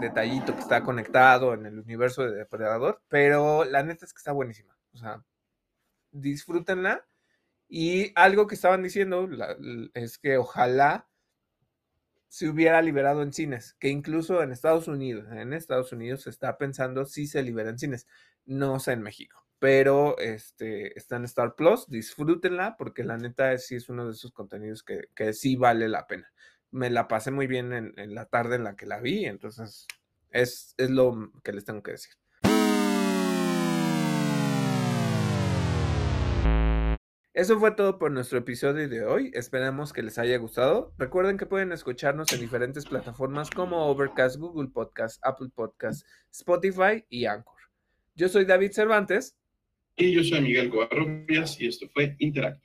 detallito 0.00 0.54
que 0.54 0.60
está 0.60 0.82
conectado 0.82 1.54
en 1.54 1.66
el 1.66 1.78
universo 1.78 2.22
de 2.22 2.36
Depredador, 2.36 3.02
pero 3.08 3.64
la 3.64 3.82
neta 3.82 4.04
es 4.04 4.12
que 4.12 4.18
está 4.18 4.32
buenísima. 4.32 4.76
O 4.92 4.98
sea, 4.98 5.24
disfrútenla. 6.12 7.06
Y 7.68 8.12
algo 8.14 8.46
que 8.46 8.54
estaban 8.54 8.82
diciendo 8.82 9.28
es 9.94 10.18
que 10.18 10.36
ojalá 10.36 11.08
se 12.28 12.48
hubiera 12.48 12.82
liberado 12.82 13.22
en 13.22 13.32
cines, 13.32 13.74
que 13.78 13.88
incluso 13.88 14.42
en 14.42 14.52
Estados 14.52 14.88
Unidos, 14.88 15.26
en 15.32 15.52
Estados 15.52 15.92
Unidos 15.92 16.22
se 16.22 16.30
está 16.30 16.58
pensando 16.58 17.04
si 17.04 17.26
se 17.26 17.42
libera 17.42 17.70
en 17.70 17.78
cines, 17.78 18.06
no 18.44 18.78
sé 18.80 18.92
en 18.92 19.02
México 19.02 19.46
pero 19.58 20.18
este, 20.18 20.98
está 20.98 21.16
en 21.16 21.24
Star 21.24 21.54
Plus, 21.54 21.88
disfrútenla 21.88 22.76
porque 22.76 23.04
la 23.04 23.16
neta 23.16 23.56
sí 23.58 23.76
es 23.76 23.88
uno 23.88 24.06
de 24.06 24.12
esos 24.12 24.32
contenidos 24.32 24.82
que, 24.82 25.08
que 25.14 25.32
sí 25.32 25.56
vale 25.56 25.88
la 25.88 26.06
pena. 26.06 26.32
Me 26.70 26.90
la 26.90 27.08
pasé 27.08 27.30
muy 27.30 27.46
bien 27.46 27.72
en, 27.72 28.14
la 28.14 28.26
tarde 28.26 28.56
en 28.56 28.64
la 28.64 28.76
que 28.76 28.86
la 28.86 29.00
vi, 29.00 29.24
entonces 29.24 29.86
es, 30.30 30.74
es 30.76 30.90
lo 30.90 31.32
que 31.42 31.52
les 31.52 31.64
tengo 31.64 31.82
que 31.82 31.92
decir. 31.92 32.14
Eso 37.36 37.60
fue 37.60 37.72
todo 37.72 37.98
por 37.98 38.10
nuestro 38.10 38.38
episodio 38.38 38.88
de 38.88 39.04
hoy. 39.04 39.30
Esperamos 39.34 39.92
que 39.92 40.02
les 40.02 40.16
haya 40.16 40.38
gustado. 40.38 40.94
Recuerden 40.96 41.36
que 41.36 41.44
pueden 41.44 41.70
escucharnos 41.70 42.32
en 42.32 42.40
diferentes 42.40 42.86
plataformas 42.86 43.50
como 43.50 43.88
Overcast, 43.88 44.38
Google 44.38 44.70
Podcast, 44.70 45.20
Apple 45.22 45.50
Podcast, 45.54 46.06
Spotify 46.32 47.04
y 47.10 47.26
Anchor. 47.26 47.58
Yo 48.14 48.30
soy 48.30 48.46
David 48.46 48.72
Cervantes. 48.72 49.36
Y 49.96 50.12
yo 50.12 50.24
soy 50.24 50.40
Miguel 50.40 50.70
Covarrubias 50.70 51.60
y 51.60 51.66
esto 51.66 51.86
fue 51.92 52.16
Interact. 52.20 52.64